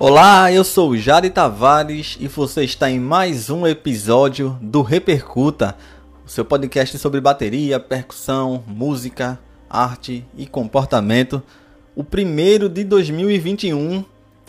Olá, 0.00 0.52
eu 0.52 0.62
sou 0.62 0.96
Jari 0.96 1.28
Tavares 1.28 2.16
e 2.20 2.28
você 2.28 2.62
está 2.62 2.88
em 2.88 3.00
mais 3.00 3.50
um 3.50 3.66
episódio 3.66 4.56
do 4.62 4.80
Repercuta, 4.80 5.76
o 6.24 6.28
seu 6.28 6.44
podcast 6.44 6.96
sobre 6.98 7.20
bateria, 7.20 7.80
percussão, 7.80 8.62
música, 8.64 9.40
arte 9.68 10.24
e 10.36 10.46
comportamento, 10.46 11.42
o 11.96 12.04
primeiro 12.04 12.68
de 12.68 12.84
2021. 12.84 14.04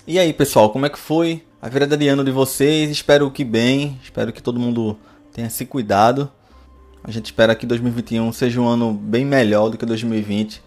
E 0.06 0.20
aí, 0.20 0.32
pessoal, 0.34 0.70
como 0.70 0.86
é 0.86 0.89
que 0.89 1.00
foi 1.00 1.43
a 1.60 1.68
virada 1.68 1.97
de 1.97 2.07
ano 2.07 2.24
de 2.24 2.29
vocês? 2.29 2.92
Espero 2.92 3.32
que 3.32 3.43
bem, 3.43 4.00
espero 4.04 4.32
que 4.32 4.43
todo 4.43 4.60
mundo 4.60 5.00
tenha 5.34 5.50
se 5.50 5.66
cuidado. 5.66 6.32
A 7.04 7.10
gente 7.10 7.25
espera 7.25 7.56
que 7.56 7.66
2021 7.66 8.32
seja 8.34 8.61
um 8.61 8.68
ano 8.68 8.93
bem 8.93 9.25
melhor 9.25 9.70
do 9.70 9.79
que 9.79 9.86
2020 9.88 10.61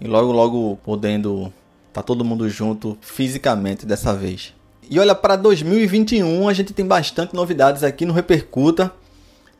e 0.00 0.08
logo 0.08 0.32
logo 0.32 0.76
podendo 0.82 1.52
Tá 1.96 2.02
todo 2.02 2.22
mundo 2.22 2.46
junto 2.46 2.98
fisicamente 3.00 3.86
dessa 3.86 4.12
vez. 4.12 4.52
E 4.90 5.00
olha, 5.00 5.14
para 5.14 5.34
2021 5.34 6.46
a 6.46 6.52
gente 6.52 6.74
tem 6.74 6.84
bastante 6.84 7.34
novidades 7.34 7.82
aqui 7.82 8.04
no 8.04 8.12
Repercuta. 8.12 8.92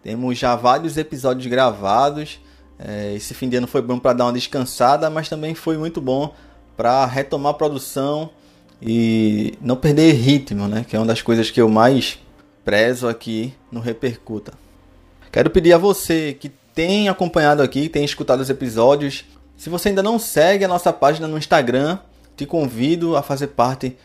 Temos 0.03 0.37
já 0.37 0.55
vários 0.55 0.99
episódios 0.99 1.47
gravados. 1.47 2.39
É, 2.79 3.15
esse 3.15 3.33
fim 3.33 3.49
de 3.49 3.57
ano 3.57 3.67
foi 3.67 3.81
bom 3.81 3.99
para 3.99 4.13
dar 4.13 4.27
uma 4.27 4.35
descansada, 4.35 5.09
mas 5.09 5.31
também 5.31 5.55
foi 5.55 5.79
muito 5.79 5.99
bom 5.99 6.35
para 6.77 7.07
retomar 7.07 7.53
a 7.53 7.57
produção 7.57 8.29
e 8.83 9.55
não 9.59 9.75
perder 9.75 10.13
ritmo, 10.13 10.69
né? 10.69 10.85
Que 10.87 10.95
é 10.95 10.99
uma 10.99 11.07
das 11.07 11.23
coisas 11.23 11.51
que 11.51 11.59
eu 11.59 11.71
mais 11.71 12.19
prezo 12.67 13.09
aqui 13.09 13.55
no 13.73 13.81
Repercuta. 13.81 14.53
Quero 15.33 15.49
pedir 15.49 15.73
a 15.73 15.79
você 15.79 16.37
que 16.39 16.51
tem 16.75 17.09
acompanhado 17.09 17.63
aqui, 17.63 17.89
tem 17.89 18.05
escutado 18.05 18.41
os 18.41 18.51
episódios, 18.51 19.25
se 19.57 19.71
você 19.71 19.89
ainda 19.89 20.03
não 20.03 20.19
segue 20.19 20.67
a 20.67 20.69
nossa 20.69 20.93
página 20.93 21.27
no 21.27 21.39
Instagram, 21.39 21.99
te 22.37 22.47
convido 22.47 23.17
a 23.17 23.23
fazer 23.23 23.49
parte 23.49 23.97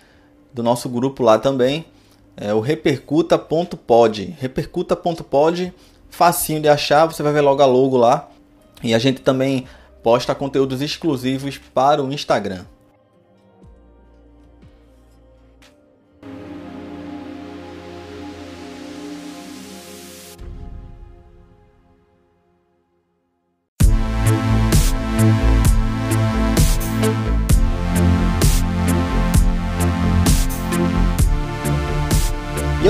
do 0.54 0.64
nosso 0.64 0.90
grupo 0.90 1.24
lá 1.24 1.38
também, 1.38 1.86
é 2.36 2.54
o 2.54 2.60
repercuta.pod. 2.60 4.36
Repercuta.pod, 4.40 5.74
facinho 6.10 6.62
de 6.62 6.70
achar, 6.70 7.06
você 7.06 7.22
vai 7.22 7.34
ver 7.34 7.42
logo 7.42 7.62
a 7.62 7.66
logo 7.66 7.98
lá. 7.98 8.30
E 8.84 8.94
a 8.94 9.00
gente 9.00 9.22
também 9.22 9.66
posta 10.02 10.34
conteúdos 10.34 10.82
exclusivos 10.82 11.58
para 11.58 12.04
o 12.04 12.12
Instagram. 12.12 12.66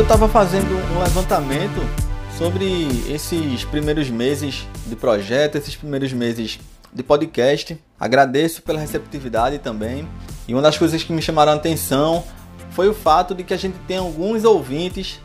Eu 0.01 0.03
estava 0.03 0.27
fazendo 0.27 0.75
um 0.95 1.03
levantamento 1.03 1.79
sobre 2.35 2.87
esses 3.07 3.63
primeiros 3.65 4.09
meses 4.09 4.65
de 4.87 4.95
projeto, 4.95 5.59
esses 5.59 5.75
primeiros 5.75 6.11
meses 6.11 6.59
de 6.91 7.03
podcast. 7.03 7.79
Agradeço 7.99 8.63
pela 8.63 8.79
receptividade 8.79 9.59
também. 9.59 10.09
E 10.47 10.55
uma 10.55 10.61
das 10.63 10.75
coisas 10.75 11.03
que 11.03 11.13
me 11.13 11.21
chamaram 11.21 11.51
a 11.51 11.55
atenção 11.55 12.23
foi 12.71 12.89
o 12.89 12.95
fato 12.95 13.35
de 13.35 13.43
que 13.43 13.53
a 13.53 13.57
gente 13.57 13.77
tem 13.87 13.97
alguns 13.97 14.43
ouvintes 14.43 15.19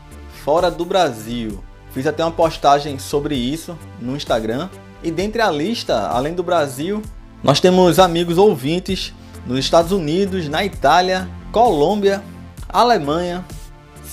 fora 0.45 0.71
do 0.71 0.85
Brasil. 0.85 1.65
Fiz 1.93 2.07
até 2.07 2.23
uma 2.23 2.31
postagem 2.31 2.99
sobre 2.99 3.35
isso 3.35 3.79
no 3.99 4.15
Instagram. 4.15 4.69
E 5.03 5.11
dentre 5.11 5.41
a 5.41 5.51
lista, 5.51 6.09
além 6.09 6.35
do 6.35 6.43
Brasil, 6.43 7.01
nós 7.43 7.61
temos 7.61 7.99
amigos 7.99 8.37
ouvintes 8.37 9.15
nos 9.47 9.59
Estados 9.59 9.91
Unidos, 9.91 10.51
na 10.51 10.67
Itália, 10.67 11.27
Colômbia, 11.51 12.23
Alemanha, 12.69 13.43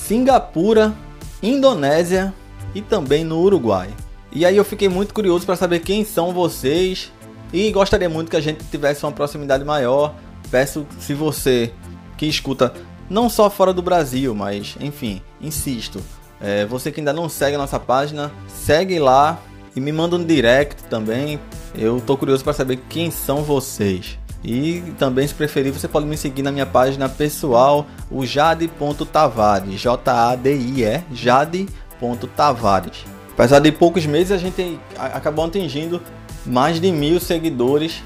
Singapura, 0.08 0.94
Indonésia 1.42 2.34
e 2.76 2.82
também 2.82 3.24
no 3.24 3.40
Uruguai. 3.40 3.90
E 4.34 4.46
aí 4.46 4.58
eu 4.58 4.66
fiquei 4.66 4.90
muito 4.90 5.14
curioso 5.14 5.46
para 5.46 5.56
saber 5.56 5.80
quem 5.80 6.04
são 6.04 6.34
vocês 6.34 7.10
e 7.54 7.72
gostaria 7.72 8.10
muito 8.10 8.30
que 8.30 8.36
a 8.36 8.42
gente 8.42 8.66
tivesse 8.66 9.06
uma 9.06 9.14
proximidade 9.14 9.64
maior. 9.64 10.14
Peço 10.52 10.86
se 11.00 11.14
você 11.14 11.72
que 12.18 12.26
escuta 12.26 12.74
não 13.10 13.30
só 13.30 13.50
fora 13.50 13.72
do 13.72 13.82
Brasil, 13.82 14.36
mas 14.36 14.76
enfim, 14.82 15.22
insisto, 15.40 16.02
é, 16.42 16.66
você 16.66 16.92
que 16.92 17.00
ainda 17.00 17.14
não 17.14 17.30
segue 17.30 17.56
a 17.56 17.60
nossa 17.60 17.80
página, 17.80 18.30
segue 18.48 19.00
lá 19.00 19.40
e 19.74 19.80
me 19.80 19.94
manda 19.94 20.18
um 20.18 20.26
direct 20.26 20.84
também. 20.84 21.40
Eu 21.74 22.02
tô 22.02 22.18
curioso 22.18 22.44
para 22.44 22.52
saber 22.52 22.82
quem 22.90 23.10
são 23.10 23.42
vocês. 23.42 24.20
E 24.44 24.82
também, 25.00 25.26
se 25.26 25.34
preferir, 25.34 25.72
você 25.72 25.88
pode 25.88 26.06
me 26.06 26.18
seguir 26.18 26.44
na 26.44 26.52
minha 26.52 26.66
página 26.66 27.08
pessoal, 27.08 27.88
o 28.12 28.26
jade.tavares, 28.26 29.80
J-A-D-I-E, 29.80 31.02
jade.tavares. 31.14 33.06
Apesar 33.32 33.60
de 33.60 33.72
poucos 33.72 34.06
meses, 34.06 34.32
a 34.32 34.38
gente 34.38 34.78
acabou 34.98 35.46
atingindo 35.46 36.02
mais 36.46 36.80
de 36.80 36.92
mil 36.92 37.20
seguidores 37.20 38.04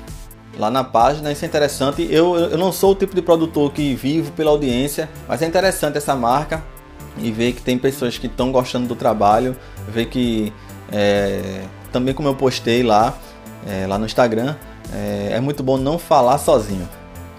lá 0.58 0.70
na 0.70 0.84
página, 0.84 1.32
isso 1.32 1.44
é 1.44 1.48
interessante. 1.48 2.08
Eu, 2.10 2.36
eu 2.36 2.58
não 2.58 2.72
sou 2.72 2.92
o 2.92 2.96
tipo 2.96 3.16
de 3.16 3.22
produtor 3.22 3.72
que 3.72 3.96
vivo 3.96 4.32
pela 4.34 4.52
audiência, 4.52 5.10
mas 5.28 5.42
é 5.42 5.46
interessante 5.46 5.98
essa 5.98 6.16
marca 6.16 6.64
e 7.18 7.32
ver 7.32 7.54
que 7.54 7.62
tem 7.62 7.78
pessoas 7.78 8.18
que 8.18 8.28
estão 8.28 8.52
gostando 8.52 8.88
do 8.88 8.96
trabalho, 8.96 9.56
ver 9.88 10.06
que 10.06 10.54
é, 10.92 11.64
também 11.92 12.14
como 12.14 12.28
eu 12.28 12.36
postei 12.36 12.84
lá, 12.84 13.18
é, 13.68 13.88
lá 13.88 13.98
no 13.98 14.06
Instagram, 14.06 14.56
é, 14.94 15.34
é 15.34 15.40
muito 15.40 15.64
bom 15.64 15.78
não 15.78 15.98
falar 15.98 16.38
sozinho. 16.38 16.88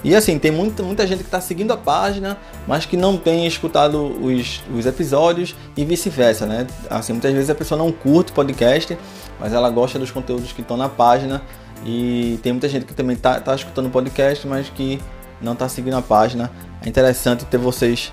E 0.05 0.15
assim, 0.15 0.39
tem 0.39 0.51
muita, 0.51 0.83
muita 0.83 1.07
gente 1.07 1.19
que 1.19 1.25
está 1.25 1.41
seguindo 1.41 1.73
a 1.73 1.77
página, 1.77 2.39
mas 2.67 2.87
que 2.87 2.97
não 2.97 3.17
tem 3.17 3.47
escutado 3.47 4.01
os, 4.25 4.63
os 4.73 4.87
episódios 4.87 5.57
e 5.77 5.85
vice-versa, 5.85 6.47
né? 6.47 6.67
Assim, 6.89 7.13
muitas 7.13 7.33
vezes 7.33 7.51
a 7.51 7.55
pessoa 7.55 7.77
não 7.77 7.91
curte 7.91 8.31
podcast, 8.31 8.97
mas 9.41 9.53
ela 9.53 9.69
gosta 9.71 9.99
dos 9.99 10.11
conteúdos 10.11 10.53
que 10.53 10.61
estão 10.61 10.77
na 10.77 10.89
página. 10.89 11.43
E 11.85 12.39
tem 12.43 12.53
muita 12.53 12.69
gente 12.69 12.85
que 12.85 12.95
também 12.95 13.17
está 13.17 13.41
tá 13.41 13.55
escutando 13.55 13.87
o 13.87 13.91
podcast, 13.91 14.47
mas 14.47 14.69
que 14.69 15.01
não 15.41 15.53
está 15.53 15.69
seguindo 15.69 15.97
a 15.97 16.03
página. 16.03 16.51
É 16.85 16.89
interessante 16.89 17.45
ter 17.45 17.59
vocês 17.59 18.13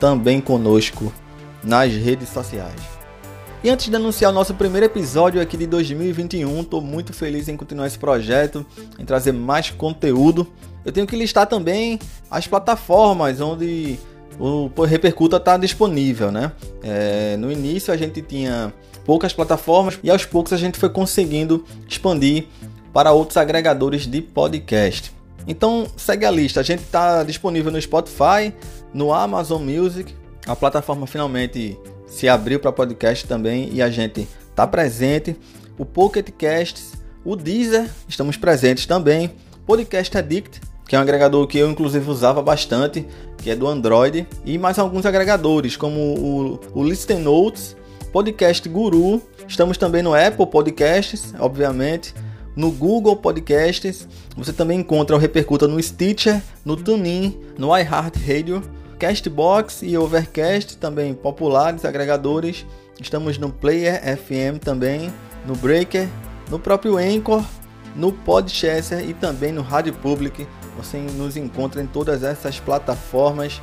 também 0.00 0.40
conosco 0.40 1.12
nas 1.62 1.92
redes 1.92 2.28
sociais. 2.28 2.99
E 3.62 3.68
antes 3.68 3.90
de 3.90 3.96
anunciar 3.96 4.30
o 4.30 4.34
nosso 4.34 4.54
primeiro 4.54 4.86
episódio 4.86 5.38
aqui 5.38 5.54
de 5.54 5.66
2021, 5.66 6.62
estou 6.62 6.80
muito 6.80 7.12
feliz 7.12 7.46
em 7.46 7.58
continuar 7.58 7.86
esse 7.86 7.98
projeto, 7.98 8.64
em 8.98 9.04
trazer 9.04 9.32
mais 9.32 9.68
conteúdo. 9.68 10.46
Eu 10.82 10.90
tenho 10.90 11.06
que 11.06 11.14
listar 11.14 11.46
também 11.46 11.98
as 12.30 12.46
plataformas 12.46 13.38
onde 13.38 13.98
o 14.38 14.70
Repercuta 14.84 15.36
está 15.36 15.58
disponível, 15.58 16.32
né? 16.32 16.52
É, 16.82 17.36
no 17.36 17.52
início 17.52 17.92
a 17.92 17.98
gente 17.98 18.22
tinha 18.22 18.72
poucas 19.04 19.34
plataformas 19.34 20.00
e 20.02 20.10
aos 20.10 20.24
poucos 20.24 20.54
a 20.54 20.56
gente 20.56 20.78
foi 20.78 20.88
conseguindo 20.88 21.62
expandir 21.86 22.46
para 22.94 23.12
outros 23.12 23.36
agregadores 23.36 24.06
de 24.06 24.22
podcast. 24.22 25.12
Então 25.46 25.86
segue 25.98 26.24
a 26.24 26.30
lista, 26.30 26.60
a 26.60 26.62
gente 26.62 26.80
está 26.80 27.22
disponível 27.24 27.70
no 27.70 27.80
Spotify, 27.80 28.54
no 28.94 29.12
Amazon 29.12 29.62
Music, 29.62 30.14
a 30.46 30.56
plataforma 30.56 31.06
finalmente 31.06 31.78
se 32.10 32.28
abriu 32.28 32.58
para 32.58 32.72
podcast 32.72 33.26
também 33.26 33.70
e 33.72 33.80
a 33.80 33.88
gente 33.88 34.28
está 34.50 34.66
presente. 34.66 35.36
O 35.78 35.86
Pocket 35.86 36.28
Casts, 36.36 36.92
o 37.24 37.36
Deezer, 37.36 37.88
estamos 38.06 38.36
presentes 38.36 38.84
também. 38.84 39.30
Podcast 39.64 40.18
Addict, 40.18 40.60
que 40.88 40.96
é 40.96 40.98
um 40.98 41.02
agregador 41.02 41.46
que 41.46 41.56
eu 41.56 41.70
inclusive 41.70 42.10
usava 42.10 42.42
bastante, 42.42 43.06
que 43.38 43.48
é 43.48 43.56
do 43.56 43.68
Android, 43.68 44.26
e 44.44 44.58
mais 44.58 44.78
alguns 44.78 45.06
agregadores 45.06 45.76
como 45.76 46.00
o, 46.00 46.60
o 46.74 46.84
Listen 46.84 47.20
Notes, 47.20 47.76
Podcast 48.12 48.68
Guru. 48.68 49.22
Estamos 49.46 49.78
também 49.78 50.02
no 50.02 50.12
Apple 50.12 50.46
Podcasts, 50.46 51.32
obviamente, 51.38 52.12
no 52.56 52.72
Google 52.72 53.16
Podcasts. 53.16 54.08
Você 54.36 54.52
também 54.52 54.80
encontra 54.80 55.14
o 55.14 55.18
Repercuta 55.18 55.68
no 55.68 55.80
Stitcher, 55.80 56.42
no 56.64 56.76
TuneIn, 56.76 57.38
no 57.56 57.68
iHeartRadio 57.76 58.79
Castbox 59.00 59.80
e 59.82 59.96
Overcast, 59.96 60.76
também 60.76 61.14
populares 61.14 61.86
agregadores. 61.86 62.66
Estamos 63.00 63.38
no 63.38 63.50
Player 63.50 63.98
FM 64.18 64.62
também, 64.62 65.10
no 65.46 65.56
Breaker, 65.56 66.06
no 66.50 66.58
próprio 66.58 66.98
Anchor, 66.98 67.42
no 67.96 68.12
Podchaser 68.12 69.08
e 69.08 69.14
também 69.14 69.52
no 69.52 69.62
Rádio 69.62 69.94
Public. 69.94 70.46
Você 70.76 70.98
nos 70.98 71.34
encontra 71.34 71.80
em 71.80 71.86
todas 71.86 72.22
essas 72.22 72.60
plataformas. 72.60 73.58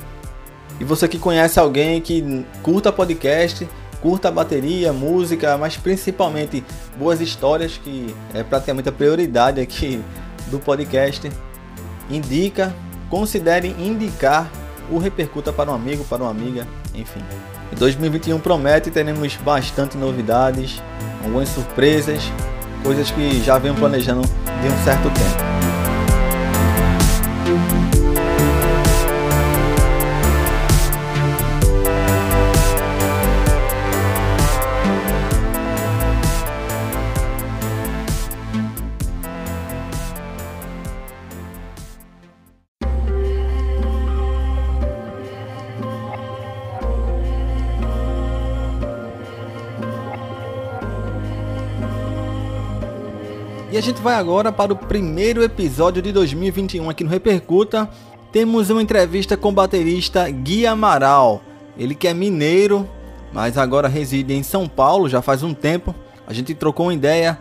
E 0.80 0.84
você 0.84 1.06
que 1.06 1.20
conhece 1.20 1.60
alguém 1.60 2.00
que 2.00 2.44
curta 2.64 2.90
podcast, 2.90 3.66
curta 4.02 4.32
bateria, 4.32 4.92
música, 4.92 5.56
mas 5.56 5.76
principalmente 5.76 6.64
boas 6.98 7.20
histórias, 7.20 7.78
que 7.78 8.12
é 8.34 8.42
praticamente 8.42 8.88
a 8.88 8.92
prioridade 8.92 9.60
aqui 9.60 10.02
do 10.48 10.58
podcast, 10.58 11.30
indica, 12.10 12.74
considere 13.08 13.68
indicar 13.78 14.50
o 14.90 14.98
repercuta 14.98 15.52
para 15.52 15.70
um 15.70 15.74
amigo, 15.74 16.04
para 16.04 16.22
uma 16.22 16.30
amiga, 16.30 16.66
enfim. 16.94 17.22
E 17.72 17.76
2021 17.76 18.38
promete 18.40 18.90
teremos 18.90 19.36
bastante 19.36 19.96
novidades, 19.96 20.82
algumas 21.22 21.48
surpresas, 21.48 22.22
coisas 22.82 23.10
que 23.10 23.42
já 23.42 23.58
venho 23.58 23.74
planejando 23.74 24.22
de 24.22 24.68
um 24.68 24.84
certo 24.84 25.10
tempo. 25.10 25.67
E 53.78 53.80
a 53.80 53.82
gente 53.84 54.02
vai 54.02 54.16
agora 54.16 54.50
para 54.50 54.72
o 54.72 54.76
primeiro 54.76 55.40
episódio 55.40 56.02
de 56.02 56.10
2021 56.10 56.90
aqui 56.90 57.04
no 57.04 57.10
Repercuta. 57.10 57.88
Temos 58.32 58.70
uma 58.70 58.82
entrevista 58.82 59.36
com 59.36 59.50
o 59.50 59.52
baterista 59.52 60.28
Gui 60.28 60.66
Amaral. 60.66 61.40
Ele 61.78 61.94
que 61.94 62.08
é 62.08 62.12
mineiro, 62.12 62.88
mas 63.32 63.56
agora 63.56 63.86
reside 63.86 64.34
em 64.34 64.42
São 64.42 64.68
Paulo 64.68 65.08
já 65.08 65.22
faz 65.22 65.44
um 65.44 65.54
tempo. 65.54 65.94
A 66.26 66.32
gente 66.32 66.56
trocou 66.56 66.86
uma 66.86 66.94
ideia 66.94 67.38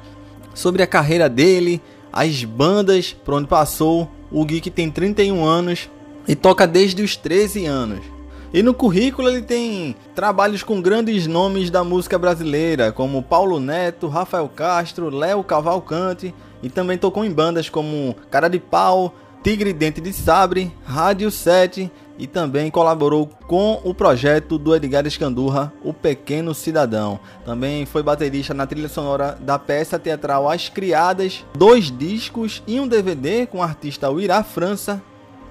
sobre 0.53 0.83
a 0.83 0.87
carreira 0.87 1.27
dele, 1.27 1.81
as 2.13 2.43
bandas 2.43 3.13
por 3.13 3.33
onde 3.33 3.47
passou. 3.47 4.07
O 4.29 4.45
Gui 4.45 4.61
que 4.61 4.69
tem 4.69 4.91
31 4.91 5.43
anos 5.43 5.89
e 6.27 6.35
toca 6.35 6.67
desde 6.67 7.01
os 7.01 7.15
13 7.15 7.65
anos. 7.65 8.16
E 8.53 8.63
no 8.63 8.73
currículo 8.73 9.29
ele 9.29 9.41
tem 9.41 9.95
trabalhos 10.15 10.63
com 10.63 10.81
grandes 10.81 11.27
nomes 11.27 11.69
da 11.69 11.83
música 11.83 12.17
brasileira, 12.17 12.91
como 12.91 13.21
Paulo 13.21 13.59
Neto, 13.59 14.07
Rafael 14.07 14.47
Castro, 14.47 15.09
Léo 15.09 15.43
Cavalcante, 15.43 16.33
e 16.63 16.69
também 16.69 16.97
tocou 16.97 17.25
em 17.25 17.31
bandas 17.31 17.69
como 17.69 18.15
Cara 18.31 18.47
de 18.47 18.59
Pau, 18.59 19.13
Tigre 19.43 19.73
Dente 19.73 20.01
de 20.01 20.13
Sabre, 20.13 20.73
Rádio 20.83 21.29
7 21.29 21.91
e 22.17 22.25
também 22.25 22.71
colaborou 22.71 23.27
com 23.47 23.79
o 23.83 23.93
projeto 23.93 24.57
do 24.57 24.75
Edgar 24.75 25.05
Escandurra, 25.05 25.71
O 25.83 25.93
Pequeno 25.93 26.53
Cidadão. 26.53 27.19
Também 27.45 27.85
foi 27.85 28.01
baterista 28.01 28.53
na 28.53 28.65
trilha 28.65 28.89
sonora 28.89 29.37
da 29.39 29.59
peça 29.59 29.99
teatral 29.99 30.49
As 30.49 30.67
Criadas, 30.67 31.45
dois 31.55 31.95
discos 31.95 32.63
e 32.65 32.79
um 32.79 32.87
DVD 32.87 33.45
com 33.45 33.59
o 33.59 33.63
artista 33.63 34.09
Uirá 34.09 34.41
França 34.41 35.01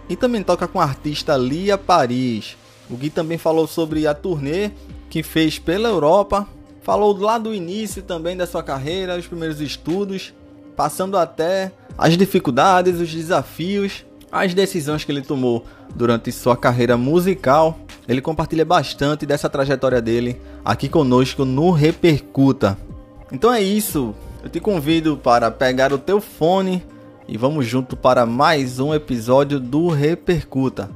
e 0.09 0.17
também 0.17 0.43
toca 0.43 0.67
com 0.67 0.81
a 0.81 0.85
artista 0.85 1.37
Lia 1.37 1.79
Paris. 1.79 2.57
O 2.89 2.97
Gui 2.97 3.11
também 3.11 3.39
falou 3.39 3.67
sobre 3.67 4.07
a 4.07 4.15
turnê 4.15 4.71
que 5.11 5.23
fez 5.23 5.59
pela 5.59 5.89
Europa, 5.89 6.47
falou 6.83 7.17
lá 7.17 7.39
do 7.39 7.55
início 7.55 8.03
também 8.03 8.37
da 8.37 8.47
sua 8.47 8.63
carreira, 8.63 9.17
os 9.17 9.27
primeiros 9.27 9.61
estudos, 9.61 10.33
passando 10.77 11.17
até 11.17 11.73
as 11.97 12.17
dificuldades, 12.17 13.01
os 13.01 13.13
desafios, 13.13 14.05
as 14.31 14.55
decisões 14.55 15.05
que 15.05 15.11
ele 15.11 15.23
tomou 15.23 15.65
durante 15.95 16.31
sua 16.31 16.57
carreira 16.57 16.97
musical. 16.97 17.79
Ele 18.07 18.21
compartilha 18.21 18.65
bastante 18.65 19.27
dessa 19.27 19.49
trajetória 19.49 20.01
dele 20.01 20.41
aqui 20.65 20.89
conosco 20.89 21.45
no 21.45 21.71
Repercuta. 21.71 22.79
Então 23.33 23.53
é 23.53 23.61
isso. 23.61 24.15
Eu 24.45 24.51
te 24.51 24.61
convido 24.61 25.17
para 25.17 25.51
pegar 25.51 25.93
o 25.93 25.99
teu 25.99 26.21
fone 26.21 26.85
e 27.27 27.37
vamos 27.37 27.67
junto 27.67 27.97
para 27.97 28.25
mais 28.25 28.79
um 28.79 28.95
episódio 28.95 29.59
do 29.59 29.89
Repercuta. 29.89 30.89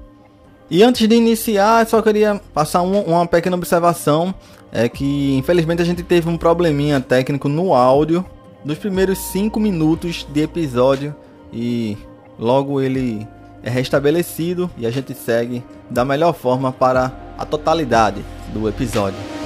E 0.71 0.83
antes 0.83 1.09
de 1.09 1.15
iniciar, 1.15 1.85
só 1.87 2.01
queria 2.01 2.41
passar 2.55 2.83
um, 2.83 3.01
uma 3.01 3.27
pequena 3.27 3.57
observação. 3.57 4.35
É 4.73 4.89
que 4.89 5.37
infelizmente 5.37 5.83
a 5.83 5.85
gente 5.85 6.05
teve 6.05 6.29
um 6.29 6.37
probleminha 6.37 7.01
técnico 7.01 7.49
no 7.49 7.75
áudio 7.75 8.25
dos 8.65 8.79
primeiros 8.79 9.19
5 9.19 9.59
minutos 9.59 10.25
de 10.33 10.43
episódio 10.43 11.13
e 11.53 11.97
logo 12.39 12.81
ele 12.81 13.27
é 13.65 13.71
restabelecido 13.71 14.71
e 14.79 14.87
a 14.87 14.91
gente 14.91 15.13
segue 15.13 15.65
da 15.91 16.05
melhor 16.05 16.35
forma 16.35 16.71
para 16.71 17.13
a 17.37 17.45
totalidade 17.45 18.25
do 18.55 18.69
episódio. 18.69 19.40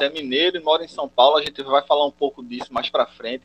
Você 0.00 0.04
é 0.04 0.10
mineiro 0.10 0.56
e 0.56 0.62
mora 0.62 0.82
em 0.82 0.88
São 0.88 1.08
Paulo, 1.08 1.36
a 1.36 1.42
gente 1.42 1.62
vai 1.62 1.82
falar 1.82 2.06
um 2.06 2.10
pouco 2.10 2.42
disso 2.42 2.72
mais 2.72 2.88
pra 2.88 3.04
frente. 3.04 3.44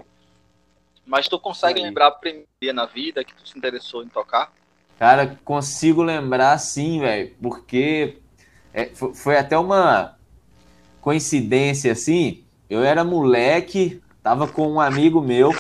Mas 1.06 1.28
tu 1.28 1.38
consegue 1.38 1.80
Aí. 1.80 1.86
lembrar 1.86 2.08
a 2.08 2.12
primeira 2.12 2.48
na 2.74 2.86
vida 2.86 3.24
que 3.24 3.36
tu 3.36 3.48
se 3.48 3.58
interessou 3.58 4.02
em 4.04 4.08
tocar? 4.08 4.52
Cara, 4.98 5.38
consigo 5.44 6.02
lembrar 6.02 6.58
sim, 6.58 7.02
velho, 7.02 7.36
porque 7.42 8.18
é, 8.74 8.86
foi 8.96 9.38
até 9.38 9.58
uma 9.58 10.18
coincidência 11.02 11.92
assim. 11.92 12.44
Eu 12.70 12.84
era 12.84 13.04
moleque, 13.04 14.02
tava 14.24 14.48
com 14.48 14.72
um 14.72 14.80
amigo 14.80 15.22
meu 15.22 15.52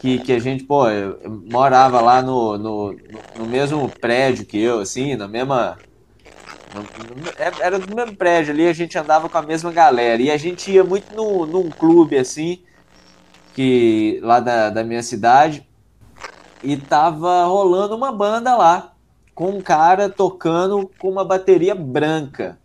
que, 0.00 0.18
que 0.20 0.32
a 0.32 0.38
gente, 0.38 0.64
pô, 0.64 0.84
morava 1.28 2.00
lá 2.00 2.22
no, 2.22 2.56
no, 2.56 2.92
no 3.36 3.46
mesmo 3.46 3.88
prédio 3.88 4.46
que 4.46 4.58
eu, 4.58 4.80
assim, 4.80 5.14
na 5.14 5.28
mesma 5.28 5.78
era 7.60 7.78
do 7.78 7.94
mesmo 7.94 8.16
prédio 8.16 8.52
ali, 8.52 8.66
a 8.66 8.72
gente 8.72 8.98
andava 8.98 9.28
com 9.28 9.38
a 9.38 9.42
mesma 9.42 9.72
galera. 9.72 10.20
E 10.20 10.30
a 10.30 10.36
gente 10.36 10.70
ia 10.70 10.84
muito 10.84 11.14
no, 11.14 11.46
num 11.46 11.70
clube 11.70 12.16
assim, 12.16 12.60
que 13.54 14.20
lá 14.22 14.40
da, 14.40 14.70
da 14.70 14.84
minha 14.84 15.02
cidade, 15.02 15.66
e 16.62 16.76
tava 16.76 17.44
rolando 17.44 17.94
uma 17.94 18.12
banda 18.12 18.56
lá, 18.56 18.92
com 19.34 19.50
um 19.50 19.60
cara 19.60 20.08
tocando 20.08 20.90
com 20.98 21.10
uma 21.10 21.24
bateria 21.24 21.74
branca. 21.74 22.58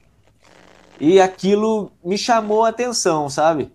E 0.99 1.19
aquilo 1.19 1.91
me 2.03 2.17
chamou 2.17 2.63
a 2.63 2.69
atenção, 2.69 3.29
sabe? 3.29 3.71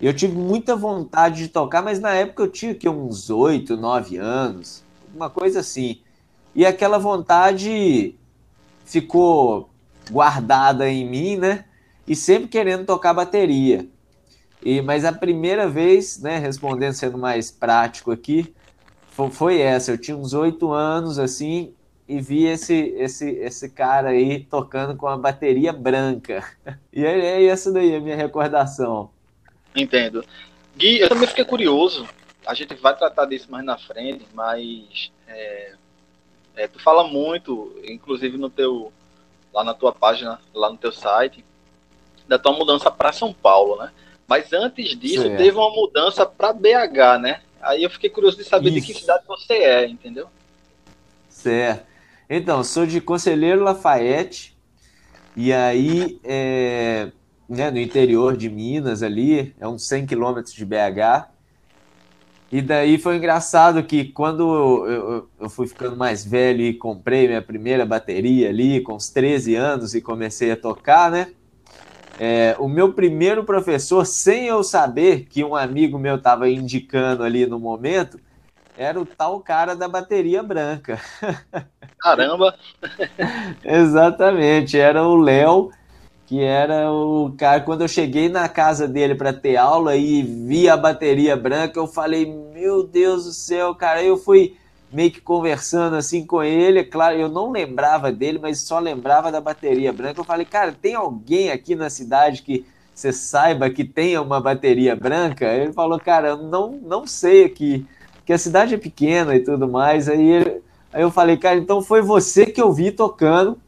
Eu 0.00 0.14
tive 0.14 0.36
muita 0.36 0.76
vontade 0.76 1.38
de 1.38 1.48
tocar, 1.48 1.82
mas 1.82 1.98
na 1.98 2.12
época 2.12 2.44
eu 2.44 2.48
tinha 2.48 2.90
uns 2.90 3.30
8, 3.30 3.76
9 3.76 4.16
anos, 4.16 4.84
uma 5.14 5.28
coisa 5.28 5.60
assim. 5.60 6.00
E 6.54 6.64
aquela 6.64 6.98
vontade 6.98 8.14
ficou 8.84 9.67
guardada 10.10 10.88
em 10.88 11.08
mim, 11.08 11.36
né? 11.36 11.64
E 12.06 12.16
sempre 12.16 12.48
querendo 12.48 12.84
tocar 12.84 13.14
bateria. 13.14 13.86
E, 14.62 14.80
mas 14.80 15.04
a 15.04 15.12
primeira 15.12 15.68
vez, 15.68 16.20
né, 16.20 16.38
respondendo 16.38 16.92
sendo 16.92 17.18
mais 17.18 17.50
prático 17.50 18.10
aqui, 18.10 18.54
foi, 19.10 19.30
foi 19.30 19.60
essa. 19.60 19.92
Eu 19.92 19.98
tinha 19.98 20.16
uns 20.16 20.32
oito 20.32 20.72
anos, 20.72 21.18
assim, 21.18 21.72
e 22.08 22.20
vi 22.20 22.46
esse, 22.46 22.74
esse, 22.96 23.30
esse 23.30 23.68
cara 23.68 24.10
aí 24.10 24.44
tocando 24.44 24.96
com 24.96 25.06
a 25.06 25.16
bateria 25.16 25.72
branca. 25.72 26.44
E 26.92 27.04
é, 27.04 27.18
é 27.18 27.44
essa 27.44 27.70
daí 27.70 27.94
a 27.94 28.00
minha 28.00 28.16
recordação. 28.16 29.10
Entendo. 29.76 30.24
Gui, 30.76 30.98
eu 30.98 31.08
também 31.08 31.28
fiquei 31.28 31.44
curioso. 31.44 32.08
A 32.44 32.54
gente 32.54 32.74
vai 32.74 32.96
tratar 32.96 33.26
disso 33.26 33.48
mais 33.48 33.64
na 33.64 33.78
frente, 33.78 34.26
mas 34.34 35.12
é, 35.28 35.74
é, 36.56 36.66
tu 36.66 36.82
fala 36.82 37.06
muito, 37.06 37.72
inclusive 37.84 38.36
no 38.36 38.50
teu 38.50 38.92
lá 39.52 39.64
na 39.64 39.74
tua 39.74 39.92
página, 39.92 40.40
lá 40.54 40.70
no 40.70 40.76
teu 40.76 40.92
site, 40.92 41.44
da 42.26 42.38
tua 42.38 42.52
mudança 42.52 42.90
para 42.90 43.12
São 43.12 43.32
Paulo, 43.32 43.76
né? 43.76 43.90
Mas 44.26 44.52
antes 44.52 44.98
disso, 44.98 45.22
certo. 45.22 45.38
teve 45.38 45.56
uma 45.56 45.70
mudança 45.70 46.26
para 46.26 46.52
BH, 46.52 47.18
né? 47.20 47.40
Aí 47.60 47.82
eu 47.82 47.90
fiquei 47.90 48.10
curioso 48.10 48.36
de 48.36 48.44
saber 48.44 48.70
Isso. 48.70 48.86
de 48.86 48.92
que 48.92 49.00
cidade 49.00 49.24
você 49.26 49.54
é, 49.54 49.88
entendeu? 49.88 50.28
Certo. 51.28 51.86
Então, 52.28 52.62
sou 52.62 52.86
de 52.86 53.00
Conselheiro 53.00 53.62
Lafayette, 53.62 54.56
e 55.34 55.52
aí, 55.52 56.20
é, 56.24 57.10
né, 57.48 57.70
no 57.70 57.78
interior 57.78 58.36
de 58.36 58.50
Minas 58.50 59.02
ali, 59.02 59.54
é 59.58 59.66
uns 59.66 59.86
100 59.86 60.06
quilômetros 60.06 60.52
de 60.52 60.64
BH, 60.64 61.28
e 62.50 62.62
daí 62.62 62.96
foi 62.96 63.16
engraçado 63.16 63.82
que 63.82 64.06
quando 64.06 64.86
eu, 64.86 65.28
eu, 65.38 65.50
fui 65.50 65.66
ficando 65.66 65.96
mais 65.96 66.24
velho 66.24 66.62
e 66.62 66.72
comprei 66.72 67.26
minha 67.26 67.42
primeira 67.42 67.84
bateria 67.84 68.48
ali, 68.48 68.80
com 68.80 68.94
uns 68.94 69.10
13 69.10 69.54
anos, 69.54 69.94
e 69.94 70.00
comecei 70.00 70.50
a 70.50 70.56
tocar, 70.56 71.10
né? 71.10 71.28
É, 72.18 72.56
o 72.58 72.66
meu 72.66 72.92
primeiro 72.94 73.44
professor, 73.44 74.04
sem 74.06 74.46
eu 74.46 74.64
saber 74.64 75.26
que 75.26 75.44
um 75.44 75.54
amigo 75.54 75.98
meu 75.98 76.16
estava 76.16 76.48
indicando 76.48 77.22
ali 77.22 77.46
no 77.46 77.60
momento, 77.60 78.18
era 78.78 78.98
o 78.98 79.04
tal 79.04 79.40
cara 79.40 79.76
da 79.76 79.86
bateria 79.86 80.42
branca. 80.42 80.98
Caramba! 82.00 82.54
Exatamente, 83.62 84.78
era 84.78 85.06
o 85.06 85.16
Léo 85.16 85.70
que 86.28 86.42
era 86.42 86.92
o 86.92 87.32
cara, 87.38 87.62
quando 87.62 87.80
eu 87.80 87.88
cheguei 87.88 88.28
na 88.28 88.50
casa 88.50 88.86
dele 88.86 89.14
para 89.14 89.32
ter 89.32 89.56
aula 89.56 89.96
e 89.96 90.22
vi 90.22 90.68
a 90.68 90.76
bateria 90.76 91.34
branca, 91.34 91.80
eu 91.80 91.86
falei, 91.86 92.26
meu 92.52 92.86
Deus 92.86 93.24
do 93.24 93.32
céu, 93.32 93.74
cara, 93.74 94.02
eu 94.02 94.18
fui 94.18 94.54
meio 94.92 95.10
que 95.10 95.22
conversando 95.22 95.96
assim 95.96 96.26
com 96.26 96.42
ele, 96.42 96.84
claro, 96.84 97.16
eu 97.16 97.30
não 97.30 97.50
lembrava 97.50 98.12
dele, 98.12 98.38
mas 98.38 98.60
só 98.60 98.78
lembrava 98.78 99.32
da 99.32 99.40
bateria 99.40 99.90
branca. 99.90 100.20
Eu 100.20 100.24
falei, 100.24 100.44
cara, 100.44 100.70
tem 100.70 100.94
alguém 100.94 101.50
aqui 101.50 101.74
na 101.74 101.88
cidade 101.88 102.42
que 102.42 102.66
você 102.94 103.10
saiba 103.10 103.70
que 103.70 103.82
tenha 103.82 104.20
uma 104.20 104.38
bateria 104.38 104.94
branca? 104.94 105.46
Ele 105.46 105.72
falou, 105.72 105.98
cara, 105.98 106.36
não, 106.36 106.72
não 106.72 107.06
sei 107.06 107.46
aqui, 107.46 107.86
que 108.26 108.34
a 108.34 108.38
cidade 108.38 108.74
é 108.74 108.78
pequena 108.78 109.34
e 109.34 109.40
tudo 109.40 109.66
mais. 109.66 110.10
Aí, 110.10 110.60
aí 110.92 111.00
eu 111.02 111.10
falei, 111.10 111.38
cara, 111.38 111.56
então 111.56 111.80
foi 111.80 112.02
você 112.02 112.44
que 112.44 112.60
eu 112.60 112.70
vi 112.70 112.92
tocando 112.92 113.58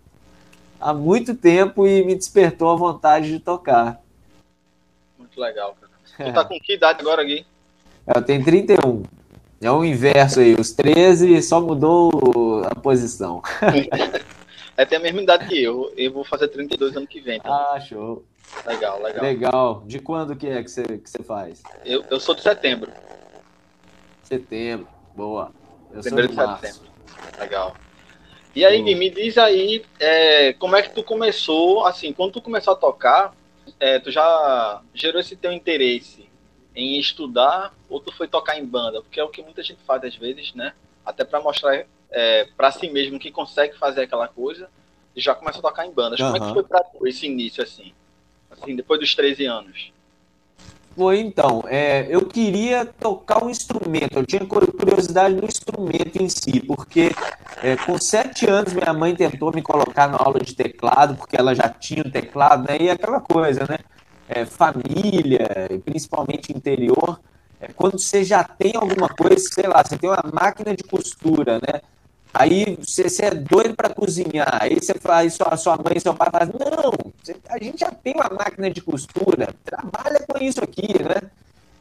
há 0.80 0.94
muito 0.94 1.34
tempo 1.34 1.86
e 1.86 2.04
me 2.04 2.14
despertou 2.14 2.70
a 2.70 2.76
vontade 2.76 3.30
de 3.30 3.38
tocar. 3.38 4.00
Muito 5.18 5.38
legal, 5.40 5.76
cara. 5.80 5.92
Tu 6.16 6.34
tá 6.34 6.44
com 6.44 6.58
que 6.58 6.74
idade 6.74 7.00
agora, 7.00 7.22
Gui? 7.22 7.46
Eu 8.06 8.22
tenho 8.22 8.44
31. 8.44 9.02
É 9.62 9.70
o 9.70 9.84
inverso 9.84 10.40
aí, 10.40 10.54
os 10.54 10.72
13 10.72 11.42
só 11.42 11.60
mudou 11.60 12.62
a 12.64 12.74
posição. 12.74 13.42
é, 14.76 14.86
tem 14.86 14.98
a 14.98 15.02
mesma 15.02 15.20
idade 15.20 15.46
que 15.46 15.62
eu. 15.62 15.92
Eu 15.96 16.12
vou 16.12 16.24
fazer 16.24 16.48
32 16.48 16.96
ano 16.96 17.06
que 17.06 17.20
vem. 17.20 17.38
Tá? 17.38 17.74
Ah, 17.74 17.80
show. 17.80 18.24
Legal, 18.66 19.02
legal. 19.02 19.22
Legal. 19.22 19.82
De 19.86 19.98
quando 19.98 20.34
que 20.34 20.48
é 20.48 20.62
que 20.62 20.70
você, 20.70 20.82
que 20.82 21.10
você 21.10 21.22
faz? 21.22 21.62
Eu, 21.84 22.02
eu 22.10 22.18
sou 22.18 22.34
de 22.34 22.40
setembro. 22.40 22.90
Setembro, 24.22 24.88
boa. 25.14 25.52
Eu 25.92 26.00
Primeiro 26.02 26.28
de 26.28 26.34
setembro. 26.34 26.90
Legal. 27.38 27.76
E 28.54 28.64
aí, 28.64 28.82
me 28.82 29.10
diz 29.10 29.38
aí, 29.38 29.84
é, 29.98 30.52
como 30.54 30.74
é 30.74 30.82
que 30.82 30.92
tu 30.94 31.04
começou, 31.04 31.86
assim, 31.86 32.12
quando 32.12 32.32
tu 32.32 32.42
começou 32.42 32.72
a 32.72 32.76
tocar, 32.76 33.34
é, 33.78 33.98
tu 33.98 34.10
já 34.10 34.82
gerou 34.92 35.20
esse 35.20 35.36
teu 35.36 35.52
interesse 35.52 36.28
em 36.74 36.98
estudar 36.98 37.72
ou 37.88 38.00
tu 38.00 38.12
foi 38.12 38.26
tocar 38.26 38.58
em 38.58 38.64
banda? 38.64 39.00
Porque 39.02 39.20
é 39.20 39.24
o 39.24 39.28
que 39.28 39.42
muita 39.42 39.62
gente 39.62 39.80
faz 39.86 40.02
às 40.02 40.16
vezes, 40.16 40.52
né? 40.54 40.72
Até 41.04 41.24
para 41.24 41.40
mostrar 41.40 41.84
é, 42.10 42.44
para 42.56 42.72
si 42.72 42.90
mesmo 42.90 43.18
que 43.18 43.30
consegue 43.30 43.78
fazer 43.78 44.02
aquela 44.02 44.26
coisa 44.26 44.68
e 45.14 45.20
já 45.20 45.34
começa 45.34 45.58
a 45.58 45.62
tocar 45.62 45.86
em 45.86 45.92
bandas. 45.92 46.18
Uhum. 46.18 46.32
Como 46.32 46.36
é 46.36 46.46
que 46.48 46.54
foi 46.54 46.62
pra 46.64 46.82
tu 46.82 47.06
esse 47.06 47.26
início, 47.26 47.62
assim? 47.62 47.92
Assim, 48.50 48.74
depois 48.74 48.98
dos 48.98 49.14
13 49.14 49.46
anos? 49.46 49.92
Foi 51.00 51.18
então, 51.18 51.64
é, 51.66 52.06
eu 52.10 52.26
queria 52.26 52.84
tocar 52.84 53.42
um 53.42 53.48
instrumento, 53.48 54.18
eu 54.18 54.26
tinha 54.26 54.44
curiosidade 54.44 55.34
no 55.34 55.46
instrumento 55.46 56.22
em 56.22 56.28
si, 56.28 56.60
porque 56.60 57.10
é, 57.62 57.74
com 57.74 57.98
sete 57.98 58.46
anos 58.46 58.74
minha 58.74 58.92
mãe 58.92 59.16
tentou 59.16 59.50
me 59.50 59.62
colocar 59.62 60.08
na 60.08 60.18
aula 60.18 60.38
de 60.40 60.54
teclado, 60.54 61.16
porque 61.16 61.38
ela 61.38 61.54
já 61.54 61.70
tinha 61.70 62.02
o 62.02 62.10
teclado, 62.10 62.68
né? 62.68 62.76
E 62.78 62.90
aquela 62.90 63.18
coisa, 63.18 63.60
né? 63.66 63.78
É, 64.28 64.44
família, 64.44 65.70
principalmente 65.86 66.54
interior, 66.54 67.18
é, 67.58 67.68
quando 67.68 67.98
você 67.98 68.22
já 68.22 68.44
tem 68.44 68.76
alguma 68.76 69.08
coisa, 69.08 69.42
sei 69.54 69.68
lá, 69.68 69.82
você 69.82 69.96
tem 69.96 70.10
uma 70.10 70.22
máquina 70.30 70.76
de 70.76 70.84
costura, 70.84 71.60
né? 71.66 71.80
Aí 72.32 72.78
você, 72.78 73.24
é 73.24 73.30
doido 73.34 73.74
para 73.74 73.92
cozinhar, 73.92 74.58
aí 74.62 74.76
você 74.76 74.94
faz, 74.94 75.34
sua, 75.34 75.56
sua 75.56 75.76
mãe 75.76 75.96
e 75.96 76.00
seu 76.00 76.14
pai 76.14 76.28
fazem, 76.30 76.54
não, 76.58 76.92
a 77.48 77.58
gente 77.62 77.80
já 77.80 77.90
tem 77.90 78.14
uma 78.14 78.28
máquina 78.28 78.70
de 78.70 78.80
costura, 78.80 79.52
trabalha 79.64 80.24
com 80.28 80.38
isso 80.38 80.62
aqui, 80.62 81.02
né? 81.02 81.28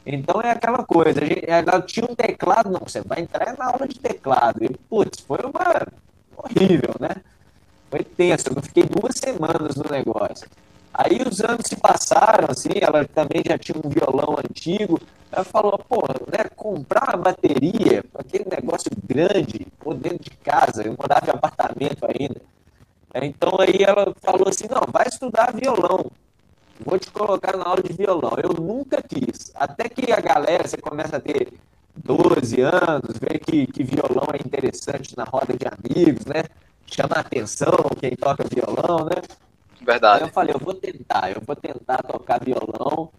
Então 0.04 0.40
é 0.40 0.50
aquela 0.50 0.84
coisa, 0.84 1.22
a 1.22 1.24
gente, 1.24 1.48
ela 1.48 1.80
tinha 1.82 2.04
um 2.04 2.14
teclado, 2.14 2.68
não, 2.68 2.80
você 2.80 3.00
vai 3.00 3.20
entrar 3.20 3.56
na 3.56 3.66
aula 3.66 3.86
de 3.86 3.98
teclado. 3.98 4.64
E, 4.64 4.68
putz, 4.88 5.20
foi 5.20 5.38
uma 5.38 5.86
horrível, 6.36 6.94
né? 6.98 7.16
Foi 7.90 8.02
tenso, 8.02 8.48
eu 8.54 8.62
fiquei 8.62 8.84
duas 8.84 9.14
semanas 9.16 9.76
no 9.76 9.84
negócio. 9.90 10.48
Aí 10.92 11.22
os 11.22 11.40
anos 11.40 11.66
se 11.66 11.76
passaram, 11.76 12.48
assim, 12.50 12.70
ela 12.80 13.04
também 13.04 13.42
já 13.46 13.56
tinha 13.56 13.78
um 13.82 13.88
violão 13.88 14.36
antigo. 14.38 15.00
Ela 15.30 15.44
falou, 15.44 15.78
pô, 15.78 16.02
né, 16.30 16.44
comprar 16.56 17.14
uma 17.14 17.24
bateria, 17.24 18.04
aquele 18.14 18.46
negócio 18.50 18.90
grande, 19.06 19.66
por 19.78 19.94
dentro 19.94 20.24
de 20.24 20.36
casa, 20.38 20.82
eu 20.82 20.96
morava 20.98 21.26
em 21.26 21.30
apartamento 21.30 22.06
ainda. 22.06 22.40
Então 23.14 23.58
aí 23.60 23.82
ela 23.82 24.12
falou 24.20 24.48
assim, 24.48 24.66
não, 24.68 24.82
vai 24.92 25.06
estudar 25.06 25.52
violão. 25.52 26.10
Vou 26.84 26.98
te 26.98 27.10
colocar 27.10 27.56
na 27.56 27.64
aula 27.64 27.82
de 27.82 27.92
violão. 27.92 28.32
Eu 28.42 28.54
nunca 28.54 29.02
quis. 29.02 29.52
Até 29.54 29.88
que 29.88 30.12
a 30.12 30.20
galera, 30.20 30.66
você 30.66 30.78
começa 30.78 31.16
a 31.16 31.20
ter 31.20 31.52
12 31.96 32.60
anos, 32.62 33.18
vê 33.20 33.38
que, 33.38 33.66
que 33.66 33.84
violão 33.84 34.28
é 34.32 34.36
interessante 34.36 35.16
na 35.16 35.24
roda 35.24 35.54
de 35.56 35.66
amigos, 35.66 36.24
né? 36.24 36.44
Chama 36.86 37.16
a 37.16 37.20
atenção 37.20 37.72
quem 38.00 38.16
toca 38.16 38.44
violão, 38.48 39.04
né? 39.04 39.22
Verdade. 39.80 40.22
Aí 40.22 40.28
eu 40.28 40.32
falei, 40.32 40.54
eu 40.54 40.58
vou 40.58 40.74
tentar, 40.74 41.30
eu 41.30 41.40
vou 41.40 41.56
tentar 41.56 42.02
tocar 42.02 42.40
violão. 42.42 43.10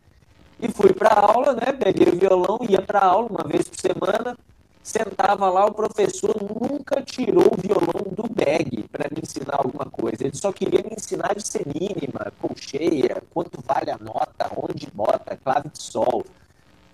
E 0.59 0.69
fui 0.69 0.93
para 0.93 1.13
aula, 1.13 1.53
né? 1.53 1.73
Peguei 1.73 2.07
o 2.07 2.15
violão, 2.15 2.59
ia 2.69 2.81
para 2.81 2.99
aula 2.99 3.27
uma 3.29 3.43
vez 3.47 3.67
por 3.67 3.79
semana, 3.79 4.37
sentava 4.83 5.49
lá, 5.49 5.65
o 5.65 5.73
professor 5.73 6.35
nunca 6.39 7.01
tirou 7.01 7.53
o 7.53 7.57
violão 7.57 8.13
do 8.13 8.29
bag 8.31 8.83
para 8.91 9.09
me 9.11 9.21
ensinar 9.23 9.55
alguma 9.57 9.85
coisa. 9.85 10.23
Ele 10.25 10.35
só 10.35 10.51
queria 10.51 10.83
me 10.83 10.95
ensinar 10.95 11.33
de 11.35 11.47
ser 11.47 11.65
mínima, 11.65 12.31
colcheia, 12.39 13.23
quanto 13.33 13.59
vale 13.65 13.89
a 13.89 13.97
nota, 13.97 14.51
onde 14.55 14.87
bota, 14.93 15.35
clave 15.43 15.69
de 15.69 15.81
sol. 15.81 16.23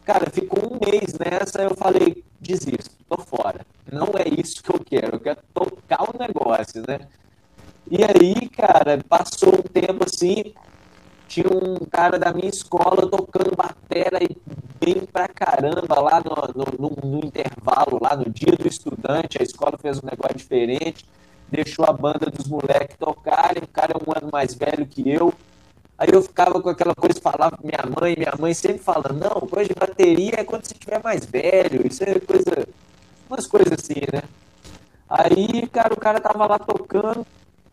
Cara, 0.06 0.30
ficou 0.32 0.64
um 0.64 0.80
mês 0.86 1.14
nessa, 1.20 1.62
eu 1.62 1.76
falei, 1.76 2.24
desisto, 2.40 2.96
tô 3.10 3.18
fora. 3.18 3.66
Não 3.92 4.08
é 4.18 4.30
isso 4.30 4.64
que 4.64 4.70
eu 4.70 4.80
quero, 4.80 5.16
eu 5.16 5.20
quero 5.20 5.40
tocar 5.54 6.04
o 6.04 6.18
negócio, 6.18 6.82
né? 6.88 7.00
E 7.90 8.04
aí, 8.04 8.50
cara, 8.50 9.02
passou 9.08 9.60
um 9.60 9.62
tempo 9.62 10.04
assim, 10.04 10.54
tinha 11.28 11.48
um 11.48 11.86
cara 11.86 12.20
da 12.20 12.34
minha 12.34 12.50
escola 12.50 13.10
tocando 13.10 13.56
batera 13.56 14.20
e 14.22 14.36
bem 14.78 15.06
pra 15.06 15.30
caramba 15.30 16.00
lá 16.02 16.22
no, 16.22 16.66
no, 16.78 17.10
no, 17.10 17.26
intervalo, 17.26 17.98
lá 18.02 18.16
no 18.18 18.30
dia 18.30 18.54
do 18.58 18.68
estudante, 18.68 19.38
a 19.40 19.44
escola 19.44 19.78
fez 19.78 20.00
um 20.00 20.06
negócio 20.06 20.36
diferente, 20.36 21.06
deixou 21.50 21.86
a 21.86 21.94
banda 21.94 22.30
dos 22.30 22.46
moleques 22.46 22.98
tocarem, 22.98 23.64
o 23.64 23.68
cara 23.68 23.94
é 23.94 23.98
um 23.98 24.12
ano 24.12 24.30
mais 24.34 24.54
velho 24.54 24.86
que 24.86 25.10
eu. 25.10 25.34
Aí 25.98 26.10
eu 26.12 26.22
ficava 26.22 26.62
com 26.62 26.70
aquela 26.70 26.94
coisa, 26.94 27.22
falava 27.22 27.58
com 27.58 27.66
minha 27.66 27.84
mãe, 28.00 28.16
minha 28.18 28.34
mãe 28.38 28.54
sempre 28.54 28.80
fala, 28.80 29.14
não, 29.14 29.48
coisa 29.48 29.70
de 29.70 29.76
bateria 29.76 30.42
é 30.42 30.44
quando 30.44 30.66
você 30.66 30.74
estiver 30.74 31.02
mais 31.02 31.26
velho, 31.26 31.88
isso 31.88 32.04
é 32.04 32.20
coisa, 32.20 32.68
umas 33.30 33.48
coisas 33.48 33.72
assim, 33.72 34.02
né? 34.12 34.24
Aí, 35.10 35.66
cara, 35.68 35.94
o 35.94 35.98
cara 35.98 36.20
tava 36.20 36.46
lá 36.46 36.60
tocando, 36.60 37.26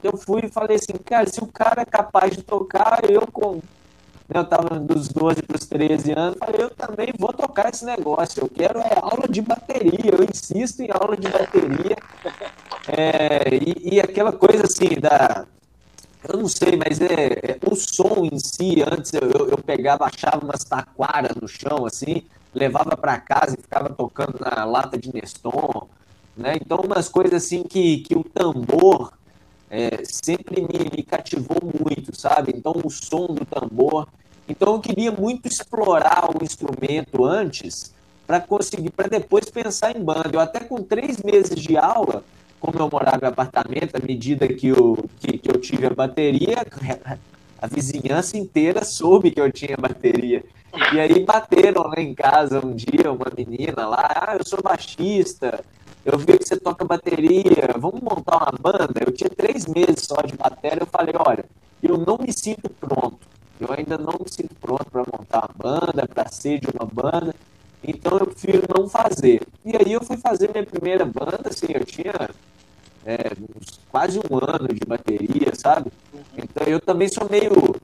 eu 0.07 0.17
fui 0.17 0.43
e 0.45 0.51
falei 0.51 0.77
assim, 0.77 0.95
cara, 1.05 1.27
se 1.27 1.41
o 1.41 1.47
cara 1.47 1.83
é 1.83 1.85
capaz 1.85 2.37
de 2.37 2.43
tocar, 2.43 3.01
eu 3.09 3.27
com. 3.27 3.55
Né, 3.55 4.41
eu 4.41 4.45
tava 4.45 4.79
dos 4.79 5.09
12 5.09 5.43
para 5.43 5.57
os 5.57 5.67
13 5.67 6.13
anos, 6.13 6.39
falei, 6.39 6.63
eu 6.63 6.71
também 6.71 7.13
vou 7.19 7.33
tocar 7.33 7.71
esse 7.71 7.85
negócio. 7.85 8.43
Eu 8.43 8.49
quero 8.49 8.79
é 8.79 8.99
aula 9.01 9.27
de 9.29 9.43
bateria, 9.43 10.13
eu 10.13 10.25
insisto 10.25 10.81
em 10.81 10.91
aula 10.91 11.17
de 11.17 11.29
bateria. 11.29 11.97
É, 12.87 13.49
e, 13.55 13.95
e, 13.95 13.99
aquela 14.01 14.31
coisa 14.31 14.65
assim, 14.65 15.01
da. 15.01 15.47
Eu 16.29 16.37
não 16.37 16.49
sei, 16.49 16.77
mas 16.77 17.01
é, 17.01 17.53
é 17.53 17.59
o 17.67 17.75
som 17.75 18.29
em 18.31 18.39
si, 18.39 18.85
antes 18.87 19.11
eu, 19.15 19.23
eu, 19.23 19.49
eu 19.49 19.57
pegava, 19.57 20.05
achava 20.05 20.45
umas 20.45 20.65
taquaras 20.65 21.35
no 21.35 21.49
chão, 21.49 21.87
assim, 21.87 22.25
levava 22.53 22.95
para 22.95 23.19
casa 23.19 23.57
e 23.59 23.63
ficava 23.63 23.89
tocando 23.89 24.39
na 24.39 24.67
lata 24.67 24.99
de 24.99 25.11
Neston, 25.15 25.89
né? 26.37 26.57
Então, 26.61 26.79
umas 26.85 27.09
coisas 27.09 27.43
assim 27.43 27.63
que, 27.63 28.01
que 28.01 28.15
o 28.15 28.23
tambor 28.23 29.15
é, 29.75 30.05
sempre 30.05 30.61
me, 30.61 30.91
me, 30.97 31.03
cativou 31.03 31.59
muito, 31.81 32.15
sabe? 32.17 32.53
Então, 32.57 32.75
o 32.85 32.89
som 32.89 33.27
do 33.27 33.45
tambor. 33.45 34.07
Então, 34.49 34.75
eu 34.75 34.81
queria 34.81 35.11
muito 35.11 35.49
explorar 35.49 36.31
o 36.31 36.45
instrumento 36.45 37.25
antes 37.25 37.93
para 38.25 38.41
conseguir, 38.41 38.91
para 38.91 39.09
depois 39.09 39.51
pensar 39.51 39.97
em 39.97 40.01
banda. 40.01 40.31
Eu 40.33 40.39
até 40.39 40.61
com 40.61 40.81
três 40.81 41.21
meses 41.21 41.57
de 41.57 41.77
aula, 41.77 42.23
como 42.61 42.79
eu 42.79 42.89
morava 42.89 43.27
em 43.27 43.29
apartamento, 43.29 43.97
à 43.97 43.99
medida 43.99 44.47
que 44.47 44.69
eu, 44.69 45.11
que, 45.19 45.39
que 45.39 45.51
eu 45.51 45.61
tive 45.61 45.87
a 45.87 45.91
bateria, 45.91 46.65
a 47.61 47.67
vizinhança 47.67 48.39
inteira 48.39 48.85
soube 48.85 49.33
que 49.33 49.41
eu 49.41 49.51
tinha 49.51 49.77
bateria. 49.77 50.45
E 50.93 51.01
aí 51.01 51.25
bateram 51.25 51.83
lá 51.89 52.01
em 52.01 52.15
casa 52.15 52.65
um 52.65 52.75
dia, 52.77 53.11
uma 53.11 53.27
menina 53.37 53.89
lá, 53.89 54.29
ah, 54.29 54.37
eu 54.39 54.47
sou 54.47 54.63
baixista, 54.63 55.65
eu 56.05 56.19
vi 56.19 56.39
que 56.39 56.45
você 56.47 56.57
toca 56.57 56.85
bateria, 56.85 57.75
vamos 57.79 58.01
montar 58.01 58.37
uma 58.37 58.53
banda. 58.61 59.01
Eu 59.07 59.13
tinha 59.13 59.31
três 59.31 59.67
meses 59.67 60.05
só 60.05 60.21
de 60.23 60.37
bateria, 60.37 60.81
eu 60.81 60.87
falei, 60.87 61.15
olha, 61.19 61.45
eu 61.83 61.97
não 61.97 62.19
me 62.19 62.33
sinto 62.33 62.69
pronto. 62.81 63.19
Eu 63.59 63.69
ainda 63.73 63.97
não 63.97 64.13
me 64.13 64.31
sinto 64.31 64.55
pronto 64.61 64.85
para 64.91 65.05
montar 65.11 65.49
uma 65.49 65.55
banda, 65.57 66.07
para 66.07 66.29
ser 66.29 66.61
de 66.61 66.69
uma 66.69 66.85
banda. 66.85 67.35
Então 67.83 68.19
eu 68.19 68.27
prefiro 68.27 68.63
não 68.77 68.89
fazer. 68.89 69.43
E 69.65 69.77
aí 69.77 69.93
eu 69.93 70.03
fui 70.05 70.17
fazer 70.17 70.51
minha 70.51 70.65
primeira 70.65 71.05
banda, 71.05 71.49
assim, 71.49 71.67
eu 71.73 71.85
tinha 71.85 72.13
é, 73.05 73.33
quase 73.91 74.19
um 74.19 74.37
ano 74.37 74.69
de 74.69 74.81
bateria, 74.87 75.55
sabe? 75.55 75.91
Então 76.37 76.67
eu 76.67 76.81
também 76.81 77.09
sou 77.09 77.29
meio, 77.31 77.77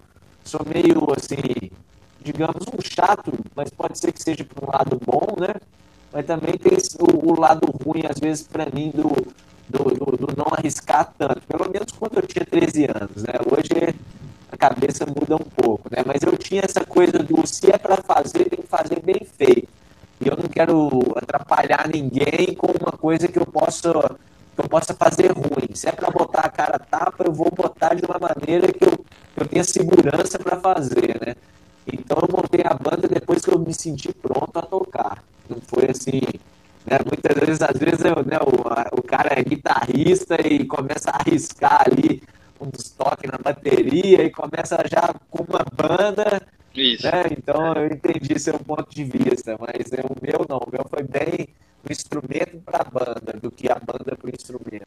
sou 0.45 0.61
meio 0.67 1.07
assim, 1.17 1.71
digamos, 2.21 2.65
um 2.67 2.81
chato, 2.83 3.33
mas 3.55 3.71
pode 3.71 3.99
ser 3.99 4.13
que 4.13 4.23
seja 4.23 4.45
por 4.45 4.65
um 4.65 4.73
lado 4.73 5.01
bom, 5.05 5.27
né? 5.39 5.55
Mas 6.13 6.27
também 6.27 6.57
tem 6.59 6.77
o, 6.99 7.33
o 7.33 7.41
lado 7.41 7.67
ruim, 7.85 8.03
às 8.09 8.19
vezes, 8.19 8.43
para 8.43 8.67
mim, 8.73 8.91
do, 8.91 9.09
do, 9.69 9.85
do, 9.95 10.17
do, 10.17 10.37
não 10.37 10.47
arriscar 10.53 11.13
tanto. 11.17 11.41
Pelo 11.47 11.71
menos 11.71 11.93
quando 11.93 12.17
eu 12.17 12.27
tinha 12.27 12.45
13 12.45 12.85
anos, 12.85 13.23
né? 13.23 13.35
Hoje 13.51 13.95
a 14.51 14.57
cabeça 14.57 15.07
muda 15.07 15.37
um 15.37 15.39
pouco, 15.39 15.89
né? 15.91 16.03
Mas 16.05 16.23
eu 16.23 16.37
tinha 16.37 16.63
essa 16.65 16.85
coisa 16.85 17.19
do 17.21 17.47
se 17.47 17.71
é 17.71 17.79
para 17.79 17.97
fazer, 17.99 18.49
tem 18.49 18.61
que 18.61 18.67
fazer 18.67 19.01
bem 19.01 19.25
feito. 19.25 19.69
E 20.21 20.29
eu 20.29 20.37
não 20.37 20.49
quero 20.49 21.01
atrapalhar 21.17 21.89
ninguém 21.89 22.55
com 22.57 22.67
uma 22.67 22.93
coisa 22.93 23.29
que 23.29 23.39
eu 23.39 23.47
possa 23.47 23.93
que 24.55 24.61
eu 24.61 24.69
possa 24.69 24.93
fazer 24.93 25.33
ruim. 25.33 25.75
Se 25.75 25.89
é 25.89 25.93
para 25.93 26.11
botar 26.11 26.41
a 26.41 26.51
cara 26.51 26.79
tapa, 26.79 27.25
eu 27.25 27.33
vou 27.33 27.51
botar 27.51 27.95
de 27.95 28.05
uma 28.05 28.19
maneira 28.19 28.71
que 28.73 28.85
eu, 28.85 28.99
que 28.99 29.41
eu 29.41 29.47
tenha 29.47 29.65
segurança 29.65 30.39
para 30.39 30.59
fazer, 30.59 31.19
né? 31.25 31.35
Então 31.87 32.19
eu 32.21 32.29
montei 32.37 32.63
a 32.65 32.75
banda 32.75 33.09
depois 33.09 33.45
que 33.45 33.53
eu 33.53 33.59
me 33.59 33.73
senti 33.73 34.13
pronto 34.13 34.59
a 34.59 34.63
tocar. 34.63 35.23
Não 35.51 35.61
foi 35.61 35.91
assim, 35.91 36.21
né? 36.87 36.99
Muitas 37.05 37.37
vezes, 37.37 37.63
às 37.63 37.79
vezes 37.79 38.05
eu, 38.05 38.25
né, 38.25 38.39
o, 38.39 38.99
o 38.99 39.03
cara 39.03 39.39
é 39.39 39.43
guitarrista 39.43 40.37
e 40.47 40.65
começa 40.65 41.11
a 41.11 41.17
arriscar 41.17 41.83
ali 41.87 42.23
uns 42.61 42.91
toques 42.91 43.31
na 43.31 43.39
bateria 43.39 44.23
e 44.23 44.31
começa 44.31 44.77
já 44.91 45.15
com 45.31 45.45
uma 45.45 45.65
banda. 45.75 46.41
Isso. 46.75 47.05
Né? 47.05 47.25
Então 47.37 47.75
eu 47.75 47.87
entendi 47.87 48.39
seu 48.39 48.59
ponto 48.59 48.95
de 48.95 49.05
vista, 49.05 49.57
mas 49.59 49.93
é, 49.93 50.03
o 50.03 50.15
meu 50.23 50.47
não, 50.49 50.59
o 50.59 50.71
meu 50.71 50.87
foi 50.89 51.03
bem 51.03 51.49
o 51.89 51.91
instrumento 51.91 52.59
para 52.65 52.83
a 52.83 52.85
banda 52.85 53.33
do 53.41 53.51
que 53.51 53.71
a 53.71 53.75
banda 53.75 54.17
para 54.17 54.27
o 54.27 54.31
instrumento. 54.31 54.87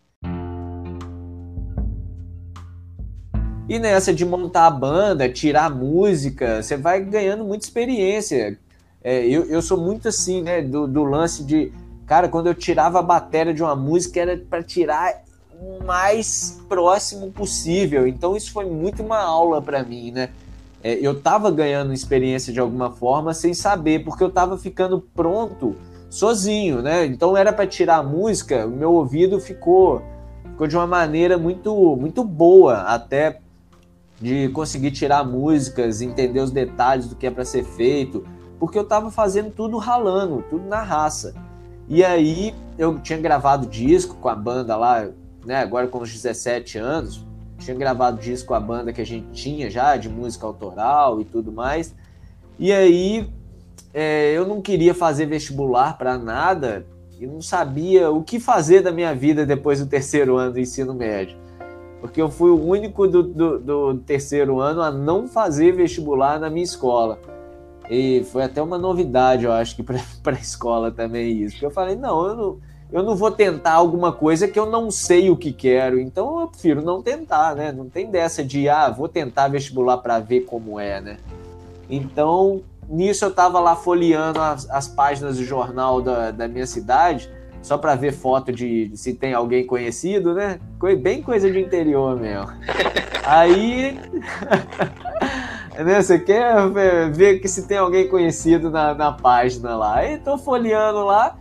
E 3.68 3.80
nessa 3.80 4.14
de 4.14 4.26
montar 4.26 4.68
a 4.68 4.72
banda, 4.72 5.30
tirar 5.30 5.66
a 5.66 5.70
música, 5.70 6.62
você 6.62 6.76
vai 6.78 7.02
ganhando 7.02 7.46
muita 7.46 7.66
experiência. 7.66 8.60
É, 9.04 9.26
eu, 9.26 9.46
eu 9.46 9.62
sou 9.62 9.78
muito 9.78 10.08
assim, 10.08 10.42
né, 10.42 10.62
do, 10.62 10.88
do 10.88 11.04
lance 11.04 11.44
de 11.44 11.72
Cara, 12.06 12.28
quando 12.28 12.48
eu 12.48 12.54
tirava 12.54 13.00
a 13.00 13.02
bateria 13.02 13.54
de 13.54 13.64
uma 13.64 13.76
música 13.76 14.20
era 14.20 14.38
para 14.38 14.62
tirar 14.62 15.24
o 15.60 15.84
mais 15.84 16.62
próximo 16.68 17.32
possível. 17.32 18.08
Então 18.08 18.36
isso 18.36 18.52
foi 18.52 18.66
muito 18.66 19.02
uma 19.02 19.20
aula 19.20 19.62
para 19.62 19.84
mim, 19.84 20.12
né? 20.12 20.30
É, 20.84 20.94
eu 20.96 21.22
tava 21.22 21.50
ganhando 21.50 21.94
experiência 21.94 22.52
de 22.52 22.60
alguma 22.60 22.92
forma 22.92 23.34
sem 23.34 23.54
saber, 23.54 24.04
porque 24.04 24.24
eu 24.24 24.30
tava 24.30 24.58
ficando 24.58 25.00
pronto 25.16 25.76
sozinho, 26.10 26.82
né? 26.82 27.06
Então 27.06 27.38
era 27.38 27.54
para 27.54 27.66
tirar 27.66 27.98
a 27.98 28.04
música, 28.04 28.68
o 28.68 28.72
meu 28.72 28.92
ouvido 28.92 29.40
ficou 29.40 30.02
ficou 30.52 30.68
de 30.68 30.76
uma 30.76 30.86
maneira 30.86 31.38
muito 31.38 31.96
muito 31.96 32.24
boa 32.24 32.82
até 32.82 33.40
de 34.22 34.50
conseguir 34.50 34.92
tirar 34.92 35.24
músicas, 35.24 36.02
entender 36.02 36.42
os 36.42 36.52
detalhes 36.52 37.08
do 37.08 37.16
que 37.16 37.26
é 37.26 37.32
para 37.32 37.46
ser 37.46 37.64
feito, 37.64 38.26
porque 38.64 38.80
eu 38.80 38.86
tava 38.86 39.12
fazendo 39.12 39.52
tudo 39.52 39.78
ralando, 39.78 40.42
tudo 40.50 40.66
na 40.66 40.82
raça. 40.82 41.36
E 41.90 42.02
aí 42.02 42.56
eu 42.78 42.98
tinha 42.98 43.20
gravado 43.20 43.68
disco 43.68 44.16
com 44.16 44.30
a 44.30 44.36
banda 44.36 44.78
lá, 44.78 45.10
né, 45.46 45.58
agora 45.58 45.86
com 45.90 46.00
os 46.00 46.10
17 46.10 46.78
anos, 46.78 47.26
tinha 47.58 47.76
gravado 47.76 48.22
disco 48.22 48.48
com 48.48 48.54
a 48.54 48.62
banda 48.62 48.94
que 48.94 49.02
a 49.02 49.06
gente 49.06 49.28
tinha 49.34 49.70
já, 49.70 49.98
de 49.98 50.08
música 50.08 50.48
autoral 50.48 51.20
e 51.20 51.26
tudo 51.26 51.52
mais. 51.52 51.94
E 52.58 52.72
aí 52.72 53.30
é, 53.94 54.32
eu 54.32 54.48
não 54.48 54.62
queria 54.62 54.94
fazer 54.94 55.26
vestibular 55.26 55.98
para 55.98 56.18
nada 56.18 56.86
e 57.20 57.28
não 57.28 57.42
sabia 57.42 58.10
o 58.12 58.24
que 58.24 58.40
fazer 58.40 58.80
da 58.80 58.94
minha 58.94 59.14
vida 59.14 59.46
depois 59.46 59.82
do 59.82 59.88
terceiro 59.88 60.38
ano 60.38 60.54
do 60.54 60.60
ensino 60.62 60.94
médio. 60.94 61.38
Porque 62.00 62.22
eu 62.22 62.30
fui 62.30 62.50
o 62.50 62.66
único 62.66 63.10
do, 63.10 63.24
do, 63.24 63.60
do 63.60 63.98
terceiro 64.06 64.62
ano 64.62 64.82
a 64.82 64.90
não 64.90 65.28
fazer 65.28 65.74
vestibular 65.74 66.40
na 66.40 66.50
minha 66.50 66.64
escola. 66.64 67.20
E 67.90 68.26
foi 68.32 68.44
até 68.44 68.62
uma 68.62 68.78
novidade, 68.78 69.46
eu 69.46 69.52
acho, 69.52 69.76
que 69.76 69.84
para 69.84 69.98
a 70.26 70.40
escola 70.40 70.92
também 70.92 71.42
isso. 71.42 71.56
Porque 71.56 71.66
eu 71.66 71.72
falei, 71.72 71.96
não, 71.96 72.26
eu 72.26 72.36
não, 72.36 72.58
eu 72.92 73.04
não 73.04 73.16
vou 73.16 73.32
tentar 73.32 73.74
alguma 73.74 74.12
coisa 74.12 74.48
que 74.48 74.58
eu 74.58 74.66
não 74.66 74.92
sei 74.92 75.30
o 75.30 75.36
que 75.36 75.52
quero. 75.52 76.00
Então 76.00 76.42
eu 76.42 76.48
prefiro 76.48 76.82
não 76.82 77.02
tentar, 77.02 77.56
né? 77.56 77.72
Não 77.72 77.90
tem 77.90 78.10
dessa 78.10 78.44
de, 78.44 78.70
ah, 78.70 78.90
vou 78.90 79.10
tentar 79.10 79.48
vestibular 79.48 79.98
para 79.98 80.20
ver 80.20 80.42
como 80.42 80.80
é, 80.80 81.02
né? 81.02 81.18
Então, 81.90 82.62
nisso 82.88 83.26
eu 83.26 83.30
estava 83.30 83.60
lá 83.60 83.76
folheando 83.76 84.40
as, 84.40 84.70
as, 84.70 84.88
páginas 84.88 85.38
do 85.38 85.44
jornal 85.44 86.02
da, 86.02 86.32
da 86.32 86.48
minha 86.48 86.66
cidade, 86.66 87.30
só 87.62 87.78
para 87.78 87.96
ver 87.96 88.14
foto 88.14 88.52
de, 88.52 88.90
de, 88.90 88.98
se 88.98 89.14
tem 89.14 89.34
alguém 89.34 89.66
conhecido, 89.66 90.34
né? 90.34 90.60
Bem 91.02 91.22
coisa 91.22 91.52
de 91.52 91.60
interior 91.60 92.20
mesmo. 92.20 92.48
Aí. 93.26 94.00
né, 95.78 96.02
você 96.02 96.20
quer 96.20 96.70
ver, 97.12 97.40
que 97.40 97.48
se 97.48 97.68
tem 97.68 97.78
alguém 97.78 98.08
conhecido 98.08 98.70
na, 98.70 98.94
na 98.94 99.12
página 99.12 99.76
lá. 99.76 99.96
Aí 99.98 100.18
tô 100.18 100.38
folheando 100.38 101.04
lá 101.04 101.38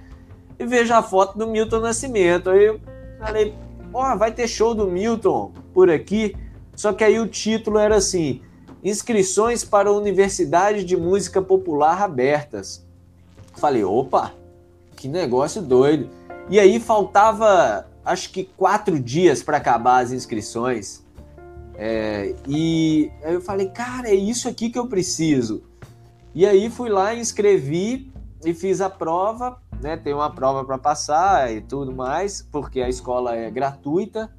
e 0.59 0.65
vejo 0.65 0.95
a 0.95 1.03
foto 1.03 1.37
do 1.37 1.47
Milton 1.47 1.81
Nascimento. 1.81 2.51
Aí 2.51 2.67
eu 2.67 2.81
falei, 3.19 3.55
ó, 3.93 4.13
oh, 4.13 4.19
vai 4.19 4.33
ter 4.33 4.49
show 4.49 4.75
do 4.75 4.87
Milton 4.87 5.53
por 5.75 5.91
aqui. 5.91 6.35
Só 6.75 6.93
que 6.93 7.05
aí 7.05 7.19
o 7.19 7.27
título 7.27 7.79
era 7.79 7.97
assim: 7.97 8.41
inscrições 8.83 9.65
para 9.65 9.89
a 9.89 9.93
Universidade 9.93 10.85
de 10.85 10.97
Música 10.97 11.43
Popular 11.43 12.03
abertas. 12.03 12.87
Falei, 13.55 13.85
opa, 13.85 14.33
que 14.97 15.09
negócio 15.09 15.61
doido. 15.61 16.09
E 16.49 16.59
aí 16.59 16.81
faltava, 16.81 17.87
acho 18.05 18.31
que 18.31 18.45
quatro 18.45 18.99
dias 18.99 19.43
para 19.43 19.59
acabar 19.59 20.03
as 20.03 20.11
inscrições. 20.11 21.02
É, 21.75 22.35
e 22.47 23.11
aí 23.23 23.35
eu 23.35 23.41
falei, 23.41 23.69
cara, 23.69 24.09
é 24.09 24.15
isso 24.15 24.49
aqui 24.49 24.71
que 24.71 24.79
eu 24.79 24.87
preciso. 24.87 25.63
E 26.35 26.47
aí 26.47 26.71
fui 26.71 26.89
lá, 26.89 27.15
inscrevi 27.15 28.11
e 28.45 28.55
fiz 28.55 28.81
a 28.81 28.91
prova, 28.91 29.59
né? 29.81 29.97
Tem 29.97 30.15
uma 30.15 30.31
prova 30.31 30.65
para 30.65 30.79
passar 30.79 31.53
e 31.53 31.61
tudo 31.61 31.93
mais, 31.93 32.43
porque 32.51 32.81
a 32.81 32.89
escola 32.89 33.35
é 33.35 33.51
gratuita. 33.51 34.31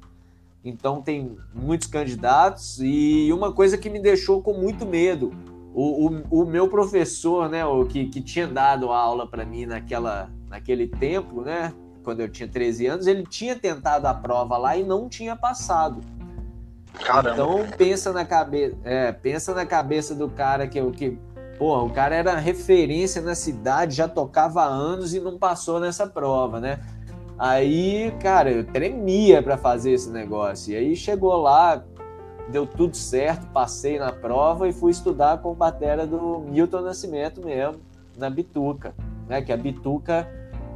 Então 0.64 1.02
tem 1.02 1.36
muitos 1.54 1.86
candidatos 1.86 2.78
e 2.80 3.30
uma 3.32 3.52
coisa 3.52 3.76
que 3.76 3.90
me 3.90 4.00
deixou 4.00 4.40
com 4.40 4.54
muito 4.54 4.86
medo, 4.86 5.30
o, 5.74 6.06
o, 6.06 6.42
o 6.42 6.46
meu 6.46 6.68
professor, 6.68 7.50
né, 7.50 7.66
o 7.66 7.84
que, 7.84 8.06
que 8.06 8.22
tinha 8.22 8.46
dado 8.46 8.90
a 8.90 8.98
aula 8.98 9.26
para 9.26 9.44
mim 9.44 9.66
naquela, 9.66 10.30
naquele 10.48 10.86
tempo, 10.86 11.42
né, 11.42 11.74
quando 12.02 12.20
eu 12.20 12.28
tinha 12.28 12.48
13 12.48 12.86
anos, 12.86 13.06
ele 13.06 13.24
tinha 13.24 13.56
tentado 13.56 14.06
a 14.06 14.14
prova 14.14 14.56
lá 14.56 14.76
e 14.76 14.84
não 14.84 15.08
tinha 15.08 15.36
passado. 15.36 16.00
Caramba. 17.02 17.32
Então 17.32 17.66
pensa 17.76 18.12
na 18.12 18.24
cabeça, 18.24 18.76
é, 18.84 19.12
pensa 19.12 19.54
na 19.54 19.66
cabeça 19.66 20.14
do 20.14 20.28
cara 20.28 20.66
que, 20.66 20.80
que 20.92 21.18
porra, 21.58 21.82
o 21.82 21.90
cara 21.90 22.14
era 22.14 22.36
referência 22.36 23.20
na 23.20 23.34
cidade, 23.34 23.96
já 23.96 24.08
tocava 24.08 24.62
há 24.62 24.66
anos 24.66 25.14
e 25.14 25.20
não 25.20 25.38
passou 25.38 25.80
nessa 25.80 26.06
prova, 26.06 26.60
né? 26.60 26.80
Aí, 27.38 28.12
cara, 28.20 28.50
eu 28.50 28.64
tremia 28.64 29.42
para 29.42 29.56
fazer 29.56 29.92
esse 29.92 30.08
negócio. 30.10 30.72
E 30.72 30.76
aí 30.76 30.94
chegou 30.94 31.36
lá, 31.36 31.82
deu 32.48 32.64
tudo 32.66 32.96
certo, 32.96 33.46
passei 33.48 33.98
na 33.98 34.12
prova 34.12 34.68
e 34.68 34.72
fui 34.72 34.92
estudar 34.92 35.38
com 35.38 35.52
batera 35.52 36.06
do 36.06 36.40
Milton 36.40 36.82
Nascimento 36.82 37.44
mesmo, 37.44 37.80
na 38.16 38.30
Bituca, 38.30 38.94
né? 39.28 39.42
Que 39.42 39.52
a 39.52 39.56
Bituca 39.56 40.28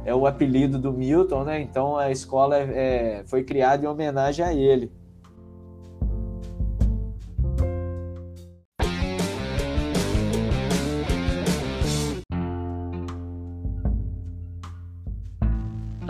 é 0.03 0.13
o 0.13 0.27
apelido 0.27 0.77
do 0.77 0.91
Milton, 0.91 1.43
né? 1.45 1.61
Então 1.61 1.97
a 1.97 2.11
escola 2.11 2.57
é, 2.57 3.23
foi 3.25 3.43
criada 3.43 3.85
em 3.85 3.87
homenagem 3.87 4.43
a 4.43 4.53
ele. 4.53 4.91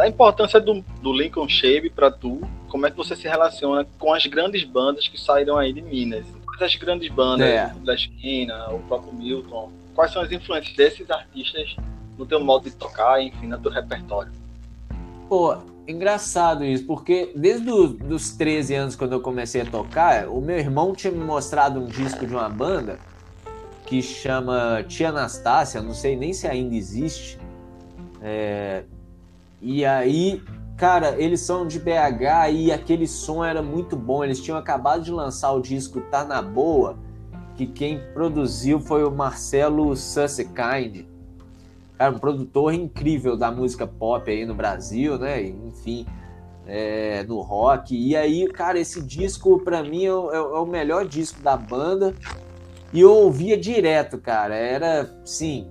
Importância 0.10 0.60
do, 0.60 0.84
do 1.02 1.14
Lincoln 1.14 1.48
Shape 1.48 1.90
para 1.90 2.12
tu, 2.12 2.42
como 2.68 2.86
é 2.86 2.92
que 2.92 2.98
você 2.98 3.16
se 3.16 3.28
relaciona 3.28 3.86
com 3.98 4.14
as 4.14 4.26
grandes 4.26 4.64
bandas 4.64 5.08
que 5.08 5.20
saíram 5.20 5.58
aí 5.58 5.74
de 5.74 5.82
Minas? 5.82 6.26
As 6.60 6.76
grandes 6.76 7.10
bandas, 7.10 7.48
é. 7.48 7.74
da 7.86 7.96
esquina, 7.96 8.70
o 8.72 8.80
próprio 8.80 9.14
Milton, 9.14 9.72
quais 9.96 10.12
são 10.12 10.22
as 10.22 10.30
influências 10.30 10.76
desses 10.76 11.10
artistas 11.10 11.76
no 12.18 12.26
teu 12.26 12.44
modo 12.44 12.70
de 12.70 12.76
tocar, 12.76 13.22
enfim, 13.22 13.48
no 13.48 13.58
teu 13.58 13.72
repertório? 13.72 14.32
Pô, 15.30 15.56
engraçado 15.88 16.66
isso, 16.66 16.86
porque 16.86 17.32
desde 17.34 17.72
os 17.72 18.32
13 18.32 18.76
anos, 18.76 18.96
quando 18.96 19.14
eu 19.14 19.22
comecei 19.22 19.62
a 19.62 19.66
tocar, 19.66 20.28
o 20.28 20.42
meu 20.42 20.58
irmão 20.58 20.94
tinha 20.94 21.12
me 21.12 21.24
mostrado 21.24 21.80
um 21.80 21.86
disco 21.86 22.28
de 22.28 22.34
uma 22.34 22.50
banda 22.50 23.00
que 23.86 24.02
chama 24.02 24.84
Tia 24.88 25.10
Anastácia, 25.10 25.82
não 25.82 25.94
sei 25.94 26.16
nem 26.16 26.34
se 26.34 26.46
ainda 26.46 26.76
existe. 26.76 27.40
É, 28.22 28.84
e 29.62 29.86
aí, 29.86 30.42
cara, 30.78 31.16
eles 31.22 31.42
são 31.42 31.68
de 31.68 31.80
BH 31.80 32.52
e 32.54 32.72
aquele 32.72 33.08
som 33.08 33.44
era 33.44 33.62
muito 33.62 33.96
bom. 33.96 34.24
Eles 34.24 34.42
tinham 34.42 34.58
acabado 34.58 35.04
de 35.04 35.12
lançar 35.12 35.52
o 35.52 35.62
disco 35.62 36.02
Tá 36.02 36.24
Na 36.24 36.42
Boa, 36.42 36.98
que 37.56 37.66
quem 37.66 38.00
produziu 38.14 38.80
foi 38.80 39.04
o 39.04 39.12
Marcelo 39.12 39.96
Sussekind. 39.96 41.06
Cara, 41.98 42.16
um 42.16 42.20
produtor 42.20 42.74
incrível 42.74 43.36
da 43.36 43.52
música 43.52 43.86
pop 43.86 44.32
aí 44.32 44.46
no 44.46 44.56
Brasil, 44.56 45.20
né? 45.20 45.44
Enfim, 45.44 46.06
é, 46.66 47.24
no 47.24 47.42
rock. 47.42 47.94
E 47.94 48.16
aí, 48.16 48.48
cara, 48.48 48.80
esse 48.80 49.02
disco 49.02 49.60
para 49.60 49.84
mim 49.84 50.06
é, 50.06 50.08
é, 50.08 50.38
é 50.38 50.40
o 50.40 50.66
melhor 50.66 51.06
disco 51.06 51.42
da 51.42 51.58
banda. 51.58 52.16
E 52.94 53.02
eu 53.02 53.12
ouvia 53.12 53.58
direto, 53.58 54.18
cara. 54.18 54.56
Era, 54.56 55.10
sim, 55.26 55.68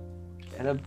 era 0.55 0.79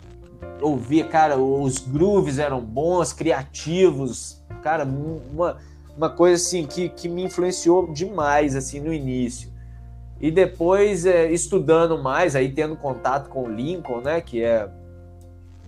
ouvia, 0.60 1.04
cara, 1.04 1.36
os 1.36 1.78
grooves 1.78 2.38
eram 2.38 2.60
bons, 2.60 3.12
criativos, 3.12 4.42
cara, 4.62 4.84
uma, 4.84 5.56
uma 5.96 6.10
coisa 6.10 6.42
assim 6.42 6.66
que, 6.66 6.88
que 6.88 7.08
me 7.08 7.24
influenciou 7.24 7.92
demais 7.92 8.54
assim 8.54 8.80
no 8.80 8.92
início. 8.92 9.50
E 10.20 10.30
depois, 10.30 11.04
é, 11.04 11.30
estudando 11.32 12.00
mais, 12.00 12.36
aí 12.36 12.52
tendo 12.52 12.76
contato 12.76 13.28
com 13.28 13.42
o 13.42 13.50
Lincoln, 13.50 14.00
né, 14.00 14.20
que 14.20 14.42
é 14.42 14.68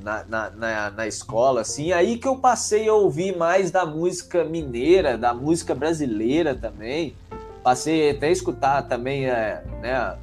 na, 0.01 0.25
na, 0.25 0.51
na, 0.51 0.91
na, 0.91 1.07
escola, 1.09 1.63
assim, 1.63 1.93
aí 1.93 2.19
que 2.19 2.29
eu 2.29 2.37
passei 2.37 2.89
a 2.89 2.95
ouvir 2.95 3.37
mais 3.37 3.71
da 3.73 3.85
música 3.85 4.45
mineira, 4.45 5.19
da 5.19 5.35
música 5.35 5.75
brasileira 5.75 6.55
também. 6.55 7.17
Passei 7.65 8.11
até 8.11 8.29
a 8.29 8.31
escutar 8.31 8.83
também, 8.83 9.27
é, 9.27 9.65
né, 9.81 10.17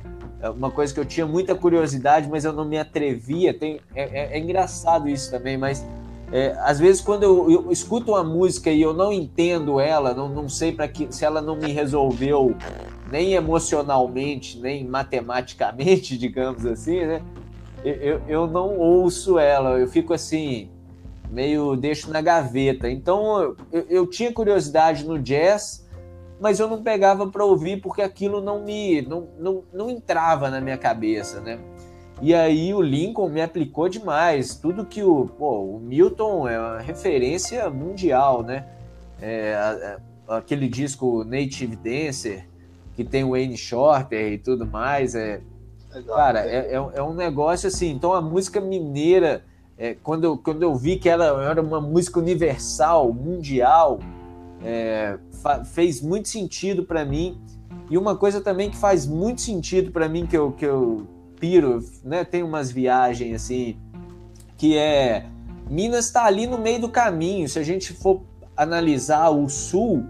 uma 0.49 0.71
coisa 0.71 0.93
que 0.93 0.99
eu 0.99 1.05
tinha 1.05 1.25
muita 1.25 1.53
curiosidade, 1.55 2.27
mas 2.29 2.45
eu 2.45 2.53
não 2.53 2.65
me 2.65 2.77
atrevia. 2.77 3.53
Tem, 3.53 3.79
é, 3.95 4.03
é, 4.03 4.37
é 4.37 4.39
engraçado 4.39 5.07
isso 5.07 5.29
também, 5.29 5.57
mas 5.57 5.85
é, 6.31 6.55
às 6.59 6.79
vezes 6.79 7.01
quando 7.01 7.23
eu, 7.23 7.51
eu, 7.51 7.71
escuto 7.71 8.11
uma 8.11 8.23
música 8.23 8.71
e 8.71 8.81
eu 8.81 8.93
não 8.93 9.11
entendo 9.11 9.79
ela, 9.79 10.13
não, 10.13 10.29
não 10.29 10.47
sei 10.47 10.71
para 10.71 10.87
que 10.87 11.07
se 11.13 11.25
ela 11.25 11.41
não 11.41 11.57
me 11.57 11.71
resolveu 11.71 12.55
nem 13.11 13.33
emocionalmente, 13.33 14.57
nem 14.57 14.85
matematicamente, 14.85 16.15
digamos 16.17 16.65
assim, 16.65 17.05
né? 17.05 17.21
Eu, 17.83 18.21
eu 18.27 18.47
não 18.47 18.77
ouço 18.77 19.39
ela, 19.39 19.79
eu 19.79 19.87
fico 19.87 20.13
assim, 20.13 20.69
meio 21.29 21.75
deixo 21.75 22.11
na 22.11 22.21
gaveta. 22.21 22.89
Então 22.89 23.55
eu, 23.71 23.85
eu 23.89 24.07
tinha 24.07 24.31
curiosidade 24.31 25.03
no 25.03 25.17
jazz, 25.19 25.85
mas 26.41 26.59
eu 26.59 26.67
não 26.67 26.81
pegava 26.81 27.27
para 27.27 27.45
ouvir 27.45 27.79
porque 27.79 28.01
aquilo 28.01 28.41
não 28.41 28.65
me 28.65 29.03
não, 29.03 29.27
não, 29.39 29.63
não 29.71 29.89
entrava 29.91 30.49
na 30.49 30.59
minha 30.59 30.77
cabeça, 30.77 31.39
né? 31.39 31.59
E 32.19 32.33
aí 32.33 32.73
o 32.73 32.81
Lincoln 32.81 33.29
me 33.29 33.41
aplicou 33.41 33.87
demais. 33.87 34.55
Tudo 34.55 34.85
que 34.85 35.03
o, 35.03 35.25
pô, 35.25 35.75
o 35.75 35.79
Milton 35.79 36.47
é 36.47 36.59
uma 36.59 36.79
referência 36.79 37.69
mundial, 37.69 38.43
né? 38.43 38.65
É, 39.21 39.97
aquele 40.27 40.67
disco 40.67 41.23
Native 41.23 41.75
Dancer, 41.75 42.47
que 42.95 43.03
tem 43.03 43.23
o 43.23 43.31
Wayne 43.31 43.57
Shorter 43.57 44.33
e 44.33 44.37
tudo 44.37 44.65
mais, 44.65 45.15
é, 45.15 45.41
cara, 46.07 46.41
é, 46.41 46.73
é, 46.73 46.75
é, 46.75 47.03
um 47.03 47.13
negócio 47.13 47.67
assim. 47.67 47.91
Então 47.91 48.13
a 48.13 48.21
música 48.21 48.59
mineira, 48.59 49.43
é, 49.77 49.95
quando, 49.95 50.23
eu, 50.23 50.37
quando 50.37 50.63
eu 50.63 50.75
vi 50.75 50.97
que 50.97 51.09
ela 51.09 51.43
era 51.43 51.61
uma 51.61 51.81
música 51.81 52.19
universal, 52.19 53.11
mundial, 53.13 53.99
é, 54.63 55.17
fez 55.73 56.01
muito 56.01 56.29
sentido 56.29 56.83
para 56.83 57.05
mim. 57.05 57.41
E 57.89 57.97
uma 57.97 58.15
coisa 58.15 58.39
também 58.41 58.69
que 58.69 58.77
faz 58.77 59.05
muito 59.05 59.41
sentido 59.41 59.91
para 59.91 60.07
mim, 60.07 60.25
que 60.25 60.37
eu, 60.37 60.51
que 60.51 60.65
eu 60.65 61.07
piro, 61.39 61.79
né? 62.03 62.23
Tem 62.23 62.43
umas 62.43 62.71
viagens 62.71 63.35
assim, 63.35 63.77
que 64.57 64.77
é. 64.77 65.25
Minas 65.69 66.05
está 66.05 66.25
ali 66.25 66.47
no 66.47 66.57
meio 66.57 66.81
do 66.81 66.89
caminho. 66.89 67.47
Se 67.47 67.57
a 67.57 67.63
gente 67.63 67.93
for 67.93 68.21
analisar 68.55 69.29
o 69.29 69.49
sul, 69.49 70.03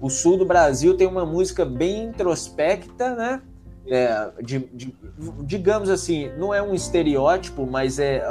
o 0.00 0.10
sul 0.10 0.36
do 0.36 0.44
Brasil 0.44 0.96
tem 0.96 1.06
uma 1.06 1.24
música 1.24 1.64
bem 1.64 2.04
introspecta, 2.04 3.14
né? 3.14 3.42
É, 3.86 4.30
de, 4.42 4.58
de, 4.72 4.94
digamos 5.42 5.88
assim, 5.88 6.30
não 6.38 6.52
é 6.52 6.62
um 6.62 6.74
estereótipo, 6.74 7.66
mas 7.66 7.98
é 7.98 8.24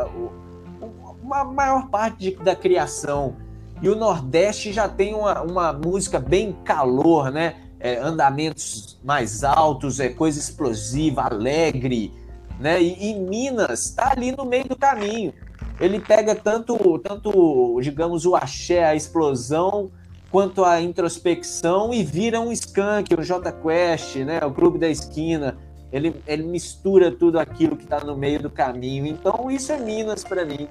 a 1.32 1.46
maior 1.46 1.90
parte 1.90 2.18
de, 2.18 2.36
da 2.36 2.56
criação. 2.56 3.36
E 3.84 3.90
o 3.90 3.96
Nordeste 3.98 4.72
já 4.72 4.88
tem 4.88 5.14
uma, 5.14 5.42
uma 5.42 5.74
música 5.74 6.18
bem 6.18 6.56
calor, 6.64 7.30
né? 7.30 7.56
É, 7.82 7.98
andamentos 7.98 8.98
mais 9.04 9.44
altos, 9.44 10.00
é 10.00 10.08
coisa 10.08 10.40
explosiva, 10.40 11.24
alegre, 11.24 12.14
né? 12.58 12.82
E, 12.82 13.10
e 13.12 13.14
Minas 13.14 13.88
está 13.88 14.14
ali 14.14 14.32
no 14.32 14.46
meio 14.46 14.64
do 14.70 14.78
caminho. 14.78 15.34
Ele 15.82 16.00
pega 16.00 16.34
tanto, 16.34 16.98
tanto, 17.00 17.78
digamos, 17.82 18.26
o 18.26 18.38
axé, 18.38 18.86
a 18.86 18.96
explosão, 18.96 19.92
quanto 20.32 20.64
a 20.64 20.80
introspecção 20.80 21.94
e 21.94 22.06
vira 22.06 22.40
um 22.40 22.54
skunk, 22.54 23.14
o 23.14 23.22
J 23.22 23.52
Quest, 23.52 24.16
né? 24.20 24.40
O 24.46 24.52
Clube 24.54 24.80
da 24.80 24.88
Esquina. 24.88 25.58
Ele, 25.92 26.16
ele 26.26 26.44
mistura 26.44 27.12
tudo 27.12 27.38
aquilo 27.38 27.76
que 27.76 27.84
está 27.84 28.00
no 28.00 28.16
meio 28.16 28.42
do 28.42 28.50
caminho. 28.50 29.06
Então 29.06 29.52
isso 29.52 29.74
é 29.74 29.78
Minas 29.78 30.24
para 30.24 30.46
mim. 30.46 30.70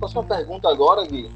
Próxima 0.00 0.24
pergunta 0.24 0.68
agora, 0.68 1.06
Gui, 1.06 1.30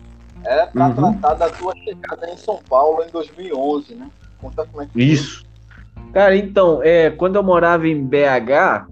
é 0.45 0.67
para 0.67 0.89
uhum. 0.89 0.95
tratar 0.95 1.35
da 1.35 1.51
tua 1.51 1.75
chegada 1.77 2.31
em 2.31 2.37
São 2.37 2.59
Paulo 2.69 3.05
em 3.05 3.11
2011, 3.11 3.95
né? 3.95 4.11
Conta 4.41 4.67
como 4.67 4.83
é 4.83 4.87
que 4.87 5.01
Isso. 5.01 5.45
Cara, 6.13 6.37
então, 6.37 6.81
é, 6.83 7.11
quando 7.11 7.37
eu 7.37 7.43
morava 7.43 7.87
em 7.87 8.05
BH, 8.05 8.87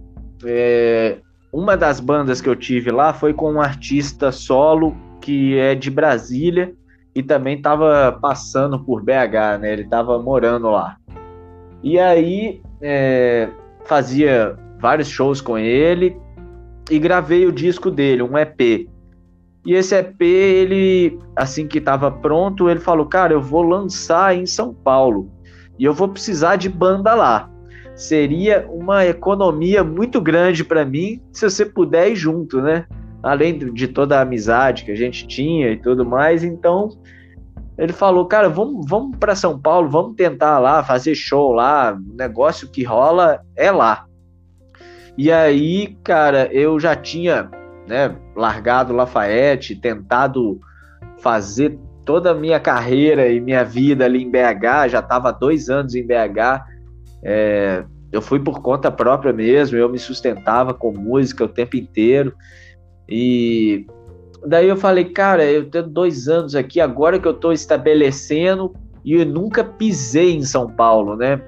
é, 0.44 1.18
uma 1.52 1.76
das 1.76 2.00
bandas 2.00 2.40
que 2.40 2.48
eu 2.48 2.56
tive 2.56 2.90
lá 2.90 3.12
foi 3.12 3.32
com 3.32 3.52
um 3.52 3.60
artista 3.60 4.30
solo 4.32 4.96
que 5.20 5.58
é 5.58 5.74
de 5.74 5.90
Brasília 5.90 6.74
e 7.14 7.22
também 7.22 7.56
estava 7.56 8.18
passando 8.20 8.78
por 8.78 9.02
BH, 9.02 9.60
né? 9.60 9.72
Ele 9.72 9.82
estava 9.82 10.18
morando 10.20 10.70
lá. 10.70 10.96
E 11.82 11.98
aí 11.98 12.62
é, 12.80 13.48
fazia 13.84 14.56
vários 14.80 15.08
shows 15.08 15.40
com 15.40 15.58
ele 15.58 16.16
e 16.90 16.98
gravei 16.98 17.46
o 17.46 17.52
disco 17.52 17.90
dele, 17.90 18.22
um 18.22 18.36
EP. 18.36 18.88
E 19.64 19.74
esse 19.74 19.94
EP, 19.94 20.20
ele, 20.20 21.18
assim 21.36 21.68
que 21.68 21.78
estava 21.78 22.10
pronto, 22.10 22.68
ele 22.68 22.80
falou: 22.80 23.06
Cara, 23.06 23.32
eu 23.32 23.40
vou 23.40 23.62
lançar 23.62 24.36
em 24.36 24.44
São 24.44 24.74
Paulo 24.74 25.30
e 25.78 25.84
eu 25.84 25.94
vou 25.94 26.08
precisar 26.08 26.56
de 26.56 26.68
banda 26.68 27.14
lá. 27.14 27.48
Seria 27.94 28.66
uma 28.68 29.06
economia 29.06 29.84
muito 29.84 30.20
grande 30.20 30.64
para 30.64 30.84
mim 30.84 31.20
se 31.32 31.48
você 31.48 31.64
puder 31.64 32.10
ir 32.10 32.16
junto, 32.16 32.60
né? 32.60 32.86
Além 33.22 33.56
de 33.56 33.86
toda 33.86 34.18
a 34.18 34.22
amizade 34.22 34.84
que 34.84 34.90
a 34.90 34.96
gente 34.96 35.26
tinha 35.28 35.70
e 35.70 35.76
tudo 35.76 36.04
mais. 36.04 36.42
Então, 36.42 36.88
ele 37.78 37.92
falou: 37.92 38.26
Cara, 38.26 38.48
vamos, 38.48 38.84
vamos 38.88 39.16
para 39.16 39.36
São 39.36 39.58
Paulo, 39.58 39.88
vamos 39.88 40.16
tentar 40.16 40.58
lá, 40.58 40.82
fazer 40.82 41.14
show 41.14 41.52
lá. 41.52 41.92
O 41.92 42.16
negócio 42.16 42.68
que 42.68 42.82
rola 42.82 43.40
é 43.56 43.70
lá. 43.70 44.06
E 45.16 45.30
aí, 45.30 45.96
cara, 46.02 46.48
eu 46.52 46.80
já 46.80 46.96
tinha 46.96 47.48
né, 47.86 48.16
largado 48.34 48.92
Lafayette, 48.92 49.76
tentado 49.76 50.60
fazer 51.18 51.78
toda 52.04 52.32
a 52.32 52.34
minha 52.34 52.58
carreira 52.58 53.28
e 53.28 53.40
minha 53.40 53.64
vida 53.64 54.04
ali 54.04 54.22
em 54.22 54.30
BH, 54.30 54.88
já 54.88 54.98
estava 54.98 55.32
dois 55.32 55.68
anos 55.68 55.94
em 55.94 56.04
BH, 56.04 56.64
é, 57.22 57.84
eu 58.10 58.20
fui 58.20 58.40
por 58.40 58.60
conta 58.60 58.90
própria 58.90 59.32
mesmo, 59.32 59.76
eu 59.76 59.88
me 59.88 59.98
sustentava 59.98 60.74
com 60.74 60.92
música 60.92 61.44
o 61.44 61.48
tempo 61.48 61.76
inteiro, 61.76 62.34
e 63.08 63.86
daí 64.44 64.68
eu 64.68 64.76
falei, 64.76 65.04
cara, 65.04 65.44
eu 65.44 65.70
tenho 65.70 65.86
dois 65.86 66.28
anos 66.28 66.54
aqui, 66.54 66.80
agora 66.80 67.18
que 67.18 67.28
eu 67.28 67.32
estou 67.32 67.52
estabelecendo, 67.52 68.74
e 69.04 69.14
eu 69.14 69.26
nunca 69.26 69.64
pisei 69.64 70.32
em 70.34 70.42
São 70.42 70.68
Paulo, 70.68 71.16
né? 71.16 71.40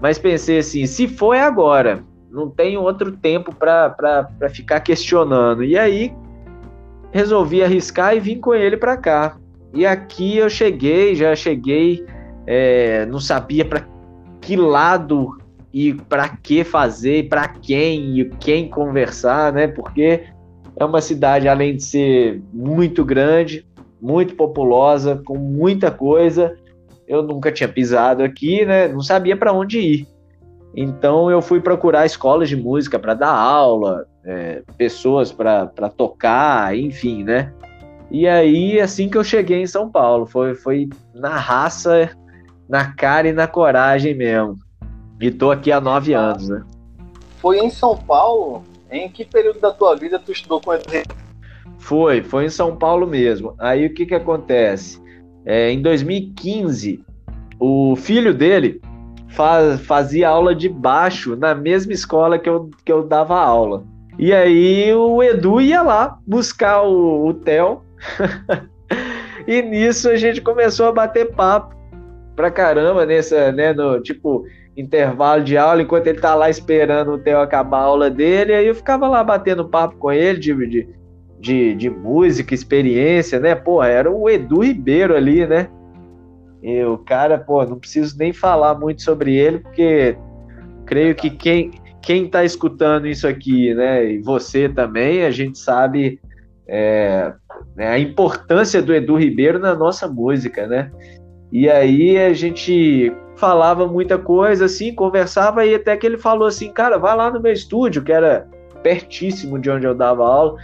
Mas 0.00 0.18
pensei 0.18 0.58
assim, 0.58 0.86
se 0.86 1.08
for 1.08 1.34
é 1.34 1.42
agora, 1.42 2.04
não 2.38 2.48
tem 2.48 2.76
outro 2.76 3.10
tempo 3.12 3.52
para 3.52 4.22
ficar 4.50 4.80
questionando. 4.80 5.64
E 5.64 5.76
aí 5.76 6.14
resolvi 7.10 7.64
arriscar 7.64 8.16
e 8.16 8.20
vim 8.20 8.38
com 8.38 8.54
ele 8.54 8.76
para 8.76 8.96
cá. 8.96 9.36
E 9.74 9.84
aqui 9.84 10.36
eu 10.36 10.48
cheguei, 10.48 11.14
já 11.14 11.34
cheguei, 11.34 12.04
é, 12.46 13.04
não 13.06 13.18
sabia 13.18 13.64
para 13.64 13.84
que 14.40 14.56
lado 14.56 15.36
e 15.72 15.94
para 15.94 16.28
que 16.28 16.62
fazer, 16.62 17.28
para 17.28 17.48
quem 17.48 18.20
e 18.20 18.24
quem 18.38 18.68
conversar, 18.68 19.52
né? 19.52 19.66
Porque 19.66 20.24
é 20.76 20.84
uma 20.84 21.00
cidade, 21.00 21.48
além 21.48 21.76
de 21.76 21.82
ser 21.82 22.40
muito 22.52 23.04
grande, 23.04 23.66
muito 24.00 24.34
populosa, 24.36 25.20
com 25.26 25.36
muita 25.36 25.90
coisa, 25.90 26.56
eu 27.06 27.22
nunca 27.22 27.50
tinha 27.50 27.68
pisado 27.68 28.22
aqui, 28.22 28.64
né? 28.64 28.86
Não 28.86 29.02
sabia 29.02 29.36
para 29.36 29.52
onde 29.52 29.80
ir. 29.80 30.17
Então 30.74 31.30
eu 31.30 31.40
fui 31.40 31.60
procurar 31.60 32.06
escolas 32.06 32.48
de 32.48 32.56
música 32.56 32.98
para 32.98 33.14
dar 33.14 33.32
aula, 33.32 34.06
é, 34.24 34.62
pessoas 34.76 35.32
para 35.32 35.66
tocar, 35.96 36.76
enfim, 36.76 37.24
né? 37.24 37.52
E 38.10 38.26
aí, 38.26 38.80
assim 38.80 39.08
que 39.08 39.18
eu 39.18 39.24
cheguei 39.24 39.60
em 39.60 39.66
São 39.66 39.90
Paulo, 39.90 40.24
foi, 40.26 40.54
foi 40.54 40.88
na 41.14 41.36
raça, 41.36 42.10
na 42.68 42.92
cara 42.92 43.28
e 43.28 43.32
na 43.32 43.46
coragem 43.46 44.14
mesmo. 44.14 44.56
E 45.20 45.30
tô 45.30 45.50
aqui 45.50 45.70
há 45.72 45.80
nove 45.80 46.14
anos, 46.14 46.48
né? 46.48 46.64
Foi 47.38 47.58
em 47.58 47.70
São 47.70 47.96
Paulo? 47.96 48.64
Em 48.90 49.10
que 49.10 49.24
período 49.24 49.60
da 49.60 49.70
tua 49.70 49.94
vida 49.94 50.18
tu 50.18 50.32
estudou 50.32 50.60
com 50.60 50.72
ele? 50.72 50.82
Foi, 51.78 52.22
foi 52.22 52.46
em 52.46 52.50
São 52.50 52.76
Paulo 52.76 53.06
mesmo. 53.06 53.54
Aí 53.58 53.86
o 53.86 53.92
que 53.92 54.06
que 54.06 54.14
acontece? 54.14 55.00
É, 55.44 55.70
em 55.70 55.82
2015, 55.82 57.04
o 57.60 57.94
filho 57.96 58.32
dele 58.32 58.80
faz, 59.28 59.80
fazia 59.80 60.28
aula 60.28 60.54
de 60.54 60.68
baixo 60.68 61.36
na 61.36 61.54
mesma 61.54 61.92
escola 61.92 62.38
que 62.38 62.48
eu, 62.48 62.70
que 62.84 62.92
eu 62.92 63.02
dava 63.02 63.38
aula. 63.38 63.84
E 64.18 64.32
aí 64.32 64.92
o 64.92 65.22
Edu 65.22 65.60
ia 65.60 65.82
lá 65.82 66.18
buscar 66.26 66.82
o, 66.82 67.28
o 67.28 67.34
Theo. 67.34 67.82
e 69.46 69.62
nisso 69.62 70.08
a 70.08 70.16
gente 70.16 70.40
começou 70.40 70.86
a 70.86 70.92
bater 70.92 71.32
papo 71.34 71.76
pra 72.34 72.50
caramba 72.50 73.06
nessa, 73.06 73.52
né, 73.52 73.72
no 73.72 74.00
tipo 74.00 74.44
intervalo 74.76 75.42
de 75.42 75.56
aula, 75.56 75.82
enquanto 75.82 76.06
ele 76.06 76.20
tá 76.20 76.34
lá 76.34 76.48
esperando 76.48 77.12
o 77.12 77.18
Theo 77.18 77.40
acabar 77.40 77.78
a 77.78 77.84
aula 77.84 78.08
dele, 78.08 78.54
aí 78.54 78.66
eu 78.66 78.74
ficava 78.74 79.08
lá 79.08 79.24
batendo 79.24 79.68
papo 79.68 79.96
com 79.96 80.12
ele 80.12 80.38
de, 80.38 80.54
de, 80.54 80.88
de, 81.40 81.74
de 81.74 81.90
música, 81.90 82.54
experiência, 82.54 83.40
né? 83.40 83.56
Pô, 83.56 83.82
era 83.82 84.08
o 84.08 84.30
Edu 84.30 84.60
Ribeiro 84.60 85.16
ali, 85.16 85.44
né? 85.46 85.68
E 86.62 86.82
o 86.84 86.98
cara, 86.98 87.38
pô, 87.38 87.64
não 87.64 87.78
preciso 87.78 88.16
nem 88.18 88.32
falar 88.32 88.74
muito 88.74 89.02
sobre 89.02 89.36
ele, 89.36 89.60
porque 89.60 90.16
creio 90.84 91.14
que 91.14 91.30
quem, 91.30 91.70
quem 92.02 92.28
tá 92.28 92.44
escutando 92.44 93.06
isso 93.06 93.28
aqui, 93.28 93.74
né, 93.74 94.12
e 94.12 94.18
você 94.18 94.68
também, 94.68 95.24
a 95.24 95.30
gente 95.30 95.58
sabe 95.58 96.20
é, 96.66 97.32
né, 97.76 97.88
a 97.88 97.98
importância 97.98 98.82
do 98.82 98.94
Edu 98.94 99.16
Ribeiro 99.16 99.58
na 99.58 99.74
nossa 99.74 100.08
música, 100.08 100.66
né? 100.66 100.90
E 101.50 101.68
aí 101.70 102.18
a 102.18 102.32
gente 102.32 103.12
falava 103.36 103.86
muita 103.86 104.18
coisa, 104.18 104.66
assim, 104.66 104.94
conversava, 104.94 105.64
e 105.64 105.74
até 105.74 105.96
que 105.96 106.06
ele 106.06 106.18
falou 106.18 106.46
assim, 106.46 106.70
cara, 106.72 106.98
vai 106.98 107.16
lá 107.16 107.30
no 107.30 107.40
meu 107.40 107.52
estúdio, 107.52 108.02
que 108.02 108.12
era 108.12 108.46
pertíssimo 108.82 109.58
de 109.58 109.70
onde 109.70 109.86
eu 109.86 109.94
dava 109.94 110.26
aula, 110.26 110.56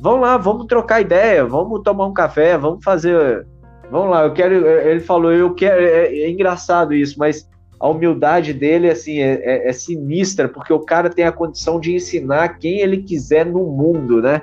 vamos 0.00 0.20
lá, 0.20 0.36
vamos 0.36 0.66
trocar 0.66 1.00
ideia, 1.00 1.44
vamos 1.44 1.82
tomar 1.82 2.06
um 2.06 2.12
café, 2.12 2.58
vamos 2.58 2.84
fazer 2.84 3.46
Vamos 3.90 4.10
lá, 4.10 4.24
eu 4.24 4.32
quero. 4.32 4.66
Ele 4.66 5.00
falou, 5.00 5.32
eu 5.32 5.54
quero. 5.54 5.80
É, 5.80 6.06
é 6.06 6.30
engraçado 6.30 6.94
isso, 6.94 7.18
mas 7.18 7.48
a 7.78 7.88
humildade 7.88 8.52
dele 8.52 8.90
assim 8.90 9.18
é, 9.18 9.34
é, 9.42 9.68
é, 9.68 9.72
sinistra, 9.72 10.48
porque 10.48 10.72
o 10.72 10.80
cara 10.80 11.10
tem 11.10 11.24
a 11.24 11.32
condição 11.32 11.78
de 11.78 11.94
ensinar 11.94 12.58
quem 12.58 12.80
ele 12.80 13.02
quiser 13.02 13.44
no 13.46 13.64
mundo, 13.64 14.22
né? 14.22 14.42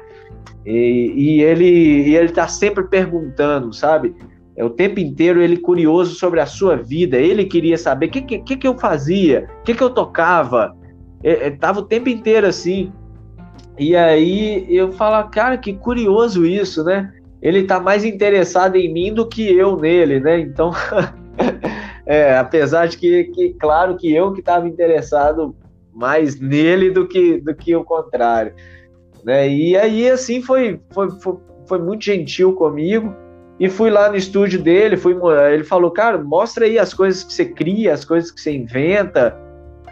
E, 0.66 1.14
e 1.16 1.42
ele 1.42 1.66
e 1.66 2.16
ele 2.16 2.30
tá 2.30 2.48
sempre 2.48 2.84
perguntando, 2.86 3.74
sabe? 3.74 4.16
é, 4.56 4.64
o 4.64 4.70
tempo 4.70 5.00
inteiro 5.00 5.42
ele 5.42 5.58
curioso 5.58 6.16
sobre 6.16 6.40
a 6.40 6.46
sua 6.46 6.76
vida, 6.76 7.18
ele 7.18 7.46
queria 7.46 7.78
saber 7.78 8.08
o 8.08 8.12
que, 8.12 8.22
que, 8.22 8.58
que 8.58 8.68
eu 8.68 8.78
fazia, 8.78 9.50
o 9.62 9.64
que, 9.64 9.74
que 9.74 9.84
eu 9.84 9.90
tocava, 9.90 10.76
é, 11.24 11.48
é, 11.48 11.52
tava 11.52 11.80
o 11.80 11.86
tempo 11.86 12.10
inteiro 12.10 12.48
assim. 12.48 12.92
E 13.78 13.96
aí 13.96 14.66
eu 14.70 14.92
falo, 14.92 15.28
cara, 15.30 15.58
que 15.58 15.74
curioso 15.74 16.46
isso, 16.46 16.84
né? 16.84 17.12
Ele 17.44 17.64
tá 17.66 17.78
mais 17.78 18.06
interessado 18.06 18.78
em 18.78 18.92
mim 18.92 19.14
do 19.14 19.28
que 19.28 19.54
eu 19.54 19.76
nele, 19.76 20.18
né? 20.22 20.40
Então, 20.40 20.72
é, 22.08 22.38
apesar 22.38 22.88
de 22.88 22.98
que, 22.98 23.26
que, 23.26 23.50
claro 23.56 23.98
que 23.98 24.16
eu 24.16 24.32
que 24.32 24.40
estava 24.40 24.66
interessado 24.66 25.54
mais 25.94 26.40
nele 26.40 26.90
do 26.90 27.06
que, 27.06 27.42
do 27.42 27.54
que 27.54 27.76
o 27.76 27.84
contrário. 27.84 28.54
Né? 29.26 29.50
E 29.50 29.76
aí, 29.76 30.10
assim, 30.10 30.42
foi, 30.42 30.80
foi, 30.92 31.12
foi, 31.20 31.36
foi 31.68 31.80
muito 31.80 32.06
gentil 32.06 32.54
comigo. 32.54 33.14
E 33.60 33.70
fui 33.70 33.90
lá 33.90 34.10
no 34.10 34.16
estúdio 34.16 34.62
dele, 34.64 34.96
fui, 34.96 35.16
ele 35.54 35.66
falou, 35.66 35.92
cara, 35.92 36.18
mostra 36.18 36.66
aí 36.66 36.80
as 36.80 36.94
coisas 36.94 37.26
que 37.26 37.34
você 37.34 37.46
cria, 37.46 37.94
as 37.94 38.06
coisas 38.06 38.32
que 38.32 38.40
você 38.40 38.54
inventa. 38.54 39.38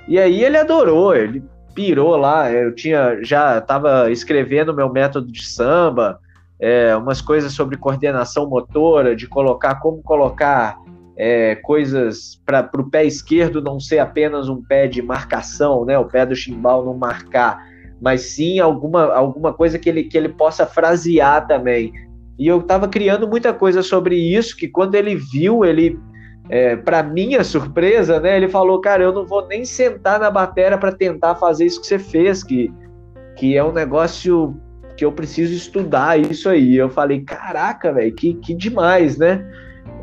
E 0.07 0.17
aí 0.17 0.43
ele 0.43 0.57
adorou, 0.57 1.13
ele 1.13 1.43
pirou 1.75 2.15
lá. 2.15 2.49
Eu 2.49 2.73
tinha 2.73 3.21
já 3.21 3.57
estava 3.57 4.09
escrevendo 4.09 4.73
meu 4.73 4.89
método 4.89 5.29
de 5.29 5.45
samba, 5.45 6.17
é, 6.61 6.95
umas 6.95 7.19
coisas 7.19 7.53
sobre 7.53 7.75
coordenação 7.75 8.47
motora, 8.47 9.15
de 9.15 9.27
colocar 9.27 9.75
como 9.79 10.03
colocar 10.03 10.77
é, 11.17 11.55
coisas 11.55 12.39
para 12.45 12.69
o 12.77 12.89
pé 12.89 13.03
esquerdo 13.03 13.61
não 13.61 13.79
ser 13.79 13.97
apenas 13.97 14.47
um 14.47 14.61
pé 14.61 14.87
de 14.87 15.01
marcação, 15.01 15.83
né? 15.83 15.97
O 15.97 16.05
pé 16.05 16.23
do 16.23 16.35
chimbal 16.35 16.85
não 16.85 16.95
marcar, 16.95 17.65
mas 17.99 18.21
sim 18.21 18.59
alguma, 18.59 19.11
alguma 19.11 19.51
coisa 19.51 19.79
que 19.79 19.89
ele, 19.89 20.03
que 20.03 20.15
ele 20.15 20.29
possa 20.29 20.65
frasear 20.65 21.47
também. 21.47 21.91
E 22.37 22.47
eu 22.47 22.59
estava 22.59 22.87
criando 22.87 23.27
muita 23.27 23.51
coisa 23.53 23.81
sobre 23.81 24.15
isso, 24.15 24.55
que 24.55 24.67
quando 24.67 24.93
ele 24.93 25.15
viu, 25.15 25.65
ele, 25.65 25.99
é, 26.47 26.75
para 26.75 27.01
minha 27.01 27.43
surpresa, 27.43 28.19
né? 28.19 28.37
Ele 28.37 28.47
falou, 28.47 28.79
cara, 28.79 29.03
eu 29.03 29.11
não 29.11 29.25
vou 29.25 29.47
nem 29.47 29.65
sentar 29.65 30.19
na 30.19 30.29
bateria 30.29 30.77
para 30.77 30.91
tentar 30.91 31.35
fazer 31.35 31.65
isso 31.65 31.81
que 31.81 31.87
você 31.87 31.99
fez, 31.99 32.43
que, 32.43 32.71
que 33.35 33.57
é 33.57 33.63
um 33.63 33.71
negócio 33.71 34.55
que 35.01 35.05
eu 35.05 35.11
preciso 35.11 35.51
estudar 35.51 36.19
isso 36.19 36.47
aí. 36.47 36.77
Eu 36.77 36.87
falei, 36.87 37.21
caraca, 37.21 37.91
velho, 37.91 38.13
que, 38.13 38.35
que 38.35 38.53
demais, 38.53 39.17
né? 39.17 39.43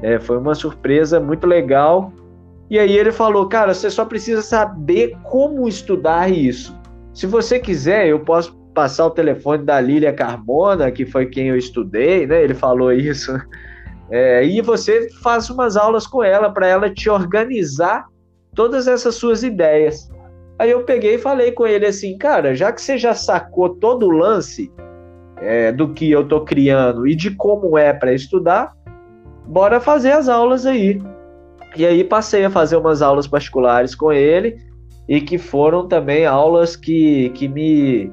É, 0.02 0.18
foi 0.18 0.36
uma 0.36 0.56
surpresa 0.56 1.20
muito 1.20 1.46
legal. 1.46 2.12
E 2.68 2.80
aí 2.80 2.98
ele 2.98 3.12
falou, 3.12 3.48
cara, 3.48 3.72
você 3.72 3.90
só 3.90 4.04
precisa 4.04 4.42
saber 4.42 5.16
como 5.22 5.68
estudar 5.68 6.28
isso. 6.32 6.76
Se 7.14 7.28
você 7.28 7.60
quiser, 7.60 8.08
eu 8.08 8.18
posso 8.18 8.58
passar 8.74 9.06
o 9.06 9.10
telefone 9.10 9.62
da 9.64 9.80
Lília 9.80 10.12
Carbona, 10.12 10.90
que 10.90 11.06
foi 11.06 11.26
quem 11.26 11.46
eu 11.46 11.56
estudei, 11.56 12.26
né? 12.26 12.42
Ele 12.42 12.54
falou 12.54 12.92
isso. 12.92 13.32
É, 14.10 14.42
e 14.42 14.62
você 14.62 15.10
faz 15.22 15.50
umas 15.50 15.76
aulas 15.76 16.06
com 16.06 16.24
ela 16.24 16.50
para 16.50 16.66
ela 16.66 16.88
te 16.88 17.10
organizar 17.10 18.06
todas 18.54 18.88
essas 18.88 19.16
suas 19.16 19.42
ideias. 19.42 20.10
Aí 20.58 20.70
eu 20.70 20.82
peguei 20.82 21.16
e 21.16 21.18
falei 21.18 21.52
com 21.52 21.66
ele 21.66 21.84
assim, 21.84 22.16
cara, 22.16 22.54
já 22.54 22.72
que 22.72 22.80
você 22.80 22.96
já 22.96 23.12
sacou 23.12 23.74
todo 23.74 24.06
o 24.06 24.10
lance 24.10 24.72
é, 25.40 25.72
do 25.72 25.88
que 25.92 26.10
eu 26.10 26.26
tô 26.26 26.42
criando 26.42 27.06
e 27.06 27.14
de 27.14 27.30
como 27.30 27.76
é 27.76 27.92
para 27.92 28.12
estudar, 28.12 28.72
bora 29.46 29.80
fazer 29.80 30.12
as 30.12 30.28
aulas 30.28 30.66
aí. 30.66 31.00
E 31.76 31.86
aí 31.86 32.02
passei 32.02 32.44
a 32.44 32.50
fazer 32.50 32.76
umas 32.76 33.02
aulas 33.02 33.26
particulares 33.26 33.94
com 33.94 34.12
ele 34.12 34.58
e 35.08 35.20
que 35.20 35.38
foram 35.38 35.86
também 35.86 36.26
aulas 36.26 36.76
que, 36.76 37.30
que 37.30 37.48
me 37.48 38.12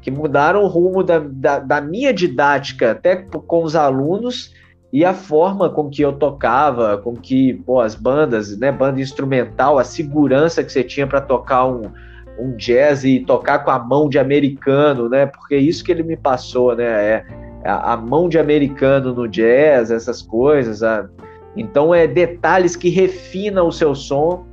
que 0.00 0.10
mudaram 0.10 0.62
o 0.62 0.66
rumo 0.66 1.02
da, 1.02 1.18
da, 1.18 1.58
da 1.58 1.80
minha 1.80 2.12
didática 2.12 2.90
até 2.90 3.16
com 3.16 3.64
os 3.64 3.74
alunos 3.74 4.52
e 4.92 5.02
a 5.02 5.14
forma 5.14 5.70
com 5.70 5.88
que 5.88 6.02
eu 6.02 6.12
tocava, 6.12 6.98
com 6.98 7.14
que 7.16 7.54
pô, 7.54 7.80
as 7.80 7.94
bandas, 7.94 8.56
né, 8.58 8.70
banda 8.70 9.00
instrumental, 9.00 9.78
a 9.78 9.82
segurança 9.82 10.62
que 10.62 10.70
você 10.70 10.84
tinha 10.84 11.06
para 11.06 11.22
tocar 11.22 11.64
um, 11.66 11.90
um 12.38 12.56
jazz 12.56 13.04
e 13.04 13.20
tocar 13.20 13.60
com 13.60 13.70
a 13.70 13.78
mão 13.78 14.08
de 14.08 14.18
americano, 14.18 15.08
né? 15.08 15.26
Porque 15.26 15.56
isso 15.56 15.84
que 15.84 15.92
ele 15.92 16.02
me 16.02 16.16
passou, 16.16 16.74
né? 16.74 16.84
É, 16.84 17.24
a, 17.64 17.96
mão 17.96 18.28
de 18.28 18.38
americano 18.38 19.14
no 19.14 19.28
jazz, 19.28 19.90
essas 19.90 20.20
coisas. 20.20 20.82
A, 20.82 21.08
então 21.56 21.94
é 21.94 22.06
detalhes 22.06 22.76
que 22.76 22.88
refinam 22.88 23.68
o 23.68 23.72
seu 23.72 23.94
som, 23.94 24.46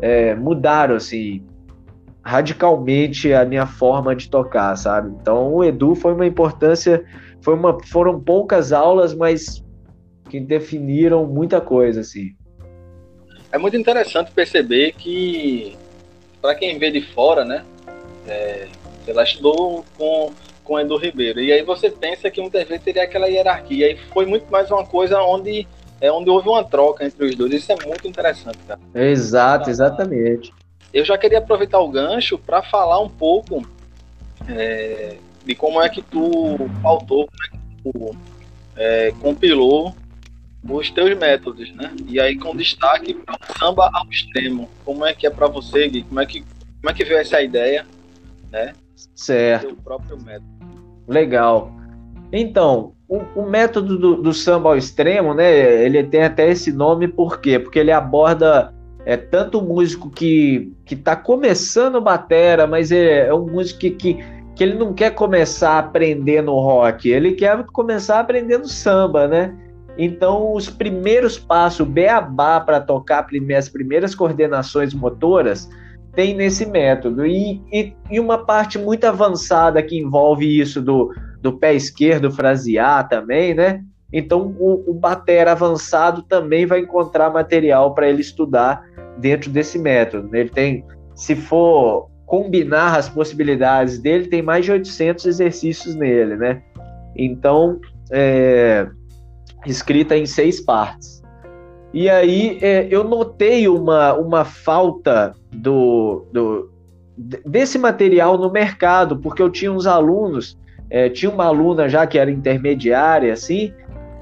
é, 0.00 0.34
mudaram 0.34 0.96
assim 0.96 1.44
radicalmente 2.22 3.32
a 3.32 3.44
minha 3.44 3.66
forma 3.66 4.14
de 4.14 4.28
tocar, 4.28 4.76
sabe? 4.76 5.16
Então 5.20 5.54
o 5.54 5.64
Edu 5.64 5.94
foi 5.94 6.12
uma 6.12 6.26
importância, 6.26 7.02
foi 7.40 7.54
uma, 7.54 7.78
foram 7.84 8.20
poucas 8.20 8.70
aulas, 8.70 9.14
mas 9.14 9.64
que 10.28 10.38
definiram 10.38 11.26
muita 11.26 11.58
coisa 11.58 12.00
assim. 12.00 12.34
É 13.50 13.56
muito 13.56 13.78
interessante 13.78 14.30
perceber 14.30 14.92
que 14.92 15.74
para 16.40 16.54
quem 16.54 16.78
vê 16.78 16.90
de 16.90 17.00
fora, 17.00 17.44
né? 17.44 17.64
É, 18.26 18.68
ela 19.06 19.22
estudou 19.22 19.84
com 19.96 20.32
com 20.68 20.78
Edu 20.78 20.98
Ribeiro. 20.98 21.40
E 21.40 21.50
aí 21.50 21.62
você 21.62 21.90
pensa 21.90 22.30
que 22.30 22.42
um 22.42 22.50
TV 22.50 22.78
teria 22.78 23.04
aquela 23.04 23.26
hierarquia. 23.26 23.90
E 23.90 23.96
foi 24.12 24.26
muito 24.26 24.52
mais 24.52 24.70
uma 24.70 24.84
coisa 24.84 25.18
onde 25.22 25.66
é 25.98 26.12
onde 26.12 26.28
houve 26.28 26.48
uma 26.48 26.62
troca 26.62 27.04
entre 27.04 27.24
os 27.24 27.34
dois. 27.34 27.54
Isso 27.54 27.72
é 27.72 27.86
muito 27.86 28.06
interessante, 28.06 28.58
cara. 28.68 28.78
Exato, 28.94 29.70
exatamente. 29.70 30.52
Eu 30.92 31.04
já 31.04 31.16
queria 31.16 31.38
aproveitar 31.38 31.80
o 31.80 31.88
gancho 31.88 32.38
para 32.38 32.62
falar 32.62 33.00
um 33.00 33.08
pouco 33.08 33.66
é, 34.46 35.16
de 35.44 35.54
como 35.54 35.82
é 35.82 35.88
que 35.88 36.02
tu 36.02 36.56
pautou, 36.82 37.26
como 37.26 37.42
é 37.44 37.50
que 37.50 37.82
tu 37.82 38.16
é, 38.76 39.12
compilou 39.20 39.94
os 40.62 40.90
teus 40.90 41.16
métodos, 41.16 41.72
né? 41.74 41.94
E 42.06 42.20
aí 42.20 42.36
com 42.36 42.54
destaque 42.56 43.14
para 43.14 43.34
o 43.34 43.58
samba 43.58 43.90
ao 43.92 44.06
extremo. 44.10 44.68
Como 44.84 45.04
é 45.06 45.14
que 45.14 45.26
é 45.26 45.30
para 45.30 45.46
você, 45.46 45.88
Gui? 45.88 46.02
Como 46.02 46.20
é 46.20 46.26
que 46.26 46.40
como 46.40 46.90
é 46.90 46.94
que 46.94 47.04
veio 47.04 47.18
essa 47.18 47.42
ideia, 47.42 47.84
né? 48.50 48.72
Certo. 49.14 49.72
O 49.72 49.76
próprio 49.76 50.16
método. 50.22 50.46
Legal. 51.08 51.72
Então, 52.32 52.92
o, 53.08 53.18
o 53.34 53.48
método 53.48 53.98
do, 53.98 54.22
do, 54.22 54.34
samba 54.34 54.68
ao 54.68 54.76
extremo, 54.76 55.34
né? 55.34 55.84
Ele 55.84 56.04
tem 56.04 56.22
até 56.22 56.50
esse 56.50 56.72
nome 56.72 57.08
por 57.08 57.40
quê? 57.40 57.58
Porque 57.58 57.78
ele 57.78 57.90
aborda 57.90 58.74
é 59.04 59.16
tanto 59.16 59.62
músico 59.62 60.10
que 60.10 60.72
que 60.84 60.94
está 60.94 61.16
começando 61.16 62.00
batera, 62.00 62.66
mas 62.66 62.92
é, 62.92 63.28
é 63.28 63.34
um 63.34 63.46
músico 63.46 63.80
que, 63.80 63.90
que, 63.90 64.14
que 64.54 64.62
ele 64.62 64.74
não 64.74 64.92
quer 64.92 65.10
começar 65.14 65.72
a 65.72 65.78
aprender 65.78 66.42
no 66.42 66.58
rock, 66.58 67.08
ele 67.08 67.32
quer 67.32 67.64
começar 67.66 68.20
aprendendo 68.20 68.68
samba, 68.68 69.26
né? 69.26 69.54
Então, 69.98 70.54
os 70.54 70.70
primeiros 70.70 71.36
passos, 71.36 71.80
o 71.80 71.86
beabá 71.86 72.60
para 72.60 72.80
tocar 72.80 73.26
as 73.56 73.68
primeiras 73.68 74.14
coordenações 74.14 74.94
motoras, 74.94 75.68
tem 76.14 76.34
nesse 76.34 76.64
método. 76.64 77.26
E, 77.26 77.60
e, 77.72 77.92
e, 78.08 78.20
uma 78.20 78.38
parte 78.38 78.78
muito 78.78 79.04
avançada 79.04 79.82
que 79.82 79.98
envolve 79.98 80.60
isso 80.60 80.80
do, 80.80 81.12
do 81.42 81.58
pé 81.58 81.74
esquerdo 81.74 82.30
frasear 82.30 83.08
também, 83.08 83.54
né? 83.54 83.82
Então 84.12 84.54
o, 84.58 84.90
o 84.90 85.00
avançado 85.48 86.22
também 86.22 86.64
vai 86.64 86.80
encontrar 86.80 87.30
material 87.30 87.92
para 87.92 88.08
ele 88.08 88.22
estudar 88.22 88.82
dentro 89.18 89.50
desse 89.50 89.78
método. 89.78 90.34
Ele 90.34 90.48
tem, 90.48 90.84
se 91.14 91.36
for 91.36 92.08
combinar 92.24 92.96
as 92.96 93.08
possibilidades 93.08 93.98
dele, 93.98 94.28
tem 94.28 94.42
mais 94.42 94.64
de 94.64 94.72
800 94.72 95.26
exercícios 95.26 95.94
nele, 95.94 96.36
né? 96.36 96.62
Então, 97.16 97.80
é, 98.10 98.88
escrita 99.66 100.16
em 100.16 100.26
seis 100.26 100.60
partes. 100.60 101.22
E 101.92 102.08
aí 102.08 102.58
é, 102.60 102.86
eu 102.90 103.02
notei 103.02 103.66
uma, 103.68 104.12
uma 104.14 104.44
falta 104.44 105.34
do, 105.50 106.26
do, 106.32 106.70
desse 107.16 107.78
material 107.78 108.36
no 108.36 108.50
mercado, 108.50 109.16
porque 109.16 109.42
eu 109.42 109.50
tinha 109.50 109.72
uns 109.72 109.86
alunos, 109.86 110.58
é, 110.90 111.08
tinha 111.08 111.30
uma 111.30 111.46
aluna 111.46 111.88
já 111.88 112.06
que 112.06 112.18
era 112.18 112.30
intermediária, 112.30 113.32
assim, 113.32 113.72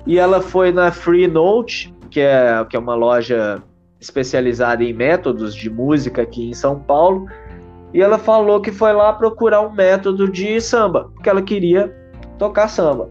e 0.06 0.18
ela 0.18 0.40
foi 0.40 0.72
na 0.72 0.92
Free 0.92 1.26
Note, 1.26 1.92
que 2.10 2.20
é, 2.20 2.64
que 2.68 2.76
é 2.76 2.78
uma 2.78 2.94
loja 2.94 3.62
especializada 4.00 4.84
em 4.84 4.92
métodos 4.92 5.54
de 5.54 5.68
música 5.68 6.22
aqui 6.22 6.48
em 6.48 6.54
São 6.54 6.78
Paulo, 6.78 7.26
e 7.92 8.00
ela 8.00 8.18
falou 8.18 8.60
que 8.60 8.70
foi 8.70 8.92
lá 8.92 9.12
procurar 9.12 9.62
um 9.62 9.72
método 9.72 10.30
de 10.30 10.60
samba, 10.60 11.10
porque 11.14 11.28
ela 11.28 11.42
queria 11.42 11.94
tocar 12.38 12.68
samba. 12.68 13.10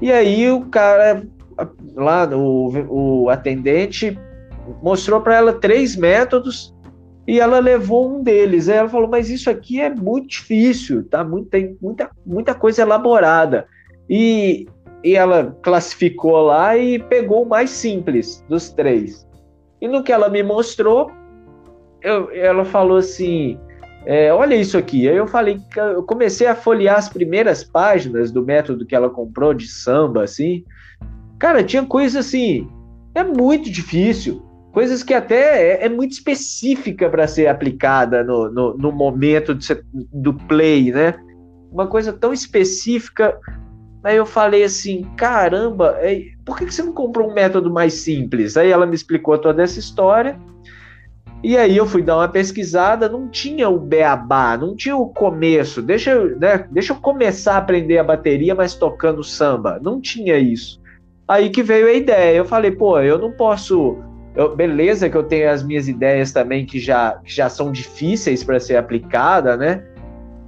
E 0.00 0.10
aí 0.10 0.50
o 0.50 0.62
cara 0.66 1.26
lá 2.00 2.28
o, 2.28 3.24
o 3.24 3.30
atendente 3.30 4.18
mostrou 4.82 5.20
para 5.20 5.36
ela 5.36 5.52
três 5.52 5.96
métodos 5.96 6.74
e 7.26 7.38
ela 7.38 7.58
levou 7.58 8.10
um 8.10 8.22
deles. 8.22 8.68
Aí 8.68 8.78
ela 8.78 8.88
falou: 8.88 9.08
"Mas 9.08 9.30
isso 9.30 9.48
aqui 9.50 9.80
é 9.80 9.90
muito 9.90 10.28
difícil, 10.28 11.04
tá? 11.08 11.22
Muito, 11.22 11.48
tem 11.48 11.76
muita, 11.80 12.10
muita 12.24 12.54
coisa 12.54 12.82
elaborada". 12.82 13.66
E, 14.08 14.66
e 15.04 15.14
ela 15.14 15.56
classificou 15.62 16.40
lá 16.42 16.76
e 16.76 16.98
pegou 16.98 17.44
o 17.44 17.48
mais 17.48 17.70
simples 17.70 18.44
dos 18.48 18.70
três. 18.70 19.26
E 19.80 19.88
no 19.88 20.02
que 20.02 20.12
ela 20.12 20.28
me 20.28 20.42
mostrou, 20.42 21.10
eu, 22.02 22.30
ela 22.32 22.64
falou 22.64 22.98
assim: 22.98 23.58
é, 24.04 24.32
olha 24.32 24.54
isso 24.54 24.78
aqui. 24.78 25.08
Aí 25.08 25.16
eu 25.16 25.26
falei, 25.26 25.60
eu 25.76 26.02
comecei 26.02 26.46
a 26.46 26.54
folhear 26.54 26.96
as 26.96 27.08
primeiras 27.08 27.62
páginas 27.62 28.30
do 28.30 28.44
método 28.44 28.86
que 28.86 28.94
ela 28.94 29.10
comprou 29.10 29.52
de 29.52 29.68
samba, 29.68 30.24
assim. 30.24 30.64
Cara, 31.40 31.64
tinha 31.64 31.84
coisa 31.84 32.20
assim 32.20 32.68
É 33.14 33.24
muito 33.24 33.68
difícil. 33.70 34.42
Coisas 34.72 35.02
que 35.02 35.12
até 35.12 35.72
é, 35.72 35.86
é 35.86 35.88
muito 35.88 36.12
específica 36.12 37.10
para 37.10 37.26
ser 37.26 37.48
aplicada 37.48 38.22
no, 38.22 38.48
no, 38.48 38.76
no 38.76 38.92
momento 38.92 39.52
de, 39.52 39.66
do 40.12 40.32
play, 40.32 40.92
né? 40.92 41.14
Uma 41.72 41.88
coisa 41.88 42.12
tão 42.12 42.32
específica. 42.32 43.36
Aí 44.04 44.16
eu 44.16 44.24
falei 44.24 44.62
assim, 44.62 45.02
caramba, 45.16 45.96
é, 45.98 46.22
por 46.44 46.56
que 46.56 46.70
você 46.70 46.84
não 46.84 46.92
comprou 46.92 47.28
um 47.28 47.34
método 47.34 47.68
mais 47.70 47.94
simples? 47.94 48.56
Aí 48.56 48.70
ela 48.70 48.86
me 48.86 48.94
explicou 48.94 49.36
toda 49.38 49.60
essa 49.60 49.80
história. 49.80 50.38
E 51.42 51.56
aí 51.56 51.76
eu 51.76 51.86
fui 51.86 52.02
dar 52.02 52.18
uma 52.18 52.28
pesquisada, 52.28 53.08
não 53.08 53.28
tinha 53.28 53.68
o 53.68 53.78
beabá, 53.78 54.56
não 54.56 54.76
tinha 54.76 54.96
o 54.96 55.08
começo. 55.08 55.82
Deixa 55.82 56.10
eu, 56.10 56.38
né, 56.38 56.68
deixa 56.70 56.92
eu 56.92 56.96
começar 56.96 57.54
a 57.54 57.58
aprender 57.58 57.98
a 57.98 58.04
bateria, 58.04 58.54
mas 58.54 58.74
tocando 58.74 59.24
samba. 59.24 59.80
Não 59.82 60.00
tinha 60.00 60.38
isso. 60.38 60.79
Aí 61.30 61.48
que 61.48 61.62
veio 61.62 61.86
a 61.86 61.92
ideia. 61.92 62.36
Eu 62.36 62.44
falei, 62.44 62.72
pô, 62.72 62.98
eu 62.98 63.16
não 63.16 63.30
posso. 63.30 63.96
Eu, 64.34 64.56
beleza 64.56 65.08
que 65.08 65.16
eu 65.16 65.22
tenho 65.22 65.48
as 65.48 65.62
minhas 65.62 65.86
ideias 65.86 66.32
também 66.32 66.66
que 66.66 66.80
já, 66.80 67.20
que 67.24 67.32
já 67.32 67.48
são 67.48 67.70
difíceis 67.70 68.42
para 68.42 68.58
ser 68.58 68.74
aplicada, 68.74 69.56
né? 69.56 69.84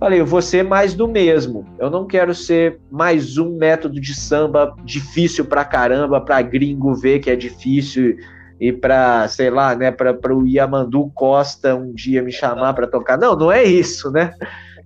Falei, 0.01 0.19
eu 0.19 0.27
vou 0.27 0.43
ser 0.43 0.65
mais 0.65 0.93
do 0.93 1.07
mesmo. 1.07 1.65
Eu 1.79 1.89
não 1.89 2.05
quero 2.05 2.35
ser 2.35 2.81
mais 2.91 3.39
um 3.39 3.57
método 3.57 4.01
de 4.01 4.13
samba 4.13 4.75
difícil 4.83 5.45
pra 5.45 5.65
caramba, 5.65 6.21
pra 6.21 6.43
gringo 6.43 6.93
ver 6.97 7.21
que 7.21 7.31
é 7.31 7.37
difícil 7.37 8.17
e 8.61 8.73
para, 8.73 9.29
sei 9.29 9.51
lá, 9.51 9.77
né, 9.77 9.93
para 9.93 10.35
o 10.35 10.45
Yamandu 10.45 11.13
Costa 11.15 11.77
um 11.77 11.95
dia 11.95 12.25
me 12.25 12.33
chamar 12.33 12.75
para 12.75 12.89
tocar. 12.89 13.17
Não, 13.17 13.37
não 13.37 13.53
é 13.53 13.63
isso, 13.63 14.11
né? 14.11 14.35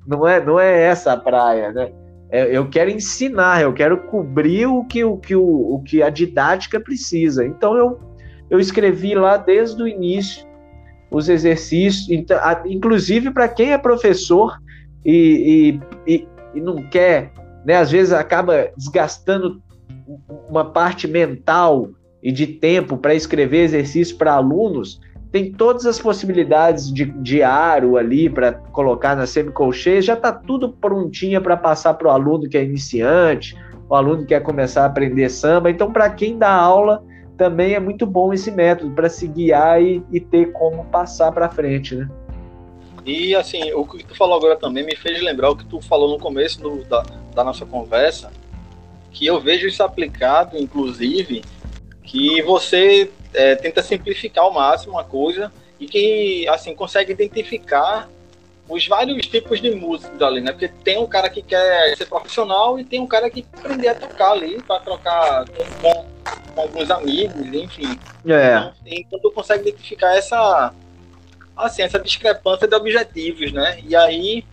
Não 0.07 0.29
é, 0.29 0.45
não 0.45 0.61
é 0.61 0.83
essa 0.83 1.15
a 1.15 1.17
praia, 1.17 1.73
né? 1.73 1.91
É, 2.31 2.57
eu 2.57 2.69
quero 2.69 2.91
ensinar, 2.91 3.63
eu 3.63 3.73
quero 3.73 3.99
cobrir 4.05 4.67
o 4.67 4.85
que, 4.85 5.05
o, 5.05 5.17
que, 5.17 5.37
o, 5.37 5.75
o 5.75 5.83
que 5.83 6.03
a 6.03 6.11
didática 6.11 6.81
precisa. 6.81 7.45
Então 7.45 7.77
eu, 7.77 8.01
eu 8.51 8.59
escrevi 8.59 9.15
lá 9.15 9.37
desde 9.37 9.83
o 9.83 9.87
início 9.87 10.47
os 11.11 11.29
exercícios, 11.29 12.11
então, 12.11 12.39
inclusive 12.67 13.31
para 13.31 13.49
quem 13.49 13.73
é 13.73 13.79
professor 13.79 14.59
e, 15.05 15.79
e, 16.07 16.15
e, 16.15 16.29
e 16.55 16.61
não 16.61 16.77
quer, 16.89 17.33
né, 17.65 17.77
às 17.77 17.91
vezes 17.93 18.13
acaba 18.13 18.71
desgastando 18.77 19.63
uma 20.49 20.65
parte 20.65 21.07
mental 21.07 21.91
e 22.23 22.33
de 22.33 22.47
tempo 22.47 22.97
para 22.97 23.15
escrever 23.15 23.63
exercício 23.63 24.17
para 24.17 24.33
alunos, 24.33 25.01
tem 25.37 25.53
todas 25.53 25.85
as 25.85 25.99
possibilidades 25.99 26.91
de, 26.91 27.05
de 27.05 27.43
aro 27.43 27.99
ali 27.99 28.31
para 28.31 28.55
colocar 28.55 29.15
na 29.15 29.27
semicolcheia, 29.27 30.01
já 30.01 30.15
está 30.15 30.33
tudo 30.33 30.71
prontinha 30.71 31.43
para 31.43 31.59
passar 31.59 31.93
para 31.93 32.09
o 32.09 32.11
aluno 32.11 32.49
que 32.49 32.57
é 32.57 32.65
iniciante, 32.65 33.55
o 33.87 33.95
aluno 33.95 34.23
que 34.23 34.29
quer 34.29 34.43
começar 34.43 34.85
a 34.85 34.87
aprender 34.87 35.29
samba. 35.29 35.71
Então, 35.71 35.93
para 35.93 36.09
quem 36.09 36.39
dá 36.39 36.51
aula, 36.51 37.05
também 37.37 37.75
é 37.75 37.81
muito 37.81 38.07
bom 38.07 38.33
esse 38.33 38.51
método 38.51 38.95
para 38.95 39.11
se 39.11 39.29
guiar 39.29 39.83
e, 39.83 40.03
e 40.11 40.21
ter 40.21 40.53
como 40.53 40.87
passar 40.87 41.31
para 41.33 41.51
frente, 41.51 41.95
né? 41.95 42.09
E 43.05 43.35
assim, 43.35 43.71
o 43.75 43.85
que 43.85 44.07
tu 44.07 44.17
falou 44.17 44.39
agora 44.39 44.57
também 44.57 44.87
me 44.87 44.97
fez 44.97 45.23
lembrar 45.23 45.51
o 45.51 45.57
que 45.57 45.67
tu 45.67 45.83
falou 45.83 46.09
no 46.13 46.19
começo 46.19 46.63
do, 46.63 46.83
da, 46.85 47.05
da 47.35 47.45
nossa 47.45 47.67
conversa, 47.67 48.33
que 49.11 49.27
eu 49.27 49.39
vejo 49.39 49.67
isso 49.67 49.83
aplicado, 49.83 50.57
inclusive, 50.57 51.43
que 52.07 52.41
você 52.43 53.11
é, 53.35 53.57
tenta 53.57 53.83
simplificar 53.83 54.45
ao 54.45 54.53
máximo 54.53 54.99
a 54.99 55.05
coisa 55.05 55.53
e 55.79 55.87
que 55.87 56.49
assim 56.49 56.75
consegue 56.75 57.13
identificar 57.13 58.09
os 58.69 58.87
vários 58.87 59.27
tipos 59.27 59.61
de 59.61 59.71
músicos 59.73 60.21
ali, 60.23 60.41
né? 60.41 60.53
Porque 60.53 60.69
tem 60.69 60.99
um 60.99 61.07
cara 61.07 61.29
que 61.29 61.43
quer 61.43 61.97
ser 61.97 62.07
profissional 62.07 62.79
e 62.79 62.85
tem 62.85 63.01
um 63.01 63.07
cara 63.07 63.29
que 63.29 63.43
quer 63.43 63.59
aprender 63.59 63.89
a 63.89 63.95
tocar 63.95 64.33
ali 64.33 64.63
para 64.63 64.81
trocar 64.81 65.45
com, 65.49 66.07
com, 66.55 66.61
alguns 66.61 66.91
amigos, 66.91 67.47
enfim. 67.53 67.99
É. 68.27 68.57
Então, 68.57 68.73
então 68.87 69.19
tu 69.21 69.31
consegue 69.31 69.69
identificar 69.69 70.17
essa 70.17 70.73
assim 71.57 71.83
essa 71.83 71.99
discrepância 71.99 72.67
de 72.67 72.75
objetivos, 72.75 73.53
né? 73.53 73.81
E 73.87 73.95
aí 73.95 74.45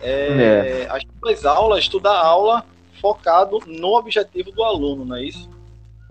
é, 0.00 0.86
é. 0.86 0.86
as 0.90 1.02
tuas 1.20 1.44
aulas, 1.44 1.88
tu 1.88 2.00
dá 2.00 2.16
aula 2.16 2.64
focado 3.00 3.60
no 3.66 3.96
objetivo 3.96 4.52
do 4.52 4.62
aluno, 4.62 5.04
não 5.04 5.16
é 5.16 5.24
isso? 5.24 5.49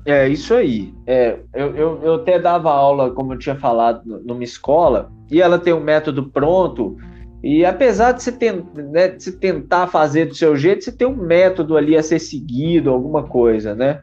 É, 0.09 0.27
isso 0.27 0.55
aí. 0.55 0.91
É, 1.05 1.37
eu, 1.53 1.75
eu, 1.75 1.99
eu 2.01 2.15
até 2.15 2.39
dava 2.39 2.71
aula, 2.71 3.11
como 3.11 3.33
eu 3.33 3.37
tinha 3.37 3.55
falado, 3.55 4.01
numa 4.25 4.43
escola, 4.43 5.11
e 5.29 5.39
ela 5.39 5.59
tem 5.59 5.71
um 5.71 5.79
método 5.79 6.29
pronto, 6.29 6.97
e 7.43 7.63
apesar 7.63 8.13
de 8.13 8.23
você, 8.23 8.31
ten, 8.31 8.65
né, 8.75 9.09
de 9.09 9.31
tentar 9.31 9.85
fazer 9.85 10.25
do 10.25 10.33
seu 10.33 10.55
jeito, 10.55 10.83
você 10.83 10.91
tem 10.91 11.07
um 11.07 11.15
método 11.15 11.77
ali 11.77 11.95
a 11.95 12.01
ser 12.01 12.17
seguido, 12.17 12.89
alguma 12.89 13.23
coisa, 13.23 13.75
né? 13.75 14.01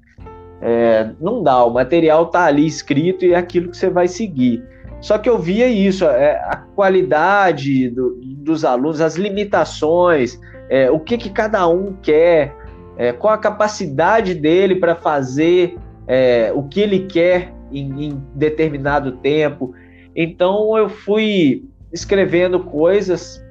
É, 0.62 1.11
não 1.21 1.42
dá, 1.42 1.64
o 1.64 1.71
material 1.71 2.27
tá 2.27 2.45
ali 2.45 2.64
escrito 2.66 3.25
e 3.25 3.35
é 3.35 3.37
aquilo 3.37 3.71
que 3.71 3.77
você 3.77 3.90
vai 3.90 4.07
seguir. 4.07 4.64
Só 5.01 5.19
que 5.19 5.29
eu 5.29 5.38
via 5.38 5.66
isso, 5.66 6.05
é, 6.07 6.37
a 6.37 6.57
qualidade 6.75 7.90
do, 7.90 8.19
dos 8.23 8.64
alunos, 8.64 9.01
as 9.01 9.16
limitações, 9.16 10.40
é, 10.71 10.90
o 10.90 11.01
que, 11.01 11.19
que 11.19 11.29
cada 11.29 11.66
um 11.69 11.95
quer, 12.01 12.55
é, 12.97 13.12
qual 13.12 13.35
a 13.35 13.38
capacidade 13.38 14.35
dele 14.35 14.77
para 14.77 14.95
fazer 14.95 15.77
é, 16.07 16.53
o 16.55 16.62
que 16.62 16.81
ele 16.81 17.01
quer 17.01 17.53
em, 17.71 18.07
em, 18.07 18.23
determinado 18.35 19.12
tempo. 19.12 19.75
Então 20.14 20.77
eu 20.77 20.88
fui 20.88 21.64
escrevendo 21.92 22.61
coisas 22.61 23.45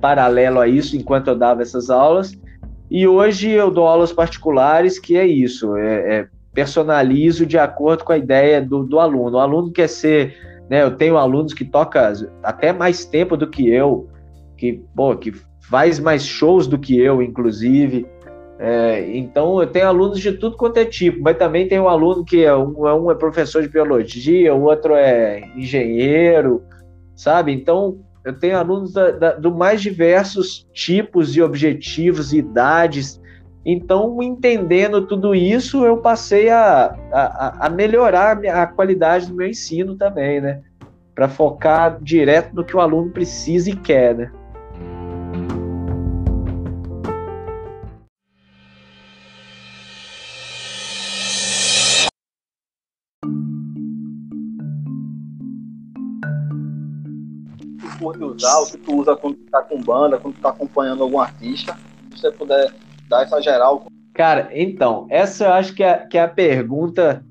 paralelo 0.00 0.60
a 0.60 0.68
isso 0.68 0.96
enquanto 0.96 1.28
eu 1.28 1.36
dava 1.36 1.62
essas 1.62 1.90
aulas. 1.90 2.32
E 2.90 3.06
hoje 3.06 3.50
eu 3.50 3.70
dou 3.70 3.86
aulas 3.86 4.12
particulares, 4.12 4.98
que 4.98 5.16
é 5.16 5.26
isso, 5.26 5.76
é, 5.76 6.18
é 6.18 6.28
personalizo 6.52 7.46
de 7.46 7.56
acordo 7.56 8.04
com 8.04 8.12
a 8.12 8.18
ideia 8.18 8.60
do, 8.60 8.84
do 8.84 9.00
aluno. 9.00 9.38
O 9.38 9.40
aluno 9.40 9.72
quer 9.72 9.88
ser, 9.88 10.36
né, 10.68 10.82
eu 10.82 10.90
tenho 10.90 11.16
alunos 11.16 11.54
que 11.54 11.64
tocam 11.64 12.12
até 12.42 12.72
mais 12.72 13.04
tempo 13.06 13.36
do 13.36 13.48
que 13.48 13.68
eu, 13.68 14.08
que, 14.58 14.82
pô, 14.94 15.16
que 15.16 15.32
faz 15.62 15.98
mais 15.98 16.26
shows 16.26 16.66
do 16.66 16.78
que 16.78 16.98
eu, 17.00 17.22
inclusive. 17.22 18.06
É, 18.64 19.16
então, 19.16 19.60
eu 19.60 19.66
tenho 19.66 19.88
alunos 19.88 20.20
de 20.20 20.30
tudo 20.30 20.56
quanto 20.56 20.76
é 20.76 20.84
tipo, 20.84 21.20
mas 21.20 21.36
também 21.36 21.66
tem 21.66 21.80
um 21.80 21.88
aluno 21.88 22.24
que 22.24 22.44
é 22.44 22.54
um, 22.54 22.86
é 22.86 22.94
um 22.94 23.10
é 23.10 23.14
professor 23.16 23.60
de 23.60 23.68
biologia, 23.68 24.54
o 24.54 24.62
outro 24.62 24.94
é 24.94 25.40
engenheiro, 25.56 26.62
sabe? 27.16 27.50
Então, 27.50 27.98
eu 28.24 28.38
tenho 28.38 28.56
alunos 28.56 28.92
da, 28.92 29.10
da, 29.10 29.32
do 29.32 29.52
mais 29.52 29.82
diversos 29.82 30.64
tipos 30.72 31.36
e 31.36 31.42
objetivos 31.42 32.32
idades. 32.32 33.20
Então, 33.66 34.22
entendendo 34.22 35.08
tudo 35.08 35.34
isso, 35.34 35.84
eu 35.84 35.96
passei 35.96 36.48
a, 36.48 36.96
a, 37.12 37.66
a 37.66 37.68
melhorar 37.68 38.38
a 38.46 38.64
qualidade 38.64 39.26
do 39.26 39.34
meu 39.34 39.48
ensino 39.48 39.96
também, 39.96 40.40
né? 40.40 40.62
Para 41.16 41.28
focar 41.28 41.98
direto 42.00 42.54
no 42.54 42.64
que 42.64 42.76
o 42.76 42.80
aluno 42.80 43.10
precisa 43.10 43.70
e 43.70 43.74
quer, 43.74 44.14
né? 44.14 44.30
Usar, 58.24 58.60
o 58.60 58.66
que 58.66 58.78
tu 58.78 59.00
usa 59.00 59.16
quando 59.16 59.36
tu 59.36 59.50
tá 59.50 59.62
com 59.62 59.80
banda, 59.80 60.18
quando 60.18 60.34
tu 60.34 60.40
tá 60.40 60.50
acompanhando 60.50 61.02
algum 61.02 61.20
artista. 61.20 61.76
Se 62.10 62.20
você 62.20 62.30
puder 62.30 62.72
dar 63.08 63.22
essa 63.22 63.40
geral. 63.40 63.86
Cara, 64.14 64.50
então, 64.52 65.06
essa 65.10 65.44
eu 65.44 65.52
acho 65.52 65.74
que 65.74 65.82
é, 65.82 65.98
que 66.06 66.18
é 66.18 66.22
a 66.22 66.28
pergunta 66.28 67.24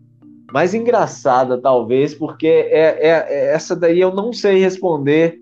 mais 0.51 0.73
engraçada, 0.73 1.57
talvez, 1.57 2.13
porque 2.13 2.47
é, 2.47 3.07
é, 3.07 3.09
é, 3.09 3.53
essa 3.53 3.75
daí 3.75 3.99
eu 3.99 4.13
não 4.13 4.33
sei 4.33 4.59
responder 4.59 5.39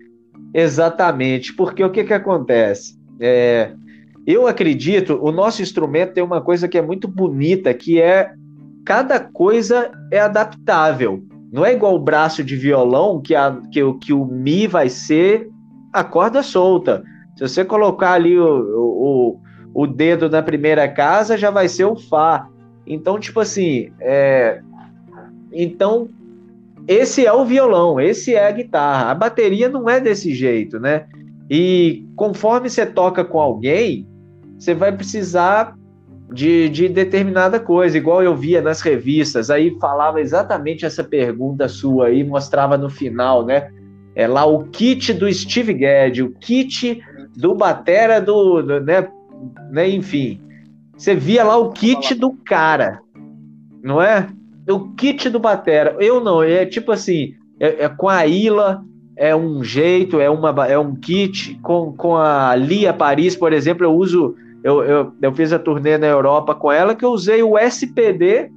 exatamente, 0.54 1.52
porque 1.54 1.82
o 1.82 1.90
que, 1.90 2.04
que 2.04 2.14
acontece? 2.14 2.98
É, 3.18 3.72
eu 4.26 4.46
acredito, 4.46 5.18
o 5.20 5.32
nosso 5.32 5.62
instrumento 5.62 6.14
tem 6.14 6.22
uma 6.22 6.40
coisa 6.40 6.68
que 6.68 6.78
é 6.78 6.82
muito 6.82 7.08
bonita, 7.08 7.74
que 7.74 8.00
é 8.00 8.32
cada 8.84 9.18
coisa 9.18 9.90
é 10.10 10.20
adaptável. 10.20 11.22
Não 11.52 11.64
é 11.64 11.72
igual 11.72 11.94
o 11.94 12.00
braço 12.00 12.44
de 12.44 12.54
violão, 12.56 13.20
que, 13.20 13.34
a, 13.34 13.60
que, 13.72 13.80
que 13.94 14.12
o 14.12 14.24
Mi 14.24 14.66
vai 14.66 14.88
ser 14.88 15.50
a 15.92 16.04
corda 16.04 16.42
solta. 16.42 17.02
Se 17.36 17.48
você 17.48 17.64
colocar 17.64 18.12
ali 18.12 18.38
o, 18.38 18.44
o, 18.44 19.40
o 19.74 19.86
dedo 19.86 20.28
na 20.28 20.42
primeira 20.42 20.88
casa, 20.88 21.36
já 21.36 21.50
vai 21.50 21.68
ser 21.68 21.84
o 21.84 21.96
Fá. 21.96 22.48
Então, 22.86 23.18
tipo 23.18 23.40
assim, 23.40 23.92
é... 24.00 24.60
então 25.52 26.08
esse 26.86 27.24
é 27.24 27.32
o 27.32 27.44
violão, 27.44 28.00
esse 28.00 28.34
é 28.34 28.46
a 28.46 28.50
guitarra. 28.50 29.10
A 29.10 29.14
bateria 29.14 29.68
não 29.68 29.88
é 29.88 30.00
desse 30.00 30.34
jeito, 30.34 30.78
né? 30.78 31.06
E 31.48 32.04
conforme 32.16 32.68
você 32.68 32.86
toca 32.86 33.24
com 33.24 33.40
alguém, 33.40 34.06
você 34.58 34.74
vai 34.74 34.92
precisar 34.92 35.76
de, 36.32 36.68
de 36.68 36.88
determinada 36.88 37.58
coisa, 37.58 37.96
igual 37.96 38.22
eu 38.22 38.34
via 38.36 38.62
nas 38.62 38.80
revistas, 38.80 39.50
aí 39.50 39.76
falava 39.80 40.20
exatamente 40.20 40.86
essa 40.86 41.02
pergunta 41.02 41.68
sua 41.68 42.06
aí, 42.06 42.24
mostrava 42.24 42.76
no 42.78 42.88
final, 42.88 43.44
né? 43.44 43.70
É 44.14 44.26
lá 44.26 44.44
o 44.44 44.64
kit 44.64 45.12
do 45.12 45.32
Steve 45.32 45.72
Gadd, 45.74 46.22
o 46.22 46.32
kit 46.32 47.00
do 47.36 47.54
Batera 47.54 48.20
do, 48.20 48.62
do 48.62 48.80
né, 48.80 49.08
né? 49.70 49.88
Enfim, 49.88 50.40
você 50.96 51.14
via 51.14 51.44
lá 51.44 51.56
o 51.56 51.70
kit 51.70 52.14
do 52.14 52.32
cara, 52.32 53.00
não 53.82 54.02
é? 54.02 54.28
o 54.70 54.92
kit 54.94 55.28
do 55.28 55.38
Batera. 55.38 55.96
Eu 55.98 56.20
não, 56.20 56.42
é 56.42 56.64
tipo 56.64 56.92
assim, 56.92 57.34
é, 57.58 57.84
é, 57.84 57.88
com 57.88 58.08
a 58.08 58.26
Ila 58.26 58.82
é 59.16 59.34
um 59.34 59.62
jeito, 59.62 60.20
é, 60.20 60.30
uma, 60.30 60.66
é 60.66 60.78
um 60.78 60.94
kit. 60.94 61.58
Com, 61.62 61.92
com 61.92 62.16
a 62.16 62.54
Lia 62.54 62.92
Paris, 62.92 63.36
por 63.36 63.52
exemplo, 63.52 63.84
eu 63.84 63.92
uso. 63.92 64.34
Eu, 64.62 64.82
eu, 64.82 65.12
eu 65.20 65.32
fiz 65.34 65.52
a 65.52 65.58
turnê 65.58 65.96
na 65.96 66.06
Europa 66.06 66.54
com 66.54 66.70
ela 66.70 66.94
que 66.94 67.04
eu 67.04 67.10
usei 67.10 67.42
o 67.42 67.58
SPD 67.58 68.50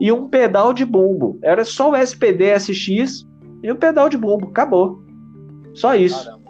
e 0.00 0.10
um 0.10 0.28
pedal 0.28 0.72
de 0.72 0.84
bumbo. 0.84 1.38
Era 1.42 1.64
só 1.64 1.90
o 1.90 1.96
SPD 1.96 2.58
SX 2.58 3.26
e 3.62 3.70
um 3.70 3.76
pedal 3.76 4.08
de 4.08 4.16
bumbo. 4.16 4.48
Acabou. 4.48 5.02
Só 5.74 5.94
isso. 5.94 6.24
Caramba. 6.24 6.40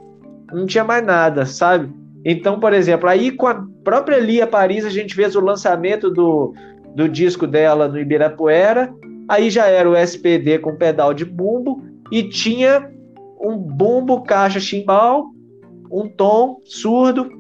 Não 0.53 0.67
tinha 0.67 0.85
mais 0.85 1.05
nada, 1.05 1.45
sabe? 1.47 1.93
Então, 2.25 2.61
por 2.61 2.73
exemplo, 2.73 3.09
aí 3.09 3.31
com 3.33 3.47
a 3.47 3.65
própria 3.83 4.19
Lia 4.19 4.47
Paris, 4.47 4.85
a 4.85 4.91
gente 4.91 5.15
fez 5.15 5.35
o 5.35 5.41
lançamento 5.41 6.11
do, 6.11 6.53
do 6.95 7.09
disco 7.09 7.47
dela 7.47 7.89
no 7.89 7.99
Ibirapuera. 7.99 8.93
Aí 9.29 9.51
já 9.51 9.67
era 9.67 9.89
o 9.89 9.97
SPD 9.97 10.59
com 10.59 10.77
pedal 10.77 11.15
de 11.15 11.25
bumbo 11.25 11.83
e 12.11 12.25
tinha 12.25 12.91
um 13.41 13.57
bumbo, 13.57 14.23
caixa 14.23 14.61
chimbal, 14.61 15.27
um 15.91 16.09
tom 16.09 16.59
surdo, 16.65 17.31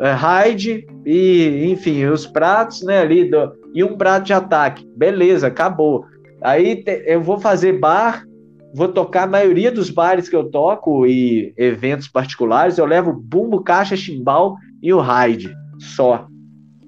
é, 0.00 0.14
ride 0.14 0.86
e, 1.04 1.70
enfim, 1.70 2.04
os 2.06 2.26
pratos, 2.26 2.82
né, 2.82 3.00
ali 3.00 3.28
do, 3.28 3.52
e 3.74 3.84
um 3.84 3.96
prato 3.96 4.26
de 4.26 4.32
ataque. 4.32 4.86
Beleza, 4.96 5.48
acabou. 5.48 6.04
Aí 6.42 6.82
te, 6.82 7.04
eu 7.06 7.22
vou 7.22 7.38
fazer 7.38 7.78
bar, 7.78 8.24
vou 8.74 8.88
tocar 8.88 9.24
a 9.24 9.30
maioria 9.30 9.70
dos 9.70 9.90
bares 9.90 10.28
que 10.28 10.36
eu 10.36 10.50
toco 10.50 11.06
e 11.06 11.52
eventos 11.56 12.08
particulares, 12.08 12.78
eu 12.78 12.86
levo 12.86 13.12
bumbo, 13.12 13.62
caixa, 13.62 13.96
chimbal 13.96 14.56
e 14.82 14.92
o 14.92 15.00
ride 15.00 15.54
só. 15.78 16.26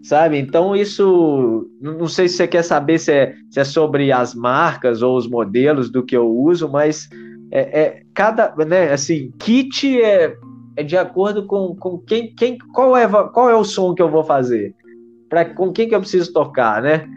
Sabe? 0.03 0.39
Então 0.39 0.77
isso 0.77 1.69
não 1.81 2.07
sei 2.07 2.29
se 2.29 2.37
você 2.37 2.47
quer 2.47 2.63
saber 2.63 2.99
se 2.99 3.13
é, 3.13 3.35
se 3.51 3.61
é 3.61 3.65
sobre 3.65 4.13
as 4.13 4.35
marcas 4.35 5.03
ou 5.03 5.17
os 5.17 5.29
modelos 5.29 5.91
do 5.91 6.05
que 6.05 6.17
eu 6.17 6.29
uso, 6.29 6.69
mas 6.69 7.09
é, 7.51 7.81
é, 7.81 8.03
cada, 8.15 8.55
né, 8.65 8.93
assim, 8.93 9.33
kit 9.39 10.01
é, 10.01 10.37
é 10.77 10.83
de 10.83 10.97
acordo 10.97 11.47
com, 11.47 11.75
com 11.75 11.99
quem, 11.99 12.35
quem 12.35 12.59
qual, 12.59 12.97
é, 12.97 13.09
qual 13.09 13.51
é 13.51 13.57
o 13.57 13.65
som 13.65 13.95
que 13.95 14.03
eu 14.03 14.11
vou 14.11 14.23
fazer, 14.23 14.75
para 15.29 15.45
com 15.45 15.73
quem 15.73 15.89
que 15.89 15.95
eu 15.95 16.01
preciso 16.01 16.33
tocar, 16.33 16.83
né? 16.83 17.09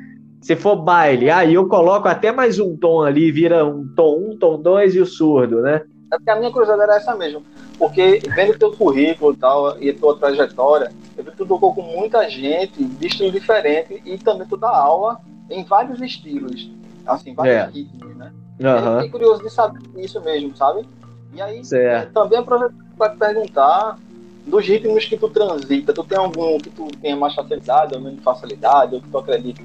Se 0.42 0.56
for 0.56 0.78
baile, 0.78 1.30
aí 1.30 1.54
eu 1.54 1.68
coloco 1.68 2.08
até 2.08 2.32
mais 2.32 2.60
um 2.60 2.76
tom 2.78 3.04
ali, 3.04 3.32
vira 3.32 3.66
um 3.66 3.88
tom 3.94 4.30
um, 4.30 4.38
tom 4.38 4.62
dois 4.62 4.96
e 4.96 5.00
o 5.00 5.06
surdo, 5.06 5.62
né? 5.62 5.82
É 6.12 6.16
porque 6.16 6.30
a 6.32 6.36
minha 6.38 6.52
curiosidade 6.52 6.82
era 6.82 6.96
essa 6.96 7.16
mesmo. 7.16 7.44
Porque 7.78 8.22
vendo 8.34 8.58
teu 8.58 8.72
currículo 8.72 9.34
e 9.34 9.38
tal, 9.38 9.82
e 9.82 9.94
tua 9.94 10.18
trajetória, 10.18 10.92
eu 11.18 11.24
vi 11.24 11.32
que 11.32 11.38
tu 11.38 11.46
tocou 11.46 11.74
com 11.76 11.82
muita 11.82 12.28
gente 12.30 12.84
de 12.84 13.08
estilo 13.08 13.32
diferente 13.32 14.02
e 14.06 14.18
também 14.18 14.48
tu 14.48 14.58
dá 14.58 14.70
aula 14.70 15.20
em 15.50 15.64
vários 15.64 16.02
estilos. 16.02 16.72
Assim, 17.06 17.34
vários 17.34 17.56
é. 17.56 17.66
ritmos, 17.66 18.16
né? 18.16 18.32
Uhum. 18.60 18.96
fiquei 18.96 19.10
curioso 19.10 19.44
de 19.44 19.50
saber 19.50 19.80
isso 19.98 20.20
mesmo, 20.22 20.56
sabe? 20.56 20.86
E 21.34 21.42
aí, 21.42 21.64
certo. 21.64 22.14
também 22.14 22.40
aproveito 22.40 22.74
para 22.98 23.12
te 23.12 23.18
perguntar 23.18 23.98
dos 24.46 24.66
ritmos 24.66 25.06
que 25.06 25.18
tu 25.18 25.30
transita. 25.30 25.94
Tu 25.94 26.04
tem 26.04 26.18
algum 26.18 26.58
que 26.58 26.70
tu 26.70 26.88
tenha 27.02 27.16
mais 27.16 27.34
facilidade 27.36 27.96
ou 27.96 28.02
menos 28.02 28.24
facilidade, 28.24 28.96
ou 28.96 29.02
que 29.02 29.10
tu 29.10 29.18
acredita 29.18 29.62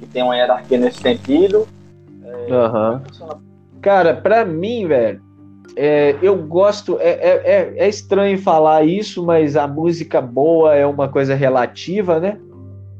que 0.00 0.06
tem 0.06 0.22
uma 0.22 0.36
hierarquia 0.36 0.78
nesse 0.78 0.98
sentido? 1.00 1.66
É, 2.22 2.52
uhum. 2.52 3.00
Cara, 3.80 4.14
pra 4.14 4.44
mim, 4.44 4.86
velho, 4.86 5.20
é, 5.76 6.16
eu 6.22 6.36
gosto. 6.36 6.98
É, 7.00 7.10
é, 7.10 7.42
é, 7.44 7.74
é 7.84 7.88
estranho 7.88 8.38
falar 8.38 8.84
isso, 8.84 9.24
mas 9.24 9.56
a 9.56 9.66
música 9.66 10.20
boa 10.20 10.74
é 10.74 10.86
uma 10.86 11.08
coisa 11.08 11.34
relativa, 11.34 12.18
né? 12.18 12.38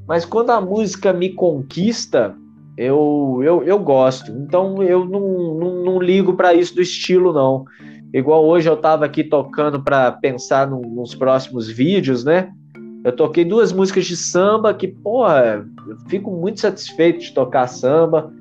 Mas 0.06 0.24
quando 0.24 0.50
a 0.50 0.60
música 0.60 1.12
me 1.12 1.30
conquista, 1.30 2.34
eu, 2.76 3.40
eu, 3.42 3.62
eu 3.64 3.78
gosto. 3.78 4.30
Então 4.32 4.82
eu 4.82 5.04
não, 5.04 5.54
não, 5.54 5.84
não 5.84 5.98
ligo 6.02 6.34
para 6.34 6.52
isso 6.52 6.74
do 6.74 6.82
estilo, 6.82 7.32
não. 7.32 7.64
Igual 8.14 8.46
hoje 8.46 8.68
eu 8.68 8.74
estava 8.74 9.04
aqui 9.04 9.24
tocando 9.24 9.82
para 9.82 10.12
pensar 10.12 10.70
no, 10.70 10.80
nos 10.80 11.16
próximos 11.16 11.68
vídeos, 11.68 12.24
né? 12.24 12.52
Eu 13.02 13.10
toquei 13.10 13.44
duas 13.44 13.72
músicas 13.72 14.06
de 14.06 14.16
samba 14.16 14.72
que, 14.72 14.86
porra, 14.86 15.66
eu 15.88 15.96
fico 16.08 16.30
muito 16.30 16.60
satisfeito 16.60 17.18
de 17.18 17.34
tocar 17.34 17.66
samba. 17.66 18.32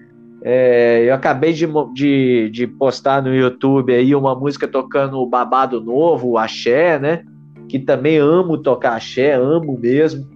É, 0.44 1.06
eu 1.08 1.16
acabei 1.16 1.54
de, 1.54 1.68
de, 1.92 2.50
de, 2.52 2.68
postar 2.68 3.24
no 3.24 3.34
YouTube 3.34 3.92
aí 3.92 4.14
uma 4.14 4.36
música 4.36 4.68
tocando 4.68 5.18
o 5.18 5.26
Babado 5.26 5.82
Novo, 5.82 6.30
o 6.30 6.38
Axé, 6.38 7.00
né? 7.00 7.24
Que 7.68 7.80
também 7.80 8.18
amo 8.20 8.60
tocar 8.60 8.96
axé, 8.96 9.34
amo 9.34 9.76
mesmo. 9.80 10.30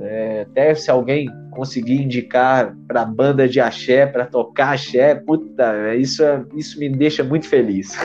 É, 0.00 0.46
até 0.48 0.74
se 0.74 0.90
alguém 0.90 1.28
conseguir 1.50 2.02
indicar 2.02 2.76
para 2.86 3.04
banda 3.04 3.48
de 3.48 3.60
axé, 3.60 4.06
para 4.06 4.24
tocar 4.24 4.74
axé, 4.74 5.14
puta, 5.16 5.94
isso, 5.96 6.22
é, 6.22 6.44
isso 6.54 6.78
me 6.78 6.88
deixa 6.88 7.24
muito 7.24 7.48
feliz. 7.48 7.96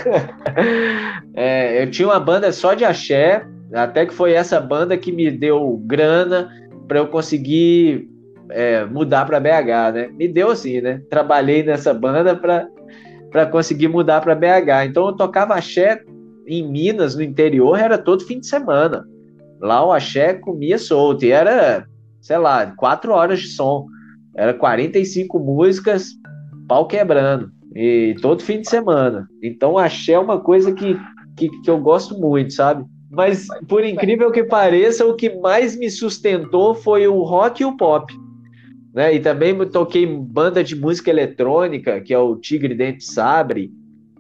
é, 1.36 1.84
eu 1.84 1.91
tinha 1.91 2.08
uma 2.08 2.20
banda 2.20 2.52
só 2.52 2.74
de 2.74 2.84
axé, 2.84 3.46
até 3.72 4.06
que 4.06 4.14
foi 4.14 4.34
essa 4.34 4.60
banda 4.60 4.98
que 4.98 5.12
me 5.12 5.30
deu 5.30 5.80
grana 5.86 6.50
para 6.88 6.98
eu 6.98 7.08
conseguir 7.08 8.10
é, 8.50 8.86
mudar 8.86 9.26
para 9.26 9.39
BH, 9.39 9.94
né? 9.94 10.10
Me 10.14 10.28
deu 10.28 10.50
assim, 10.50 10.82
né? 10.82 11.02
Trabalhei 11.10 11.64
nessa 11.64 11.94
banda 11.94 12.36
para 12.36 13.46
conseguir 13.48 13.88
mudar 13.88 14.22
para 14.22 14.36
BH. 14.36 14.86
Então 14.88 15.08
eu 15.08 15.14
tocava 15.14 15.54
axé 15.54 16.02
em 16.48 16.68
Minas, 16.68 17.16
no 17.16 17.22
interior, 17.22 17.80
era 17.80 17.98
todo 17.98 18.26
fim 18.26 18.39
de 18.39 18.48
semana. 18.48 19.08
Lá 19.64 19.84
o 19.84 19.91
axé 19.91 20.34
comia 20.34 20.78
solto 20.78 21.26
e 21.26 21.32
era 21.32 21.88
sei 22.24 22.38
lá, 22.38 22.68
quatro 22.78 23.11
horas 23.11 23.41
de 23.41 23.49
som. 23.49 23.86
Era 24.36 24.53
45 24.53 25.38
músicas, 25.38 26.07
pau 26.68 26.88
quebrando. 26.88 27.51
E 27.76 28.16
todo 28.22 28.41
fim 28.41 28.61
de 28.61 28.70
semana. 28.70 29.28
Então, 29.43 29.78
axé 29.78 30.14
é 30.14 30.20
uma 30.20 30.39
coisa 30.39 30.72
que, 30.72 30.97
que, 31.36 31.49
que 31.61 31.70
eu 31.70 31.78
gosto 31.80 32.18
muito, 32.18 32.53
sabe? 32.53 32.86
Mas, 33.11 33.45
por 33.68 33.84
incrível 33.84 34.32
que 34.32 34.43
pareça, 34.43 35.05
o 35.05 35.16
que 35.16 35.38
mais 35.38 35.78
me 35.78 35.91
sustentou 35.91 36.74
foi 36.74 37.07
o 37.07 37.22
rock 37.22 37.61
e 37.61 37.66
o 37.66 37.78
pop. 37.78 38.11
Né? 38.93 39.16
E 39.16 39.20
também 39.20 39.55
toquei 39.70 40.05
banda 40.05 40.64
de 40.64 40.76
música 40.76 41.11
eletrônica, 41.11 42.01
que 42.01 42.14
é 42.14 42.18
o 42.18 42.38
Tigre 42.38 42.74
Dente 42.74 43.03
Sabre. 43.03 43.72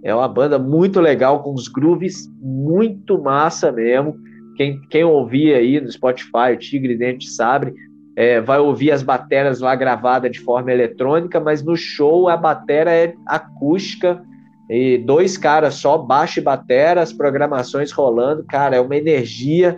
É 0.03 0.13
uma 0.13 0.27
banda 0.27 0.59
muito 0.59 0.99
legal, 0.99 1.41
com 1.41 1.53
os 1.53 1.67
grooves 1.67 2.27
muito 2.39 3.19
massa 3.19 3.71
mesmo. 3.71 4.15
Quem, 4.55 4.79
quem 4.89 5.03
ouvir 5.03 5.53
aí 5.55 5.81
no 5.81 5.91
Spotify, 5.91 6.53
o 6.53 6.57
Tigre 6.57 6.97
Dente 6.97 7.29
Sabre, 7.29 7.73
é, 8.15 8.39
vai 8.39 8.59
ouvir 8.59 8.91
as 8.91 9.01
bateras 9.01 9.59
lá 9.59 9.75
gravadas 9.75 10.31
de 10.31 10.39
forma 10.39 10.71
eletrônica, 10.71 11.39
mas 11.39 11.63
no 11.63 11.75
show 11.75 12.29
a 12.29 12.37
batera 12.37 12.91
é 12.91 13.15
acústica 13.25 14.21
e 14.69 14.97
dois 14.99 15.37
caras 15.37 15.75
só, 15.75 15.97
baixo 15.97 16.39
e 16.39 16.43
batera, 16.43 17.01
as 17.01 17.11
programações 17.11 17.91
rolando, 17.91 18.43
cara, 18.43 18.75
é 18.75 18.81
uma 18.81 18.95
energia 18.95 19.77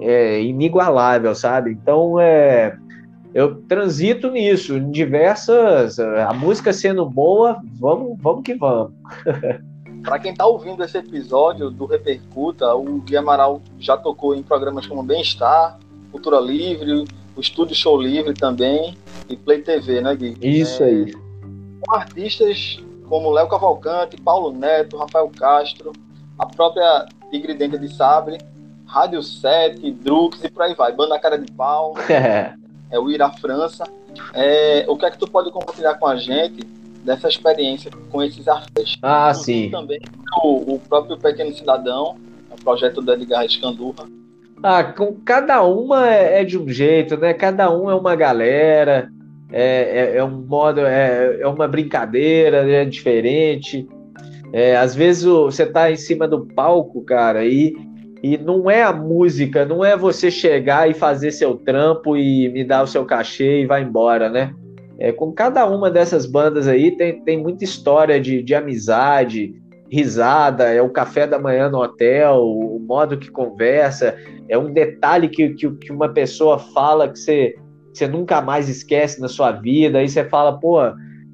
é, 0.00 0.40
inigualável, 0.42 1.34
sabe? 1.34 1.70
Então, 1.70 2.18
é, 2.18 2.76
eu 3.34 3.56
transito 3.62 4.30
nisso, 4.30 4.76
em 4.76 4.90
diversas, 4.90 5.98
a 5.98 6.32
música 6.32 6.72
sendo 6.72 7.08
boa, 7.08 7.60
vamos, 7.78 8.18
vamos 8.20 8.42
que 8.42 8.54
vamos. 8.54 8.92
Para 10.06 10.20
quem 10.20 10.30
está 10.30 10.46
ouvindo 10.46 10.84
esse 10.84 10.96
episódio 10.96 11.68
do 11.68 11.84
Repercuta, 11.84 12.72
o 12.76 13.00
Gui 13.00 13.16
Amaral 13.16 13.60
já 13.76 13.96
tocou 13.96 14.36
em 14.36 14.42
programas 14.42 14.86
como 14.86 15.02
Bem-Estar, 15.02 15.80
Cultura 16.12 16.38
Livre, 16.38 17.04
o 17.34 17.40
Estúdio 17.40 17.74
Show 17.74 18.00
Livre 18.00 18.32
também 18.32 18.96
e 19.28 19.36
Play 19.36 19.62
TV, 19.62 20.00
né, 20.00 20.14
Gui? 20.14 20.38
Isso 20.40 20.84
é, 20.84 20.86
aí. 20.86 21.12
Com 21.80 21.92
artistas 21.92 22.80
como 23.08 23.32
Léo 23.32 23.48
Cavalcante, 23.48 24.16
Paulo 24.16 24.52
Neto, 24.56 24.96
Rafael 24.96 25.28
Castro, 25.36 25.92
a 26.38 26.46
própria 26.46 27.06
Tigre 27.32 27.54
Dente 27.54 27.76
de 27.76 27.92
Sabre, 27.92 28.38
Rádio 28.86 29.20
7, 29.24 29.90
Drux 29.90 30.38
e 30.44 30.48
por 30.48 30.62
aí 30.62 30.74
vai. 30.74 30.92
Banda 30.92 31.18
Cara 31.18 31.36
de 31.36 31.50
Pau, 31.50 31.94
é 32.08 32.96
o 32.96 33.10
Ira 33.10 33.28
França. 33.30 33.82
É, 34.32 34.84
o 34.86 34.96
que 34.96 35.04
é 35.04 35.10
que 35.10 35.18
tu 35.18 35.28
pode 35.28 35.50
compartilhar 35.50 35.94
com 35.94 36.06
a 36.06 36.14
gente 36.14 36.64
dessa 37.06 37.28
experiência 37.28 37.90
com 38.10 38.22
esses 38.22 38.46
artistas? 38.46 38.98
Ah, 39.00 39.32
sim. 39.32 39.70
Também 39.70 40.00
o, 40.42 40.74
o 40.74 40.78
próprio 40.80 41.16
Pequeno 41.16 41.54
Cidadão, 41.54 42.16
o 42.50 42.62
projeto 42.62 43.00
do 43.00 43.12
Edgar 43.12 43.44
Escandurra, 43.44 44.06
ah, 44.62 44.82
com 44.82 45.14
cada 45.24 45.62
uma 45.62 46.08
é, 46.08 46.40
é, 46.40 46.44
de 46.44 46.58
um 46.58 46.68
jeito, 46.68 47.16
né? 47.16 47.34
Cada 47.34 47.70
um 47.70 47.90
é 47.90 47.94
uma 47.94 48.16
galera, 48.16 49.08
é, 49.52 50.14
é, 50.14 50.16
é 50.16 50.24
um 50.24 50.44
modo, 50.44 50.80
é, 50.80 51.40
é 51.40 51.46
uma 51.46 51.68
brincadeira, 51.68 52.68
é 52.68 52.84
diferente. 52.84 53.86
Às 54.80 54.94
vezes 54.94 55.24
você 55.24 55.66
tá 55.66 55.90
em 55.90 55.96
cima 55.96 56.26
do 56.26 56.46
palco, 56.46 57.04
cara, 57.04 57.44
e, 57.44 57.74
e 58.22 58.38
não 58.38 58.70
é 58.70 58.82
a 58.82 58.92
música, 58.92 59.66
não 59.66 59.84
é 59.84 59.94
você 59.94 60.30
chegar 60.30 60.88
e 60.88 60.94
fazer 60.94 61.30
seu 61.30 61.56
trampo 61.56 62.16
e 62.16 62.48
me 62.48 62.64
dar 62.64 62.82
o 62.82 62.86
seu 62.86 63.04
cachê 63.04 63.60
e 63.60 63.66
vai 63.66 63.82
embora, 63.82 64.30
né? 64.30 64.54
É, 64.98 65.12
com 65.12 65.32
cada 65.32 65.66
uma 65.66 65.90
dessas 65.90 66.26
bandas 66.26 66.66
aí 66.66 66.96
tem, 66.96 67.22
tem 67.22 67.42
muita 67.42 67.64
história 67.64 68.20
de, 68.20 68.42
de 68.42 68.54
amizade, 68.54 69.54
risada, 69.90 70.64
é 70.64 70.80
o 70.80 70.90
café 70.90 71.26
da 71.26 71.38
manhã 71.38 71.68
no 71.68 71.78
hotel, 71.78 72.42
o 72.42 72.78
modo 72.80 73.18
que 73.18 73.30
conversa, 73.30 74.16
é 74.48 74.56
um 74.56 74.72
detalhe 74.72 75.28
que, 75.28 75.50
que, 75.50 75.70
que 75.70 75.92
uma 75.92 76.08
pessoa 76.08 76.58
fala 76.58 77.08
que 77.08 77.18
você, 77.18 77.54
você 77.92 78.08
nunca 78.08 78.40
mais 78.40 78.68
esquece 78.68 79.20
na 79.20 79.28
sua 79.28 79.52
vida, 79.52 79.98
aí 79.98 80.08
você 80.08 80.24
fala, 80.24 80.58
pô, 80.58 80.78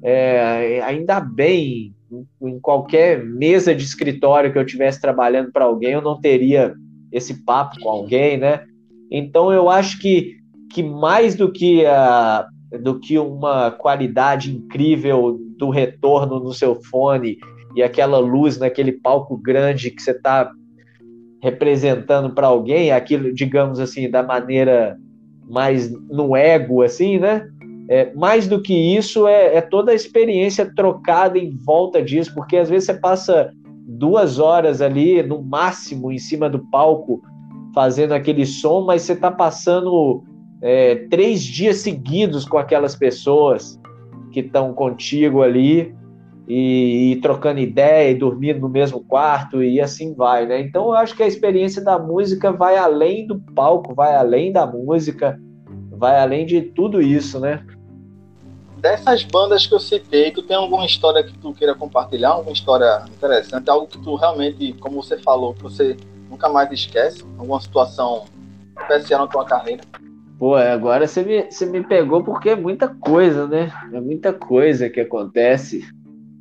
É, 0.05 0.81
ainda 0.83 1.21
bem, 1.21 1.95
em 2.41 2.59
qualquer 2.59 3.23
mesa 3.23 3.73
de 3.73 3.85
escritório 3.85 4.51
que 4.51 4.59
eu 4.59 4.65
tivesse 4.65 4.99
trabalhando 4.99 5.49
para 5.49 5.63
alguém, 5.63 5.93
eu 5.93 6.01
não 6.01 6.19
teria 6.19 6.75
esse 7.09 7.45
papo 7.45 7.79
com 7.79 7.89
alguém, 7.89 8.37
né? 8.37 8.65
Então 9.09 9.53
eu 9.53 9.69
acho 9.69 9.97
que, 10.01 10.35
que 10.73 10.83
mais 10.83 11.35
do 11.35 11.49
que, 11.49 11.85
a, 11.85 12.45
do 12.81 12.99
que 12.99 13.17
uma 13.17 13.71
qualidade 13.71 14.55
incrível 14.55 15.39
do 15.57 15.69
retorno 15.69 16.39
no 16.39 16.53
seu 16.53 16.75
fone 16.75 17.37
e 17.75 17.83
aquela 17.83 18.19
luz 18.19 18.57
naquele 18.57 18.91
palco 18.91 19.37
grande 19.37 19.91
que 19.91 20.01
você 20.01 20.11
está 20.11 20.51
representando 21.41 22.33
para 22.33 22.47
alguém, 22.47 22.91
aquilo, 22.91 23.33
digamos 23.33 23.79
assim, 23.79 24.09
da 24.09 24.23
maneira 24.23 24.97
mais 25.49 25.91
no 26.09 26.35
ego, 26.35 26.81
assim, 26.81 27.19
né? 27.19 27.47
É, 27.89 28.13
mais 28.13 28.47
do 28.47 28.61
que 28.61 28.73
isso, 28.73 29.27
é, 29.27 29.57
é, 29.57 29.61
toda 29.61 29.91
a 29.91 29.95
experiência 29.95 30.71
trocada 30.73 31.37
em 31.37 31.51
volta 31.65 32.01
disso, 32.01 32.33
porque 32.33 32.55
às 32.55 32.69
vezes 32.69 32.85
você 32.85 32.93
passa 32.93 33.51
duas 33.85 34.39
horas 34.39 34.81
ali, 34.81 35.21
no 35.21 35.43
máximo, 35.43 36.11
em 36.11 36.17
cima 36.17 36.49
do 36.49 36.59
palco, 36.71 37.21
fazendo 37.73 38.13
aquele 38.13 38.45
som, 38.45 38.85
mas 38.85 39.01
você 39.01 39.11
está 39.11 39.29
passando 39.29 40.23
é, 40.63 40.95
três 41.09 41.43
dias 41.43 41.77
seguidos 41.77 42.45
com 42.45 42.57
aquelas 42.57 42.95
pessoas 42.95 43.77
que 44.31 44.39
estão 44.39 44.73
contigo 44.73 45.43
ali 45.43 45.93
e, 46.47 47.11
e, 47.11 47.15
trocando 47.17 47.59
ideia 47.59 48.09
e 48.09 48.15
dormindo 48.15 48.61
no 48.61 48.69
mesmo 48.69 49.03
quarto 49.03 49.61
e 49.61 49.81
assim 49.81 50.15
vai, 50.15 50.45
né? 50.45 50.61
Então 50.61 50.85
eu 50.85 50.93
acho 50.93 51.15
que 51.17 51.21
a 51.21 51.27
experiência 51.27 51.83
da 51.83 51.99
música 51.99 52.51
vai 52.53 52.77
além 52.77 53.27
do 53.27 53.37
palco, 53.37 53.93
vai 53.93 54.15
além 54.15 54.53
da 54.53 54.65
música, 54.65 55.37
vai 55.91 56.17
além 56.17 56.45
de 56.45 56.61
tudo 56.61 57.01
isso, 57.01 57.41
né? 57.41 57.65
Dessas 58.77 59.23
bandas 59.23 59.67
que 59.67 59.73
eu 59.73 59.79
citei, 59.79 60.31
tu 60.31 60.41
tem 60.43 60.55
alguma 60.55 60.85
história 60.85 61.23
que 61.23 61.37
tu 61.37 61.53
queira 61.53 61.75
compartilhar? 61.75 62.31
Alguma 62.31 62.53
história 62.53 63.03
interessante? 63.13 63.69
Algo 63.69 63.87
que 63.87 63.97
tu 63.97 64.15
realmente, 64.15 64.73
como 64.79 65.03
você 65.03 65.17
falou, 65.17 65.53
que 65.53 65.63
você 65.63 65.97
nunca 66.29 66.47
mais 66.47 66.71
esquece? 66.71 67.23
Alguma 67.37 67.59
situação 67.59 68.25
especial 68.77 69.21
na 69.21 69.27
tua 69.27 69.45
carreira? 69.45 69.83
Pô, 70.43 70.55
agora 70.55 71.07
você 71.07 71.23
me, 71.23 71.49
você 71.49 71.65
me 71.65 71.81
pegou 71.81 72.21
porque 72.21 72.49
é 72.49 72.55
muita 72.57 72.89
coisa, 72.89 73.47
né? 73.47 73.71
É 73.93 74.01
muita 74.01 74.33
coisa 74.33 74.89
que 74.89 74.99
acontece. 74.99 75.87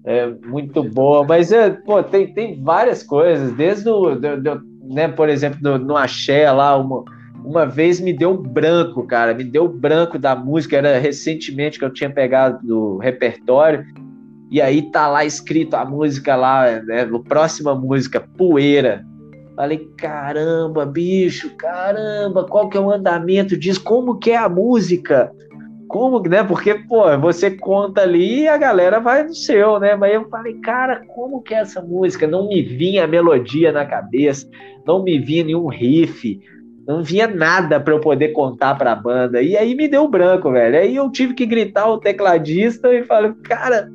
É 0.05 0.27
muito 0.27 0.83
boa, 0.83 1.25
mas 1.25 1.53
é, 1.53 1.71
pô, 1.71 2.03
tem, 2.03 2.35
tem 2.35 2.61
várias 2.61 3.05
coisas, 3.05 3.53
desde 3.53 3.89
o, 3.89 4.17
do, 4.17 4.43
do, 4.43 4.61
né, 4.93 5.07
por 5.07 5.29
exemplo, 5.29 5.61
no, 5.63 5.79
no 5.79 5.97
Axé 5.97 6.51
lá, 6.51 6.77
uma, 6.77 7.05
uma 7.45 7.65
vez 7.65 8.01
me 8.01 8.13
deu 8.13 8.37
branco, 8.37 9.07
cara, 9.07 9.35
me 9.35 9.45
deu 9.45 9.69
branco 9.69 10.19
da 10.19 10.35
música, 10.35 10.79
era 10.79 10.99
recentemente 10.99 11.79
que 11.79 11.85
eu 11.85 11.93
tinha 11.93 12.11
pegado 12.11 12.59
do 12.67 12.97
repertório, 12.97 13.85
e 14.51 14.61
aí 14.61 14.91
tá 14.91 15.07
lá 15.07 15.25
escrito 15.25 15.77
a 15.77 15.85
música 15.85 16.35
lá, 16.35 16.83
né, 16.83 17.09
próxima 17.29 17.73
música, 17.73 18.19
Poeira. 18.19 19.07
Falei, 19.55 19.87
caramba, 19.99 20.87
bicho, 20.87 21.55
caramba, 21.57 22.45
qual 22.45 22.69
que 22.69 22.77
é 22.77 22.81
o 22.81 22.91
andamento 22.91 23.57
disso? 23.57 23.83
Como 23.83 24.19
que 24.19 24.31
é 24.31 24.37
a 24.37 24.49
música? 24.49 25.31
Como, 25.89 26.21
né? 26.21 26.43
Porque, 26.43 26.75
pô, 26.75 27.19
você 27.19 27.51
conta 27.51 28.01
ali 28.01 28.43
e 28.43 28.49
a 28.49 28.57
galera 28.57 28.99
vai 28.99 29.25
no 29.25 29.35
seu, 29.35 29.79
né? 29.79 29.95
Mas 29.95 30.15
eu 30.15 30.27
falei, 30.31 30.55
cara, 30.55 31.03
como 31.15 31.43
que 31.43 31.55
é 31.55 31.59
essa 31.59 31.83
música? 31.83 32.27
Não 32.27 32.49
me 32.49 32.63
vinha 32.63 33.05
a 33.05 33.07
melodia 33.07 33.71
na 33.71 33.85
cabeça, 33.85 34.49
não 34.87 35.03
me 35.03 35.19
vinha 35.19 35.45
nenhum 35.45 35.67
riff, 35.67 36.41
não 36.87 37.03
vinha 37.03 37.27
nada 37.27 37.79
para 37.79 37.93
eu 37.93 38.01
poder 38.01 38.29
contar 38.29 38.75
para 38.77 38.93
a 38.93 38.97
banda. 38.97 39.43
E 39.43 39.55
aí 39.55 39.75
me 39.75 39.87
deu 39.87 40.09
branco, 40.09 40.51
velho. 40.51 40.79
Aí 40.79 40.97
eu 40.97 41.11
tive 41.11 41.35
que 41.35 41.45
gritar 41.45 41.87
o 41.89 41.99
tecladista 41.99 42.93
e 42.95 43.05
falei, 43.05 43.33
cara, 43.45 43.91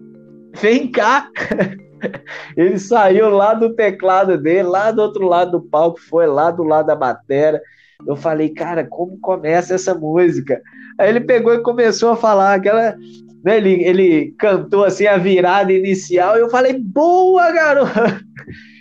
vem 0.61 0.91
cá. 0.91 1.31
Ele 2.55 2.77
saiu 2.77 3.29
lá 3.29 3.53
do 3.53 3.73
teclado 3.73 4.37
dele, 4.37 4.63
lá 4.63 4.91
do 4.91 5.01
outro 5.01 5.25
lado 5.25 5.51
do 5.51 5.61
palco, 5.61 5.99
foi 5.99 6.27
lá 6.27 6.51
do 6.51 6.63
lado 6.63 6.87
da 6.87 6.95
batera. 6.95 7.61
Eu 8.05 8.15
falei, 8.15 8.49
cara, 8.49 8.85
como 8.85 9.19
começa 9.19 9.73
essa 9.73 9.93
música? 9.93 10.61
Aí 10.99 11.09
ele 11.09 11.21
pegou 11.21 11.53
e 11.53 11.63
começou 11.63 12.11
a 12.11 12.17
falar 12.17 12.53
aquela. 12.53 12.95
Né, 13.43 13.57
ele, 13.57 13.83
ele 13.83 14.35
cantou 14.37 14.83
assim 14.83 15.07
a 15.07 15.17
virada 15.17 15.71
inicial 15.71 16.37
e 16.37 16.41
eu 16.41 16.49
falei, 16.49 16.73
boa, 16.73 17.51
garoto! 17.51 17.91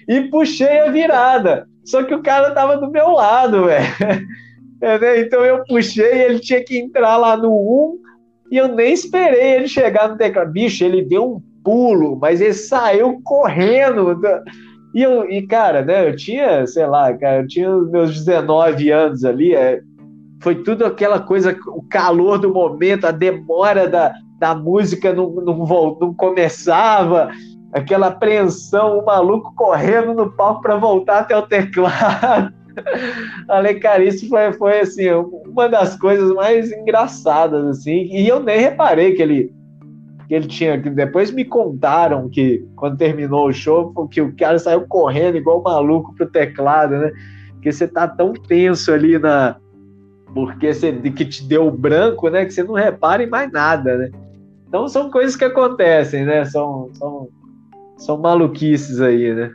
E 0.09 0.21
puxei 0.31 0.79
a 0.79 0.89
virada. 0.89 1.67
Só 1.85 2.05
que 2.05 2.15
o 2.15 2.23
cara 2.23 2.53
tava 2.53 2.77
do 2.77 2.89
meu 2.89 3.11
lado, 3.11 3.65
velho. 3.65 3.87
É, 4.79 5.21
então 5.21 5.43
eu 5.43 5.65
puxei, 5.65 6.25
ele 6.25 6.39
tinha 6.39 6.63
que 6.63 6.77
entrar 6.77 7.17
lá 7.17 7.35
no 7.35 7.51
1 7.51 7.99
e 8.53 8.59
eu 8.59 8.69
nem 8.69 8.93
esperei 8.93 9.55
ele 9.55 9.69
chegar 9.69 10.07
no 10.07 10.19
teclado. 10.19 10.53
Bicho, 10.53 10.85
ele 10.85 11.03
deu 11.03 11.37
um 11.37 11.43
pulo, 11.67 12.17
mas 12.17 12.41
ele 12.41 12.55
saiu 12.55 13.21
correndo. 13.25 14.21
E, 14.95 15.03
eu, 15.03 15.29
e 15.29 15.45
cara, 15.45 15.85
né, 15.85 16.09
eu 16.09 16.15
tinha, 16.15 16.65
sei 16.65 16.87
lá, 16.87 17.13
cara, 17.13 17.43
eu 17.43 17.49
tinha 17.49 17.77
meus 17.77 18.25
19 18.25 18.89
anos 18.93 19.25
ali, 19.25 19.53
é, 19.53 19.81
foi 20.41 20.63
tudo 20.63 20.87
aquela 20.87 21.19
coisa, 21.19 21.59
o 21.67 21.83
calor 21.91 22.39
do 22.39 22.55
momento, 22.55 23.05
a 23.05 23.11
demora 23.11 23.89
da, 23.89 24.15
da 24.39 24.55
música 24.55 25.13
não, 25.13 25.29
não, 25.29 25.99
não 26.01 26.15
começava, 26.15 27.31
aquela 27.73 28.07
apreensão, 28.07 29.01
o 29.01 29.05
maluco 29.05 29.53
correndo 29.57 30.15
no 30.15 30.31
palco 30.31 30.63
para 30.63 30.77
voltar 30.77 31.19
até 31.19 31.37
o 31.37 31.43
teclado. 31.43 32.55
Falei, 33.49 33.75
cara, 33.81 34.05
isso 34.05 34.29
foi, 34.29 34.53
foi 34.53 34.81
assim, 34.81 35.11
uma 35.11 35.69
das 35.69 35.97
coisas 35.97 36.31
mais 36.33 36.71
engraçadas, 36.71 37.67
assim, 37.67 38.07
e 38.13 38.29
eu 38.29 38.39
nem 38.39 38.61
reparei 38.61 39.15
que 39.15 39.23
ele 39.23 39.56
que 40.29 40.35
ele 40.35 40.47
tinha, 40.47 40.81
que 40.81 40.91
depois 40.91 41.31
me 41.31 41.45
contaram 41.45 42.29
que 42.29 42.67
quando 42.77 42.97
terminou 42.97 43.49
o 43.49 43.53
show, 43.53 43.93
que 44.09 44.21
o 44.21 44.35
cara 44.37 44.59
saiu 44.59 44.87
correndo 44.87 45.37
igual 45.37 45.63
maluco 45.63 46.15
pro 46.15 46.27
teclado, 46.27 46.97
né? 46.99 47.13
Que 47.63 47.73
você 47.73 47.87
tá 47.87 48.09
tão 48.09 48.33
tenso 48.33 48.93
ali 48.93 49.19
na 49.19 49.57
porque 50.35 50.75
você 50.75 50.93
que 50.93 51.25
te 51.25 51.45
deu 51.45 51.71
branco, 51.71 52.29
né, 52.29 52.45
que 52.45 52.51
você 52.51 52.63
não 52.63 52.75
repara 52.75 53.23
em 53.23 53.29
mais 53.29 53.51
nada, 53.51 53.97
né? 53.97 54.11
Então 54.69 54.87
são 54.87 55.11
coisas 55.11 55.35
que 55.35 55.45
acontecem, 55.45 56.27
né? 56.27 56.45
São, 56.45 56.91
são 56.93 57.29
são 57.97 58.19
maluquices 58.19 59.01
aí, 59.01 59.35
né? 59.35 59.53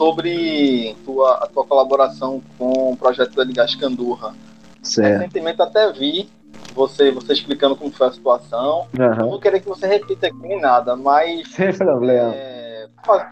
Sobre 0.00 0.96
tua, 1.04 1.44
a 1.44 1.46
tua 1.46 1.62
colaboração 1.62 2.40
com 2.56 2.92
o 2.92 2.96
projeto 2.96 3.34
da 3.34 3.44
Ligas 3.44 3.74
Candurra. 3.74 4.34
Certo. 4.82 5.18
Recentemente 5.18 5.60
até 5.60 5.92
vi 5.92 6.26
você, 6.74 7.10
você 7.10 7.34
explicando 7.34 7.76
como 7.76 7.90
foi 7.90 8.06
a 8.06 8.12
situação. 8.12 8.86
Uhum. 8.98 9.14
Não 9.14 9.28
vou 9.28 9.38
querer 9.38 9.60
que 9.60 9.68
você 9.68 9.86
repita 9.86 10.28
aqui 10.28 10.38
nem 10.40 10.58
nada, 10.58 10.96
mas. 10.96 11.48
Sem 11.48 11.74
problema. 11.74 12.32
É, 12.34 12.88
para 13.04 13.30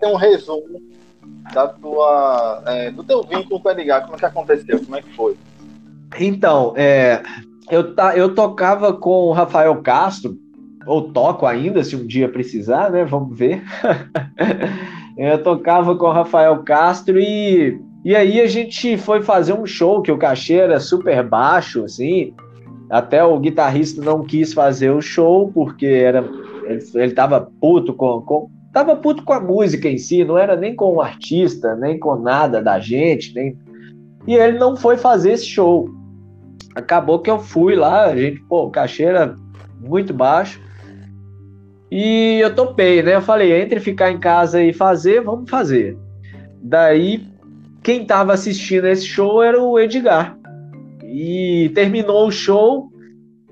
ter 0.00 0.08
um 0.08 0.16
resumo 0.16 0.82
da 1.52 1.68
tua, 1.68 2.64
é, 2.66 2.90
do 2.90 3.04
teu 3.04 3.22
vínculo 3.22 3.60
com 3.60 3.68
o 3.68 3.70
Edgar, 3.70 4.02
como 4.02 4.16
é 4.16 4.18
que 4.18 4.26
aconteceu, 4.26 4.80
como 4.84 4.96
é 4.96 5.02
que 5.02 5.14
foi? 5.14 5.36
Então, 6.18 6.74
é, 6.76 7.22
eu, 7.70 7.94
tá, 7.94 8.16
eu 8.16 8.34
tocava 8.34 8.92
com 8.92 9.28
o 9.28 9.32
Rafael 9.32 9.80
Castro, 9.80 10.36
ou 10.88 11.12
toco 11.12 11.46
ainda, 11.46 11.84
se 11.84 11.94
um 11.94 12.04
dia 12.04 12.28
precisar, 12.28 12.90
né? 12.90 13.04
Vamos 13.04 13.38
ver. 13.38 13.62
eu 15.16 15.42
tocava 15.42 15.96
com 15.96 16.06
o 16.06 16.12
Rafael 16.12 16.62
Castro 16.62 17.18
e, 17.18 17.80
e 18.04 18.14
aí 18.14 18.40
a 18.40 18.46
gente 18.46 18.96
foi 18.96 19.22
fazer 19.22 19.52
um 19.52 19.66
show 19.66 20.02
que 20.02 20.10
o 20.10 20.18
cachê 20.18 20.54
era 20.54 20.80
super 20.80 21.22
baixo, 21.22 21.84
assim. 21.84 22.34
Até 22.90 23.24
o 23.24 23.38
guitarrista 23.38 24.02
não 24.02 24.24
quis 24.24 24.52
fazer 24.52 24.90
o 24.90 25.00
show 25.00 25.50
porque 25.52 25.86
era 25.86 26.24
ele, 26.64 26.82
ele 26.94 27.12
tava 27.12 27.48
puto 27.60 27.94
com, 27.94 28.20
com 28.22 28.50
tava 28.72 28.96
puto 28.96 29.22
com 29.22 29.32
a 29.32 29.40
música 29.40 29.88
em 29.88 29.98
si, 29.98 30.24
não 30.24 30.36
era 30.36 30.56
nem 30.56 30.74
com 30.74 30.94
o 30.94 31.00
artista, 31.00 31.76
nem 31.76 31.98
com 31.98 32.16
nada 32.16 32.60
da 32.60 32.80
gente, 32.80 33.32
nem 33.34 33.56
e 34.26 34.34
ele 34.34 34.58
não 34.58 34.76
foi 34.76 34.96
fazer 34.96 35.32
esse 35.32 35.46
show. 35.46 35.88
Acabou 36.74 37.20
que 37.20 37.30
eu 37.30 37.38
fui 37.38 37.76
lá, 37.76 38.06
a 38.06 38.16
gente, 38.16 38.40
pô, 38.48 38.64
o 38.64 38.70
cachê 38.70 39.04
era 39.04 39.36
muito 39.80 40.12
baixo. 40.12 40.60
E 41.96 42.40
eu 42.40 42.52
topei, 42.52 43.04
né? 43.04 43.14
Eu 43.14 43.22
falei, 43.22 43.52
entre 43.52 43.78
ficar 43.78 44.10
em 44.10 44.18
casa 44.18 44.60
e 44.60 44.72
fazer, 44.72 45.20
vamos 45.20 45.48
fazer. 45.48 45.96
Daí, 46.60 47.24
quem 47.84 48.02
estava 48.02 48.32
assistindo 48.32 48.88
esse 48.88 49.06
show 49.06 49.40
era 49.40 49.62
o 49.62 49.78
Edgar. 49.78 50.36
E 51.04 51.70
terminou 51.72 52.26
o 52.26 52.32
show, 52.32 52.88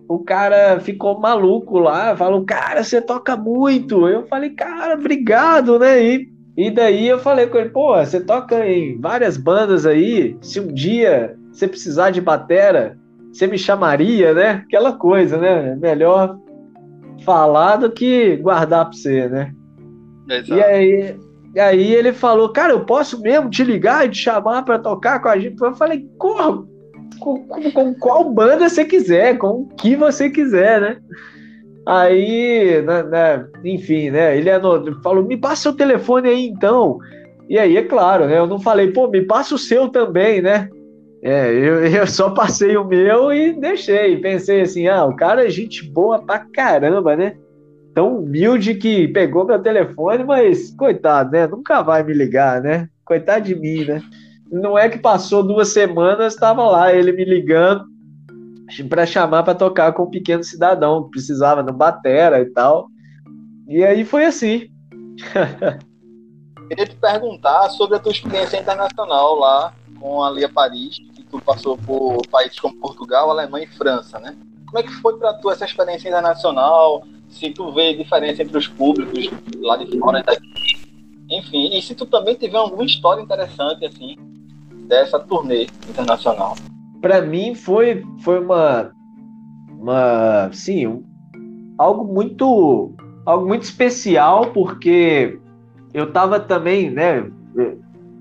o 0.09 0.19
cara 0.19 0.81
ficou 0.81 1.21
maluco 1.21 1.79
lá, 1.79 2.17
falou, 2.17 2.45
cara, 2.45 2.83
você 2.83 3.01
toca 3.01 3.37
muito. 3.37 4.09
Eu 4.09 4.27
falei, 4.27 4.51
cara, 4.51 4.95
obrigado, 4.95 5.79
né? 5.79 6.03
E, 6.03 6.29
e 6.57 6.69
daí 6.69 7.07
eu 7.07 7.21
falei 7.21 7.47
com 7.47 7.59
ele, 7.59 7.71
pô, 7.71 7.95
você 7.95 8.19
toca 8.19 8.67
em 8.67 9.01
várias 9.01 9.37
bandas 9.37 9.87
aí, 9.87 10.37
se 10.41 10.59
um 10.59 10.67
dia 10.67 11.37
você 11.53 11.69
precisar 11.69 12.11
de 12.11 12.21
batera, 12.21 12.99
você 13.33 13.47
me 13.47 13.57
chamaria, 13.57 14.35
né? 14.35 14.65
Aquela 14.67 14.95
coisa, 14.95 15.39
né? 15.39 15.77
Melhor 15.77 16.42
falar 17.25 17.77
do 17.77 17.91
que 17.91 18.37
guardar 18.37 18.87
para 18.87 18.93
você, 18.95 19.29
né? 19.29 19.53
Exato. 20.29 20.55
E 20.55 20.63
aí, 20.63 21.17
e 21.55 21.61
aí 21.61 21.95
ele 21.95 22.13
falou, 22.13 22.49
cara, 22.51 22.73
eu 22.73 22.85
posso 22.85 23.21
mesmo 23.21 23.51
te 23.51 23.63
ligar 23.65 24.07
e 24.07 24.11
te 24.11 24.19
chamar 24.19 24.63
para 24.63 24.79
tocar 24.79 25.21
com 25.21 25.29
a 25.29 25.39
gente? 25.39 25.61
Eu 25.61 25.75
falei, 25.75 26.07
corra, 26.19 26.63
com, 27.19 27.47
com, 27.47 27.71
com, 27.71 27.95
qual 27.95 28.31
banda 28.31 28.69
você 28.69 28.85
quiser, 28.85 29.39
com 29.39 29.63
o 29.63 29.69
que 29.69 29.95
você 29.97 30.31
quiser, 30.31 30.81
né? 30.81 30.97
Aí, 31.87 32.81
né, 32.83 33.03
né, 33.03 33.47
enfim, 33.65 34.11
né? 34.11 34.37
Ele 34.37 34.51
falou, 35.03 35.25
me 35.25 35.37
passa 35.37 35.63
seu 35.63 35.73
telefone 35.73 36.29
aí 36.29 36.47
então. 36.47 36.99
E 37.49 37.59
aí, 37.59 37.77
é 37.77 37.83
claro, 37.83 38.27
né? 38.27 38.39
Eu 38.39 38.47
não 38.47 38.59
falei, 38.59 38.93
pô, 38.93 39.09
me 39.09 39.23
passa 39.23 39.55
o 39.55 39.59
seu 39.59 39.89
também, 39.89 40.41
né? 40.41 40.69
É, 41.23 41.53
eu, 41.53 41.87
eu 41.87 42.07
só 42.07 42.31
passei 42.31 42.77
o 42.77 42.85
meu 42.85 43.33
e 43.33 43.53
deixei. 43.53 44.17
Pensei 44.17 44.63
assim, 44.63 44.89
ah, 44.89 45.05
o 45.05 45.15
cara 45.15 45.47
é 45.47 45.51
gente 45.51 45.89
boa 45.89 46.21
pra 46.21 46.41
caramba, 46.41 47.17
né? 47.17 47.37
Tão 47.95 48.19
humilde 48.19 48.75
que 48.75 49.07
pegou 49.09 49.47
meu 49.47 49.63
telefone, 49.63 50.25
mas 50.25 50.75
coitado, 50.75 51.31
né? 51.31 51.47
Nunca 51.47 51.83
vai 51.83 52.03
me 52.03 52.13
ligar, 52.13 52.61
né? 52.61 52.89
Coitado 53.05 53.45
de 53.45 53.55
mim, 53.55 53.85
né? 53.85 54.03
Não 54.51 54.79
é 54.79 54.89
que 54.89 54.99
passou 54.99 55.43
duas 55.43 55.69
semanas, 55.69 56.35
estava 56.35 56.65
lá 56.65 56.93
ele 56.93 57.13
me 57.13 57.25
ligando 57.25 57.85
para 58.89 59.05
chamar 59.05 59.43
para 59.43 59.55
tocar 59.55 59.93
com 59.93 60.05
o 60.05 60.11
pequeno 60.11 60.43
cidadão, 60.43 61.05
que 61.05 61.11
precisava 61.11 61.63
no 61.63 61.73
batera 61.73 62.41
e 62.41 62.47
tal. 62.47 62.89
E 63.69 63.85
aí 63.85 64.05
foi 64.05 64.25
assim. 64.25 64.71
Queria 66.69 66.87
te 66.87 66.97
perguntar 66.97 67.69
sobre 67.71 67.97
a 67.97 67.99
tua 67.99 68.13
experiência 68.13 68.59
internacional 68.59 69.39
lá 69.39 69.75
com 70.03 70.21
a 70.21 70.31
Lia 70.33 70.49
Paris, 70.49 70.99
que 71.15 71.23
tu 71.23 71.41
passou 71.41 71.79
por 71.79 72.27
países 72.27 72.59
como 72.59 72.75
Portugal, 72.75 73.31
Alemanha 73.31 73.67
e 73.67 73.77
França, 73.77 74.19
né? 74.19 74.37
Como 74.67 74.79
é 74.79 74.83
que 74.83 74.93
foi 74.95 75.17
para 75.17 75.33
tu 75.35 75.49
essa 75.49 75.65
experiência 75.65 76.09
internacional? 76.09 77.05
Se 77.29 77.51
tu 77.51 77.71
vê 77.73 77.95
diferença 77.95 78.43
entre 78.43 78.59
os 78.59 78.67
públicos 78.67 79.31
lá 79.61 79.77
de 79.77 79.97
fora 79.99 80.19
e 80.19 80.23
daqui? 80.25 80.43
Enfim, 81.31 81.71
e 81.73 81.81
se 81.81 81.95
tu 81.95 82.05
também 82.05 82.35
tiver 82.35 82.59
alguma 82.59 82.85
história 82.85 83.23
interessante 83.23 83.87
assim 83.87 84.17
dessa 84.89 85.21
turnê 85.21 85.69
internacional? 85.89 86.57
Para 87.01 87.23
mim 87.23 87.55
foi 87.55 88.05
foi 88.25 88.41
uma 88.41 88.91
uma 89.79 90.51
sim, 90.53 90.87
um, 90.89 91.05
algo 91.79 92.13
muito 92.13 92.93
algo 93.25 93.47
muito 93.47 93.63
especial 93.63 94.47
porque 94.47 95.39
eu 95.95 96.13
tava 96.13 96.41
também, 96.41 96.91
né, 96.91 97.31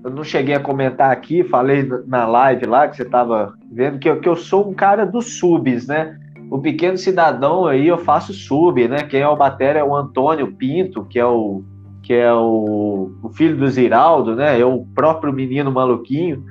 eu 0.04 0.10
não 0.10 0.24
cheguei 0.24 0.54
a 0.54 0.60
comentar 0.60 1.10
aqui, 1.10 1.44
falei 1.44 1.88
na 2.06 2.26
live 2.26 2.66
lá 2.66 2.88
que 2.88 2.96
você 2.96 3.02
estava 3.02 3.54
vendo 3.70 3.98
que 3.98 4.08
eu, 4.08 4.20
que 4.20 4.28
eu 4.28 4.36
sou 4.36 4.68
um 4.68 4.74
cara 4.74 5.06
dos 5.06 5.38
subs, 5.38 5.86
né? 5.86 6.18
O 6.50 6.58
pequeno 6.58 6.98
cidadão 6.98 7.66
aí 7.66 7.86
eu 7.86 7.98
faço 7.98 8.32
sub, 8.32 8.86
né? 8.88 9.04
Quem 9.04 9.20
é 9.20 9.28
o 9.28 9.36
batera 9.36 9.78
é 9.78 9.84
o 9.84 9.94
Antônio 9.94 10.52
Pinto, 10.52 11.04
que 11.04 11.18
é 11.18 11.24
o 11.24 11.62
que 12.02 12.12
é 12.12 12.32
o, 12.32 13.12
o 13.22 13.28
filho 13.28 13.56
do 13.56 13.68
Ziraldo, 13.68 14.34
né? 14.34 14.58
É 14.58 14.64
o 14.64 14.84
próprio 14.92 15.32
menino 15.32 15.70
maluquinho. 15.70 16.44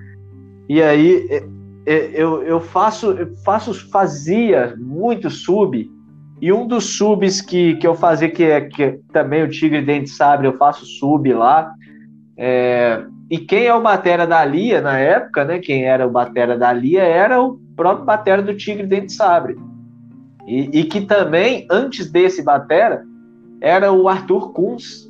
E 0.70 0.82
aí 0.82 1.28
é, 1.30 1.44
é, 1.86 2.12
eu, 2.14 2.42
eu 2.44 2.60
faço 2.62 3.12
eu 3.12 3.36
faço 3.44 3.74
fazia 3.92 4.76
muito 4.80 5.30
sub 5.30 5.92
e 6.42 6.54
um 6.54 6.66
dos 6.66 6.98
subs 6.98 7.42
que, 7.42 7.76
que 7.76 7.86
eu 7.86 7.94
fazia 7.94 8.30
que 8.30 8.44
é 8.44 8.62
que 8.62 9.00
também 9.12 9.44
o 9.44 9.50
Tigre 9.50 9.82
Dente 9.82 10.10
Sabre 10.10 10.48
eu 10.48 10.58
faço 10.58 10.86
sub 10.86 11.32
lá 11.34 11.72
é, 12.38 13.04
e 13.32 13.38
quem 13.40 13.66
é 13.66 13.74
o 13.74 13.82
batera 13.82 14.28
da 14.28 14.44
Lia 14.44 14.82
na 14.82 15.00
época, 15.00 15.46
né? 15.46 15.60
Quem 15.60 15.86
era 15.86 16.06
o 16.06 16.12
batera 16.12 16.58
da 16.58 16.74
Lia 16.74 17.02
era 17.02 17.42
o 17.42 17.58
próprio 17.78 18.04
batera 18.04 18.42
do 18.42 18.54
Tigre 18.54 18.86
Dente 18.86 19.14
Sabre. 19.14 19.56
E, 20.46 20.82
e, 20.82 20.84
que 20.84 21.00
também, 21.00 21.66
antes 21.72 22.12
desse 22.12 22.44
batera, 22.44 23.06
era 23.62 23.90
o 23.94 24.10
Arthur 24.10 24.52
Kunz, 24.52 25.10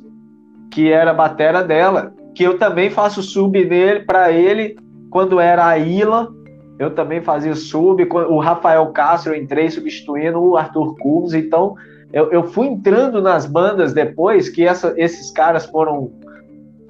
que 0.70 0.88
era 0.88 1.12
batera 1.12 1.64
dela. 1.64 2.14
Que 2.32 2.44
eu 2.44 2.56
também 2.58 2.90
faço 2.90 3.24
sub 3.24 3.58
nele 3.64 4.04
para 4.04 4.30
ele 4.30 4.76
quando 5.10 5.40
era 5.40 5.66
a 5.66 5.76
Ila. 5.76 6.32
Eu 6.78 6.94
também 6.94 7.20
fazia 7.22 7.56
sub. 7.56 8.06
O 8.08 8.38
Rafael 8.38 8.86
Castro 8.92 9.34
eu 9.34 9.42
entrei 9.42 9.68
substituindo 9.68 10.40
o 10.40 10.56
Arthur 10.56 10.94
Kunz. 10.98 11.34
Então, 11.34 11.74
eu, 12.12 12.30
eu 12.30 12.44
fui 12.44 12.68
entrando 12.68 13.20
nas 13.20 13.46
bandas 13.46 13.92
depois 13.92 14.48
que 14.48 14.64
essa, 14.64 14.94
esses 14.96 15.32
caras 15.32 15.66
foram 15.66 16.12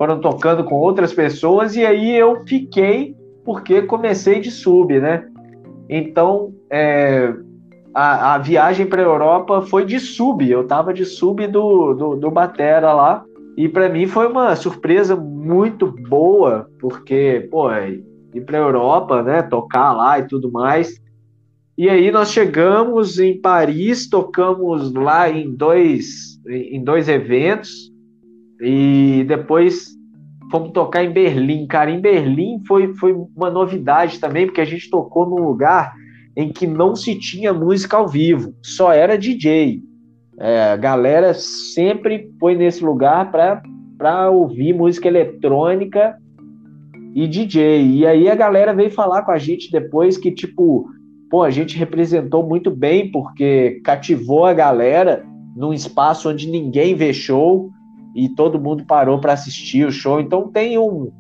foram 0.03 0.19
tocando 0.19 0.65
com 0.65 0.75
outras 0.75 1.15
pessoas 1.15 1.77
e 1.77 1.87
aí 1.87 2.11
eu 2.11 2.43
fiquei 2.45 3.15
porque 3.45 3.83
comecei 3.83 4.41
de 4.41 4.51
sub, 4.51 4.99
né? 4.99 5.29
Então 5.89 6.53
é, 6.69 7.33
a, 7.95 8.35
a, 8.35 8.39
viagem 8.39 8.85
para 8.85 9.01
a 9.01 9.05
Europa 9.05 9.63
foi 9.63 9.85
de 9.85 10.01
sub, 10.01 10.51
eu 10.51 10.67
tava 10.67 10.93
de 10.93 11.05
sub 11.05 11.47
do, 11.47 11.95
do, 11.95 12.17
do 12.17 12.31
Batera 12.33 12.93
lá 12.93 13.25
e 13.57 13.69
para 13.69 13.89
mim 13.89 14.09
foi 14.09 14.27
uma 14.27 14.57
surpresa 14.57 15.15
muito 15.15 15.87
boa 16.09 16.69
porque 16.81 17.47
pô 17.49 17.71
ir 17.73 18.41
para 18.45 18.59
a 18.59 18.63
Europa, 18.63 19.23
né? 19.23 19.41
Tocar 19.43 19.93
lá 19.93 20.19
e 20.19 20.27
tudo 20.27 20.51
mais. 20.51 21.01
E 21.79 21.89
aí 21.89 22.11
nós 22.11 22.33
chegamos 22.33 23.21
em 23.21 23.41
Paris, 23.41 24.09
tocamos 24.09 24.93
lá 24.93 25.31
em 25.31 25.55
dois 25.55 26.41
em 26.49 26.83
dois 26.83 27.09
eventos 27.09 27.93
e 28.63 29.25
depois 29.27 29.92
fomos 30.53 30.71
tocar 30.71 31.03
em 31.03 31.11
Berlim. 31.11 31.67
Cara, 31.67 31.91
em 31.91 32.01
Berlim 32.01 32.63
foi, 32.69 32.95
foi 32.95 33.13
uma 33.35 33.51
novidade 33.51 34.21
também, 34.21 34.47
porque 34.47 34.61
a 34.61 34.67
gente 34.67 34.91
tocou 34.91 35.27
num 35.27 35.43
lugar 35.43 35.95
em 36.37 36.53
que 36.53 36.67
não 36.67 36.95
se 36.95 37.19
tinha 37.19 37.53
música 37.53 37.97
ao 37.97 38.07
vivo, 38.07 38.55
só 38.63 38.93
era 38.93 39.19
DJ. 39.19 39.83
É, 40.39 40.73
a 40.73 40.77
galera 40.77 41.35
sempre 41.35 42.31
foi 42.39 42.55
nesse 42.55 42.85
lugar 42.85 43.31
para 43.31 44.31
ouvir 44.31 44.75
música 44.75 45.09
eletrônica 45.09 46.17
e 47.15 47.27
DJ. 47.27 47.87
E 47.87 48.07
aí 48.07 48.29
a 48.29 48.35
galera 48.35 48.75
veio 48.75 48.91
falar 48.91 49.23
com 49.23 49.33
a 49.33 49.39
gente 49.39 49.71
depois 49.71 50.17
que, 50.17 50.31
tipo, 50.31 50.87
pô, 51.31 51.43
a 51.43 51.51
gente 51.51 51.79
representou 51.79 52.47
muito 52.47 52.71
bem, 52.71 53.11
porque 53.11 53.81
cativou 53.85 54.45
a 54.45 54.53
galera 54.53 55.25
num 55.57 55.73
espaço 55.73 56.31
onde 56.31 56.51
ninguém 56.51 56.95
vê 56.95 57.13
show 57.13 57.71
e 58.15 58.29
todo 58.29 58.61
mundo 58.61 58.85
parou 58.85 59.21
para 59.21 59.33
assistir 59.33 59.87
o 59.87 59.93
show. 59.93 60.21
Então 60.21 60.49
tem 60.49 60.79
um 60.79 61.11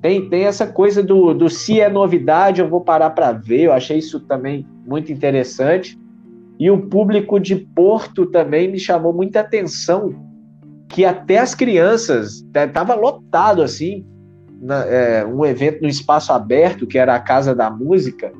tem, 0.00 0.30
tem 0.30 0.44
essa 0.44 0.66
coisa 0.66 1.02
do, 1.02 1.34
do 1.34 1.50
se 1.50 1.78
é 1.78 1.88
novidade, 1.88 2.60
eu 2.60 2.68
vou 2.68 2.80
parar 2.80 3.10
para 3.10 3.32
ver. 3.32 3.62
Eu 3.62 3.72
achei 3.72 3.98
isso 3.98 4.18
também 4.20 4.66
muito 4.86 5.12
interessante. 5.12 5.98
E 6.58 6.70
o 6.70 6.86
público 6.88 7.38
de 7.38 7.54
Porto 7.56 8.26
também 8.26 8.70
me 8.70 8.78
chamou 8.78 9.12
muita 9.12 9.40
atenção, 9.40 10.14
que 10.88 11.04
até 11.04 11.38
as 11.38 11.54
crianças 11.54 12.44
estava 12.54 12.94
lotado 12.94 13.62
assim, 13.62 14.06
na, 14.60 14.84
é, 14.86 15.24
um 15.24 15.44
evento 15.44 15.82
no 15.82 15.88
espaço 15.88 16.32
aberto 16.32 16.86
que 16.86 16.98
era 16.98 17.14
a 17.14 17.20
Casa 17.20 17.54
da 17.54 17.70
Música. 17.70 18.32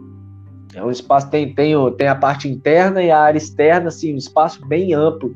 É 0.74 0.82
um 0.82 0.90
espaço 0.90 1.30
tem 1.30 1.54
tem, 1.54 1.74
tem 1.96 2.08
a 2.08 2.14
parte 2.14 2.48
interna 2.48 3.02
e 3.02 3.10
a 3.10 3.20
área 3.20 3.38
externa, 3.38 3.88
assim, 3.88 4.14
um 4.14 4.18
espaço 4.18 4.66
bem 4.66 4.94
amplo 4.94 5.34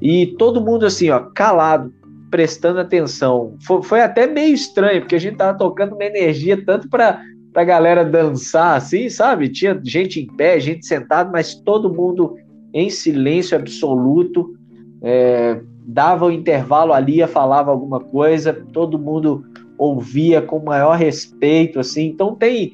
e 0.00 0.26
todo 0.38 0.60
mundo 0.60 0.86
assim, 0.86 1.10
ó, 1.10 1.20
calado, 1.34 1.92
prestando 2.30 2.80
atenção. 2.80 3.56
Foi, 3.66 3.82
foi 3.82 4.00
até 4.02 4.26
meio 4.26 4.54
estranho, 4.54 5.00
porque 5.00 5.14
a 5.14 5.20
gente 5.20 5.36
tava 5.36 5.56
tocando 5.56 5.94
uma 5.94 6.04
energia 6.04 6.62
tanto 6.64 6.88
para 6.88 7.20
a 7.54 7.64
galera 7.64 8.04
dançar, 8.04 8.76
assim, 8.76 9.08
sabe? 9.08 9.48
Tinha 9.48 9.80
gente 9.82 10.20
em 10.20 10.26
pé, 10.26 10.58
gente 10.58 10.86
sentada, 10.86 11.30
mas 11.30 11.54
todo 11.54 11.92
mundo 11.92 12.36
em 12.72 12.90
silêncio 12.90 13.56
absoluto. 13.56 14.54
É, 15.02 15.60
dava 15.86 16.26
o 16.26 16.30
intervalo 16.30 16.92
ali, 16.92 17.24
falava 17.26 17.70
alguma 17.70 18.00
coisa, 18.00 18.52
todo 18.72 18.98
mundo 18.98 19.44
ouvia 19.78 20.40
com 20.40 20.58
maior 20.58 20.96
respeito, 20.96 21.78
assim. 21.78 22.06
Então 22.06 22.34
tem 22.34 22.72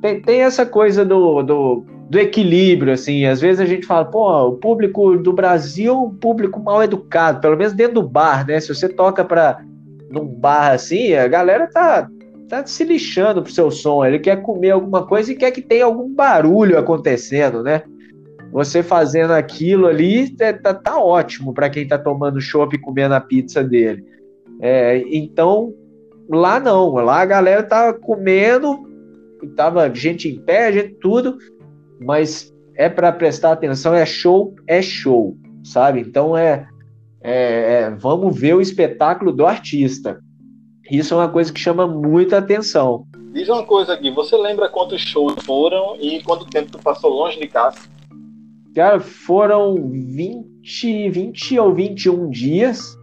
tem, 0.00 0.20
tem 0.20 0.40
essa 0.42 0.66
coisa 0.66 1.04
do, 1.04 1.42
do 1.42 1.84
do 2.08 2.18
equilíbrio, 2.18 2.92
assim. 2.92 3.24
Às 3.24 3.40
vezes 3.40 3.60
a 3.60 3.66
gente 3.66 3.86
fala, 3.86 4.04
pô, 4.04 4.48
o 4.48 4.56
público 4.56 5.16
do 5.16 5.32
Brasil 5.32 6.04
um 6.04 6.14
público 6.14 6.60
mal 6.60 6.82
educado, 6.82 7.40
pelo 7.40 7.56
menos 7.56 7.72
dentro 7.72 7.94
do 7.94 8.08
bar, 8.08 8.46
né? 8.46 8.60
Se 8.60 8.72
você 8.72 8.88
toca 8.88 9.24
para 9.24 9.60
num 10.10 10.24
bar 10.24 10.72
assim, 10.72 11.14
a 11.14 11.26
galera 11.26 11.66
tá, 11.66 12.08
tá 12.48 12.64
se 12.64 12.84
lixando 12.84 13.42
pro 13.42 13.52
seu 13.52 13.70
som. 13.70 14.04
Ele 14.04 14.18
quer 14.18 14.40
comer 14.42 14.70
alguma 14.70 15.04
coisa 15.04 15.32
e 15.32 15.36
quer 15.36 15.50
que 15.50 15.60
tenha 15.60 15.84
algum 15.84 16.12
barulho 16.14 16.78
acontecendo, 16.78 17.62
né? 17.62 17.82
Você 18.52 18.82
fazendo 18.82 19.32
aquilo 19.32 19.86
ali 19.86 20.34
é, 20.40 20.52
tá, 20.52 20.72
tá 20.72 20.98
ótimo 20.98 21.52
para 21.52 21.68
quem 21.68 21.86
tá 21.86 21.98
tomando 21.98 22.40
chopp 22.40 22.74
e 22.74 22.80
comendo 22.80 23.14
a 23.14 23.20
pizza 23.20 23.64
dele. 23.64 24.04
É, 24.60 25.02
então, 25.10 25.74
lá 26.30 26.60
não, 26.60 26.94
lá 26.94 27.20
a 27.20 27.26
galera 27.26 27.62
tá 27.64 27.92
comendo, 27.92 28.88
tava 29.56 29.92
gente 29.92 30.28
em 30.28 30.38
pé, 30.38 30.72
gente 30.72 30.94
tudo, 30.94 31.36
mas 32.00 32.52
é 32.74 32.88
para 32.88 33.12
prestar 33.12 33.52
atenção, 33.52 33.94
é 33.94 34.04
show, 34.04 34.54
é 34.66 34.82
show, 34.82 35.36
sabe? 35.64 36.00
Então 36.00 36.36
é, 36.36 36.66
é, 37.22 37.82
é, 37.82 37.90
vamos 37.90 38.38
ver 38.38 38.54
o 38.54 38.60
espetáculo 38.60 39.32
do 39.32 39.46
artista. 39.46 40.20
Isso 40.90 41.14
é 41.14 41.16
uma 41.16 41.28
coisa 41.28 41.52
que 41.52 41.58
chama 41.58 41.86
muita 41.86 42.38
atenção. 42.38 43.06
Diz 43.32 43.48
uma 43.48 43.64
coisa 43.64 43.92
aqui, 43.92 44.10
você 44.10 44.36
lembra 44.36 44.68
quantos 44.68 45.00
shows 45.00 45.34
foram 45.44 45.96
e 46.00 46.22
quanto 46.22 46.46
tempo 46.46 46.70
tu 46.70 46.78
passou 46.78 47.10
longe 47.10 47.38
de 47.38 47.48
casa? 47.48 47.78
Cara, 48.74 49.00
foram 49.00 49.90
20, 49.90 51.10
20 51.10 51.58
ou 51.58 51.74
21 51.74 52.30
dias. 52.30 52.96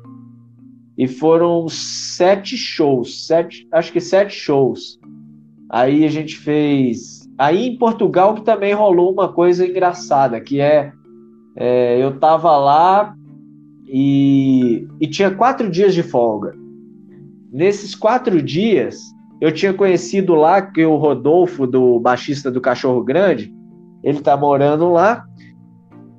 e 0.97 1.07
foram 1.07 1.67
sete 1.67 2.55
shows, 2.55 3.25
sete, 3.25 3.67
acho 3.71 3.91
que 3.91 3.99
sete 3.99 4.35
shows. 4.35 4.99
Aí 5.69 6.05
a 6.05 6.07
gente 6.07 6.37
fez. 6.37 7.12
Aí 7.38 7.67
em 7.67 7.77
Portugal 7.77 8.36
que 8.36 8.41
também 8.41 8.73
rolou 8.73 9.11
uma 9.11 9.31
coisa 9.31 9.65
engraçada, 9.65 10.39
que 10.39 10.59
é, 10.59 10.91
é 11.55 12.03
eu 12.03 12.19
tava 12.19 12.55
lá 12.57 13.15
e, 13.88 14.88
e 14.99 15.07
tinha 15.07 15.31
quatro 15.31 15.69
dias 15.69 15.93
de 15.93 16.03
folga. 16.03 16.55
Nesses 17.51 17.93
quatro 17.93 18.41
dias, 18.41 18.99
eu 19.39 19.51
tinha 19.51 19.73
conhecido 19.73 20.36
lá 20.36 20.61
que 20.61 20.84
o 20.86 20.95
Rodolfo, 20.95 21.67
do 21.67 21.99
baixista 21.99 22.49
do 22.49 22.61
Cachorro 22.61 23.03
Grande, 23.03 23.53
ele 24.03 24.21
tá 24.21 24.36
morando 24.36 24.91
lá. 24.91 25.25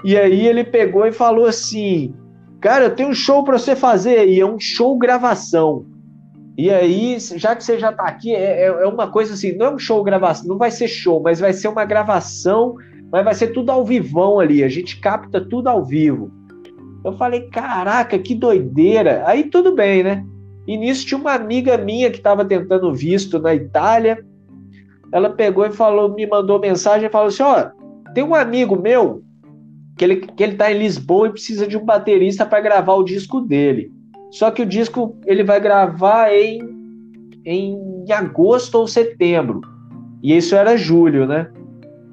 E 0.04 0.16
aí 0.16 0.46
ele 0.46 0.62
pegou 0.62 1.06
e 1.06 1.12
falou 1.12 1.46
assim: 1.46 2.14
Cara, 2.60 2.84
eu 2.84 2.94
tenho 2.94 3.08
um 3.08 3.14
show 3.14 3.42
para 3.42 3.58
você 3.58 3.74
fazer 3.74 4.28
e 4.28 4.40
é 4.40 4.46
um 4.46 4.60
show 4.60 4.96
gravação. 4.96 5.86
E 6.56 6.70
aí, 6.70 7.18
já 7.18 7.56
que 7.56 7.64
você 7.64 7.78
já 7.78 7.92
tá 7.92 8.04
aqui, 8.04 8.34
é, 8.34 8.62
é, 8.62 8.66
é 8.66 8.86
uma 8.86 9.10
coisa 9.10 9.34
assim, 9.34 9.56
não 9.56 9.66
é 9.66 9.74
um 9.74 9.78
show 9.78 10.02
gravação, 10.04 10.46
não 10.46 10.56
vai 10.56 10.70
ser 10.70 10.86
show, 10.86 11.20
mas 11.20 11.40
vai 11.40 11.52
ser 11.52 11.66
uma 11.68 11.84
gravação, 11.84 12.76
mas 13.10 13.24
vai 13.24 13.34
ser 13.34 13.48
tudo 13.48 13.70
ao 13.70 13.84
vivão 13.84 14.38
ali, 14.38 14.62
a 14.62 14.68
gente 14.68 15.00
capta 15.00 15.40
tudo 15.40 15.68
ao 15.68 15.84
vivo. 15.84 16.30
Eu 17.04 17.12
falei, 17.12 17.42
caraca, 17.50 18.18
que 18.18 18.34
doideira. 18.34 19.24
Aí 19.26 19.44
tudo 19.44 19.74
bem, 19.74 20.02
né? 20.02 20.24
E 20.66 20.76
nisso 20.76 21.06
tinha 21.06 21.18
uma 21.18 21.34
amiga 21.34 21.76
minha 21.76 22.10
que 22.10 22.16
estava 22.16 22.44
tentando 22.44 22.92
visto 22.94 23.38
na 23.38 23.54
Itália. 23.54 24.24
Ela 25.12 25.28
pegou 25.28 25.66
e 25.66 25.72
falou, 25.72 26.14
me 26.14 26.26
mandou 26.26 26.58
mensagem 26.58 27.06
e 27.06 27.12
falou 27.12 27.28
assim: 27.28 27.42
ó, 27.42 27.68
tem 28.14 28.24
um 28.24 28.34
amigo 28.34 28.80
meu 28.80 29.22
que 29.98 30.04
ele, 30.04 30.16
que 30.16 30.42
ele 30.42 30.56
tá 30.56 30.72
em 30.72 30.78
Lisboa 30.78 31.28
e 31.28 31.32
precisa 31.32 31.66
de 31.66 31.76
um 31.76 31.84
baterista 31.84 32.46
para 32.46 32.60
gravar 32.62 32.94
o 32.94 33.04
disco 33.04 33.40
dele. 33.40 33.92
Só 34.34 34.50
que 34.50 34.62
o 34.62 34.66
disco 34.66 35.16
ele 35.26 35.44
vai 35.44 35.60
gravar 35.60 36.32
em, 36.34 36.60
em 37.46 38.04
agosto 38.10 38.74
ou 38.74 38.88
setembro. 38.88 39.60
E 40.20 40.36
isso 40.36 40.56
era 40.56 40.76
julho, 40.76 41.24
né? 41.24 41.48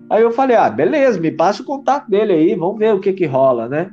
Aí 0.08 0.22
eu 0.22 0.30
falei, 0.30 0.56
ah, 0.56 0.70
beleza, 0.70 1.20
me 1.20 1.32
passa 1.32 1.64
o 1.64 1.66
contato 1.66 2.08
dele 2.08 2.34
aí, 2.34 2.54
vamos 2.54 2.78
ver 2.78 2.94
o 2.94 3.00
que 3.00 3.12
que 3.12 3.26
rola, 3.26 3.68
né? 3.68 3.90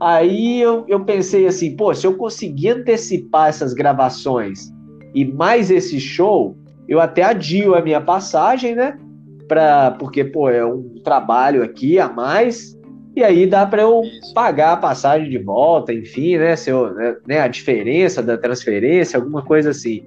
Aí 0.00 0.60
eu, 0.60 0.84
eu 0.88 1.04
pensei 1.04 1.46
assim, 1.46 1.76
pô, 1.76 1.94
se 1.94 2.04
eu 2.04 2.16
conseguir 2.16 2.70
antecipar 2.70 3.48
essas 3.48 3.72
gravações 3.72 4.72
e 5.14 5.24
mais 5.24 5.70
esse 5.70 6.00
show, 6.00 6.56
eu 6.88 7.00
até 7.00 7.22
adio 7.22 7.76
a 7.76 7.80
minha 7.80 8.00
passagem, 8.00 8.74
né? 8.74 8.98
Pra, 9.46 9.92
porque, 9.92 10.24
pô, 10.24 10.50
é 10.50 10.66
um 10.66 10.96
trabalho 11.04 11.62
aqui 11.62 12.00
a 12.00 12.08
mais 12.08 12.75
e 13.16 13.24
aí 13.24 13.46
dá 13.46 13.64
para 13.64 13.80
eu 13.80 14.02
Isso. 14.02 14.34
pagar 14.34 14.74
a 14.74 14.76
passagem 14.76 15.30
de 15.30 15.38
volta, 15.38 15.92
enfim, 15.92 16.36
né, 16.36 16.54
se 16.54 16.68
eu, 16.68 16.92
né, 17.26 17.40
a 17.40 17.48
diferença 17.48 18.22
da 18.22 18.36
transferência, 18.36 19.18
alguma 19.18 19.42
coisa 19.42 19.70
assim. 19.70 20.04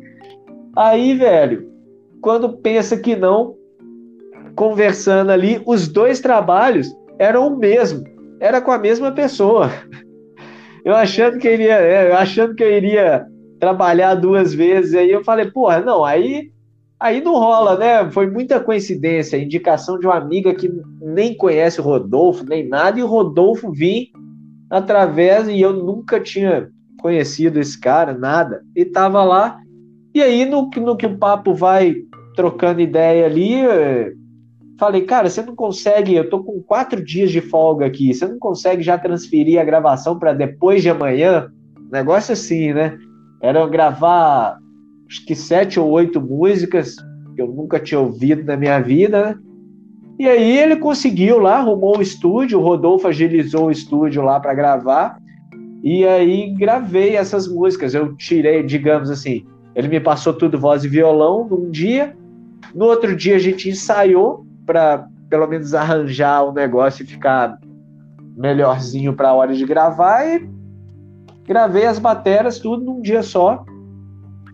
Aí, 0.77 1.15
velho, 1.15 1.67
quando 2.21 2.57
pensa 2.57 2.95
que 2.95 3.15
não, 3.15 3.55
conversando 4.55 5.31
ali, 5.31 5.59
os 5.65 5.87
dois 5.87 6.19
trabalhos 6.19 6.87
eram 7.17 7.47
o 7.47 7.57
mesmo, 7.57 8.03
era 8.39 8.61
com 8.61 8.71
a 8.71 8.77
mesma 8.77 9.11
pessoa. 9.11 9.71
Eu 10.85 10.95
achando 10.95 11.37
que 11.37 11.47
eu 11.47 11.53
iria, 11.53 11.73
é, 11.73 12.13
achando 12.13 12.55
que 12.55 12.63
eu 12.63 12.71
iria 12.71 13.25
trabalhar 13.59 14.15
duas 14.15 14.53
vezes, 14.53 14.95
aí 14.95 15.11
eu 15.11 15.23
falei, 15.25 15.51
porra, 15.51 15.81
não, 15.81 16.05
aí 16.05 16.49
Aí 16.99 17.21
não 17.21 17.33
rola, 17.33 17.77
né? 17.77 18.11
Foi 18.11 18.29
muita 18.29 18.59
coincidência, 18.59 19.37
indicação 19.37 19.97
de 19.97 20.05
uma 20.05 20.17
amiga 20.17 20.53
que 20.53 20.69
nem 21.01 21.33
conhece 21.33 21.79
o 21.79 21.83
Rodolfo, 21.83 22.43
nem 22.45 22.67
nada, 22.67 22.99
e 22.99 23.03
o 23.03 23.07
Rodolfo 23.07 23.71
vir 23.71 24.09
através, 24.69 25.47
e 25.47 25.61
eu 25.61 25.71
nunca 25.71 26.19
tinha 26.19 26.69
conhecido 26.99 27.59
esse 27.59 27.79
cara, 27.79 28.13
nada, 28.13 28.61
e 28.75 28.83
tava 28.83 29.23
lá. 29.23 29.57
E 30.13 30.21
aí, 30.21 30.45
no, 30.45 30.69
no 30.77 30.97
que 30.97 31.05
o 31.05 31.17
papo 31.17 31.53
vai 31.53 31.95
trocando 32.35 32.81
ideia 32.81 33.25
ali, 33.25 33.61
falei, 34.77 35.01
cara, 35.03 35.29
você 35.29 35.41
não 35.41 35.55
consegue, 35.55 36.15
eu 36.15 36.29
tô 36.29 36.43
com 36.43 36.61
quatro 36.61 37.03
dias 37.03 37.31
de 37.31 37.39
folga 37.39 37.85
aqui, 37.85 38.13
você 38.13 38.27
não 38.27 38.37
consegue 38.37 38.83
já 38.83 38.97
transferir 38.97 39.59
a 39.59 39.63
gravação 39.63 40.19
para 40.19 40.33
depois 40.33 40.81
de 40.81 40.89
amanhã? 40.89 41.49
Negócio 41.89 42.33
assim, 42.33 42.73
né? 42.73 42.97
Era 43.41 43.65
gravar 43.67 44.57
acho 45.09 45.25
que 45.25 45.35
sete 45.35 45.79
ou 45.79 45.89
oito 45.89 46.21
músicas 46.21 46.95
que 47.35 47.41
eu 47.41 47.47
nunca 47.47 47.79
tinha 47.79 47.99
ouvido 47.99 48.43
na 48.43 48.55
minha 48.55 48.79
vida. 48.79 49.25
Né? 49.25 49.37
E 50.19 50.27
aí 50.27 50.57
ele 50.57 50.75
conseguiu 50.75 51.39
lá, 51.39 51.57
arrumou 51.57 51.97
o 51.97 52.01
estúdio, 52.01 52.59
o 52.59 52.63
Rodolfo 52.63 53.07
agilizou 53.07 53.67
o 53.67 53.71
estúdio 53.71 54.21
lá 54.21 54.39
para 54.39 54.53
gravar. 54.53 55.17
E 55.83 56.05
aí 56.05 56.53
gravei 56.53 57.15
essas 57.15 57.47
músicas. 57.47 57.95
Eu 57.95 58.15
tirei, 58.15 58.61
digamos 58.61 59.09
assim, 59.09 59.45
ele 59.73 59.87
me 59.87 59.99
passou 59.99 60.33
tudo 60.33 60.59
voz 60.59 60.83
e 60.83 60.87
violão 60.87 61.47
num 61.49 61.71
dia. 61.71 62.15
No 62.75 62.85
outro 62.85 63.15
dia 63.15 63.35
a 63.35 63.39
gente 63.39 63.69
ensaiou 63.69 64.45
para 64.65 65.07
pelo 65.29 65.47
menos 65.47 65.73
arranjar 65.73 66.43
o 66.43 66.51
negócio 66.51 67.03
e 67.03 67.07
ficar 67.07 67.57
melhorzinho 68.35 69.13
para 69.13 69.29
a 69.29 69.33
hora 69.33 69.53
de 69.53 69.65
gravar 69.65 70.25
e 70.25 70.47
gravei 71.47 71.85
as 71.85 71.97
bateras 71.97 72.59
tudo 72.59 72.83
num 72.83 73.01
dia 73.01 73.23
só 73.23 73.65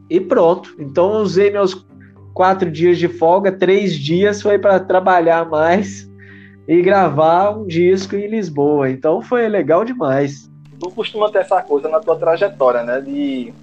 e 0.10 0.20
pronto. 0.20 0.76
Então 0.80 1.22
usei 1.22 1.52
meus 1.52 1.86
quatro 2.34 2.70
dias 2.70 2.98
de 2.98 3.08
folga, 3.08 3.52
três 3.52 3.94
dias 3.94 4.42
foi 4.42 4.60
para 4.60 4.80
trabalhar 4.80 5.50
mais 5.50 6.10
e 6.68 6.82
gravar 6.82 7.52
um 7.52 7.66
disco 7.66 8.16
em 8.16 8.28
Lisboa. 8.28 8.90
Então 8.90 9.22
foi 9.22 9.48
legal 9.48 9.84
demais. 9.86 10.50
Tu 10.80 10.90
costuma 10.92 11.32
ter 11.32 11.40
essa 11.40 11.62
coisa 11.62 11.88
na 11.88 12.00
tua 12.00 12.18
trajetória, 12.18 12.84
né? 12.84 13.00
De 13.00 13.54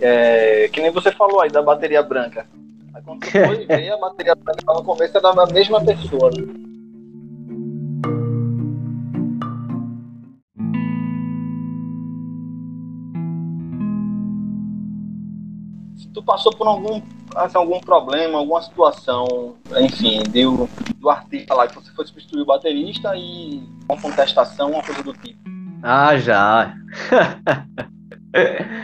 é, 0.00 0.68
que 0.72 0.80
nem 0.80 0.90
você 0.90 1.10
falou 1.12 1.40
aí 1.40 1.50
da 1.50 1.62
bateria 1.62 2.02
branca. 2.02 2.46
Aí 2.94 3.02
quando 3.02 3.20
tu 3.20 3.30
foi 3.30 3.64
ver, 3.66 3.90
a 3.90 3.96
bateria 3.96 4.34
branca 4.34 4.72
no 4.74 4.84
começo 4.84 5.16
era 5.16 5.32
da 5.32 5.46
mesma 5.46 5.82
pessoa. 5.82 6.30
Né? 6.30 6.71
Tu 16.12 16.22
passou 16.22 16.54
por 16.54 16.66
algum, 16.66 17.00
assim, 17.34 17.56
algum 17.56 17.80
problema, 17.80 18.38
alguma 18.38 18.62
situação, 18.62 19.56
enfim, 19.80 20.22
deu 20.30 20.68
do 20.96 21.10
artista 21.10 21.54
lá 21.54 21.66
que 21.66 21.74
você 21.74 21.90
foi 21.92 22.06
substituir 22.06 22.42
o 22.42 22.46
baterista 22.46 23.16
e 23.16 23.62
uma 23.88 24.00
contestação, 24.00 24.70
uma 24.70 24.82
coisa 24.82 25.02
do 25.02 25.12
tipo. 25.14 25.38
Ah, 25.82 26.16
já. 26.16 26.74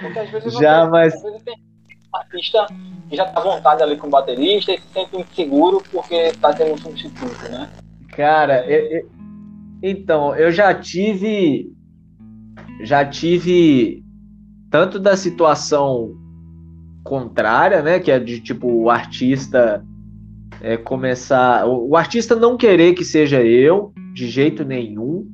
Porque 0.00 0.18
às 0.18 0.30
vezes 0.30 0.54
já, 0.54 0.82
tem, 0.82 0.90
mas 0.90 1.14
às 1.14 1.22
vezes 1.22 1.42
tem 1.42 1.56
artista 2.12 2.66
que 3.08 3.16
já 3.16 3.24
tá 3.26 3.40
à 3.40 3.44
vontade 3.44 3.82
ali 3.82 3.96
com 3.96 4.06
o 4.06 4.10
baterista 4.10 4.72
e 4.72 4.78
se 4.78 4.88
sente 4.88 5.16
inseguro 5.16 5.82
porque 5.90 6.32
tá 6.40 6.52
tendo 6.52 6.74
um 6.74 6.78
substituto, 6.78 7.50
né? 7.50 7.70
Cara, 8.10 8.66
eu, 8.66 8.98
eu, 8.98 9.10
então, 9.82 10.34
eu 10.34 10.50
já 10.50 10.74
tive 10.74 11.72
já 12.82 13.04
tive 13.04 14.02
tanto 14.70 14.98
da 14.98 15.16
situação 15.16 16.14
contrária, 17.02 17.82
né? 17.82 17.98
Que 17.98 18.10
é 18.10 18.18
de 18.18 18.40
tipo 18.40 18.68
o 18.70 18.90
artista 18.90 19.84
é, 20.60 20.76
começar. 20.76 21.66
O, 21.66 21.90
o, 21.90 21.96
artista 21.96 22.34
não 22.34 22.56
querer 22.56 22.94
que 22.94 23.04
seja 23.04 23.42
eu, 23.42 23.92
de 24.12 24.28
jeito 24.28 24.64
nenhum, 24.64 25.26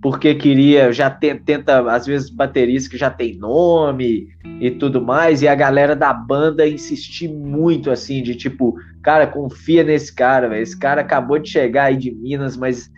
porque 0.00 0.34
queria, 0.34 0.92
já 0.92 1.10
tenta, 1.10 1.80
às 1.90 2.06
vezes, 2.06 2.30
baterista 2.30 2.90
que 2.90 2.96
já 2.96 3.10
tem 3.10 3.36
nome 3.36 4.28
e 4.60 4.70
tudo 4.70 5.00
mais, 5.00 5.42
e 5.42 5.48
a 5.48 5.54
galera 5.54 5.94
da 5.94 6.12
banda 6.12 6.68
insistir 6.68 7.28
muito 7.28 7.90
assim, 7.90 8.22
de 8.22 8.34
tipo, 8.34 8.76
cara, 9.02 9.26
confia 9.26 9.82
nesse 9.82 10.14
cara, 10.14 10.48
véio. 10.48 10.62
esse 10.62 10.78
cara 10.78 11.00
acabou 11.00 11.38
de 11.38 11.48
chegar 11.48 11.84
aí 11.84 11.96
de 11.96 12.10
Minas, 12.12 12.56
mas 12.56 12.90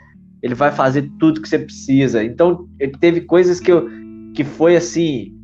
ele 0.42 0.54
vai 0.54 0.70
fazer 0.70 1.10
tudo 1.18 1.40
que 1.40 1.48
você 1.48 1.58
precisa. 1.58 2.24
Então, 2.24 2.66
teve 2.98 3.22
coisas 3.22 3.60
que 3.60 3.70
eu 3.70 3.88
que 4.32 4.44
foi 4.44 4.76
assim, 4.76 5.34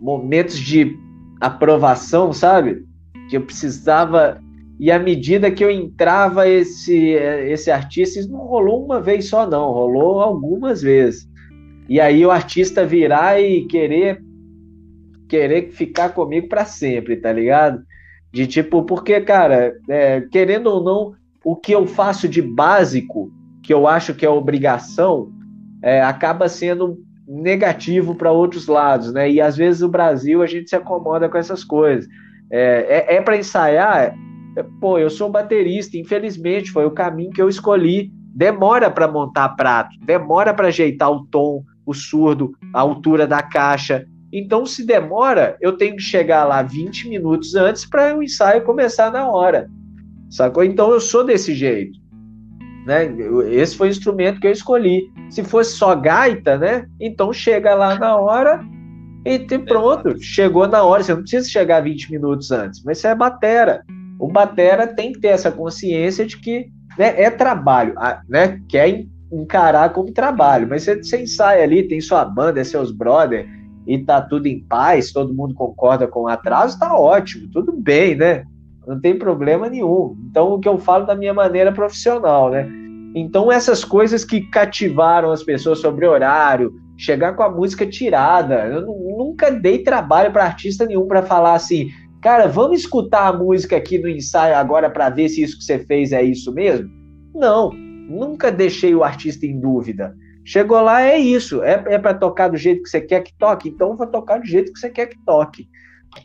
momentos 0.00 0.56
de 0.56 0.96
aprovação, 1.46 2.32
sabe? 2.32 2.84
Que 3.28 3.36
eu 3.36 3.42
precisava. 3.42 4.40
E 4.78 4.90
à 4.90 4.98
medida 4.98 5.50
que 5.50 5.64
eu 5.64 5.70
entrava 5.70 6.48
esse, 6.48 7.10
esse 7.10 7.70
artista, 7.70 8.18
isso 8.18 8.30
não 8.30 8.40
rolou 8.40 8.84
uma 8.84 9.00
vez 9.00 9.28
só, 9.28 9.48
não, 9.48 9.72
rolou 9.72 10.20
algumas 10.20 10.82
vezes. 10.82 11.28
E 11.88 12.00
aí 12.00 12.24
o 12.24 12.30
artista 12.30 12.84
virar 12.84 13.40
e 13.40 13.66
querer 13.66 14.22
querer 15.28 15.70
ficar 15.70 16.10
comigo 16.10 16.48
para 16.48 16.64
sempre, 16.64 17.16
tá 17.16 17.32
ligado? 17.32 17.82
De 18.32 18.46
tipo, 18.46 18.82
porque, 18.82 19.20
cara, 19.20 19.74
é, 19.88 20.20
querendo 20.20 20.66
ou 20.66 20.82
não, 20.82 21.14
o 21.44 21.56
que 21.56 21.72
eu 21.72 21.86
faço 21.86 22.28
de 22.28 22.42
básico, 22.42 23.32
que 23.62 23.72
eu 23.72 23.86
acho 23.86 24.14
que 24.14 24.24
é 24.24 24.28
obrigação, 24.28 25.32
é, 25.82 26.02
acaba 26.02 26.48
sendo 26.48 27.03
negativo 27.26 28.14
para 28.14 28.30
outros 28.30 28.66
lados, 28.66 29.12
né? 29.12 29.30
E 29.30 29.40
às 29.40 29.56
vezes 29.56 29.82
o 29.82 29.88
Brasil 29.88 30.42
a 30.42 30.46
gente 30.46 30.68
se 30.68 30.76
acomoda 30.76 31.28
com 31.28 31.38
essas 31.38 31.64
coisas. 31.64 32.06
É, 32.50 33.06
é, 33.08 33.16
é 33.16 33.22
para 33.22 33.36
ensaiar, 33.36 34.14
é, 34.56 34.62
pô, 34.80 34.98
eu 34.98 35.10
sou 35.10 35.30
baterista, 35.30 35.96
infelizmente 35.96 36.70
foi 36.70 36.84
o 36.84 36.90
caminho 36.90 37.30
que 37.30 37.40
eu 37.40 37.48
escolhi. 37.48 38.10
Demora 38.34 38.90
para 38.90 39.06
montar 39.06 39.50
prato, 39.50 39.96
demora 40.04 40.52
para 40.52 40.68
ajeitar 40.68 41.10
o 41.10 41.24
tom, 41.26 41.62
o 41.86 41.94
surdo, 41.94 42.52
a 42.72 42.80
altura 42.80 43.26
da 43.26 43.42
caixa. 43.42 44.06
Então, 44.32 44.66
se 44.66 44.84
demora, 44.84 45.56
eu 45.60 45.76
tenho 45.76 45.94
que 45.94 46.02
chegar 46.02 46.44
lá 46.44 46.60
20 46.60 47.08
minutos 47.08 47.54
antes 47.54 47.86
para 47.86 48.16
o 48.16 48.22
ensaio 48.22 48.64
começar 48.64 49.12
na 49.12 49.28
hora. 49.28 49.70
Sacou? 50.28 50.64
Então, 50.64 50.90
eu 50.90 51.00
sou 51.00 51.24
desse 51.24 51.54
jeito. 51.54 51.96
Né? 52.86 53.14
Esse 53.50 53.76
foi 53.76 53.88
o 53.88 53.90
instrumento 53.90 54.40
que 54.40 54.46
eu 54.46 54.52
escolhi. 54.52 55.10
Se 55.30 55.42
fosse 55.42 55.76
só 55.76 55.94
gaita, 55.94 56.58
né? 56.58 56.86
Então 57.00 57.32
chega 57.32 57.74
lá 57.74 57.98
na 57.98 58.16
hora 58.16 58.64
e 59.24 59.38
pronto, 59.58 60.20
chegou 60.22 60.68
na 60.68 60.82
hora. 60.82 61.02
Você 61.02 61.14
não 61.14 61.22
precisa 61.22 61.48
chegar 61.48 61.80
20 61.80 62.12
minutos 62.12 62.50
antes, 62.50 62.82
mas 62.84 62.98
você 62.98 63.08
é 63.08 63.14
batera. 63.14 63.82
O 64.18 64.28
batera 64.28 64.86
tem 64.86 65.12
que 65.12 65.20
ter 65.20 65.28
essa 65.28 65.50
consciência 65.50 66.26
de 66.26 66.38
que 66.38 66.68
né, 66.98 67.20
é 67.20 67.30
trabalho, 67.30 67.94
né? 68.28 68.60
Quer 68.68 69.06
encarar 69.32 69.92
como 69.92 70.12
trabalho, 70.12 70.68
mas 70.68 70.82
você, 70.82 71.02
você 71.02 71.22
ensaia 71.22 71.62
ali, 71.62 71.88
tem 71.88 72.00
sua 72.00 72.24
banda, 72.24 72.60
é 72.60 72.64
seus 72.64 72.92
brother, 72.92 73.48
e 73.86 73.98
tá 73.98 74.20
tudo 74.20 74.46
em 74.46 74.60
paz, 74.60 75.12
todo 75.12 75.34
mundo 75.34 75.54
concorda 75.54 76.06
com 76.06 76.22
o 76.22 76.28
atraso, 76.28 76.78
tá 76.78 76.96
ótimo, 76.96 77.48
tudo 77.52 77.72
bem, 77.72 78.14
né? 78.14 78.44
Não 78.86 79.00
tem 79.00 79.18
problema 79.18 79.68
nenhum. 79.68 80.16
Então, 80.30 80.52
o 80.52 80.60
que 80.60 80.68
eu 80.68 80.78
falo 80.78 81.06
da 81.06 81.14
minha 81.14 81.32
maneira 81.32 81.72
profissional, 81.72 82.50
né? 82.50 82.68
Então, 83.14 83.50
essas 83.50 83.84
coisas 83.84 84.24
que 84.24 84.40
cativaram 84.50 85.30
as 85.30 85.42
pessoas 85.42 85.78
sobre 85.78 86.06
horário, 86.06 86.72
chegar 86.96 87.34
com 87.34 87.42
a 87.42 87.50
música 87.50 87.86
tirada, 87.86 88.66
eu 88.66 88.82
nunca 88.82 89.50
dei 89.50 89.82
trabalho 89.82 90.32
para 90.32 90.44
artista 90.44 90.84
nenhum 90.84 91.06
para 91.06 91.22
falar 91.22 91.54
assim, 91.54 91.90
cara, 92.20 92.46
vamos 92.46 92.80
escutar 92.80 93.28
a 93.28 93.32
música 93.32 93.76
aqui 93.76 93.98
no 93.98 94.08
ensaio 94.08 94.56
agora 94.56 94.90
para 94.90 95.10
ver 95.10 95.28
se 95.28 95.42
isso 95.42 95.58
que 95.58 95.64
você 95.64 95.78
fez 95.78 96.12
é 96.12 96.22
isso 96.22 96.52
mesmo? 96.52 96.88
Não, 97.34 97.70
nunca 97.70 98.50
deixei 98.50 98.94
o 98.94 99.04
artista 99.04 99.46
em 99.46 99.60
dúvida. 99.60 100.14
Chegou 100.44 100.80
lá, 100.80 101.02
é 101.02 101.16
isso, 101.16 101.62
é, 101.62 101.82
é 101.86 101.98
para 101.98 102.14
tocar 102.14 102.48
do 102.48 102.56
jeito 102.56 102.82
que 102.82 102.88
você 102.88 103.00
quer 103.00 103.22
que 103.22 103.32
toque, 103.38 103.68
então 103.68 103.96
vou 103.96 104.06
tocar 104.06 104.40
do 104.40 104.46
jeito 104.46 104.72
que 104.72 104.78
você 104.78 104.90
quer 104.90 105.06
que 105.06 105.18
toque. 105.24 105.68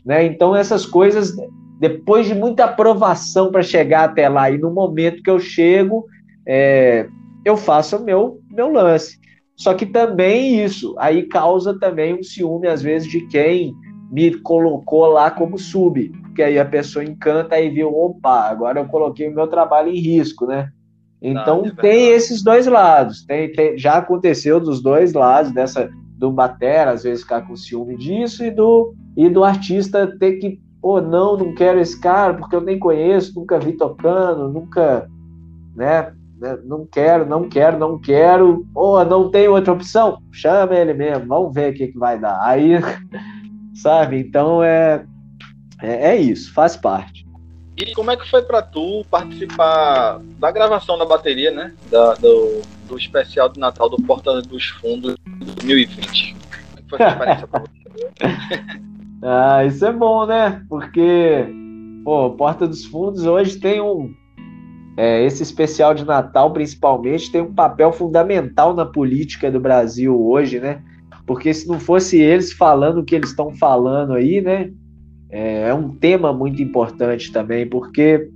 Né? 0.04 0.24
Então, 0.24 0.54
essas 0.54 0.84
coisas, 0.84 1.34
depois 1.80 2.26
de 2.26 2.34
muita 2.34 2.66
aprovação 2.66 3.50
para 3.50 3.62
chegar 3.62 4.04
até 4.04 4.28
lá, 4.28 4.50
e 4.50 4.58
no 4.58 4.70
momento 4.70 5.22
que 5.22 5.30
eu 5.30 5.40
chego, 5.40 6.04
é, 6.46 7.08
eu 7.42 7.56
faço 7.56 7.96
o 7.96 8.04
meu, 8.04 8.38
meu 8.50 8.70
lance. 8.70 9.18
Só 9.56 9.72
que 9.72 9.86
também 9.86 10.62
isso, 10.62 10.94
aí 10.98 11.22
causa 11.22 11.78
também 11.78 12.12
um 12.12 12.22
ciúme, 12.22 12.68
às 12.68 12.82
vezes, 12.82 13.10
de 13.10 13.26
quem 13.28 13.74
me 14.12 14.34
colocou 14.40 15.06
lá 15.06 15.30
como 15.30 15.56
sub, 15.56 16.06
porque 16.22 16.42
aí 16.42 16.58
a 16.58 16.66
pessoa 16.66 17.02
encanta 17.02 17.58
e 17.58 17.70
viu, 17.70 17.88
opa, 17.88 18.50
agora 18.50 18.80
eu 18.80 18.86
coloquei 18.86 19.28
o 19.28 19.34
meu 19.34 19.46
trabalho 19.46 19.88
em 19.88 19.98
risco, 19.98 20.46
né? 20.46 20.68
Então 21.22 21.64
é 21.64 21.70
tem 21.80 22.08
esses 22.08 22.42
dois 22.42 22.66
lados, 22.66 23.24
tem, 23.24 23.52
tem, 23.52 23.78
já 23.78 23.96
aconteceu 23.96 24.60
dos 24.60 24.82
dois 24.82 25.14
lados, 25.14 25.52
dessa 25.52 25.90
do 26.16 26.30
batera 26.30 26.90
às 26.90 27.04
vezes 27.04 27.22
ficar 27.22 27.42
com 27.42 27.56
ciúme 27.56 27.96
disso 27.96 28.44
e 28.44 28.50
do 28.50 28.94
e 29.16 29.28
do 29.30 29.42
artista 29.42 30.06
ter 30.18 30.32
que, 30.32 30.60
pô, 30.80 31.00
não, 31.00 31.36
não 31.36 31.54
quero 31.54 31.80
esse 31.80 31.98
cara 32.00 32.34
porque 32.34 32.56
eu 32.56 32.60
nem 32.60 32.78
conheço, 32.78 33.38
nunca 33.38 33.58
vi 33.58 33.72
tocando, 33.72 34.48
nunca, 34.48 35.08
né? 35.74 36.12
né 36.38 36.58
não 36.64 36.86
quero, 36.86 37.26
não 37.26 37.48
quero, 37.48 37.78
não 37.78 37.98
quero, 37.98 38.66
pô, 38.72 39.04
não 39.04 39.30
tem 39.30 39.48
outra 39.48 39.72
opção, 39.72 40.22
chama 40.32 40.74
ele 40.74 40.94
mesmo, 40.94 41.26
vamos 41.26 41.54
ver 41.54 41.72
o 41.72 41.74
que, 41.74 41.88
que 41.88 41.98
vai 41.98 42.18
dar. 42.18 42.40
Aí 42.42 42.72
sabe? 43.74 44.18
Então 44.18 44.62
é, 44.62 45.04
é, 45.82 46.10
é 46.12 46.16
isso, 46.16 46.52
faz 46.52 46.76
parte. 46.76 47.26
E 47.76 47.94
como 47.94 48.10
é 48.10 48.16
que 48.16 48.28
foi 48.28 48.42
para 48.42 48.60
tu 48.60 49.06
participar 49.10 50.20
da 50.38 50.50
gravação 50.50 50.98
da 50.98 51.06
bateria, 51.06 51.50
né? 51.50 51.72
Da, 51.90 52.14
do, 52.14 52.60
do 52.86 52.98
especial 52.98 53.48
de 53.48 53.58
Natal 53.58 53.88
do 53.88 53.96
Porta 54.02 54.42
dos 54.42 54.66
Fundos 54.66 55.14
2020? 55.26 56.36
Como 56.36 56.76
é 56.76 56.82
que 56.82 56.88
foi 56.90 56.98
essa 57.00 57.12
experiência 57.12 57.46
pra 57.46 57.60
você? 58.80 58.89
Ah, 59.22 59.64
isso 59.64 59.84
é 59.84 59.92
bom, 59.92 60.26
né? 60.26 60.62
Porque, 60.68 61.46
pô, 62.04 62.30
Porta 62.30 62.66
dos 62.66 62.84
Fundos 62.84 63.24
hoje 63.24 63.58
tem 63.58 63.80
um. 63.80 64.14
É, 64.96 65.24
esse 65.24 65.42
especial 65.42 65.94
de 65.94 66.04
Natal, 66.04 66.52
principalmente, 66.52 67.30
tem 67.30 67.40
um 67.40 67.54
papel 67.54 67.92
fundamental 67.92 68.74
na 68.74 68.84
política 68.84 69.50
do 69.50 69.60
Brasil 69.60 70.20
hoje, 70.20 70.60
né? 70.60 70.82
porque 71.30 71.54
se 71.54 71.68
não 71.68 71.78
fosse 71.78 72.18
eles 72.18 72.52
falando 72.52 72.98
o 72.98 73.04
que 73.04 73.14
eles 73.14 73.30
estão 73.30 73.54
falando 73.54 74.14
aí, 74.14 74.40
né? 74.40 74.72
É, 75.30 75.68
é, 75.68 75.74
um 75.74 75.94
tema 75.94 76.32
muito 76.32 76.60
importante 76.60 77.30
também, 77.30 77.68
porque 77.68 78.28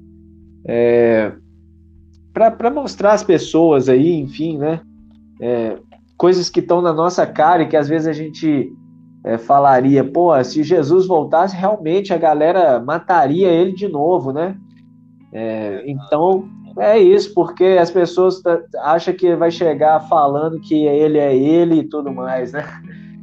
é, 0.65 1.33
para 2.33 2.71
mostrar 2.71 3.15
às 3.15 3.25
pessoas 3.25 3.89
aí, 3.89 4.15
enfim, 4.15 4.59
né? 4.59 4.81
É, 5.41 5.77
coisas 6.17 6.49
que 6.49 6.61
estão 6.61 6.81
na 6.81 6.93
nossa 6.93 7.27
cara 7.27 7.65
e 7.65 7.69
que 7.69 7.77
às 7.77 7.89
vezes 7.89 8.07
a 8.07 8.13
gente 8.13 8.73
é, 9.25 9.39
falaria, 9.39 10.05
pô, 10.05 10.43
se 10.45 10.63
Jesus 10.63 11.07
voltasse, 11.07 11.57
realmente 11.57 12.13
a 12.13 12.19
galera 12.19 12.79
mataria 12.79 13.49
ele 13.49 13.73
de 13.73 13.89
novo, 13.89 14.33
né? 14.33 14.57
É, 15.33 15.83
então, 15.87 16.47
é 16.79 16.99
isso, 16.99 17.33
porque 17.33 17.65
as 17.81 17.91
pessoas 17.91 18.43
acham 18.83 19.15
que 19.15 19.35
vai 19.35 19.51
chegar 19.51 19.99
falando 20.09 20.61
que 20.61 20.85
ele 20.85 21.19
é 21.19 21.35
ele 21.35 21.81
e 21.81 21.85
tudo 21.85 22.13
mais, 22.13 22.53
né? 22.53 22.65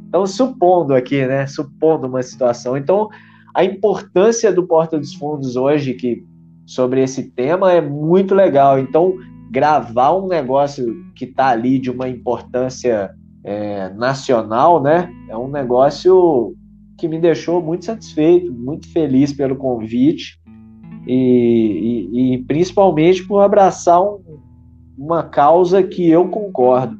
Então, 0.08 0.26
supondo 0.26 0.92
aqui, 0.92 1.24
né? 1.24 1.46
Supondo 1.46 2.08
uma 2.08 2.22
situação. 2.22 2.76
Então, 2.76 3.08
a 3.54 3.64
importância 3.64 4.52
do 4.52 4.66
Porta 4.66 4.98
dos 4.98 5.14
Fundos 5.14 5.56
hoje, 5.56 5.94
que 5.94 6.24
sobre 6.66 7.02
esse 7.02 7.30
tema, 7.30 7.72
é 7.72 7.80
muito 7.80 8.34
legal. 8.34 8.78
Então, 8.78 9.14
gravar 9.50 10.14
um 10.14 10.26
negócio 10.26 10.96
que 11.14 11.26
está 11.26 11.48
ali 11.48 11.78
de 11.78 11.90
uma 11.90 12.08
importância 12.08 13.14
é, 13.44 13.88
nacional, 13.90 14.82
né? 14.82 15.12
É 15.28 15.36
um 15.36 15.48
negócio 15.48 16.54
que 16.98 17.08
me 17.08 17.18
deixou 17.18 17.60
muito 17.60 17.84
satisfeito, 17.84 18.52
muito 18.52 18.90
feliz 18.92 19.32
pelo 19.32 19.56
convite 19.56 20.38
e, 21.06 22.08
e, 22.12 22.34
e 22.34 22.38
principalmente 22.44 23.26
por 23.26 23.40
abraçar 23.40 24.00
um, 24.00 24.40
uma 24.96 25.22
causa 25.22 25.82
que 25.82 26.08
eu 26.08 26.28
concordo. 26.28 26.96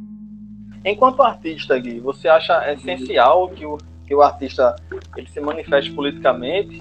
Enquanto 0.85 1.23
artista, 1.23 1.79
Gui, 1.79 2.01
você 2.01 2.27
acha 2.27 2.73
essencial 2.73 3.49
que 3.51 3.65
o, 3.65 3.79
que 4.05 4.15
o 4.15 4.23
artista 4.23 4.75
ele 5.17 5.29
se 5.29 5.41
manifeste 5.41 5.93
politicamente? 5.93 6.81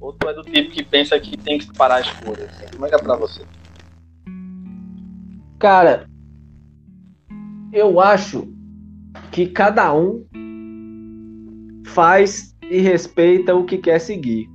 Ou 0.00 0.12
tu 0.12 0.28
é 0.28 0.34
do 0.34 0.42
tipo 0.42 0.70
que 0.70 0.84
pensa 0.84 1.18
que 1.18 1.36
tem 1.36 1.58
que 1.58 1.72
parar 1.72 1.96
as 1.96 2.10
coisas? 2.20 2.50
Como 2.72 2.86
é 2.86 2.88
que 2.88 2.94
é 2.94 2.98
pra 2.98 3.16
você? 3.16 3.42
Cara, 5.58 6.06
eu 7.72 7.98
acho 7.98 8.53
que 9.34 9.48
cada 9.48 9.92
um 9.92 10.24
faz 11.86 12.54
e 12.70 12.78
respeita 12.78 13.52
o 13.52 13.64
que 13.64 13.78
quer 13.78 13.98
seguir. 13.98 14.48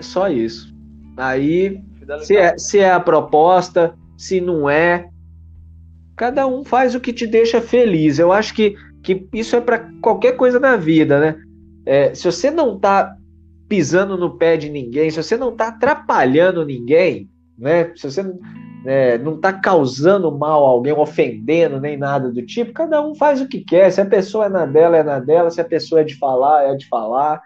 Só 0.00 0.28
isso. 0.28 0.72
Aí, 1.16 1.82
se 2.20 2.36
é, 2.36 2.56
se 2.56 2.78
é 2.78 2.92
a 2.92 3.00
proposta, 3.00 3.92
se 4.16 4.40
não 4.40 4.70
é, 4.70 5.10
cada 6.14 6.46
um 6.46 6.62
faz 6.64 6.94
o 6.94 7.00
que 7.00 7.12
te 7.12 7.26
deixa 7.26 7.60
feliz. 7.60 8.20
Eu 8.20 8.30
acho 8.30 8.54
que, 8.54 8.76
que 9.02 9.26
isso 9.34 9.56
é 9.56 9.60
para 9.60 9.90
qualquer 10.00 10.36
coisa 10.36 10.60
na 10.60 10.76
vida, 10.76 11.18
né? 11.18 11.42
É, 11.84 12.14
se 12.14 12.24
você 12.24 12.52
não 12.52 12.78
tá 12.78 13.16
pisando 13.68 14.16
no 14.16 14.38
pé 14.38 14.56
de 14.56 14.70
ninguém, 14.70 15.10
se 15.10 15.20
você 15.20 15.36
não 15.36 15.56
tá 15.56 15.68
atrapalhando 15.68 16.64
ninguém, 16.64 17.28
né? 17.58 17.92
Se 17.96 18.08
você 18.08 18.22
é, 18.88 19.18
não 19.18 19.36
tá 19.36 19.52
causando 19.52 20.32
mal 20.32 20.64
a 20.64 20.70
alguém, 20.70 20.94
ofendendo, 20.94 21.78
nem 21.78 21.98
nada 21.98 22.30
do 22.30 22.40
tipo, 22.40 22.72
cada 22.72 23.06
um 23.06 23.14
faz 23.14 23.38
o 23.38 23.46
que 23.46 23.60
quer. 23.60 23.90
Se 23.90 24.00
a 24.00 24.06
pessoa 24.06 24.46
é 24.46 24.48
na 24.48 24.64
dela, 24.64 24.96
é 24.96 25.02
na 25.02 25.18
dela. 25.20 25.50
Se 25.50 25.60
a 25.60 25.64
pessoa 25.64 26.00
é 26.00 26.04
de 26.04 26.14
falar, 26.14 26.62
é 26.62 26.74
de 26.74 26.88
falar. 26.88 27.42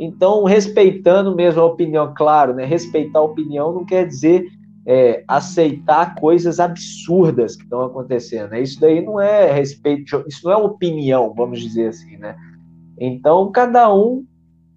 Então, 0.00 0.42
respeitando 0.42 1.32
mesmo 1.32 1.60
a 1.60 1.66
opinião, 1.66 2.12
claro, 2.16 2.54
né? 2.54 2.64
Respeitar 2.64 3.20
a 3.20 3.22
opinião 3.22 3.72
não 3.72 3.84
quer 3.84 4.04
dizer 4.04 4.44
é, 4.84 5.22
aceitar 5.28 6.16
coisas 6.16 6.58
absurdas 6.58 7.54
que 7.54 7.62
estão 7.62 7.82
acontecendo. 7.82 8.50
Né? 8.50 8.62
Isso 8.62 8.80
daí 8.80 9.00
não 9.00 9.20
é 9.20 9.52
respeito, 9.52 10.24
isso 10.26 10.44
não 10.44 10.52
é 10.52 10.56
opinião, 10.56 11.32
vamos 11.36 11.60
dizer 11.60 11.90
assim, 11.90 12.16
né? 12.16 12.34
Então, 12.98 13.52
cada 13.52 13.94
um 13.94 14.24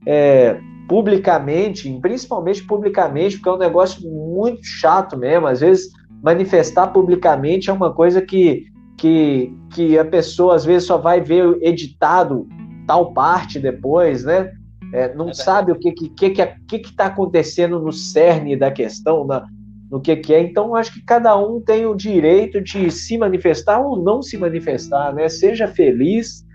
é, 0.05 0.59
publicamente, 0.87 1.91
principalmente 1.99 2.63
publicamente, 2.63 3.37
porque 3.37 3.49
é 3.49 3.53
um 3.53 3.57
negócio 3.57 4.07
muito 4.07 4.63
chato 4.63 5.17
mesmo. 5.17 5.47
Às 5.47 5.61
vezes, 5.61 5.91
manifestar 6.23 6.87
publicamente 6.87 7.69
é 7.69 7.73
uma 7.73 7.93
coisa 7.93 8.21
que, 8.21 8.65
que, 8.97 9.53
que 9.71 9.99
a 9.99 10.05
pessoa 10.05 10.55
às 10.55 10.65
vezes 10.65 10.87
só 10.87 10.97
vai 10.97 11.21
ver 11.21 11.57
editado 11.61 12.47
tal 12.87 13.13
parte 13.13 13.59
depois, 13.59 14.23
né? 14.23 14.51
é, 14.93 15.13
não 15.15 15.29
é 15.29 15.33
sabe 15.33 15.71
o 15.71 15.75
que 15.75 15.91
que 15.91 16.07
que 16.07 16.29
que 16.29 16.79
que 16.79 16.89
está 16.89 17.07
acontecendo 17.07 17.79
no 17.79 17.91
cerne 17.91 18.55
da 18.55 18.71
questão, 18.71 19.25
na, 19.25 19.45
no 19.89 19.99
que 19.99 20.15
que 20.15 20.33
é. 20.33 20.39
Então 20.39 20.75
acho 20.75 20.93
que 20.93 21.01
cada 21.01 21.35
um 21.35 21.59
tem 21.59 21.87
o 21.87 21.95
direito 21.95 22.61
de 22.61 22.91
se 22.91 23.17
manifestar 23.17 23.81
ou 23.81 23.97
não 24.01 24.21
se 24.21 24.37
manifestar, 24.37 25.11
né? 25.13 25.27
Seja 25.27 25.67
feliz 25.67 26.45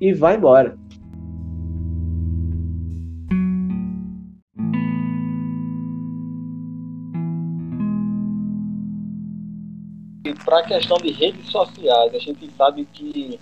e 0.00 0.12
vá 0.12 0.34
embora. 0.34 0.78
Questão 10.62 10.96
de 10.98 11.12
redes 11.12 11.50
sociais, 11.50 12.14
a 12.14 12.18
gente 12.18 12.50
sabe 12.56 12.86
que 12.92 13.38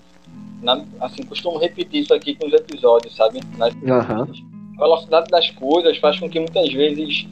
na, 0.63 0.85
assim, 1.01 1.23
costumo 1.23 1.59
repetir 1.59 2.03
isso 2.03 2.15
aqui 2.15 2.35
com 2.35 2.47
os 2.47 2.53
episódios, 2.53 3.15
sabe? 3.15 3.41
Nas, 3.57 3.75
Aham. 3.89 4.29
A 4.77 4.83
velocidade 4.83 5.27
das 5.31 5.51
coisas 5.51 5.97
faz 5.99 6.19
com 6.19 6.29
que 6.29 6.39
muitas 6.39 6.73
vezes, 6.73 7.27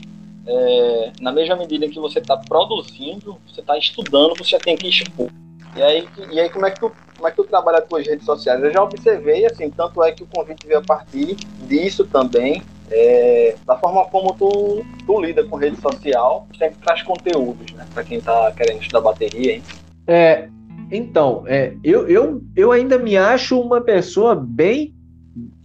é, 0.46 1.12
na 1.20 1.32
mesma 1.32 1.56
medida 1.56 1.88
que 1.88 1.98
você 1.98 2.18
está 2.18 2.36
produzindo, 2.36 3.38
você 3.46 3.60
está 3.60 3.76
estudando, 3.78 4.36
você 4.36 4.50
já 4.50 4.58
tem 4.58 4.76
que 4.76 4.88
expor. 4.88 5.28
E 5.76 5.82
aí, 5.82 6.08
e 6.30 6.40
aí 6.40 6.50
como, 6.50 6.66
é 6.66 6.70
que 6.70 6.80
tu, 6.80 6.92
como 7.16 7.28
é 7.28 7.30
que 7.30 7.36
tu 7.36 7.44
trabalha 7.44 7.78
as 7.78 7.86
tuas 7.86 8.06
redes 8.06 8.24
sociais? 8.24 8.62
Eu 8.62 8.72
já 8.72 8.82
observei, 8.82 9.46
assim, 9.46 9.70
tanto 9.70 10.02
é 10.02 10.12
que 10.12 10.22
o 10.22 10.26
convite 10.26 10.66
veio 10.66 10.80
a 10.80 10.82
partir 10.82 11.36
disso 11.66 12.04
também, 12.06 12.62
é, 12.90 13.54
da 13.66 13.76
forma 13.76 14.04
como 14.06 14.34
tu, 14.34 14.84
tu 15.06 15.20
lida 15.20 15.44
com 15.44 15.56
rede 15.56 15.80
social, 15.80 16.46
sempre 16.56 16.78
traz 16.82 17.02
conteúdos, 17.02 17.72
né? 17.72 17.86
Para 17.92 18.02
quem 18.02 18.18
está 18.18 18.50
querendo 18.52 18.80
estudar 18.80 19.00
bateria, 19.02 19.54
hein? 19.54 19.62
É, 20.08 20.48
então, 20.90 21.44
é, 21.46 21.74
eu, 21.84 22.08
eu, 22.08 22.42
eu 22.56 22.72
ainda 22.72 22.98
me 22.98 23.16
acho 23.16 23.60
uma 23.60 23.80
pessoa 23.80 24.34
bem, 24.34 24.94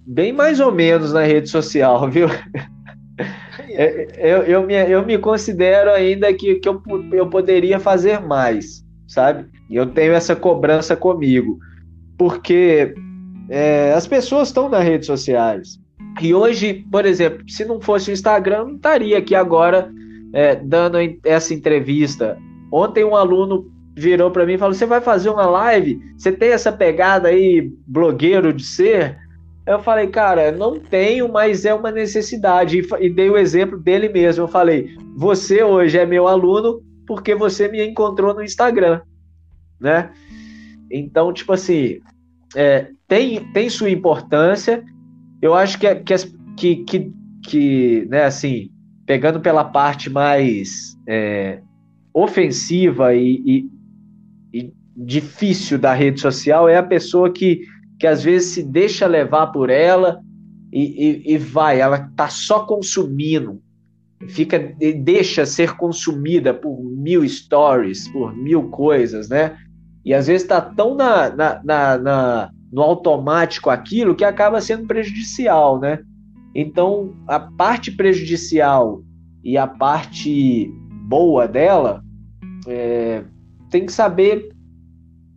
bem 0.05 0.33
mais 0.33 0.59
ou 0.59 0.71
menos 0.71 1.13
na 1.13 1.23
rede 1.23 1.49
social, 1.49 2.07
viu? 2.11 2.27
É, 3.69 4.07
eu, 4.17 4.43
eu, 4.43 4.63
me, 4.63 4.75
eu 4.75 5.05
me 5.05 5.17
considero 5.17 5.89
ainda 5.89 6.31
que, 6.33 6.55
que 6.55 6.67
eu, 6.67 6.81
eu 7.13 7.27
poderia 7.29 7.79
fazer 7.79 8.19
mais, 8.19 8.85
sabe? 9.07 9.45
E 9.69 9.75
eu 9.77 9.85
tenho 9.85 10.13
essa 10.13 10.35
cobrança 10.35 10.95
comigo, 10.95 11.57
porque 12.17 12.93
é, 13.49 13.93
as 13.93 14.05
pessoas 14.05 14.49
estão 14.49 14.67
nas 14.67 14.83
redes 14.83 15.07
sociais. 15.07 15.79
E 16.21 16.33
hoje, 16.33 16.85
por 16.91 17.05
exemplo, 17.05 17.49
se 17.49 17.63
não 17.65 17.81
fosse 17.81 18.11
o 18.11 18.13
Instagram, 18.13 18.57
eu 18.57 18.67
não 18.67 18.75
estaria 18.75 19.17
aqui 19.17 19.33
agora 19.33 19.89
é, 20.33 20.55
dando 20.55 20.97
essa 21.23 21.53
entrevista. 21.53 22.37
Ontem 22.71 23.03
um 23.03 23.15
aluno 23.15 23.72
virou 23.95 24.31
para 24.31 24.45
mim 24.45 24.53
e 24.53 24.57
falou: 24.57 24.73
Você 24.73 24.85
vai 24.85 25.01
fazer 25.01 25.29
uma 25.29 25.45
live? 25.45 25.99
Você 26.17 26.31
tem 26.31 26.51
essa 26.51 26.71
pegada 26.71 27.29
aí, 27.29 27.71
blogueiro 27.87 28.53
de 28.53 28.63
ser? 28.63 29.17
Eu 29.65 29.79
falei, 29.79 30.07
cara, 30.07 30.51
não 30.51 30.77
tenho, 30.77 31.31
mas 31.31 31.63
é 31.63 31.73
uma 31.73 31.89
necessidade. 31.89 32.85
E, 32.99 33.09
dei 33.09 33.29
o 33.29 33.37
exemplo 33.37 33.79
dele 33.79 34.09
mesmo. 34.09 34.43
Eu 34.43 34.47
falei: 34.47 34.95
Você 35.15 35.63
hoje 35.63 35.97
é 35.97 36.05
meu 36.05 36.27
aluno 36.27 36.81
porque 37.07 37.35
você 37.35 37.67
me 37.67 37.85
encontrou 37.85 38.33
no 38.33 38.43
Instagram, 38.43 39.01
né? 39.79 40.11
Então, 40.89 41.33
tipo 41.33 41.53
assim, 41.53 41.99
é, 42.55 42.87
tem, 43.07 43.51
tem 43.51 43.69
sua 43.69 43.89
importância. 43.89 44.83
Eu 45.41 45.53
acho 45.53 45.77
que, 45.79 45.95
que, 45.95 46.15
que, 46.55 46.75
que, 46.83 47.13
que 47.43 48.07
né, 48.09 48.23
assim, 48.23 48.69
pegando 49.05 49.39
pela 49.39 49.63
parte 49.63 50.09
mais 50.09 50.97
é, 51.07 51.61
ofensiva 52.13 53.13
e, 53.13 53.41
e, 53.45 53.69
difícil 54.95 55.77
da 55.77 55.93
rede 55.93 56.21
social, 56.21 56.69
é 56.69 56.77
a 56.77 56.83
pessoa 56.83 57.31
que, 57.31 57.61
que 57.99 58.07
às 58.07 58.23
vezes 58.23 58.53
se 58.53 58.63
deixa 58.63 59.07
levar 59.07 59.47
por 59.47 59.69
ela 59.69 60.21
e, 60.71 61.33
e 61.33 61.37
vai, 61.37 61.79
ela 61.79 62.09
tá 62.15 62.29
só 62.29 62.65
consumindo, 62.65 63.61
fica 64.27 64.59
deixa 65.03 65.45
ser 65.45 65.75
consumida 65.75 66.53
por 66.53 66.81
mil 66.81 67.27
stories, 67.27 68.07
por 68.09 68.35
mil 68.35 68.69
coisas, 68.69 69.29
né? 69.29 69.57
E 70.05 70.13
às 70.13 70.27
vezes 70.27 70.43
está 70.43 70.59
tão 70.59 70.95
na, 70.95 71.29
na, 71.29 71.61
na, 71.63 71.97
na, 71.97 72.51
no 72.71 72.81
automático 72.81 73.69
aquilo 73.69 74.15
que 74.15 74.25
acaba 74.25 74.61
sendo 74.61 74.87
prejudicial, 74.87 75.79
né? 75.79 75.99
Então, 76.55 77.13
a 77.27 77.39
parte 77.39 77.91
prejudicial 77.91 79.01
e 79.43 79.57
a 79.57 79.67
parte 79.67 80.71
boa 81.07 81.47
dela 81.47 82.03
é, 82.67 83.23
tem 83.69 83.85
que 83.85 83.91
saber 83.91 84.52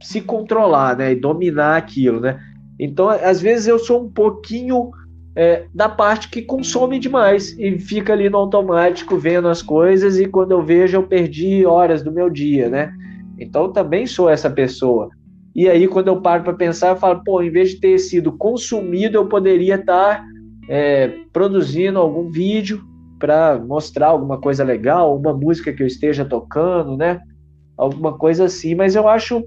se 0.00 0.20
controlar, 0.20 0.96
né? 0.96 1.12
E 1.12 1.16
dominar 1.16 1.76
aquilo, 1.76 2.20
né? 2.20 2.40
Então, 2.78 3.08
às 3.08 3.40
vezes 3.40 3.66
eu 3.66 3.78
sou 3.78 4.04
um 4.04 4.10
pouquinho 4.10 4.90
é, 5.34 5.64
da 5.74 5.88
parte 5.88 6.30
que 6.30 6.42
consome 6.42 6.98
demais 6.98 7.56
e 7.58 7.78
fica 7.78 8.12
ali 8.12 8.28
no 8.30 8.38
automático 8.38 9.18
vendo 9.18 9.48
as 9.48 9.60
coisas 9.62 10.18
e 10.18 10.26
quando 10.26 10.52
eu 10.52 10.62
vejo 10.62 10.96
eu 10.96 11.02
perdi 11.02 11.66
horas 11.66 12.02
do 12.02 12.10
meu 12.10 12.30
dia, 12.30 12.68
né? 12.68 12.92
Então 13.38 13.72
também 13.72 14.06
sou 14.06 14.30
essa 14.30 14.48
pessoa. 14.48 15.10
E 15.54 15.68
aí 15.68 15.86
quando 15.86 16.08
eu 16.08 16.20
paro 16.20 16.42
para 16.42 16.54
pensar, 16.54 16.88
eu 16.88 16.96
falo, 16.96 17.22
pô, 17.24 17.42
em 17.42 17.50
vez 17.50 17.70
de 17.70 17.80
ter 17.80 17.98
sido 17.98 18.32
consumido, 18.32 19.16
eu 19.16 19.26
poderia 19.26 19.76
estar 19.76 20.24
é, 20.68 21.12
produzindo 21.32 21.98
algum 21.98 22.30
vídeo 22.30 22.82
para 23.18 23.58
mostrar 23.58 24.08
alguma 24.08 24.38
coisa 24.38 24.64
legal, 24.64 25.16
uma 25.16 25.32
música 25.32 25.72
que 25.72 25.82
eu 25.82 25.86
esteja 25.86 26.24
tocando, 26.24 26.96
né? 26.96 27.20
Alguma 27.76 28.16
coisa 28.16 28.44
assim. 28.44 28.74
Mas 28.74 28.94
eu 28.94 29.08
acho, 29.08 29.44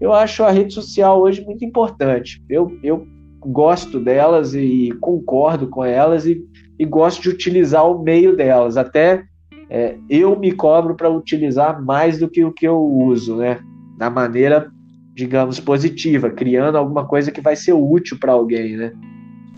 eu 0.00 0.12
acho 0.12 0.44
a 0.44 0.50
rede 0.50 0.74
social 0.74 1.20
hoje 1.20 1.44
muito 1.44 1.64
importante. 1.64 2.42
Eu, 2.48 2.78
eu 2.82 3.06
gosto 3.40 4.00
delas 4.00 4.54
e 4.54 4.90
concordo 5.00 5.68
com 5.68 5.84
elas 5.84 6.26
e, 6.26 6.44
e 6.78 6.84
gosto 6.84 7.22
de 7.22 7.30
utilizar 7.30 7.88
o 7.88 8.02
meio 8.02 8.36
delas. 8.36 8.76
Até 8.76 9.24
é, 9.70 9.96
eu 10.08 10.38
me 10.38 10.52
cobro 10.52 10.94
para 10.94 11.08
utilizar 11.08 11.82
mais 11.82 12.18
do 12.18 12.28
que 12.28 12.44
o 12.44 12.52
que 12.52 12.66
eu 12.66 12.78
uso, 12.78 13.36
né? 13.36 13.58
Da 13.96 14.10
maneira, 14.10 14.70
digamos, 15.14 15.58
positiva, 15.58 16.30
criando 16.30 16.76
alguma 16.76 17.06
coisa 17.06 17.30
que 17.32 17.40
vai 17.40 17.56
ser 17.56 17.72
útil 17.72 18.18
para 18.18 18.32
alguém, 18.32 18.76
né? 18.76 18.92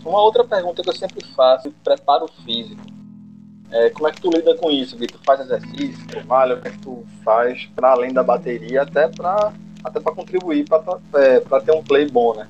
Uma 0.05 0.21
outra 0.21 0.43
pergunta 0.45 0.81
que 0.81 0.89
eu 0.89 0.95
sempre 0.95 1.25
faço, 1.35 1.71
preparo 1.83 2.27
físico. 2.45 2.81
É, 3.71 3.89
como 3.91 4.07
é 4.07 4.11
que 4.11 4.21
tu 4.21 4.31
lida 4.31 4.55
com 4.55 4.71
isso, 4.71 4.97
Vitor? 4.97 5.19
Tu 5.19 5.25
faz 5.25 5.41
exercício, 5.41 6.07
tu 6.07 6.25
malha, 6.25 6.55
o 6.55 6.61
que 6.61 6.69
é 6.69 6.71
que 6.71 6.79
tu 6.79 7.03
faz 7.23 7.69
para 7.75 7.91
além 7.91 8.11
da 8.11 8.23
bateria, 8.23 8.81
até 8.81 9.07
para 9.07 9.53
até 9.83 9.99
para 9.99 10.13
contribuir 10.13 10.65
para 10.67 10.99
é, 11.15 11.39
ter 11.39 11.71
um 11.71 11.83
play 11.83 12.07
bom, 12.09 12.35
né? 12.35 12.47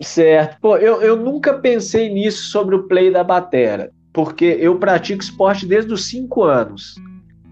Certo. 0.00 0.58
Pô, 0.60 0.76
eu, 0.76 1.02
eu 1.02 1.16
nunca 1.16 1.54
pensei 1.54 2.08
nisso 2.08 2.44
sobre 2.44 2.74
o 2.74 2.84
play 2.88 3.10
da 3.10 3.22
batera 3.22 3.92
porque 4.18 4.56
eu 4.58 4.76
pratico 4.76 5.22
esporte 5.22 5.64
desde 5.64 5.92
os 5.92 6.06
cinco 6.06 6.42
anos. 6.42 6.96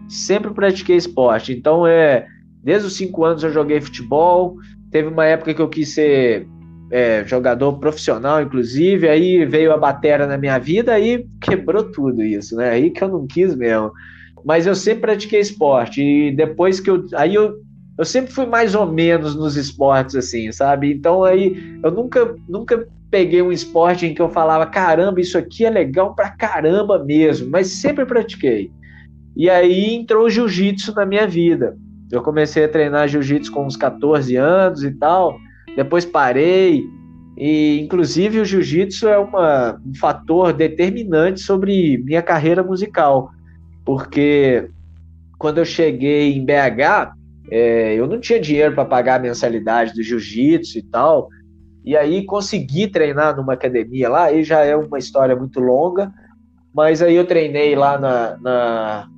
Sempre 0.08 0.52
pratiquei 0.52 0.96
esporte. 0.96 1.52
Então, 1.52 1.86
é, 1.86 2.26
desde 2.60 2.88
os 2.88 2.96
cinco 2.96 3.24
anos 3.24 3.44
eu 3.44 3.52
joguei 3.52 3.80
futebol. 3.80 4.56
Teve 4.90 5.06
uma 5.06 5.24
época 5.24 5.54
que 5.54 5.62
eu 5.62 5.68
quis 5.68 5.94
ser 5.94 6.44
é, 6.90 7.24
jogador 7.24 7.78
profissional, 7.78 8.42
inclusive. 8.42 9.08
Aí 9.08 9.44
veio 9.44 9.72
a 9.72 9.76
batera 9.76 10.26
na 10.26 10.36
minha 10.36 10.58
vida, 10.58 10.92
aí 10.92 11.24
quebrou 11.40 11.84
tudo 11.84 12.20
isso, 12.24 12.56
né? 12.56 12.70
Aí 12.70 12.90
que 12.90 13.04
eu 13.04 13.08
não 13.08 13.28
quis 13.28 13.54
mesmo. 13.54 13.92
Mas 14.44 14.66
eu 14.66 14.74
sempre 14.74 15.02
pratiquei 15.02 15.38
esporte. 15.38 16.02
E 16.02 16.32
depois 16.32 16.80
que 16.80 16.90
eu. 16.90 17.06
Aí 17.14 17.36
eu, 17.36 17.54
eu 17.98 18.04
sempre 18.04 18.32
fui 18.32 18.46
mais 18.46 18.74
ou 18.74 18.86
menos 18.86 19.34
nos 19.34 19.56
esportes, 19.56 20.14
assim, 20.14 20.52
sabe? 20.52 20.92
Então 20.92 21.24
aí 21.24 21.78
eu 21.82 21.90
nunca, 21.90 22.36
nunca 22.48 22.86
peguei 23.10 23.40
um 23.40 23.52
esporte 23.52 24.04
em 24.04 24.14
que 24.14 24.20
eu 24.20 24.28
falava, 24.28 24.66
caramba, 24.66 25.20
isso 25.20 25.38
aqui 25.38 25.64
é 25.64 25.70
legal 25.70 26.14
pra 26.14 26.30
caramba 26.30 27.02
mesmo, 27.02 27.50
mas 27.50 27.68
sempre 27.68 28.04
pratiquei. 28.04 28.70
E 29.34 29.48
aí 29.48 29.94
entrou 29.94 30.26
o 30.26 30.30
jiu-jitsu 30.30 30.94
na 30.94 31.06
minha 31.06 31.26
vida. 31.26 31.76
Eu 32.10 32.22
comecei 32.22 32.64
a 32.64 32.68
treinar 32.68 33.08
jiu-jitsu 33.08 33.50
com 33.50 33.66
uns 33.66 33.76
14 33.76 34.36
anos 34.36 34.82
e 34.82 34.90
tal, 34.92 35.38
depois 35.74 36.04
parei, 36.04 36.84
e 37.36 37.80
inclusive 37.80 38.40
o 38.40 38.44
jiu-jitsu 38.44 39.08
é 39.08 39.18
uma, 39.18 39.80
um 39.84 39.94
fator 39.94 40.52
determinante 40.52 41.40
sobre 41.40 41.98
minha 41.98 42.22
carreira 42.22 42.62
musical, 42.62 43.30
porque 43.84 44.70
quando 45.38 45.58
eu 45.58 45.64
cheguei 45.64 46.34
em 46.34 46.44
BH, 46.44 47.15
é, 47.50 47.94
eu 47.94 48.06
não 48.06 48.18
tinha 48.18 48.40
dinheiro 48.40 48.74
para 48.74 48.84
pagar 48.84 49.16
a 49.16 49.22
mensalidade 49.22 49.94
do 49.94 50.02
jiu-jitsu 50.02 50.78
e 50.78 50.82
tal, 50.82 51.28
e 51.84 51.96
aí 51.96 52.24
consegui 52.24 52.88
treinar 52.88 53.36
numa 53.36 53.52
academia 53.52 54.08
lá, 54.08 54.32
e 54.32 54.42
já 54.42 54.60
é 54.64 54.74
uma 54.74 54.98
história 54.98 55.36
muito 55.36 55.60
longa, 55.60 56.12
mas 56.74 57.00
aí 57.00 57.14
eu 57.14 57.24
treinei 57.24 57.74
lá 57.76 57.98
na, 57.98 58.36
na, 58.38 59.08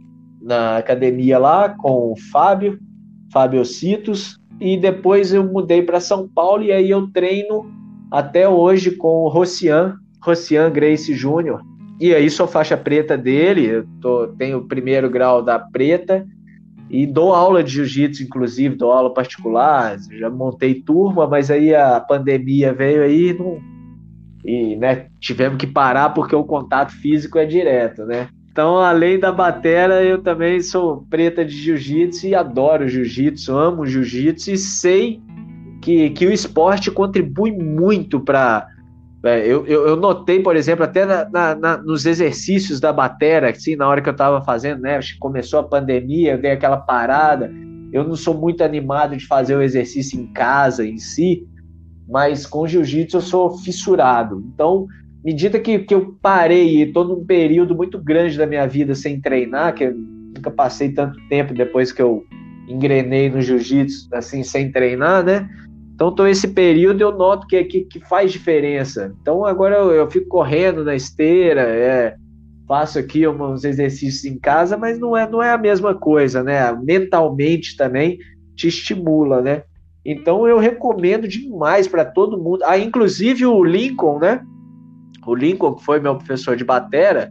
na 0.43 0.76
academia 0.76 1.39
lá 1.39 1.70
com 1.70 2.12
o 2.12 2.16
Fábio, 2.31 2.79
Fábio 3.33 3.64
Citos, 3.64 4.39
e 4.61 4.76
depois 4.76 5.33
eu 5.33 5.45
mudei 5.45 5.83
para 5.83 6.01
São 6.01 6.29
Paulo 6.29 6.62
e 6.62 6.72
aí 6.72 6.91
eu 6.91 7.11
treino 7.11 7.70
até 8.11 8.49
hoje 8.49 8.91
com 8.93 9.24
o 9.24 9.29
Rocian, 9.29 9.97
Rocian 10.20 10.70
Grace 10.70 11.14
Júnior. 11.14 11.61
E 12.01 12.14
aí 12.14 12.31
sou 12.31 12.47
faixa 12.47 12.76
preta 12.76 13.16
dele, 13.16 13.66
eu 13.66 13.87
tô, 14.01 14.29
tenho 14.29 14.59
o 14.59 14.68
primeiro 14.68 15.11
grau 15.11 15.43
da 15.43 15.59
preta 15.59 16.26
e 16.91 17.07
dou 17.07 17.34
aula 17.34 17.62
de 17.62 17.72
jiu-jitsu, 17.72 18.22
inclusive, 18.22 18.74
dou 18.74 18.91
aula 18.91 19.12
particular, 19.12 19.99
já 20.11 20.30
montei 20.30 20.74
turma, 20.74 21.26
mas 21.26 21.51
aí 21.51 21.74
a 21.74 22.01
pandemia 22.01 22.72
veio 22.72 23.03
aí 23.03 23.36
não, 23.39 23.61
e 24.45 24.76
né, 24.76 25.07
tivemos 25.20 25.59
que 25.59 25.66
parar 25.66 26.11
porque 26.11 26.34
o 26.34 26.45
contato 26.45 26.93
físico 26.93 27.39
é 27.39 27.45
direto, 27.45 28.05
né? 28.05 28.28
Então, 28.51 28.78
além 28.78 29.20
da 29.20 29.30
batera, 29.30 30.03
eu 30.03 30.20
também 30.20 30.61
sou 30.61 31.07
preta 31.09 31.45
de 31.45 31.55
jiu-jitsu 31.55 32.26
e 32.26 32.34
adoro 32.34 32.89
jiu-jitsu, 32.89 33.57
amo 33.57 33.86
jiu-jitsu 33.86 34.51
e 34.51 34.59
sei 34.59 35.20
que, 35.80 36.11
que 36.11 36.26
o 36.26 36.32
esporte 36.32 36.91
contribui 36.91 37.53
muito 37.53 38.18
para 38.18 38.66
é, 39.25 39.41
eu, 39.41 39.66
eu, 39.66 39.89
eu, 39.89 39.97
notei, 39.97 40.41
por 40.41 40.55
exemplo, 40.55 40.85
até 40.85 41.05
na, 41.05 41.29
na, 41.29 41.55
na, 41.55 41.77
nos 41.79 42.07
exercícios 42.07 42.79
da 42.79 42.93
batera, 42.93 43.51
assim, 43.51 43.75
na 43.75 43.89
hora 43.89 44.01
que 44.01 44.09
eu 44.09 44.12
estava 44.12 44.41
fazendo, 44.43 44.81
né? 44.81 45.01
Começou 45.19 45.59
a 45.59 45.64
pandemia, 45.64 46.33
eu 46.33 46.39
dei 46.41 46.53
aquela 46.53 46.77
parada. 46.77 47.51
Eu 47.93 48.05
não 48.05 48.14
sou 48.14 48.35
muito 48.35 48.62
animado 48.62 49.16
de 49.16 49.27
fazer 49.27 49.57
o 49.57 49.62
exercício 49.62 50.21
em 50.21 50.27
casa 50.33 50.87
em 50.87 50.99
si, 50.99 51.45
mas 52.09 52.47
com 52.47 52.66
jiu-jitsu 52.66 53.16
eu 53.16 53.21
sou 53.21 53.59
fissurado. 53.59 54.45
Então, 54.55 54.87
medida 55.25 55.59
que, 55.59 55.81
que 55.81 55.95
eu 55.95 56.16
parei 56.23 56.77
e 56.77 56.83
estou 56.83 57.05
num 57.05 57.25
período 57.25 57.75
muito 57.75 57.99
grande 57.99 58.39
da 58.39 58.47
minha 58.47 58.69
vida 58.69 58.95
sem 58.95 59.21
treinar, 59.21 59.75
que 59.75 59.85
eu 59.85 59.95
nunca 59.95 60.51
passei 60.51 60.91
tanto 60.91 61.19
tempo 61.29 61.53
depois 61.53 61.91
que 61.91 62.01
eu 62.03 62.25
engrenei 62.69 63.29
no 63.29 63.41
jiu-jitsu, 63.41 64.09
assim, 64.12 64.45
sem 64.45 64.71
treinar, 64.71 65.25
né? 65.25 65.49
Então, 65.99 66.15
tô 66.15 66.29
esse 66.29 66.47
período 66.47 67.01
eu 67.01 67.11
noto 67.11 67.45
que, 67.49 67.65
que, 67.65 67.81
que 67.81 67.99
faz 67.99 68.31
diferença. 68.31 69.13
Então, 69.21 69.45
agora 69.45 69.79
eu, 69.79 69.91
eu, 69.91 70.09
fico 70.09 70.29
correndo 70.29 70.85
na 70.85 70.95
esteira, 70.95 71.63
é, 71.63 72.15
faço 72.69 73.01
aqui 73.01 73.27
uns 73.27 73.65
exercícios 73.65 74.25
em 74.25 74.39
casa, 74.39 74.77
mas 74.77 74.97
não 74.97 75.17
é, 75.17 75.29
não 75.29 75.43
é 75.43 75.51
a 75.51 75.59
mesma 75.59 75.97
coisa, 75.97 76.41
né? 76.41 76.73
Mentalmente 76.85 77.77
também 77.77 78.17
te 78.55 78.69
estimula, 78.69 79.43
né? 79.43 79.65
Então, 80.05 80.47
eu 80.47 80.57
recomendo 80.57 81.27
demais 81.27 81.89
para 81.89 82.05
todo 82.05 82.39
mundo. 82.39 82.63
Ah, 82.65 82.79
inclusive 82.79 83.45
o 83.45 83.65
Lincoln, 83.65 84.21
né? 84.21 84.41
O 85.27 85.35
Lincoln, 85.35 85.75
que 85.75 85.85
foi 85.85 85.99
meu 85.99 86.15
professor 86.15 86.55
de 86.55 86.63
batera, 86.63 87.29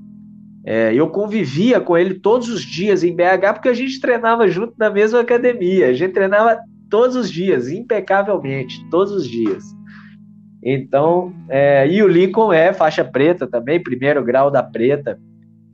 é, 0.65 0.93
eu 0.93 1.07
convivia 1.07 1.79
com 1.79 1.97
ele 1.97 2.15
todos 2.15 2.49
os 2.49 2.63
dias 2.63 3.01
em 3.01 3.15
BH, 3.15 3.53
porque 3.53 3.69
a 3.69 3.73
gente 3.73 4.01
treinava 4.01 4.45
junto 4.49 4.73
na 4.77 4.89
mesma 4.89 5.21
academia. 5.21 5.87
A 5.87 5.93
gente 5.93 6.11
treinava 6.11 6.59
todos 6.89 7.15
os 7.15 7.31
dias, 7.31 7.69
impecavelmente, 7.69 8.85
todos 8.89 9.11
os 9.11 9.27
dias. 9.27 9.63
Então, 10.63 11.33
é, 11.49 11.87
e 11.87 12.01
o 12.01 12.07
Lincoln 12.07 12.51
é 12.51 12.73
faixa 12.73 13.03
preta 13.03 13.47
também, 13.47 13.81
primeiro 13.81 14.23
grau 14.23 14.49
da 14.51 14.63
preta 14.63 15.19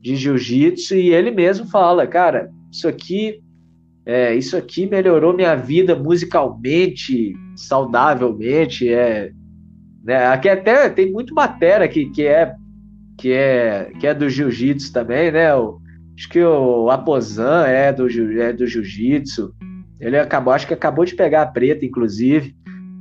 de 0.02 0.16
jiu-jitsu, 0.16 0.96
e 0.96 1.10
ele 1.10 1.32
mesmo 1.32 1.66
fala, 1.68 2.06
cara, 2.06 2.50
isso 2.72 2.88
aqui, 2.88 3.40
é, 4.06 4.36
isso 4.36 4.58
aqui 4.58 4.86
melhorou 4.86 5.34
minha 5.34 5.56
vida 5.56 5.96
musicalmente, 5.96 7.34
saudavelmente, 7.56 8.88
é, 8.90 9.32
né, 10.04 10.28
aqui 10.28 10.50
até 10.50 10.90
tem 10.90 11.12
muito 11.12 11.34
batera 11.34 11.88
que, 11.88 12.08
que 12.08 12.26
é 12.26 12.54
que 13.18 13.32
é 13.32 13.92
que 14.00 14.08
é 14.08 14.14
do 14.14 14.30
jiu-jitsu 14.30 14.92
também, 14.92 15.32
né? 15.32 15.56
O, 15.56 15.80
acho 16.18 16.30
que 16.30 16.44
o 16.44 16.90
Aposan 16.90 17.66
é 17.66 17.94
do 17.94 18.08
é 18.42 18.52
do 18.52 18.68
jiu-jitsu. 18.68 19.54
Ele 20.00 20.18
acabou, 20.18 20.54
acho 20.54 20.68
que 20.68 20.74
acabou 20.74 21.06
de 21.06 21.16
pegar 21.16 21.44
a 21.44 21.48
preta, 21.48 21.86
inclusive. 21.86 22.56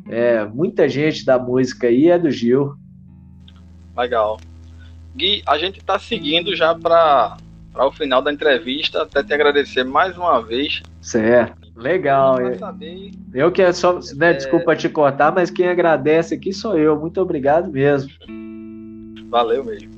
É, 0.09 0.45
muita 0.45 0.89
gente 0.89 1.25
da 1.25 1.39
música 1.39 1.87
aí 1.87 2.09
é 2.09 2.19
do 2.19 2.31
Gil. 2.31 2.75
Legal. 3.97 4.39
Gui, 5.15 5.43
a 5.47 5.59
gente 5.59 5.79
está 5.79 5.99
seguindo 5.99 6.55
já 6.57 6.75
para 6.75 7.37
o 7.77 7.93
final 7.93 8.23
da 8.23 8.33
entrevista. 8.33 9.03
Até 9.03 9.23
te 9.23 9.33
agradecer 9.33 9.85
mais 9.85 10.17
uma 10.17 10.41
vez. 10.43 10.83
Certo. 11.01 11.63
Legal. 11.77 12.41
Eu, 12.41 12.59
saber, 12.59 13.11
eu 13.33 13.51
que 13.51 13.63
é 13.63 13.73
só, 13.73 13.99
né, 14.15 14.31
é... 14.31 14.33
desculpa 14.35 14.77
te 14.77 14.89
cortar, 14.89 15.33
mas 15.33 15.51
quem 15.51 15.69
agradece 15.69 16.35
aqui 16.35 16.53
sou 16.53 16.79
eu. 16.79 16.99
Muito 16.99 17.21
obrigado 17.21 17.71
mesmo. 17.71 18.11
Valeu 19.29 19.65
mesmo. 19.65 19.91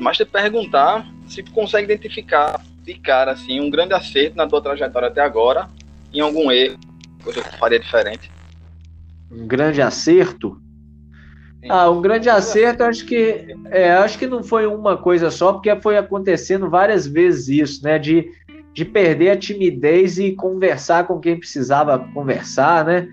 Mas 0.00 0.16
te 0.16 0.24
perguntar 0.24 1.06
se 1.28 1.42
tu 1.42 1.52
consegue 1.52 1.92
identificar 1.92 2.60
de 2.82 2.94
cara 2.94 3.32
assim 3.32 3.60
um 3.60 3.70
grande 3.70 3.94
acerto 3.94 4.36
na 4.36 4.46
tua 4.46 4.60
trajetória 4.60 5.08
até 5.08 5.20
agora 5.20 5.68
em 6.14 6.20
algum 6.20 6.50
erro, 6.50 6.78
coisa 7.22 7.42
que 7.42 7.50
tu 7.50 7.58
faria 7.58 7.80
diferente? 7.80 8.30
Um 9.30 9.46
grande 9.46 9.82
acerto? 9.82 10.56
Sim. 11.60 11.68
Ah, 11.68 11.90
um 11.90 12.00
grande 12.00 12.30
acerto, 12.30 12.84
acho 12.84 13.04
que 13.04 13.56
é, 13.66 13.92
acho 13.92 14.18
que 14.18 14.26
não 14.26 14.42
foi 14.42 14.66
uma 14.66 14.96
coisa 14.96 15.30
só, 15.30 15.52
porque 15.52 15.74
foi 15.80 15.96
acontecendo 15.96 16.70
várias 16.70 17.06
vezes 17.06 17.48
isso, 17.48 17.84
né? 17.84 17.98
De, 17.98 18.30
de 18.72 18.84
perder 18.84 19.30
a 19.30 19.36
timidez 19.36 20.18
e 20.18 20.32
conversar 20.32 21.06
com 21.06 21.18
quem 21.18 21.38
precisava 21.38 21.98
conversar, 22.12 22.84
né? 22.84 23.08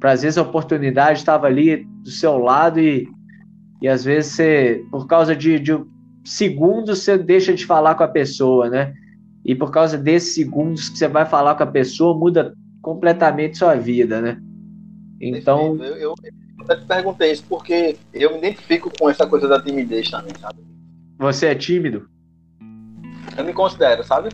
Para 0.00 0.12
às 0.12 0.22
vezes 0.22 0.38
a 0.38 0.42
oportunidade 0.42 1.18
estava 1.18 1.46
ali 1.46 1.84
do 2.02 2.10
seu 2.10 2.38
lado 2.38 2.80
e, 2.80 3.08
e 3.82 3.88
às 3.88 4.04
vezes 4.04 4.32
você, 4.32 4.84
por 4.90 5.06
causa 5.06 5.34
de, 5.34 5.58
de 5.58 5.78
segundos, 6.24 7.02
você 7.02 7.18
deixa 7.18 7.52
de 7.52 7.66
falar 7.66 7.96
com 7.96 8.04
a 8.04 8.08
pessoa, 8.08 8.70
né? 8.70 8.94
E 9.46 9.54
por 9.54 9.70
causa 9.70 9.96
desses 9.96 10.34
segundos 10.34 10.88
que 10.88 10.98
você 10.98 11.06
vai 11.06 11.24
falar 11.24 11.54
com 11.54 11.62
a 11.62 11.68
pessoa, 11.68 12.18
muda 12.18 12.52
completamente 12.82 13.56
sua 13.56 13.76
vida, 13.76 14.20
né? 14.20 14.42
Então. 15.20 15.76
Eu, 15.76 15.96
eu, 15.96 16.14
eu 16.68 16.80
te 16.80 16.84
perguntei 16.84 17.30
isso 17.30 17.44
porque 17.48 17.96
eu 18.12 18.32
me 18.32 18.38
identifico 18.38 18.90
com 18.90 19.08
essa 19.08 19.24
coisa 19.24 19.46
da 19.46 19.62
timidez 19.62 20.10
também, 20.10 20.36
sabe? 20.36 20.58
Você 21.18 21.46
é 21.46 21.54
tímido? 21.54 22.08
Eu 23.36 23.44
me 23.44 23.52
considero, 23.52 24.02
sabe? 24.02 24.30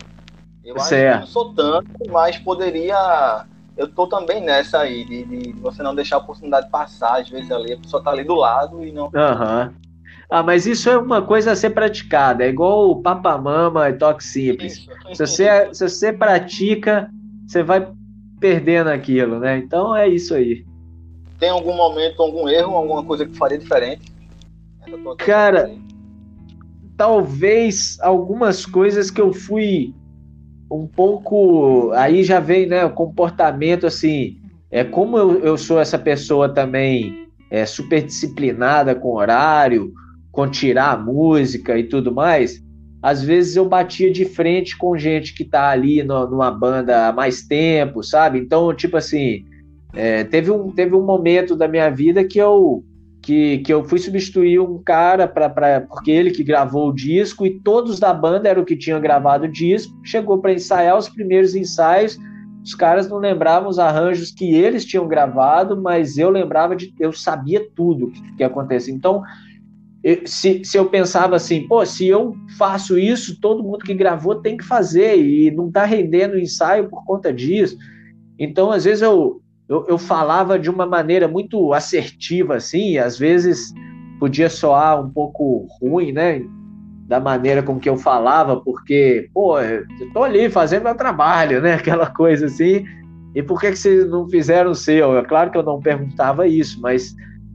Eu 0.65 0.77
acho 0.77 0.89
que 0.89 1.21
não 1.21 1.27
sou 1.27 1.53
tanto, 1.53 1.89
mas 2.11 2.39
poderia. 2.39 3.45
Eu 3.77 3.89
tô 3.89 4.07
também 4.07 4.43
nessa 4.43 4.79
aí, 4.79 5.05
de, 5.05 5.25
de 5.25 5.53
você 5.61 5.83
não 5.83 5.95
deixar 5.95 6.17
a 6.17 6.21
oportunidade 6.21 6.71
passar, 6.71 7.21
às 7.21 7.29
vezes 7.29 7.51
ali, 7.53 7.75
a 7.75 7.79
pessoa 7.79 8.03
tá 8.03 8.11
ali 8.11 8.25
do 8.25 8.35
lado 8.35 8.83
e 8.83 8.93
não. 8.93 9.11
Aham. 9.15 9.75
Uhum. 9.75 9.82
Ah, 10.35 10.43
mas 10.43 10.67
isso 10.67 10.89
é 10.89 10.97
uma 10.97 11.21
coisa 11.21 11.53
a 11.53 11.55
ser 11.55 11.71
praticada, 11.75 12.43
é 12.43 12.49
igual 12.49 12.89
o 12.89 13.03
papamama 13.03 13.91
e 13.91 13.93
toque 13.93 14.25
simples. 14.25 14.89
Se 15.13 15.27
você, 15.27 15.75
se 15.75 15.87
você 15.87 16.11
pratica, 16.11 17.11
você 17.47 17.63
vai 17.63 17.87
perdendo 18.41 18.89
aquilo, 18.89 19.39
né? 19.39 19.59
Então 19.59 19.95
é 19.95 20.09
isso 20.09 20.35
aí. 20.35 20.65
Tem 21.39 21.51
algum 21.51 21.75
momento, 21.75 22.23
algum 22.23 22.49
erro, 22.49 22.75
alguma 22.75 23.05
coisa 23.05 23.27
que 23.27 23.37
faria 23.37 23.59
diferente? 23.59 24.11
Cara, 25.19 25.71
talvez 26.97 27.99
algumas 28.01 28.65
coisas 28.65 29.11
que 29.11 29.21
eu 29.21 29.35
fui 29.35 29.95
um 30.71 30.87
pouco. 30.87 31.93
Aí 31.93 32.25
já 32.25 32.41
vem, 32.41 32.67
né? 32.67 32.83
O 32.87 32.95
comportamento 32.95 33.87
assim. 33.87 34.41
É 34.71 34.83
como 34.83 35.19
eu, 35.19 35.41
eu 35.41 35.59
sou 35.59 35.79
essa 35.79 35.99
pessoa 35.99 36.49
também 36.49 37.29
é, 37.51 37.67
super 37.67 38.03
disciplinada 38.03 38.95
com 38.95 39.13
horário, 39.15 39.93
com 40.33 40.49
tirar 40.49 40.93
a 40.93 40.97
música 40.97 41.79
e 41.79 41.85
tudo 41.85 42.13
mais, 42.13 42.61
às 43.03 43.23
vezes 43.23 43.55
eu 43.55 43.69
batia 43.69 44.11
de 44.11 44.25
frente 44.25 44.77
com 44.79 44.97
gente 44.97 45.35
que 45.35 45.45
tá 45.45 45.69
ali 45.69 46.03
no, 46.03 46.29
numa 46.29 46.51
banda 46.51 47.09
há 47.09 47.13
mais 47.13 47.43
tempo, 47.43 48.03
sabe? 48.03 48.39
Então, 48.39 48.75
tipo 48.75 48.97
assim, 48.97 49.45
é, 49.93 50.25
teve, 50.25 50.51
um, 50.51 50.71
teve 50.71 50.95
um 50.95 51.05
momento 51.05 51.55
da 51.55 51.69
minha 51.69 51.91
vida 51.91 52.25
que 52.25 52.39
eu 52.39 52.83
que, 53.21 53.59
que 53.59 53.73
eu 53.73 53.85
fui 53.85 54.01
substituir 54.01 54.59
um 54.59 54.83
cara 54.83 55.29
para 55.29 55.81
porque 55.83 56.11
ele 56.11 56.33
que 56.33 56.43
gravou 56.43 56.89
o 56.89 56.93
disco 56.93 57.47
e 57.47 57.61
todos 57.61 58.01
da 58.01 58.13
banda 58.13 58.49
eram 58.49 58.65
que 58.65 58.77
tinham 58.77 59.01
gravado 59.01 59.45
o 59.45 59.53
disco. 59.53 59.95
Chegou 60.03 60.39
para 60.39 60.53
ensaiar 60.53 60.99
os 60.99 61.09
primeiros 61.09 61.55
ensaios, 61.55 62.19
os 62.65 62.75
caras 62.75 63.09
não 63.09 63.19
lembravam 63.19 63.69
os 63.69 63.79
arranjos 63.79 64.33
que 64.33 64.53
eles 64.53 64.85
tinham 64.85 65.07
gravado, 65.07 65.81
mas 65.81 66.19
eu 66.19 66.31
lembrava 66.31 66.75
de 66.75 66.93
eu 66.99 67.13
sabia 67.13 67.65
tudo 67.77 68.11
que, 68.11 68.37
que 68.39 68.45
acontecia. 68.45 68.93
Então, 68.93 69.23
se, 70.25 70.65
se 70.65 70.77
eu 70.77 70.87
pensava 70.87 71.37
assim, 71.37 71.67
pô, 71.67 71.85
se 71.87 72.09
eu 72.09 72.35
faço 72.59 72.99
isso, 72.99 73.41
todo 73.41 73.63
mundo 73.63 73.85
que 73.85 73.95
gravou 73.95 74.35
tem 74.35 74.57
que 74.57 74.65
fazer 74.65 75.17
e 75.17 75.51
não 75.51 75.71
tá 75.71 75.85
rendendo 75.85 76.35
o 76.35 76.39
ensaio 76.39 76.89
por 76.89 77.05
conta 77.05 77.33
disso. 77.33 77.77
Então, 78.39 78.73
às 78.73 78.85
vezes 78.85 79.03
eu, 79.03 79.41
eu, 79.69 79.87
eu 79.89 79.99
falava 79.99 80.59
de 80.59 80.69
uma 80.69 80.85
maneira 80.85 81.29
muito 81.29 81.73
assertiva, 81.73 82.57
assim, 82.57 82.99
às 82.99 83.17
vezes 83.17 83.73
podia 84.19 84.51
soar 84.51 85.01
um 85.01 85.09
pouco 85.09 85.67
ruim, 85.81 86.13
né? 86.13 86.43
Da 87.07 87.21
maneira 87.21 87.63
com 87.63 87.79
que 87.79 87.89
eu 87.89 87.97
falava, 87.97 88.57
porque, 88.61 89.29
pô, 89.33 89.61
eu 89.61 89.85
tô 90.13 90.25
ali 90.25 90.51
fazendo 90.51 90.85
meu 90.85 90.97
trabalho, 90.97 91.61
né? 91.61 91.75
Aquela 91.81 92.07
coisa 92.07 92.47
assim. 92.47 92.85
E 93.35 93.43
por 93.43 93.61
que, 93.61 93.71
que 93.71 93.79
vocês 93.79 94.09
não 94.11 94.29
fizeram 94.29 94.73
o 94.73 94.75
seu? 94.75 95.17
É 95.17 95.25
claro 95.25 95.51
que 95.51 95.59
eu 95.59 95.63
não 95.63 95.81
perguntava 95.81 96.47
isso, 96.47 96.81
mas 96.81 97.15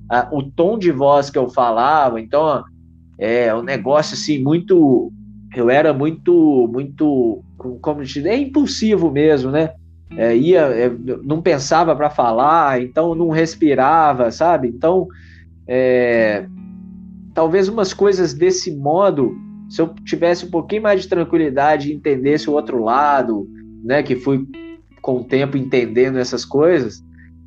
a, 0.09 0.27
o 0.31 0.43
tom 0.43 0.77
de 0.77 0.91
voz 0.91 1.29
que 1.29 1.37
eu 1.37 1.49
falava, 1.49 2.19
então 2.19 2.63
é 3.17 3.53
um 3.53 3.63
negócio 3.63 4.13
assim 4.13 4.41
muito 4.41 5.11
eu 5.55 5.69
era 5.69 5.93
muito 5.93 6.69
muito 6.71 7.43
como 7.81 8.03
dizer, 8.03 8.29
é 8.29 8.37
impulsivo 8.37 9.11
mesmo, 9.11 9.51
né? 9.51 9.71
É, 10.15 10.35
ia, 10.35 10.61
é, 10.61 10.89
não 11.23 11.41
pensava 11.41 11.95
para 11.95 12.09
falar, 12.09 12.81
então 12.81 13.13
não 13.13 13.29
respirava, 13.29 14.31
sabe? 14.31 14.67
Então, 14.67 15.07
é, 15.67 16.45
talvez 17.33 17.67
umas 17.67 17.93
coisas 17.93 18.33
desse 18.33 18.73
modo, 18.75 19.35
se 19.69 19.81
eu 19.81 19.93
tivesse 20.05 20.45
um 20.45 20.49
pouquinho 20.49 20.83
mais 20.83 21.01
de 21.01 21.09
tranquilidade 21.09 21.91
e 21.91 21.95
entendesse 21.95 22.49
o 22.49 22.53
outro 22.53 22.81
lado, 22.83 23.47
né? 23.83 24.01
Que 24.01 24.15
fui 24.15 24.47
com 25.01 25.17
o 25.17 25.23
tempo 25.23 25.57
entendendo 25.57 26.17
essas 26.17 26.45
coisas, 26.45 27.03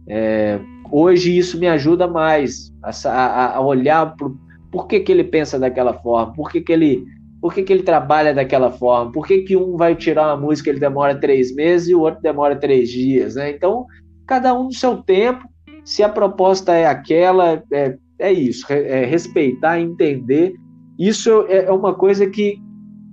é, 0.06 0.60
Hoje 0.92 1.36
isso 1.36 1.58
me 1.58 1.68
ajuda 1.68 2.06
mais 2.08 2.72
a, 2.82 2.90
a, 3.08 3.56
a 3.56 3.60
olhar 3.60 4.14
pro, 4.16 4.36
por 4.70 4.86
que, 4.86 5.00
que 5.00 5.12
ele 5.12 5.24
pensa 5.24 5.58
daquela 5.58 5.94
forma, 5.94 6.32
por 6.32 6.50
que, 6.50 6.60
que 6.60 6.72
ele 6.72 7.04
por 7.40 7.54
que, 7.54 7.62
que 7.62 7.72
ele 7.72 7.82
trabalha 7.82 8.34
daquela 8.34 8.70
forma, 8.70 9.10
por 9.10 9.26
que, 9.26 9.38
que 9.38 9.56
um 9.56 9.74
vai 9.76 9.94
tirar 9.96 10.26
uma 10.26 10.36
música 10.36 10.68
ele 10.68 10.78
demora 10.78 11.14
três 11.14 11.54
meses 11.54 11.88
e 11.88 11.94
o 11.94 12.00
outro 12.00 12.20
demora 12.20 12.54
três 12.54 12.90
dias, 12.90 13.34
né? 13.34 13.50
Então, 13.50 13.86
cada 14.26 14.52
um 14.52 14.64
no 14.64 14.74
seu 14.74 14.98
tempo, 14.98 15.48
se 15.82 16.02
a 16.02 16.08
proposta 16.08 16.74
é 16.74 16.86
aquela, 16.86 17.62
é, 17.72 17.96
é 18.18 18.30
isso, 18.30 18.70
é 18.70 19.06
respeitar, 19.06 19.80
entender. 19.80 20.54
Isso 20.98 21.46
é, 21.48 21.64
é 21.64 21.72
uma 21.72 21.94
coisa 21.94 22.28
que, 22.28 22.60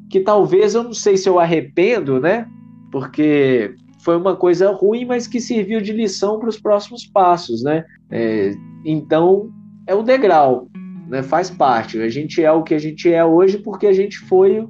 que 0.09 0.19
talvez 0.19 0.75
eu 0.75 0.83
não 0.83 0.93
sei 0.93 1.15
se 1.15 1.29
eu 1.29 1.39
arrependo, 1.39 2.19
né? 2.19 2.45
Porque 2.91 3.73
foi 4.07 4.15
uma 4.15 4.38
coisa 4.38 4.71
ruim, 4.71 5.03
mas 5.03 5.27
que 5.27 5.41
serviu 5.41 5.81
de 5.81 5.91
lição 5.91 6.39
para 6.39 6.47
os 6.47 6.57
próximos 6.57 7.05
passos, 7.05 7.61
né? 7.61 7.84
É, 8.09 8.55
então, 8.85 9.51
é 9.85 9.93
o 9.93 10.01
degrau, 10.01 10.69
né? 11.09 11.21
faz 11.21 11.49
parte. 11.49 11.99
A 11.99 12.07
gente 12.07 12.41
é 12.41 12.49
o 12.49 12.63
que 12.63 12.73
a 12.73 12.79
gente 12.79 13.11
é 13.11 13.25
hoje 13.25 13.57
porque 13.57 13.85
a 13.85 13.91
gente 13.91 14.17
foi 14.19 14.65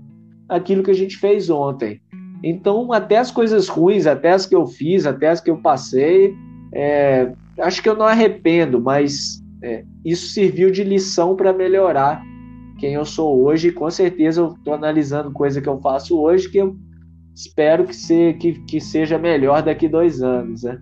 aquilo 0.50 0.82
que 0.82 0.90
a 0.90 0.96
gente 0.96 1.18
fez 1.18 1.52
ontem. 1.52 2.02
Então, 2.44 2.92
até 2.92 3.20
as 3.20 3.30
coisas 3.30 3.68
ruins, 3.68 4.08
até 4.08 4.32
as 4.32 4.48
que 4.48 4.56
eu 4.56 4.66
fiz, 4.66 5.06
até 5.06 5.30
as 5.30 5.40
que 5.40 5.52
eu 5.52 5.58
passei, 5.58 6.34
é, 6.74 7.32
acho 7.60 7.84
que 7.84 7.90
eu 7.90 7.96
não 7.96 8.08
arrependo, 8.08 8.82
mas 8.82 9.40
é, 9.62 9.84
isso 10.04 10.30
serviu 10.30 10.72
de 10.72 10.84
lição 10.84 11.36
para 11.36 11.54
melhorar 11.54 12.24
quem 12.80 12.96
eu 12.96 13.06
sou 13.06 13.44
hoje. 13.44 13.72
Com 13.72 13.92
certeza 13.92 14.42
eu 14.42 14.48
estou 14.54 14.74
analisando 14.74 15.30
coisa 15.30 15.62
que 15.62 15.70
eu 15.70 15.80
faço 15.80 16.20
hoje 16.20 16.50
que 16.50 16.58
eu 16.58 16.76
espero 17.38 17.86
que, 17.86 17.96
se, 17.96 18.34
que, 18.34 18.54
que 18.66 18.82
seja 18.82 19.20
melhor 19.20 19.62
daqui 19.62 19.88
dois 19.88 20.24
anos, 20.24 20.64
né? 20.64 20.82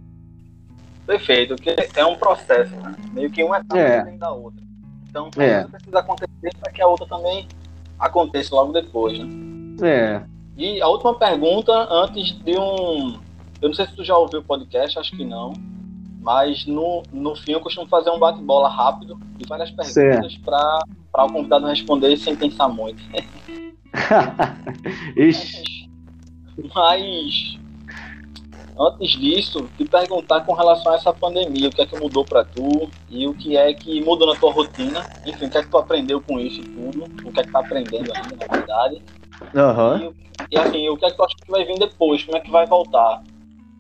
Perfeito, 1.06 1.56
porque 1.56 1.76
é 1.94 2.06
um 2.06 2.16
processo, 2.16 2.74
né? 2.78 2.96
meio 3.12 3.30
que 3.30 3.44
uma 3.44 3.58
etapa 3.58 3.78
é. 3.78 4.18
da 4.18 4.32
outra. 4.32 4.64
Então, 5.10 5.30
é. 5.38 5.66
precisa 5.66 6.00
acontecer 6.00 6.56
para 6.60 6.72
que 6.72 6.82
a 6.82 6.88
outra 6.88 7.06
também 7.08 7.48
aconteça 8.00 8.56
logo 8.56 8.72
depois, 8.72 9.20
né? 9.20 9.28
É. 9.84 10.24
E 10.58 10.82
a 10.82 10.88
última 10.88 11.14
pergunta, 11.16 11.72
antes 11.92 12.32
de 12.44 12.58
um. 12.58 13.20
Eu 13.62 13.70
não 13.70 13.74
sei 13.74 13.86
se 13.88 13.96
tu 13.96 14.04
já 14.04 14.18
ouviu 14.18 14.40
o 14.40 14.44
podcast, 14.44 14.98
acho 14.98 15.12
que 15.12 15.26
não. 15.26 15.54
Mas 16.22 16.66
no, 16.66 17.04
no 17.12 17.36
fim 17.36 17.52
eu 17.52 17.60
costumo 17.60 17.88
fazer 17.88 18.10
um 18.10 18.18
bate-bola 18.18 18.70
rápido 18.70 19.20
e 19.38 19.46
várias 19.46 19.70
perguntas 19.72 20.38
para 20.38 21.26
o 21.26 21.32
convidado 21.32 21.68
responder 21.68 22.18
sem 22.18 22.36
pensar 22.36 22.70
muito. 22.70 23.04
Ixi. 25.16 25.85
Mas 26.58 27.58
antes 28.80 29.12
disso, 29.20 29.70
te 29.78 29.86
perguntar 29.86 30.42
com 30.42 30.54
relação 30.54 30.92
a 30.92 30.96
essa 30.96 31.14
pandemia, 31.14 31.70
o 31.70 31.72
que 31.72 31.82
é 31.82 31.86
que 31.86 32.00
mudou 32.00 32.26
para 32.26 32.44
tu 32.44 32.90
e 33.10 33.28
o 33.28 33.34
que 33.34 33.56
é 33.56 33.74
que 33.74 34.04
mudou 34.04 34.28
na 34.28 34.40
tua 34.40 34.52
rotina, 34.52 35.06
enfim, 35.26 35.46
o 35.46 35.50
que 35.50 35.58
é 35.58 35.64
que 35.64 35.70
tu 35.70 35.78
aprendeu 35.78 36.22
com 36.22 36.40
isso 36.40 36.62
tudo, 36.64 37.06
o 37.26 37.32
que 37.32 37.40
é 37.40 37.44
que 37.44 37.52
tá 37.52 37.60
aprendendo 37.60 38.12
ainda, 38.14 38.36
na 38.36 38.58
verdade. 38.58 39.02
Uhum. 39.54 40.14
E, 40.52 40.56
e 40.56 40.58
assim, 40.58 40.90
o 40.90 40.98
que 40.98 41.06
é 41.06 41.10
que 41.10 41.16
tu 41.16 41.24
acha 41.24 41.36
que 41.44 41.52
vai 41.52 41.66
vir 41.66 41.80
depois, 41.80 42.24
como 42.24 42.38
é 42.38 42.42
que 42.42 42.52
vai 42.52 42.66
voltar? 42.66 43.24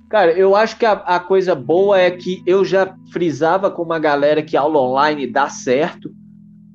Cara, 0.09 0.31
eu 0.31 0.55
acho 0.55 0.77
que 0.77 0.85
a, 0.85 0.93
a, 0.93 1.19
coisa 1.19 1.55
boa 1.55 1.99
é 1.99 2.11
que 2.11 2.41
eu 2.45 2.63
já 2.63 2.95
frisava 3.11 3.71
com 3.71 3.81
uma 3.81 3.99
galera 3.99 4.41
que 4.43 4.55
aula 4.55 4.79
online 4.79 5.25
dá 5.25 5.49
certo 5.49 6.11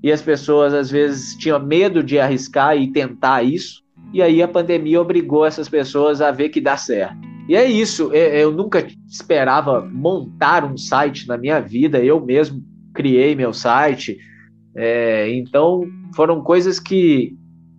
e 0.03 0.11
as 0.11 0.21
pessoas 0.21 0.75
às 0.75 0.91
vezes 0.91 1.37
tinham 1.37 1.59
medo 1.61 2.03
de 2.03 2.19
arriscar 2.19 2.77
e 2.77 2.91
tentar 2.91 3.43
isso. 3.43 3.83
E 4.13 4.23
aí 4.23 4.43
a 4.43 4.49
pandemia 4.49 5.01
obrigou 5.01 5.47
essas 5.47 5.69
pessoas 5.69 6.21
a 6.21 6.31
ver 6.31 6.49
que 6.49 6.61
dá 6.61 6.77
certo. 6.77 7.17
E 7.49 7.57
é 7.57 7.65
isso, 7.65 8.13
eu 8.13 8.53
nunca 8.53 8.87
esperava 9.09 9.81
montar 9.81 10.65
um 10.65 10.77
site 10.77 11.27
na 11.27 11.37
minha 11.37 11.59
vida, 11.59 11.99
eu 11.99 12.25
mesmo 12.25 12.63
criei 12.95 13.35
meu 13.35 13.53
site. 13.53 14.19
É, 14.77 15.29
então 15.33 15.85
foram 16.15 16.43
coisas 16.43 16.79
que, 16.79 17.35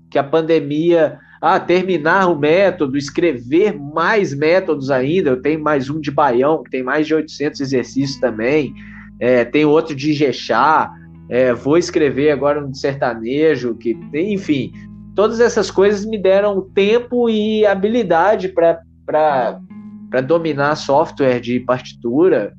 que 0.10 0.20
a 0.20 0.24
pandemia 0.24 1.20
ah, 1.42 1.60
terminar 1.60 2.28
o 2.28 2.38
método, 2.38 2.98
escrever 2.98 3.78
mais 3.80 4.34
métodos 4.34 4.92
ainda. 4.92 5.32
Eu 5.32 5.42
tenho 5.42 5.62
mais 5.62 5.90
um 5.90 6.00
de 6.00 6.12
Baião, 6.12 6.64
que 6.64 6.70
tem 6.70 6.84
mais 6.84 7.08
de 7.08 7.16
800 7.16 7.62
exercícios 7.62 8.20
também. 8.20 8.74
É, 9.20 9.44
tem 9.44 9.66
outro 9.66 9.96
de 9.96 10.14
Jexá. 10.14 10.92
É, 11.30 11.54
vou 11.54 11.78
escrever 11.78 12.32
agora 12.32 12.64
um 12.64 12.70
de 12.70 12.78
sertanejo, 12.78 13.74
que 13.76 13.98
enfim, 14.14 14.74
todas 15.16 15.40
essas 15.40 15.70
coisas 15.70 16.06
me 16.06 16.18
deram 16.18 16.62
tempo 16.62 17.30
e 17.30 17.66
habilidade 17.66 18.50
para 18.50 20.22
dominar 20.22 20.76
software 20.76 21.40
de 21.40 21.60
partitura 21.60 22.54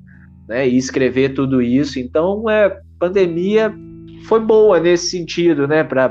né, 0.49 0.69
e 0.69 0.77
escrever 0.77 1.35
tudo 1.35 1.63
isso. 1.63 1.99
Então, 1.99 2.49
é, 2.49 2.81
pandemia 2.99 3.75
foi 4.25 4.41
boa 4.41 4.79
nesse 4.81 5.11
sentido, 5.11 5.67
né, 5.67 5.85
para 5.85 6.09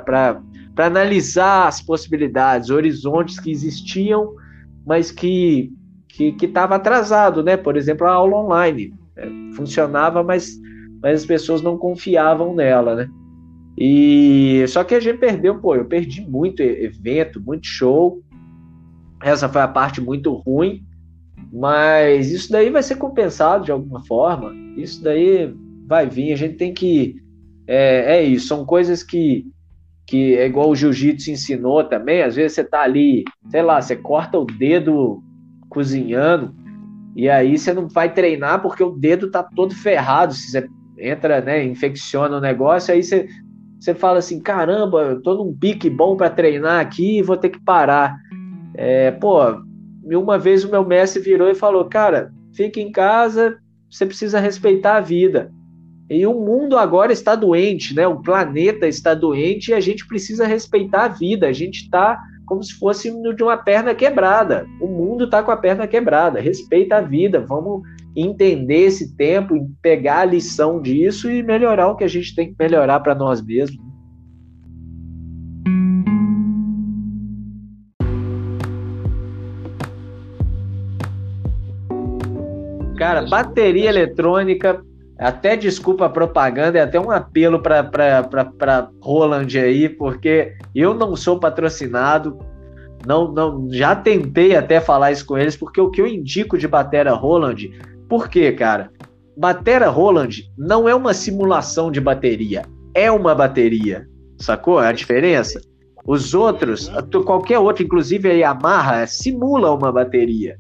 para 0.74 0.86
analisar 0.86 1.68
as 1.68 1.82
possibilidades, 1.82 2.70
horizontes 2.70 3.38
que 3.40 3.52
existiam, 3.52 4.34
mas 4.86 5.12
que 5.12 5.70
que 6.08 6.46
estava 6.46 6.76
atrasado, 6.76 7.42
né? 7.42 7.56
Por 7.56 7.78
exemplo, 7.78 8.06
a 8.06 8.12
aula 8.12 8.38
online 8.38 8.94
né? 9.16 9.26
funcionava, 9.56 10.22
mas, 10.24 10.52
mas 11.02 11.22
as 11.22 11.26
pessoas 11.26 11.62
não 11.62 11.78
confiavam 11.78 12.54
nela, 12.54 12.96
né? 12.96 13.10
E 13.77 14.65
só 14.68 14.84
que 14.84 14.95
a 14.95 14.99
gente 14.99 15.18
perdeu, 15.18 15.60
pô, 15.60 15.76
eu 15.76 15.85
perdi 15.85 16.22
muito 16.22 16.61
evento, 16.61 17.41
muito 17.41 17.65
show. 17.65 18.22
Essa 19.22 19.48
foi 19.48 19.61
a 19.61 19.68
parte 19.68 20.02
muito 20.02 20.34
ruim, 20.34 20.84
mas 21.52 22.31
isso 22.31 22.52
daí 22.52 22.69
vai 22.69 22.84
ser 22.84 22.95
compensado 22.95 23.65
de 23.65 23.72
alguma 23.72 24.03
forma. 24.06 24.53
Isso 24.77 25.03
daí 25.03 25.53
vai 25.88 26.07
vir. 26.07 26.34
A 26.34 26.35
gente 26.35 26.56
tem 26.56 26.73
que 26.73 27.22
é, 27.68 28.18
é 28.18 28.23
isso. 28.23 28.48
São 28.48 28.65
coisas 28.65 29.03
que 29.03 29.45
que 30.11 30.35
é 30.35 30.45
igual 30.45 30.69
o 30.69 30.76
jiu-jitsu 30.76 31.31
ensinou 31.31 31.85
também, 31.85 32.22
às 32.22 32.35
vezes 32.35 32.53
você 32.53 32.65
tá 32.65 32.81
ali, 32.81 33.23
sei 33.49 33.61
lá, 33.61 33.81
você 33.81 33.95
corta 33.95 34.38
o 34.38 34.43
dedo 34.43 35.23
cozinhando, 35.69 36.53
e 37.15 37.30
aí 37.30 37.57
você 37.57 37.73
não 37.73 37.88
vai 37.88 38.14
treinar 38.14 38.61
porque 38.61 38.84
o 38.84 38.91
dedo 38.91 39.31
tá 39.31 39.41
todo 39.41 39.73
ferrado, 39.73 40.34
se 40.34 40.52
você 40.52 40.68
entra, 40.98 41.39
né, 41.39 41.64
infecciona 41.64 42.35
o 42.35 42.41
negócio, 42.41 42.93
aí 42.93 43.02
você, 43.02 43.26
você 43.82 43.95
fala 43.95 44.20
assim, 44.20 44.40
caramba, 44.40 45.02
eu 45.02 45.22
tô 45.24 45.34
num 45.34 45.52
pique 45.52 45.90
bom 45.90 46.16
para 46.16 46.30
treinar 46.30 46.80
aqui 46.80 47.18
e 47.18 47.24
vou 47.24 47.36
ter 47.36 47.49
que 47.49 47.60
parar. 47.60 48.16
É, 48.76 49.10
pô, 49.10 49.40
uma 50.06 50.38
vez 50.38 50.64
o 50.64 50.70
meu 50.70 50.86
mestre 50.86 51.20
virou 51.20 51.49
e 51.49 51.56
falou, 51.56 51.86
cara, 51.86 52.32
fica 52.53 52.80
em 52.80 52.91
casa, 52.91 53.58
você 53.90 54.06
precisa 54.06 54.40
respeitar 54.40 54.98
a 54.98 55.02
vida. 55.02 55.52
E 56.08 56.28
o 56.28 56.34
mundo 56.34 56.78
agora 56.78 57.12
está 57.12 57.34
doente, 57.36 57.95
né? 57.95 58.06
O 58.06 58.22
planeta 58.22 58.88
está 58.88 59.16
doente 59.16 59.72
e 59.72 59.74
a 59.74 59.80
gente 59.80 60.06
precisa 60.06 60.45
respeitar 60.45 61.06
a 61.06 61.08
vida. 61.08 61.48
A 61.48 61.53
gente 61.53 61.84
está 61.84 62.22
como 62.45 62.62
se 62.62 62.74
fosse 62.74 63.10
de 63.34 63.44
uma 63.44 63.58
perna 63.58 63.95
quebrada. 63.95 64.68
O 64.80 64.86
mundo 64.86 65.24
está 65.24 65.41
com 65.41 65.49
a 65.49 65.58
perna 65.58 65.88
quebrada. 65.88 66.40
Respeita 66.40 66.98
a 66.98 67.02
vida. 67.02 67.40
Vamos 67.40 67.82
entender 68.16 68.86
esse 68.86 69.16
tempo, 69.16 69.56
pegar 69.82 70.20
a 70.20 70.26
lição 70.26 70.82
disso 70.82 71.32
e 71.32 71.42
melhorar 71.42 71.88
o 71.88 71.96
que 71.96 72.04
a 72.04 72.08
gente 72.08 72.36
tem 72.36 72.50
que 72.50 72.56
melhorar 72.60 73.00
para 73.00 73.16
nós 73.16 73.42
mesmos. 73.42 73.80
Cara, 82.98 83.26
bateria 83.28 83.90
eletrônica 83.90 84.84
até 85.22 85.56
desculpa 85.56 86.06
a 86.06 86.10
propaganda, 86.10 86.80
é 86.80 86.82
até 86.82 87.00
um 87.00 87.12
apelo 87.12 87.62
para 87.62 88.90
Roland 89.00 89.56
aí, 89.56 89.88
porque 89.88 90.56
eu 90.74 90.96
não 90.96 91.16
sou 91.16 91.40
patrocinado, 91.40 92.40
não, 93.06 93.32
não 93.32 93.68
já 93.72 93.96
tentei 93.96 94.56
até 94.56 94.80
falar 94.80 95.12
isso 95.12 95.24
com 95.26 95.38
eles, 95.38 95.56
porque 95.56 95.80
o 95.80 95.92
que 95.92 96.02
eu 96.02 96.08
indico 96.08 96.58
de 96.58 96.68
Batera 96.68 97.14
Roland, 97.14 97.70
por 98.12 98.28
quê, 98.28 98.52
cara? 98.52 98.92
Batera 99.38 99.88
Roland 99.88 100.44
não 100.58 100.90
é 100.90 100.94
uma 100.94 101.14
simulação 101.14 101.90
de 101.90 102.02
bateria, 102.02 102.64
é 102.94 103.10
uma 103.10 103.34
bateria, 103.34 104.06
sacou 104.38 104.78
a 104.80 104.92
diferença? 104.92 105.62
Os 106.06 106.34
outros, 106.34 106.92
qualquer 107.26 107.60
outro, 107.60 107.84
inclusive 107.84 108.30
a 108.30 108.34
Yamaha, 108.34 109.08
simula 109.08 109.72
uma 109.72 109.94
bateria. 109.94 110.58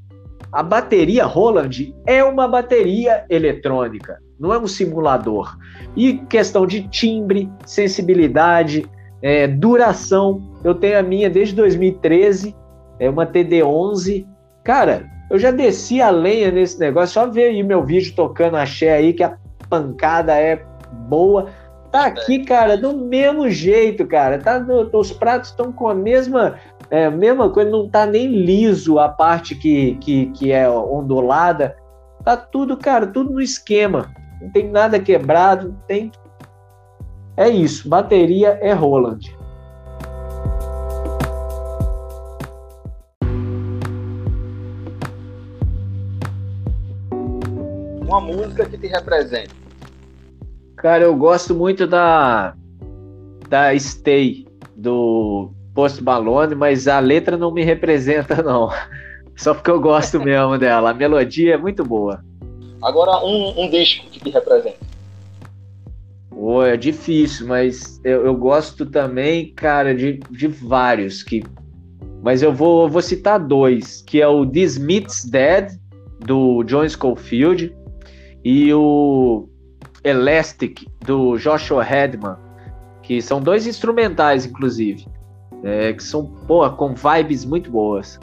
A 0.53 0.63
bateria 0.63 1.25
Roland 1.25 1.93
é 2.07 2.23
uma 2.23 2.47
bateria 2.47 3.25
eletrônica 3.29 4.17
não 4.41 4.51
é 4.51 4.57
um 4.57 4.65
simulador. 4.65 5.55
E 5.95 6.15
questão 6.27 6.65
de 6.65 6.87
timbre, 6.87 7.47
sensibilidade, 7.63 8.89
é, 9.21 9.47
duração. 9.47 10.41
Eu 10.63 10.73
tenho 10.73 10.97
a 10.97 11.03
minha 11.03 11.29
desde 11.29 11.53
2013, 11.53 12.55
é 12.99 13.07
uma 13.07 13.27
TD11. 13.27 14.25
Cara, 14.63 15.07
eu 15.31 15.39
já 15.39 15.49
desci 15.49 16.01
a 16.01 16.09
lenha 16.09 16.51
nesse 16.51 16.79
negócio. 16.79 17.13
Só 17.13 17.25
ver 17.25 17.45
aí 17.45 17.63
meu 17.63 17.83
vídeo 17.83 18.13
tocando 18.15 18.57
axé 18.57 18.93
aí, 18.93 19.13
que 19.13 19.23
a 19.23 19.37
pancada 19.69 20.37
é 20.37 20.63
boa. 21.07 21.47
Tá 21.91 22.05
aqui, 22.05 22.45
cara, 22.45 22.77
do 22.77 22.95
mesmo 22.95 23.49
jeito, 23.49 24.05
cara. 24.05 24.37
Tá 24.37 24.63
os 24.93 25.11
pratos 25.11 25.49
estão 25.49 25.71
com 25.71 25.87
a 25.87 25.95
mesma, 25.95 26.55
é, 26.89 27.09
mesma 27.09 27.49
coisa, 27.49 27.71
não 27.71 27.89
tá 27.89 28.05
nem 28.05 28.27
liso 28.27 28.99
a 28.99 29.09
parte 29.09 29.55
que, 29.55 29.95
que, 29.95 30.27
que 30.27 30.51
é 30.51 30.69
ondulada. 30.69 31.75
Tá 32.23 32.37
tudo, 32.37 32.77
cara, 32.77 33.07
tudo 33.07 33.31
no 33.31 33.41
esquema 33.41 34.09
não 34.41 34.49
tem 34.49 34.69
nada 34.69 34.99
quebrado, 34.99 35.69
não 35.69 35.75
tem. 35.87 36.11
É 37.37 37.47
isso, 37.47 37.87
bateria 37.87 38.57
é 38.61 38.73
Roland. 38.73 39.19
Uma 48.11 48.19
música 48.19 48.65
que 48.65 48.77
te 48.77 48.87
representa. 48.87 49.55
Cara, 50.75 51.05
eu 51.05 51.15
gosto 51.15 51.55
muito 51.55 51.87
da 51.87 52.53
da 53.47 53.77
Stay 53.79 54.45
do 54.75 55.49
Post 55.73 56.03
Malone, 56.03 56.53
mas 56.53 56.89
a 56.89 56.99
letra 56.99 57.37
não 57.37 57.51
me 57.51 57.63
representa 57.63 58.43
não. 58.43 58.69
Só 59.37 59.53
porque 59.53 59.71
eu 59.71 59.79
gosto 59.79 60.19
mesmo 60.19 60.57
dela. 60.57 60.89
A 60.89 60.93
melodia 60.93 61.53
é 61.53 61.57
muito 61.57 61.85
boa. 61.85 62.21
Agora, 62.83 63.23
um, 63.25 63.61
um 63.61 63.69
disco 63.69 64.05
que 64.09 64.19
te 64.19 64.29
representa. 64.29 64.75
Pô, 66.29 66.63
é 66.65 66.75
difícil, 66.75 67.47
mas 67.47 68.01
eu, 68.03 68.25
eu 68.25 68.35
gosto 68.35 68.85
também, 68.85 69.53
cara, 69.53 69.95
de, 69.95 70.19
de 70.29 70.49
vários. 70.49 71.23
que 71.23 71.43
Mas 72.21 72.43
eu 72.43 72.51
vou, 72.51 72.89
vou 72.89 73.01
citar 73.01 73.39
dois, 73.39 74.01
que 74.01 74.21
é 74.21 74.27
o 74.27 74.45
This 74.45 74.77
Meets 74.77 75.23
Dead, 75.23 75.79
do 76.19 76.61
John 76.63 76.87
Schofield, 76.89 77.73
e 78.43 78.73
o 78.73 79.47
Elastic, 80.03 80.87
do 81.05 81.37
Joshua 81.37 81.85
Hedman, 81.85 82.37
que 83.01 83.21
são 83.21 83.41
dois 83.41 83.67
instrumentais, 83.67 84.45
inclusive, 84.45 85.07
é, 85.63 85.93
que 85.93 86.03
são, 86.03 86.25
pô, 86.47 86.67
com 86.71 86.93
vibes 86.93 87.45
muito 87.45 87.69
boas. 87.69 88.19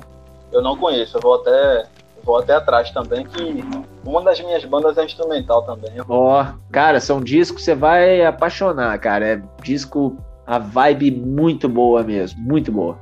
Eu 0.53 0.62
não 0.62 0.77
conheço, 0.77 1.16
eu 1.16 1.20
vou 1.20 1.35
até 1.35 1.85
vou 2.24 2.39
até 2.39 2.55
atrás 2.55 2.90
também, 2.90 3.24
que 3.24 3.65
uma 4.05 4.23
das 4.23 4.39
minhas 4.40 4.65
bandas 4.65 4.99
é 4.99 5.05
instrumental 5.05 5.62
também. 5.62 5.93
Ó, 6.09 6.43
oh, 6.43 6.55
cara, 6.70 7.01
são 7.01 7.23
discos 7.23 7.61
que 7.61 7.65
você 7.65 7.74
vai 7.74 8.24
apaixonar, 8.24 8.99
cara. 8.99 9.27
É 9.27 9.43
disco, 9.62 10.16
a 10.47 10.59
vibe 10.59 11.11
muito 11.11 11.69
boa 11.69 12.03
mesmo, 12.03 12.40
muito 12.40 12.70
boa. 12.70 12.99